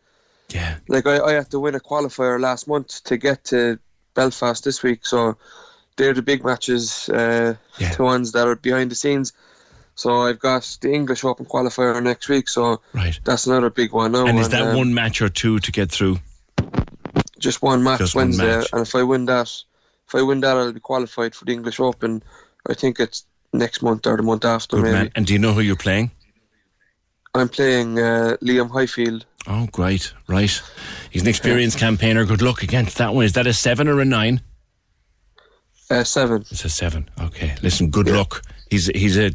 yeah, 0.54 0.76
like 0.88 1.06
I, 1.06 1.20
I 1.20 1.32
had 1.32 1.50
to 1.50 1.60
win 1.60 1.74
a 1.74 1.80
qualifier 1.80 2.40
last 2.40 2.66
month 2.68 3.02
to 3.04 3.16
get 3.16 3.44
to 3.44 3.78
Belfast 4.14 4.62
this 4.64 4.82
week. 4.82 5.06
So 5.06 5.36
they're 5.96 6.14
the 6.14 6.22
big 6.22 6.44
matches, 6.44 7.08
uh, 7.08 7.54
the 7.96 8.02
ones 8.04 8.32
that 8.32 8.46
are 8.46 8.56
behind 8.56 8.90
the 8.90 8.94
scenes. 8.94 9.32
So 9.94 10.22
I've 10.22 10.38
got 10.38 10.78
the 10.80 10.92
English 10.92 11.22
Open 11.24 11.44
qualifier 11.46 12.02
next 12.02 12.28
week. 12.28 12.48
So 12.48 12.80
Right. 12.94 13.18
that's 13.24 13.46
another 13.46 13.70
big 13.70 13.92
one. 13.92 14.12
Now, 14.12 14.26
and 14.26 14.38
is 14.38 14.48
that 14.50 14.62
um, 14.62 14.76
one 14.76 14.94
match 14.94 15.20
or 15.20 15.28
two 15.28 15.58
to 15.60 15.72
get 15.72 15.90
through? 15.90 16.18
just 17.38 17.60
one 17.60 17.82
match 17.82 17.98
Just 17.98 18.14
one 18.14 18.28
Wednesday, 18.28 18.56
match. 18.58 18.68
and 18.72 18.82
if 18.82 18.94
I 18.94 19.02
win 19.02 19.26
that, 19.26 19.50
if 20.08 20.14
I 20.14 20.22
win 20.22 20.40
that, 20.40 20.56
I'll 20.56 20.72
be 20.72 20.80
qualified 20.80 21.34
for 21.34 21.44
the 21.44 21.52
English 21.52 21.80
Open. 21.80 22.22
I 22.68 22.74
think 22.74 23.00
it's 23.00 23.26
next 23.52 23.82
month 23.82 24.06
or 24.06 24.16
the 24.16 24.22
month 24.22 24.44
after, 24.44 24.76
Good 24.76 24.84
maybe. 24.84 24.92
man. 24.94 25.10
And 25.16 25.26
do 25.26 25.32
you 25.32 25.38
know 25.38 25.52
who 25.52 25.60
you're 25.60 25.76
playing? 25.76 26.10
I'm 27.34 27.48
playing 27.48 27.98
uh, 27.98 28.36
Liam 28.42 28.70
Highfield. 28.70 29.26
Oh, 29.46 29.66
great, 29.72 30.12
right. 30.28 30.62
He's 31.10 31.22
an 31.22 31.28
experienced 31.28 31.78
campaigner. 31.78 32.24
Good 32.24 32.42
luck 32.42 32.62
against 32.62 32.98
that 32.98 33.12
one. 33.14 33.24
Is 33.24 33.32
that 33.32 33.46
a 33.46 33.52
seven 33.52 33.88
or 33.88 34.00
a 34.00 34.04
nine? 34.04 34.40
Uh, 35.90 36.04
seven. 36.04 36.44
It's 36.50 36.64
a 36.64 36.68
seven. 36.70 37.08
Okay. 37.20 37.54
Listen, 37.62 37.90
good 37.90 38.08
luck. 38.08 38.42
He's 38.70 38.86
he's 38.86 39.18
a 39.18 39.32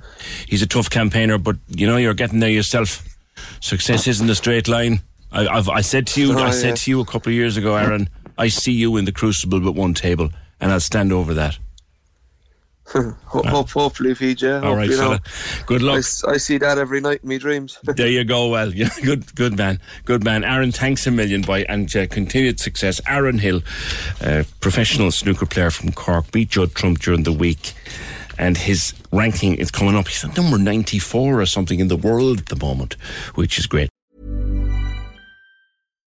he's 0.48 0.62
a 0.62 0.68
tough 0.68 0.90
campaigner, 0.90 1.38
but 1.38 1.58
you 1.68 1.86
know 1.86 1.98
you're 1.98 2.14
getting 2.16 2.40
there 2.40 2.50
yourself. 2.50 3.04
Success 3.60 4.08
isn't 4.08 4.30
a 4.30 4.34
straight 4.36 4.68
line. 4.68 5.02
I, 5.32 5.46
I've 5.48 5.70
I 5.70 5.82
said 5.82 6.08
to 6.08 6.22
you, 6.22 6.34
Oh, 6.34 6.38
I 6.42 6.46
yeah. 6.46 6.52
said 6.52 6.76
to 6.78 6.90
you 6.92 7.02
a 7.02 7.06
couple 7.06 7.30
of 7.32 7.36
years 7.36 7.58
ago, 7.58 7.76
Aaron. 7.76 8.10
I 8.38 8.48
see 8.48 8.72
you 8.72 8.98
in 8.98 9.06
the 9.06 9.12
crucible 9.12 9.60
but 9.60 9.74
one 9.74 9.94
table, 9.94 10.30
and 10.60 10.72
I'll 10.72 10.80
stand 10.80 11.12
over 11.12 11.34
that. 11.36 11.60
Ho- 12.94 13.44
hope, 13.44 13.70
hopefully, 13.72 14.14
PJ. 14.14 14.64
All 14.64 14.76
right, 14.76 14.90
know, 14.90 14.98
fella. 14.98 15.20
Good 15.66 15.82
luck. 15.82 15.98
I 16.28 16.38
see 16.38 16.58
that 16.58 16.78
every 16.78 17.02
night 17.02 17.20
in 17.22 17.30
my 17.30 17.38
dreams. 17.38 17.78
There 17.98 18.08
you 18.08 18.24
go. 18.24 18.48
Well, 18.48 18.74
yeah, 18.74 18.90
good, 19.04 19.36
good 19.36 19.58
man, 19.58 19.80
good 20.06 20.24
man. 20.24 20.44
Aaron, 20.44 20.72
thanks 20.72 21.06
a 21.06 21.12
million, 21.12 21.42
boy, 21.42 21.66
and 21.68 21.94
uh, 21.96 22.08
continued 22.08 22.60
success. 22.60 23.02
Aaron 23.08 23.40
Hill, 23.40 23.62
uh, 24.22 24.44
professional 24.62 25.12
snooker 25.12 25.46
player 25.46 25.70
from 25.70 25.92
Cork, 25.92 26.32
beat 26.32 26.50
Judd 26.50 26.76
Trump 26.76 27.00
during 27.00 27.24
the 27.24 27.34
week, 27.34 27.74
and 28.38 28.58
his 28.58 28.94
ranking 29.12 29.56
is 29.56 29.70
coming 29.70 29.96
up. 29.96 30.08
He's 30.08 30.24
at 30.24 30.38
number 30.38 30.58
ninety-four 30.58 31.42
or 31.42 31.46
something 31.46 31.80
in 31.80 31.90
the 31.90 31.98
world 31.98 32.40
at 32.40 32.46
the 32.46 32.56
moment, 32.56 32.94
which 33.36 33.58
is 33.60 33.68
great. 33.68 33.90